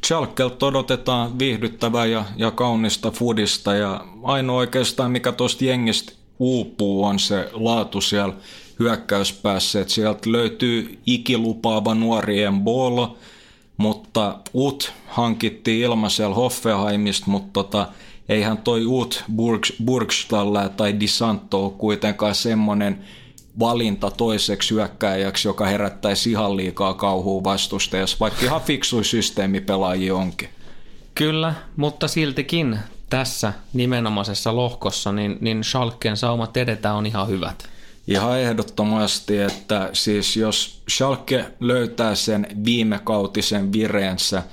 Schalkelta 0.06 0.66
odotetaan 0.66 1.40
viihdyttävää 1.40 2.06
ja, 2.06 2.26
ja 2.36 2.52
kaunista 2.52 3.12
fudista 3.12 3.76
ja 3.76 4.06
ainoa 4.24 4.58
oikeastaan 4.58 5.12
mikä 5.12 5.32
tuosta 5.32 5.66
jengistä 5.66 6.14
uupuu 6.40 7.04
on 7.04 7.20
se 7.20 7.50
laatu 7.54 8.02
siellä 8.02 8.34
hyökkäyspäässä, 8.80 9.82
että 9.82 9.94
sieltä 9.94 10.32
löytyy 10.32 11.00
ikilupaava 11.06 11.96
nuori 11.96 12.44
Embolo, 12.44 13.18
mutta 13.78 14.40
Ut 14.54 14.94
hankittiin 15.08 15.84
ilmaisella 15.84 16.36
Hoffenheimista, 16.36 17.32
mutta 17.32 17.50
tota, 17.54 17.88
eihän 18.30 18.58
toi 18.58 18.86
Ut 18.86 19.24
Burgstalla 19.86 20.70
tai 20.70 21.00
Disanto 21.00 21.66
ole 21.66 21.74
kuitenkaan 21.78 22.36
semmoinen 22.36 23.04
valinta 23.60 24.12
toiseksi 24.12 24.74
hyökkääjäksi, 24.74 25.48
joka 25.48 25.66
herättäisi 25.66 26.32
ihan 26.32 26.58
liikaa 26.58 26.94
kauhua 26.94 27.44
vastustajassa, 27.44 28.18
vaikka 28.20 28.46
ihan 28.46 28.62
fiksui 28.62 29.04
systeemipelaajia 29.04 30.16
onkin. 30.16 30.50
Kyllä, 31.16 31.54
mutta 31.76 32.08
siltikin 32.08 32.80
tässä 33.10 33.54
nimenomaisessa 33.74 34.56
lohkossa, 34.56 35.12
niin, 35.12 35.38
niin 35.42 35.64
Schalken 35.64 36.18
saumat 36.18 36.58
edetä 36.58 36.94
on 36.94 37.06
ihan 37.06 37.28
hyvät. 37.28 37.70
Ihan 38.08 38.40
ehdottomasti, 38.40 39.38
että 39.38 39.90
siis 39.94 40.38
jos 40.38 40.82
Schalke 40.90 41.46
löytää 41.60 42.16
sen 42.16 42.48
viimekautisen 42.66 43.74
vireensä, 43.74 44.44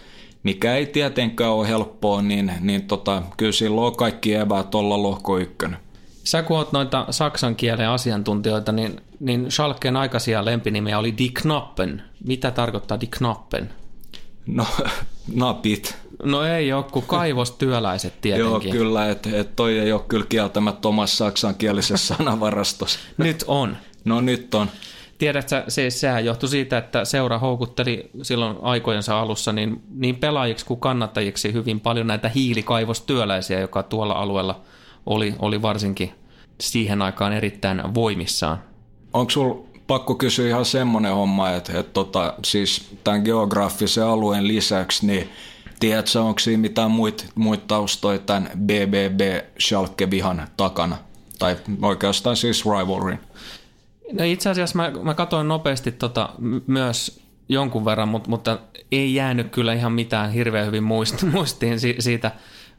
mikä 0.42 0.74
ei 0.74 0.86
tietenkään 0.86 1.50
ole 1.50 1.68
helppoa, 1.68 2.22
niin, 2.22 2.52
niin 2.60 2.82
tota, 2.82 3.22
kyllä 3.36 3.52
silloin 3.52 3.86
on 3.86 3.96
kaikki 3.96 4.34
eväät 4.34 4.74
olla 4.74 5.02
lohko 5.02 5.38
ykkönen. 5.38 5.78
Sä 6.24 6.42
kun 6.42 6.56
oot 6.56 6.72
noita 6.72 7.06
saksan 7.10 7.56
kielen 7.56 7.88
asiantuntijoita, 7.88 8.72
niin, 8.72 9.00
niin 9.20 9.50
Schalken 9.50 9.96
aikaisia 9.96 10.44
lempinimiä 10.44 10.98
oli 10.98 11.18
Die 11.18 11.30
Knappen. 11.34 12.02
Mitä 12.24 12.50
tarkoittaa 12.50 13.00
Die 13.00 13.08
Knappen? 13.10 13.70
No, 14.46 14.66
napit. 15.34 15.96
No 16.22 16.42
ei 16.44 16.72
ole, 16.72 16.84
kun 16.84 17.02
kaivostyöläiset 17.02 18.14
tietenkin. 18.20 18.50
Joo, 18.50 18.60
kyllä, 18.60 19.10
että 19.10 19.30
et 19.32 19.56
toi 19.56 19.78
ei 19.78 19.92
ole 19.92 20.02
kyllä 20.08 20.26
kieltämättä 20.28 20.88
omassa 20.88 21.16
saksankielisessä 21.16 22.14
sanavarastossa. 22.16 22.98
nyt 23.18 23.44
on. 23.46 23.76
No 24.04 24.20
nyt 24.20 24.54
on. 24.54 24.70
Tiedätkö, 25.18 25.64
se, 25.68 25.90
sehän 25.90 26.24
johtui 26.24 26.48
siitä, 26.48 26.78
että 26.78 27.04
seura 27.04 27.38
houkutteli 27.38 28.10
silloin 28.22 28.56
aikojensa 28.62 29.20
alussa 29.20 29.52
niin, 29.52 29.82
niin 29.94 30.16
pelaajiksi 30.16 30.66
kuin 30.66 30.80
kannattajiksi 30.80 31.52
hyvin 31.52 31.80
paljon 31.80 32.06
näitä 32.06 32.28
hiilikaivostyöläisiä, 32.28 33.60
joka 33.60 33.82
tuolla 33.82 34.14
alueella 34.14 34.60
oli, 35.06 35.34
oli 35.38 35.62
varsinkin 35.62 36.12
siihen 36.60 37.02
aikaan 37.02 37.32
erittäin 37.32 37.94
voimissaan. 37.94 38.58
Onko 39.12 39.30
sulla 39.30 39.70
pakko 39.86 40.14
kysyä 40.14 40.48
ihan 40.48 40.64
semmoinen 40.64 41.14
homma, 41.14 41.50
että, 41.50 41.78
että 41.80 41.92
tota, 41.92 42.34
siis 42.44 42.88
tämän 43.04 43.22
geografisen 43.22 44.04
alueen 44.04 44.48
lisäksi, 44.48 45.06
niin 45.06 45.28
tiedätkö, 45.80 46.22
onko 46.22 46.38
siinä 46.38 46.60
mitään 46.60 46.90
muita 46.90 47.24
muit 47.34 47.66
taustoja 47.66 48.18
tämän 48.18 48.50
BBB 48.56 49.20
Schalke-vihan 49.60 50.48
takana? 50.56 50.96
Tai 51.38 51.56
oikeastaan 51.82 52.36
siis 52.36 52.64
rivalry? 52.64 53.16
No 54.12 54.24
itse 54.24 54.50
asiassa 54.50 54.76
mä, 54.76 54.92
mä 55.02 55.14
katsoin 55.14 55.48
nopeasti 55.48 55.92
tota, 55.92 56.28
myös 56.66 57.20
jonkun 57.48 57.84
verran, 57.84 58.08
mutta, 58.08 58.30
mutta 58.30 58.58
ei 58.92 59.14
jäänyt 59.14 59.50
kyllä 59.50 59.72
ihan 59.72 59.92
mitään 59.92 60.32
hirveän 60.32 60.66
hyvin 60.66 60.84
muistiin 61.32 61.80
siitä. 61.98 62.32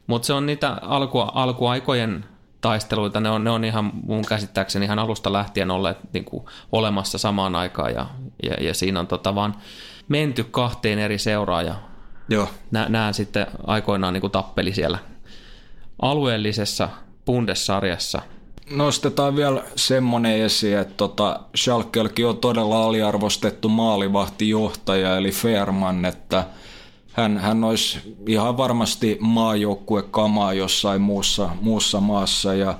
Mutta 0.06 0.26
se 0.26 0.32
on 0.32 0.46
niitä 0.46 0.78
alku, 0.82 1.18
alkuaikojen 1.18 2.24
taisteluita, 2.60 3.20
ne 3.20 3.30
on, 3.30 3.44
ne 3.44 3.50
on 3.50 3.64
ihan 3.64 3.90
mun 4.06 4.24
käsittääkseni 4.24 4.84
ihan 4.84 4.98
alusta 4.98 5.32
lähtien 5.32 5.70
olleet 5.70 5.98
niin 6.12 6.24
kuin, 6.24 6.44
olemassa 6.72 7.18
samaan 7.18 7.54
aikaan 7.54 7.94
ja, 7.94 8.06
ja, 8.42 8.54
ja 8.60 8.74
siinä 8.74 9.00
on 9.00 9.06
tota 9.06 9.34
vaan 9.34 9.54
menty 10.08 10.44
kahteen 10.44 10.98
eri 10.98 11.18
seuraan 11.18 11.66
ja 11.66 11.74
Joo. 12.28 12.48
Nä, 12.70 13.12
sitten 13.12 13.46
aikoinaan 13.66 14.12
niin 14.12 14.20
kuin 14.20 14.30
tappeli 14.30 14.72
siellä 14.74 14.98
alueellisessa 16.02 16.88
Bundessarjassa. 17.26 18.22
Nostetaan 18.70 19.36
vielä 19.36 19.62
semmoinen 19.76 20.40
esiin, 20.40 20.78
että 20.78 20.94
tota, 20.96 21.40
Schalkelkin 21.56 22.26
on 22.26 22.38
todella 22.38 22.84
aliarvostettu 22.84 23.68
maalivahtijohtaja 23.68 25.16
eli 25.16 25.30
Fairman, 25.30 26.04
että– 26.04 26.44
hän, 27.12 27.38
hän 27.38 27.64
olisi 27.64 28.16
ihan 28.26 28.56
varmasti 28.56 29.16
maajoukkue 29.20 30.02
kamaa 30.02 30.52
jossain 30.52 31.02
muussa, 31.02 31.50
muussa 31.60 32.00
maassa 32.00 32.54
ja 32.54 32.78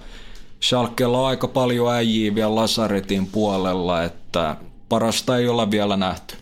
Schalkella 0.63 1.21
on 1.21 1.27
aika 1.27 1.49
paljon 1.49 1.93
äijiä 1.93 2.35
vielä 2.35 2.55
Lasaretin 2.55 3.27
puolella, 3.27 4.03
että 4.03 4.57
parasta 4.89 5.37
ei 5.37 5.49
olla 5.49 5.71
vielä 5.71 5.97
nähty. 5.97 6.37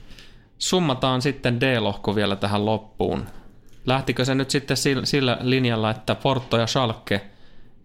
Summataan 0.59 1.23
sitten 1.23 1.61
D-lohko 1.61 2.15
vielä 2.15 2.37
tähän 2.37 2.67
loppuun. 2.67 3.27
Lähtikö 3.87 4.25
se 4.25 4.35
nyt 4.35 4.51
sitten 4.51 4.77
sillä 5.05 5.39
linjalla, 5.41 5.91
että 5.91 6.15
Porto 6.15 6.57
ja 6.57 6.67
Schalke 6.67 7.30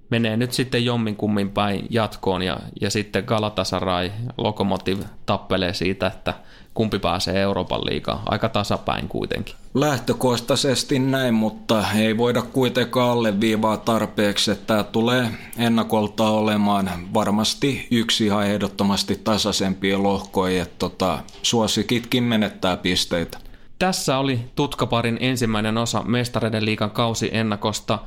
menee 0.09 0.37
nyt 0.37 0.51
sitten 0.51 0.85
jomminkummin 0.85 1.51
päin 1.51 1.87
jatkoon 1.89 2.41
ja, 2.41 2.59
ja 2.81 2.89
sitten 2.89 3.23
Galatasaray 3.27 4.11
Lokomotiv 4.37 4.99
tappelee 5.25 5.73
siitä, 5.73 6.07
että 6.07 6.33
kumpi 6.73 6.99
pääsee 6.99 7.41
Euroopan 7.41 7.81
liigaan. 7.85 8.19
Aika 8.25 8.49
tasapäin 8.49 9.07
kuitenkin. 9.07 9.55
Lähtökohtaisesti 9.73 10.99
näin, 10.99 11.33
mutta 11.33 11.85
ei 11.95 12.17
voida 12.17 12.41
kuitenkaan 12.41 13.11
alleviivaa 13.11 13.77
tarpeeksi, 13.77 14.51
että 14.51 14.65
tämä 14.67 14.83
tulee 14.83 15.29
ennakolta 15.57 16.29
olemaan 16.29 16.89
varmasti 17.13 17.87
yksi 17.91 18.25
ihan 18.25 18.47
ehdottomasti 18.47 19.15
tasaisempia 19.23 20.03
lohkoja, 20.03 20.63
että 20.63 20.75
tota, 20.79 21.19
suosikitkin 21.41 22.23
menettää 22.23 22.77
pisteitä. 22.77 23.37
Tässä 23.79 24.17
oli 24.17 24.39
Tutkaparin 24.55 25.17
ensimmäinen 25.21 25.77
osa 25.77 26.03
Mestareiden 26.03 26.65
liikan 26.65 26.91
kausi 26.91 27.29
ennakosta. 27.33 27.99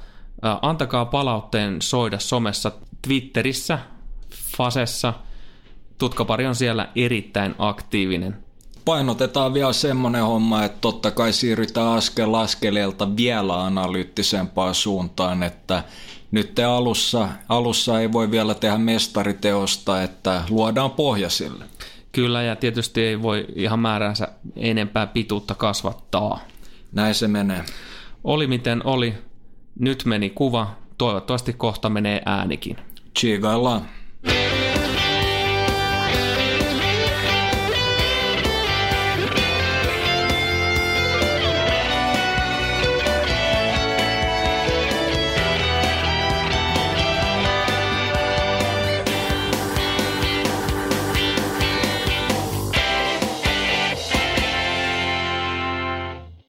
Antakaa 0.42 1.04
palautteen 1.04 1.82
soida 1.82 2.18
somessa 2.18 2.72
Twitterissä, 3.02 3.78
Fasessa. 4.56 5.14
Tutkapari 5.98 6.46
on 6.46 6.54
siellä 6.54 6.88
erittäin 6.96 7.54
aktiivinen 7.58 8.48
painotetaan 8.88 9.54
vielä 9.54 9.72
semmoinen 9.72 10.22
homma, 10.22 10.64
että 10.64 10.78
totta 10.80 11.10
kai 11.10 11.32
siirrytään 11.32 11.86
askel 11.88 12.34
askeleelta 12.34 13.16
vielä 13.16 13.64
analyyttisempaan 13.64 14.74
suuntaan, 14.74 15.42
että 15.42 15.84
nyt 16.30 16.54
te 16.54 16.64
alussa, 16.64 17.28
alussa 17.48 18.00
ei 18.00 18.12
voi 18.12 18.30
vielä 18.30 18.54
tehdä 18.54 18.78
mestariteosta, 18.78 20.02
että 20.02 20.42
luodaan 20.50 20.90
pohja 20.90 21.30
sille. 21.30 21.64
Kyllä, 22.12 22.42
ja 22.42 22.56
tietysti 22.56 23.02
ei 23.02 23.22
voi 23.22 23.46
ihan 23.54 23.78
määränsä 23.78 24.28
enempää 24.56 25.06
pituutta 25.06 25.54
kasvattaa. 25.54 26.40
Näin 26.92 27.14
se 27.14 27.28
menee. 27.28 27.64
Oli 28.24 28.46
miten 28.46 28.86
oli, 28.86 29.14
nyt 29.78 30.04
meni 30.04 30.30
kuva, 30.30 30.76
toivottavasti 30.98 31.52
kohta 31.52 31.90
menee 31.90 32.22
äänikin. 32.26 32.76
Tsiigaillaan. 33.14 33.82